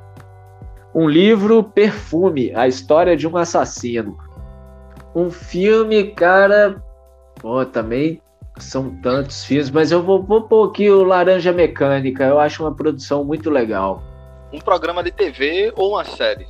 Um 0.95 1.09
livro, 1.09 1.63
Perfume, 1.63 2.55
a 2.55 2.69
história 2.69 3.17
de 3.17 3.27
um 3.27 3.37
assassino. 3.37 4.17
Um 5.15 5.31
filme, 5.31 6.05
cara, 6.13 6.83
pô, 7.41 7.65
também 7.65 8.21
são 8.59 8.91
tantos 9.03 9.45
filmes, 9.45 9.71
mas 9.71 9.93
eu 9.93 10.03
vou, 10.03 10.23
vou 10.23 10.43
pôr 10.43 10.71
aqui 10.71 10.91
o 10.91 11.05
Laranja 11.05 11.53
Mecânica, 11.53 12.25
eu 12.25 12.39
acho 12.39 12.63
uma 12.63 12.75
produção 12.75 13.25
muito 13.25 13.51
legal. 13.51 14.03
Um 14.53 14.59
programa 14.59 15.03
de 15.03 15.11
TV 15.11 15.73
ou 15.77 15.93
uma 15.93 16.05
série? 16.05 16.47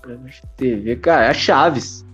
Programa 0.00 0.28
de 0.28 0.42
TV, 0.56 0.96
cara, 0.96 1.26
é 1.26 1.34
Chaves. 1.34 2.04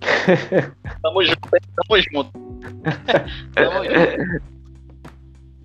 Tamo 1.02 1.24
junto, 1.24 1.40
tamo 1.50 2.02
junto. 2.12 2.32
tamo 3.54 3.84
junto. 3.84 4.44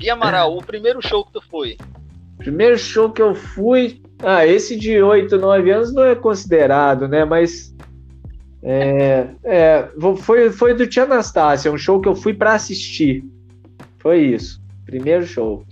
E 0.02 0.10
Amaral, 0.10 0.58
o 0.58 0.64
primeiro 0.64 1.06
show 1.06 1.26
que 1.26 1.34
tu 1.34 1.42
foi? 1.50 1.78
Primeiro 2.38 2.78
show 2.78 3.10
que 3.12 3.22
eu 3.22 3.36
fui. 3.36 4.02
Ah, 4.24 4.46
esse 4.46 4.78
de 4.78 5.02
8, 5.02 5.38
9 5.38 5.72
anos 5.72 5.94
não 5.94 6.04
é 6.04 6.16
considerado, 6.16 7.08
né? 7.08 7.26
Mas 7.26 7.76
é, 8.62 9.28
é, 9.44 9.90
foi, 10.18 10.52
foi 10.52 10.74
do 10.74 10.86
Tia 10.86 11.04
Anastácia, 11.04 11.72
um 11.72 11.78
show 11.78 12.00
que 12.00 12.08
eu 12.08 12.16
fui 12.16 12.34
para 12.34 12.54
assistir. 12.54 13.24
Foi 14.00 14.20
isso. 14.20 14.62
Primeiro 14.86 15.26
show. 15.26 15.66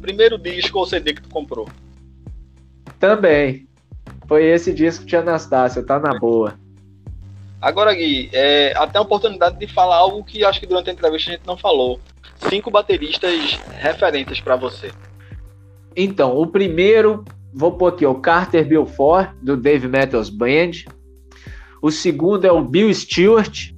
Primeiro 0.00 0.38
disco 0.38 0.78
ou 0.78 0.86
CD 0.86 1.14
que 1.14 1.22
tu 1.22 1.28
comprou? 1.28 1.68
Também. 2.98 3.66
Foi 4.28 4.44
esse 4.44 4.72
disco 4.72 5.04
Tia 5.04 5.20
Anastácia, 5.20 5.84
tá 5.84 5.98
na 5.98 6.18
boa. 6.18 6.54
Agora, 7.60 7.94
Gui, 7.94 8.28
é, 8.32 8.72
até 8.76 8.98
a 8.98 9.02
oportunidade 9.02 9.58
de 9.58 9.66
falar 9.66 9.96
algo 9.96 10.22
que 10.22 10.44
acho 10.44 10.60
que 10.60 10.66
durante 10.66 10.90
a 10.90 10.92
entrevista 10.92 11.30
a 11.30 11.34
gente 11.34 11.46
não 11.46 11.56
falou. 11.56 11.98
Cinco 12.48 12.70
bateristas 12.70 13.58
referentes 13.78 14.40
para 14.40 14.56
você. 14.56 14.92
Então, 15.96 16.36
o 16.36 16.46
primeiro, 16.46 17.24
vou 17.52 17.72
pôr 17.72 17.88
aqui, 17.88 18.04
o 18.04 18.14
Carter 18.16 18.66
Belfort, 18.66 19.30
do 19.40 19.56
Dave 19.56 19.88
Metals 19.88 20.28
Band. 20.28 20.72
O 21.82 21.90
segundo 21.90 22.44
é 22.44 22.52
o 22.52 22.62
Bill 22.62 22.92
Stewart, 22.92 23.72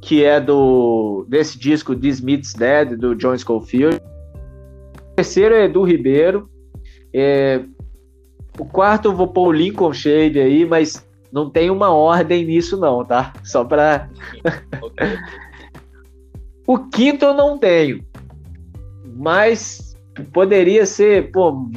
que 0.00 0.24
é 0.24 0.40
do 0.40 1.26
desse 1.28 1.58
disco 1.58 1.94
This 1.94 2.20
Meets 2.20 2.54
Dead, 2.54 2.96
do 2.96 3.14
John 3.14 3.36
Scofield. 3.36 3.96
O 3.96 5.14
terceiro 5.16 5.54
é 5.54 5.64
Edu 5.64 5.82
Ribeiro. 5.82 6.48
É, 7.12 7.64
o 8.58 8.64
quarto 8.64 9.08
eu 9.08 9.16
vou 9.16 9.28
pôr 9.28 9.48
o 9.48 9.52
Lincoln 9.52 9.92
Shade 9.92 10.38
aí, 10.38 10.64
mas 10.64 11.06
não 11.32 11.50
tem 11.50 11.70
uma 11.70 11.90
ordem 11.90 12.44
nisso 12.44 12.76
não, 12.76 13.04
tá? 13.04 13.32
Só 13.42 13.64
para 13.64 14.08
O 16.66 16.78
quinto 16.78 17.26
eu 17.26 17.34
não 17.34 17.58
tenho. 17.58 18.02
Mas 19.16 19.96
poderia 20.32 20.86
ser, 20.86 21.30
pô, 21.30 21.68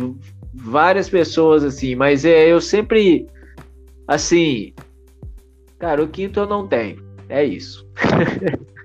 várias 0.54 1.10
pessoas 1.10 1.64
assim, 1.64 1.96
mas 1.96 2.24
é, 2.26 2.48
eu 2.48 2.62
sempre 2.62 3.28
assim, 4.08 4.74
Cara, 5.80 6.04
o 6.04 6.08
quinto 6.08 6.40
eu 6.40 6.48
não 6.48 6.68
tenho. 6.68 7.06
É 7.30 7.44
isso. 7.44 7.88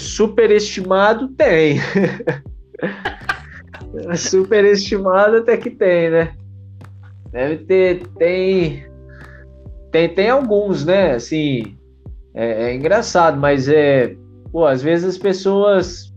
superestimado 0.00 1.28
tem. 1.28 1.78
superestimado 4.16 5.36
até 5.36 5.56
que 5.56 5.70
tem, 5.70 6.10
né? 6.10 6.34
Deve 7.30 7.58
ter, 7.58 8.06
tem, 8.18 8.84
tem, 9.92 10.08
tem 10.08 10.30
alguns, 10.30 10.84
né? 10.84 11.12
Assim, 11.12 11.76
é, 12.34 12.70
é 12.70 12.74
engraçado, 12.74 13.38
mas 13.38 13.68
é, 13.68 14.16
pô, 14.50 14.66
às 14.66 14.82
vezes 14.82 15.10
as 15.10 15.18
pessoas 15.18 16.09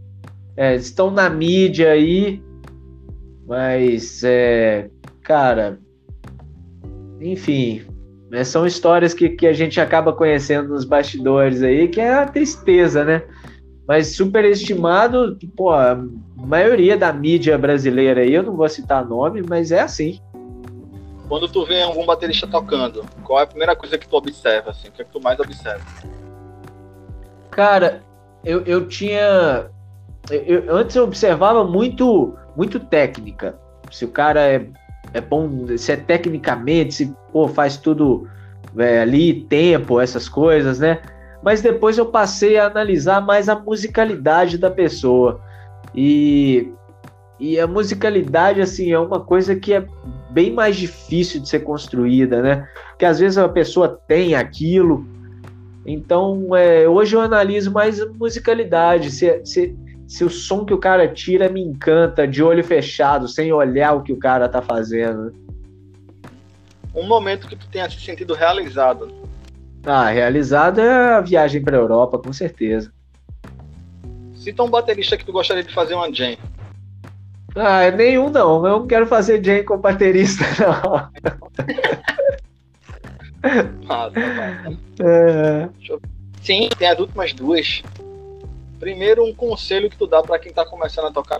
é, 0.56 0.76
estão 0.76 1.10
na 1.10 1.30
mídia 1.30 1.92
aí, 1.92 2.42
mas, 3.48 4.24
é, 4.24 4.90
cara, 5.22 5.80
enfim, 7.20 7.86
né, 8.30 8.44
são 8.44 8.66
histórias 8.66 9.14
que, 9.14 9.30
que 9.30 9.48
a 9.48 9.54
gente 9.54 9.80
acaba 9.80 10.14
conhecendo 10.14 10.70
nos 10.70 10.86
bastidores 10.86 11.62
aí, 11.62 11.88
que 11.88 12.00
é 12.00 12.14
a 12.14 12.28
tristeza, 12.28 13.04
né? 13.04 13.24
Mas 13.88 14.16
superestimado, 14.16 15.38
pô, 15.58 15.72
a 15.72 16.00
maioria 16.36 16.98
da 16.98 17.12
mídia 17.12 17.58
brasileira 17.58 18.22
aí, 18.22 18.34
eu 18.34 18.44
não 18.44 18.56
vou 18.56 18.68
citar 18.70 19.06
nome, 19.06 19.44
mas 19.48 19.72
é 19.72 19.82
assim. 19.82 20.20
Quando 21.28 21.48
tu 21.50 21.66
vê 21.66 21.82
algum 21.82 22.06
baterista 22.06 22.48
tocando, 22.48 23.06
qual 23.24 23.40
é 23.40 23.44
a 23.44 23.48
primeira 23.48 23.76
coisa 23.76 23.98
que 23.98 24.08
tu 24.08 24.16
observa, 24.16 24.72
assim? 24.72 24.88
O 24.88 24.92
que 24.92 25.02
é 25.02 25.06
que 25.06 25.12
tu 25.12 25.22
mais 25.22 25.40
observa? 25.40 25.84
Cara, 27.52 28.02
eu, 28.44 28.62
eu 28.62 28.88
tinha 28.88 29.70
eu, 30.30 30.76
antes 30.76 30.96
eu 30.96 31.04
observava 31.04 31.64
muito, 31.64 32.36
muito 32.56 32.80
técnica. 32.80 33.58
Se 33.92 34.06
o 34.06 34.10
cara 34.10 34.42
é, 34.42 34.66
é 35.14 35.22
bom, 35.22 35.68
se 35.78 35.92
é 35.92 35.98
tecnicamente, 35.98 36.94
se 36.94 37.16
pô, 37.32 37.48
faz 37.48 37.78
tudo 37.78 38.28
é, 38.78 39.02
ali, 39.02 39.46
tempo, 39.46 40.00
essas 40.00 40.30
coisas, 40.30 40.80
né? 40.80 41.02
Mas 41.44 41.62
depois 41.62 41.98
eu 41.98 42.06
passei 42.06 42.58
a 42.58 42.68
analisar 42.68 43.22
mais 43.22 43.50
a 43.50 43.60
musicalidade 43.60 44.58
da 44.58 44.72
pessoa. 44.72 45.42
E, 45.94 46.72
e 47.38 47.60
a 47.60 47.68
musicalidade, 47.68 48.62
assim, 48.62 48.94
é 48.94 49.00
uma 49.00 49.20
coisa 49.20 49.56
que 49.56 49.74
é 49.74 49.86
bem 50.30 50.52
mais 50.52 50.78
difícil 50.78 51.42
de 51.42 51.50
ser 51.50 51.60
construída, 51.60 52.42
né? 52.42 52.68
Que 52.98 53.04
às 53.04 53.20
vezes 53.20 53.38
a 53.38 53.50
pessoa 53.50 54.00
tem 54.08 54.36
aquilo. 54.36 55.06
Então, 55.86 56.56
é, 56.56 56.88
hoje 56.88 57.14
eu 57.14 57.20
analiso 57.20 57.72
mais 57.72 58.02
a 58.02 58.06
musicalidade. 58.08 59.12
Se, 59.12 59.42
se, 59.44 59.78
se 60.14 60.24
o 60.24 60.30
som 60.30 60.64
que 60.64 60.76
o 60.76 60.78
cara 60.78 61.08
tira 61.08 61.50
me 61.50 61.60
encanta 61.60 62.28
de 62.28 62.44
olho 62.44 62.64
fechado, 62.64 63.28
sem 63.28 63.52
olhar 63.52 63.94
o 63.94 64.04
que 64.04 64.14
o 64.14 64.20
cara 64.20 64.48
tá 64.48 64.62
fazendo. 64.62 65.34
Um 66.94 67.08
momento 67.08 67.48
que 67.48 67.56
tu 67.56 67.68
tenha 67.68 67.90
se 67.90 68.00
sentido 68.00 68.36
realizado. 68.36 69.12
Ah, 69.84 70.10
realizado 70.10 70.80
é 70.80 71.16
a 71.16 71.20
viagem 71.20 71.64
pra 71.64 71.78
Europa, 71.78 72.20
com 72.20 72.32
certeza. 72.32 72.94
Cita 74.36 74.62
um 74.62 74.70
baterista 74.70 75.18
que 75.18 75.26
tu 75.26 75.32
gostaria 75.32 75.64
de 75.64 75.74
fazer 75.74 75.96
uma 75.96 76.14
jam. 76.14 76.38
Ah, 77.56 77.82
é 77.82 77.90
nenhum 77.90 78.30
não. 78.30 78.64
Eu 78.68 78.80
não 78.80 78.86
quero 78.86 79.08
fazer 79.08 79.44
jam 79.44 79.66
com 79.66 79.80
baterista, 79.80 80.46
não. 80.62 80.96
ah, 83.90 84.12
tá, 84.12 84.12
tá. 84.12 85.04
É... 85.04 85.70
Sim, 86.40 86.70
tem 86.78 86.88
as 86.88 87.00
últimas 87.00 87.34
duas. 87.34 87.82
Primeiro, 88.84 89.24
um 89.24 89.34
conselho 89.34 89.90
que 89.90 89.96
tu 89.96 90.06
dá 90.06 90.22
para 90.22 90.38
quem 90.38 90.52
tá 90.52 90.66
começando 90.66 91.06
a 91.06 91.12
tocar. 91.12 91.40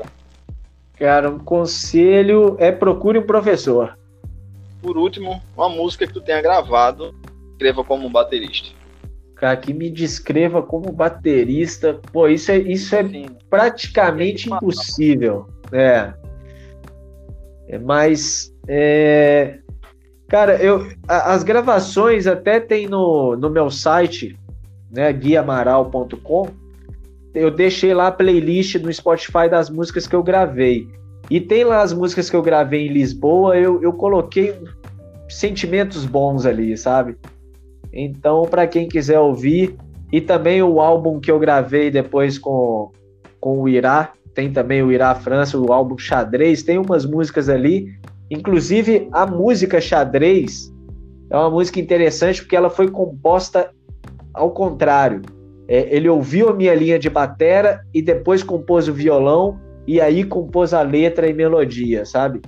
Cara, 0.98 1.30
um 1.30 1.40
conselho 1.40 2.56
é 2.58 2.72
procure 2.72 3.20
um 3.20 3.26
professor. 3.26 4.00
Por 4.82 4.98
último, 4.98 5.42
uma 5.54 5.68
música 5.68 6.08
que 6.08 6.14
tu 6.14 6.22
tenha 6.22 6.42
gravado, 6.42 7.14
escreva 7.52 7.84
como 7.84 8.08
um 8.08 8.10
baterista. 8.10 8.70
Cara, 9.36 9.58
que 9.58 9.74
me 9.74 9.90
descreva 9.90 10.64
como 10.64 10.90
baterista. 10.90 12.00
Pô, 12.14 12.30
isso 12.30 12.50
é, 12.50 12.60
isso 12.60 12.96
é 12.96 13.04
Sim. 13.04 13.26
praticamente 13.50 14.50
é 14.50 14.56
impossível. 14.56 15.46
É. 15.74 16.14
é 17.68 17.78
mas, 17.78 18.56
é... 18.70 19.60
cara, 20.30 20.64
eu, 20.64 20.88
as 21.10 21.44
gravações 21.44 22.26
até 22.26 22.62
tem 22.62 22.88
no, 22.88 23.36
no 23.36 23.50
meu 23.50 23.70
site, 23.70 24.40
né, 24.90 25.12
guiamaral.com 25.12 26.63
eu 27.34 27.52
deixei 27.52 27.94
lá 27.94 28.08
a 28.08 28.12
playlist 28.12 28.76
no 28.76 28.94
Spotify 28.94 29.50
das 29.50 29.70
músicas 29.70 30.08
que 30.08 30.16
eu 30.16 30.24
gravei. 30.24 30.88
E 31.30 31.40
tem 31.40 31.64
lá 31.64 31.82
as 31.82 31.94
músicas 31.94 32.30
que 32.30 32.36
eu 32.36 32.42
gravei 32.42 32.88
em 32.88 32.92
Lisboa, 32.92 33.58
eu, 33.58 33.82
eu 33.82 33.94
coloquei 33.94 34.54
sentimentos 35.30 36.06
bons 36.06 36.46
ali, 36.46 36.78
sabe? 36.78 37.18
Então, 37.92 38.44
para 38.44 38.68
quem 38.68 38.88
quiser 38.88 39.20
ouvir, 39.20 39.78
E 40.14 40.22
também 40.22 40.62
o 40.62 40.80
álbum 40.80 41.20
que 41.20 41.32
eu 41.32 41.40
gravei 41.40 41.90
depois 41.90 42.38
com, 42.38 42.92
com 43.40 43.64
o 43.64 43.68
Irá, 43.68 44.14
tem 44.36 44.54
também 44.54 44.84
o 44.84 44.92
Irá 44.92 45.16
França, 45.16 45.58
o 45.58 45.74
álbum 45.74 45.98
Xadrez, 45.98 46.62
tem 46.62 46.78
umas 46.78 47.04
músicas 47.04 47.50
ali. 47.50 47.88
Inclusive, 48.30 49.10
a 49.12 49.26
música 49.26 49.82
Xadrez 49.82 50.72
é 51.32 51.36
uma 51.36 51.50
música 51.50 51.80
interessante 51.80 52.44
porque 52.44 52.56
ela 52.56 52.70
foi 52.70 52.92
composta 52.92 53.72
ao 54.36 54.52
contrário. 54.52 55.24
É, 55.68 55.96
ele 55.96 56.10
ouviu 56.10 56.50
a 56.50 56.54
minha 56.54 56.76
linha 56.76 57.00
de 57.00 57.10
batera 57.10 57.82
e 57.94 58.02
depois 58.02 58.44
compôs 58.44 58.88
o 58.88 58.94
violão 58.94 59.60
e 59.88 60.00
aí 60.00 60.24
compôs 60.24 60.74
a 60.74 60.82
letra 60.82 61.28
e 61.28 61.34
melodia, 61.34 62.06
sabe? 62.06 62.42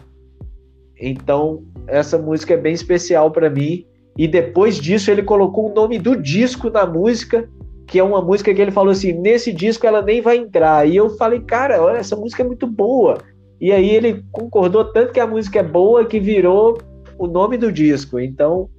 Então, 0.99 1.63
essa 1.87 2.17
música 2.17 2.53
é 2.53 2.57
bem 2.57 2.73
especial 2.73 3.31
para 3.31 3.49
mim. 3.49 3.85
E 4.17 4.27
depois 4.27 4.79
disso, 4.79 5.11
ele 5.11 5.21
colocou 5.21 5.69
o 5.69 5.73
nome 5.73 5.99
do 5.99 6.15
disco 6.15 6.69
na 6.69 6.85
música, 6.85 7.49
que 7.85 7.99
é 7.99 8.03
uma 8.03 8.21
música 8.21 8.53
que 8.53 8.61
ele 8.61 8.71
falou 8.71 8.91
assim: 8.91 9.11
nesse 9.11 9.51
disco 9.51 9.85
ela 9.85 10.01
nem 10.01 10.21
vai 10.21 10.37
entrar. 10.37 10.87
E 10.87 10.95
eu 10.95 11.09
falei, 11.17 11.41
cara, 11.41 11.81
olha, 11.81 11.97
essa 11.97 12.15
música 12.15 12.43
é 12.43 12.45
muito 12.45 12.65
boa. 12.65 13.17
E 13.59 13.71
aí 13.71 13.89
ele 13.89 14.23
concordou 14.31 14.85
tanto 14.85 15.13
que 15.13 15.19
a 15.19 15.27
música 15.27 15.59
é 15.59 15.63
boa 15.63 16.05
que 16.05 16.19
virou 16.19 16.77
o 17.17 17.27
nome 17.27 17.57
do 17.57 17.71
disco. 17.71 18.19
Então, 18.19 18.69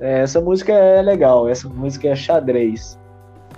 é, 0.00 0.20
essa 0.20 0.40
música 0.40 0.72
é 0.72 1.02
legal, 1.02 1.48
essa 1.48 1.68
música 1.68 2.08
é 2.08 2.16
xadrez. 2.16 2.98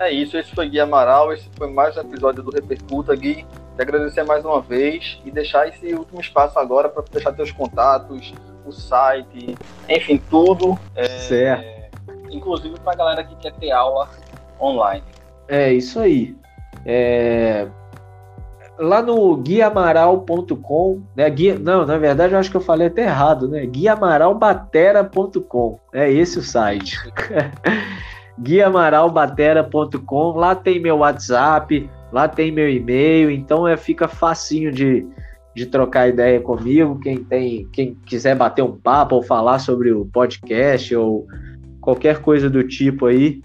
É 0.03 0.11
isso, 0.11 0.37
esse 0.37 0.53
foi 0.53 0.69
Gui 0.69 0.81
Amaral, 0.81 1.33
esse 1.33 1.49
foi 1.57 1.71
mais 1.71 1.97
um 1.97 2.01
episódio 2.01 2.43
do 2.43 2.51
Repercuta, 2.51 3.15
Gui. 3.15 3.47
Te 3.77 3.83
agradecer 3.83 4.25
mais 4.25 4.45
uma 4.45 4.61
vez 4.61 5.21
e 5.25 5.31
deixar 5.31 5.69
esse 5.69 5.95
último 5.95 6.21
espaço 6.21 6.59
agora 6.59 6.89
para 6.89 7.05
deixar 7.13 7.33
teus 7.33 7.53
contatos, 7.53 8.35
o 8.67 8.73
site, 8.73 9.57
enfim, 9.89 10.21
tudo. 10.29 10.77
É, 10.97 11.05
certo. 11.05 12.01
Inclusive 12.33 12.81
para 12.81 12.95
a 12.95 12.97
galera 12.97 13.23
que 13.23 13.37
quer 13.37 13.53
ter 13.53 13.71
aula 13.71 14.09
online. 14.61 15.05
É 15.47 15.73
isso 15.73 16.01
aí. 16.01 16.35
É, 16.85 17.69
lá 18.77 19.01
no 19.01 19.37
guiamaral.com, 19.37 21.01
né? 21.15 21.31
Guia, 21.31 21.57
não, 21.61 21.87
na 21.87 21.97
verdade 21.97 22.33
eu 22.33 22.41
acho 22.41 22.51
que 22.51 22.57
eu 22.57 22.61
falei 22.61 22.89
até 22.89 23.03
errado, 23.03 23.47
né? 23.47 23.65
guiamaralbatera.com. 23.67 25.79
É 25.93 26.11
esse 26.11 26.41
o 26.41 26.43
site. 26.43 26.99
guiamaralbatera.com. 28.41 30.33
Lá 30.33 30.55
tem 30.55 30.81
meu 30.81 30.99
WhatsApp, 30.99 31.89
lá 32.13 32.29
tem 32.29 32.53
meu 32.53 32.69
e-mail, 32.69 33.31
então 33.31 33.67
é 33.67 33.77
fica 33.77 34.09
facinho 34.09 34.73
de, 34.73 35.07
de 35.55 35.67
trocar 35.67 36.09
ideia 36.09 36.41
comigo. 36.41 36.99
Quem 37.01 37.23
tem, 37.25 37.67
quem 37.73 37.95
quiser 38.07 38.37
bater 38.37 38.63
um 38.63 38.77
papo 38.77 39.17
ou 39.17 39.23
falar 39.23 39.59
sobre 39.59 39.93
o 39.93 40.05
podcast 40.07 40.95
ou 40.95 41.27
qualquer 41.81 42.21
coisa 42.21 42.49
do 42.49 42.63
tipo 42.63 43.07
aí 43.07 43.43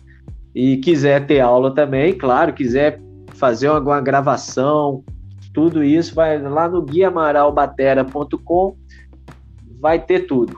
e 0.53 0.77
quiser 0.77 1.25
ter 1.27 1.39
aula 1.39 1.73
também, 1.73 2.17
claro, 2.17 2.53
quiser 2.53 2.99
fazer 3.35 3.67
alguma 3.67 4.01
gravação, 4.01 5.03
tudo 5.53 5.83
isso 5.83 6.15
vai 6.15 6.41
lá 6.41 6.67
no 6.67 6.81
guiamaralbatera.com, 6.81 8.75
vai 9.79 9.99
ter 9.99 10.21
tudo. 10.21 10.57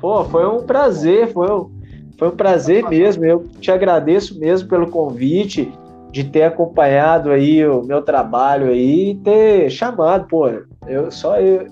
Pô, 0.00 0.24
foi 0.24 0.46
um 0.48 0.62
prazer, 0.62 1.32
foi 1.32 1.52
um, 1.52 1.70
foi 2.18 2.28
um 2.28 2.36
prazer 2.36 2.88
mesmo. 2.88 3.24
Eu 3.24 3.44
te 3.60 3.70
agradeço 3.70 4.38
mesmo 4.38 4.68
pelo 4.68 4.90
convite, 4.90 5.70
de 6.10 6.24
ter 6.24 6.42
acompanhado 6.42 7.30
aí 7.30 7.64
o 7.66 7.82
meu 7.82 8.02
trabalho 8.02 8.68
aí 8.68 9.10
e 9.10 9.14
ter 9.16 9.70
chamado, 9.70 10.26
pô. 10.26 10.48
Eu 10.88 11.10
só 11.10 11.38
eu, 11.38 11.66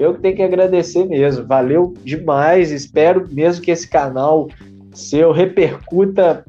eu 0.00 0.14
tenho 0.14 0.34
que 0.34 0.42
agradecer 0.42 1.04
mesmo. 1.04 1.46
Valeu 1.46 1.94
demais. 2.02 2.70
Espero 2.72 3.28
mesmo 3.30 3.62
que 3.62 3.70
esse 3.70 3.88
canal 3.88 4.48
seu 4.92 5.32
repercuta 5.32 6.44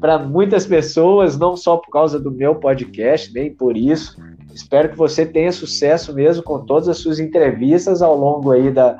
para 0.00 0.18
muitas 0.18 0.66
pessoas, 0.66 1.38
não 1.38 1.56
só 1.56 1.76
por 1.76 1.90
causa 1.90 2.18
do 2.18 2.30
meu 2.30 2.56
podcast, 2.56 3.32
nem 3.32 3.54
por 3.54 3.76
isso. 3.76 4.16
Espero 4.52 4.88
que 4.88 4.96
você 4.96 5.24
tenha 5.24 5.52
sucesso 5.52 6.12
mesmo 6.12 6.42
com 6.42 6.64
todas 6.66 6.88
as 6.88 6.98
suas 6.98 7.20
entrevistas 7.20 8.02
ao 8.02 8.18
longo 8.18 8.50
aí 8.50 8.70
da, 8.70 8.98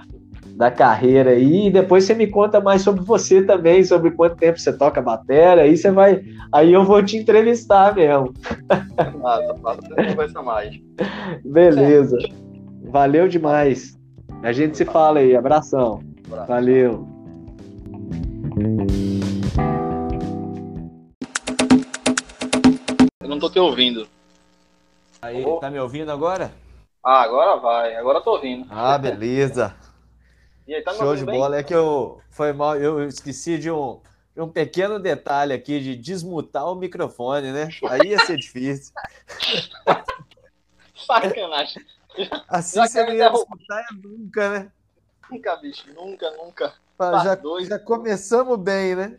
da 0.56 0.70
carreira 0.70 1.30
aí. 1.30 1.66
E 1.66 1.70
depois 1.70 2.04
você 2.04 2.14
me 2.14 2.26
conta 2.26 2.60
mais 2.60 2.82
sobre 2.82 3.02
você 3.04 3.42
também, 3.42 3.84
sobre 3.84 4.10
quanto 4.10 4.36
tempo 4.36 4.58
você 4.58 4.72
toca 4.72 5.00
bateria. 5.00 5.62
Aí 5.62 5.76
você 5.76 5.90
vai. 5.90 6.22
Aí 6.52 6.72
eu 6.72 6.84
vou 6.84 7.02
te 7.02 7.16
entrevistar 7.16 7.94
mesmo. 7.94 8.32
Massa, 9.20 9.54
massa, 9.62 9.80
conversa 10.08 10.42
mais. 10.42 10.74
Beleza. 11.44 12.18
Valeu 12.84 13.28
demais. 13.28 13.98
A 14.42 14.52
gente 14.52 14.76
se 14.76 14.84
fala 14.84 15.20
aí. 15.20 15.34
Abração. 15.36 16.02
Valeu. 16.46 17.06
Eu 23.20 23.28
não 23.28 23.38
tô 23.38 23.48
te 23.48 23.58
ouvindo. 23.58 24.06
Aí, 25.22 25.44
tá 25.60 25.70
me 25.70 25.78
ouvindo 25.78 26.10
agora? 26.10 26.50
Ah, 27.04 27.22
agora 27.22 27.56
vai. 27.60 27.94
Agora 27.94 28.18
eu 28.18 28.22
tô 28.22 28.32
ouvindo. 28.32 28.66
Ah, 28.68 28.98
beleza. 28.98 29.74
Aí, 30.74 30.82
tá 30.82 30.94
Show 30.94 31.16
de 31.16 31.24
bola. 31.24 31.50
Bem? 31.50 31.60
É 31.60 31.62
que 31.62 31.74
eu 31.74 32.20
foi 32.30 32.52
mal, 32.52 32.76
eu 32.76 33.06
esqueci 33.06 33.58
de 33.58 33.70
um, 33.70 34.00
de 34.34 34.40
um 34.40 34.48
pequeno 34.48 34.98
detalhe 34.98 35.52
aqui 35.52 35.80
de 35.80 35.96
desmutar 35.96 36.66
o 36.66 36.74
microfone, 36.74 37.52
né? 37.52 37.68
Aí 37.88 38.10
ia 38.10 38.18
ser 38.20 38.36
difícil. 38.36 38.92
Sacanagem. 41.06 41.84
Assim 42.48 42.76
já 42.76 42.86
você 42.86 43.04
não 43.04 43.12
ia 43.12 43.32
escutar 43.32 43.86
nunca, 44.02 44.50
né? 44.50 44.72
Nunca, 45.30 45.56
bicho. 45.56 45.92
Nunca, 45.94 46.30
nunca. 46.32 46.74
já, 46.98 47.38
já 47.66 47.78
começamos 47.78 48.58
bem, 48.58 48.94
né? 48.94 49.18